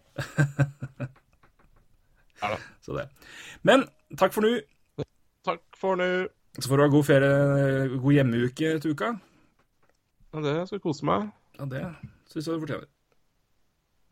Så 2.85 2.97
det. 2.97 3.07
Men 3.68 3.85
takk 4.18 4.35
for 4.35 4.45
nå. 4.45 4.57
Takk 5.47 5.64
for 5.80 5.99
nå. 5.99 6.09
Så 6.57 6.69
får 6.69 6.80
du 6.80 6.84
ha 6.84 6.89
god 6.91 7.05
ferie, 7.05 7.88
god 8.01 8.15
hjemmeuke 8.15 8.72
til 8.81 8.93
uka. 8.97 9.11
Ja, 10.34 10.43
det 10.43 10.55
skal 10.69 10.81
kose 10.84 11.05
meg. 11.07 11.30
Ja, 11.57 11.68
det 11.69 11.84
syns 12.31 12.47
jeg 12.49 12.57
du 12.57 12.65
fortjener. 12.65 12.89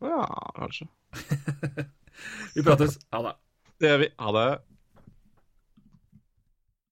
Ja, 0.04 0.22
kanskje. 0.56 0.88
Vi 2.56 2.64
prates. 2.64 2.98
Ha 3.12 3.22
det. 3.26 3.34
Det 3.80 3.90
gjør 3.90 4.00
vi. 4.04 4.08
Ha 4.22 4.32
det. 4.36 4.46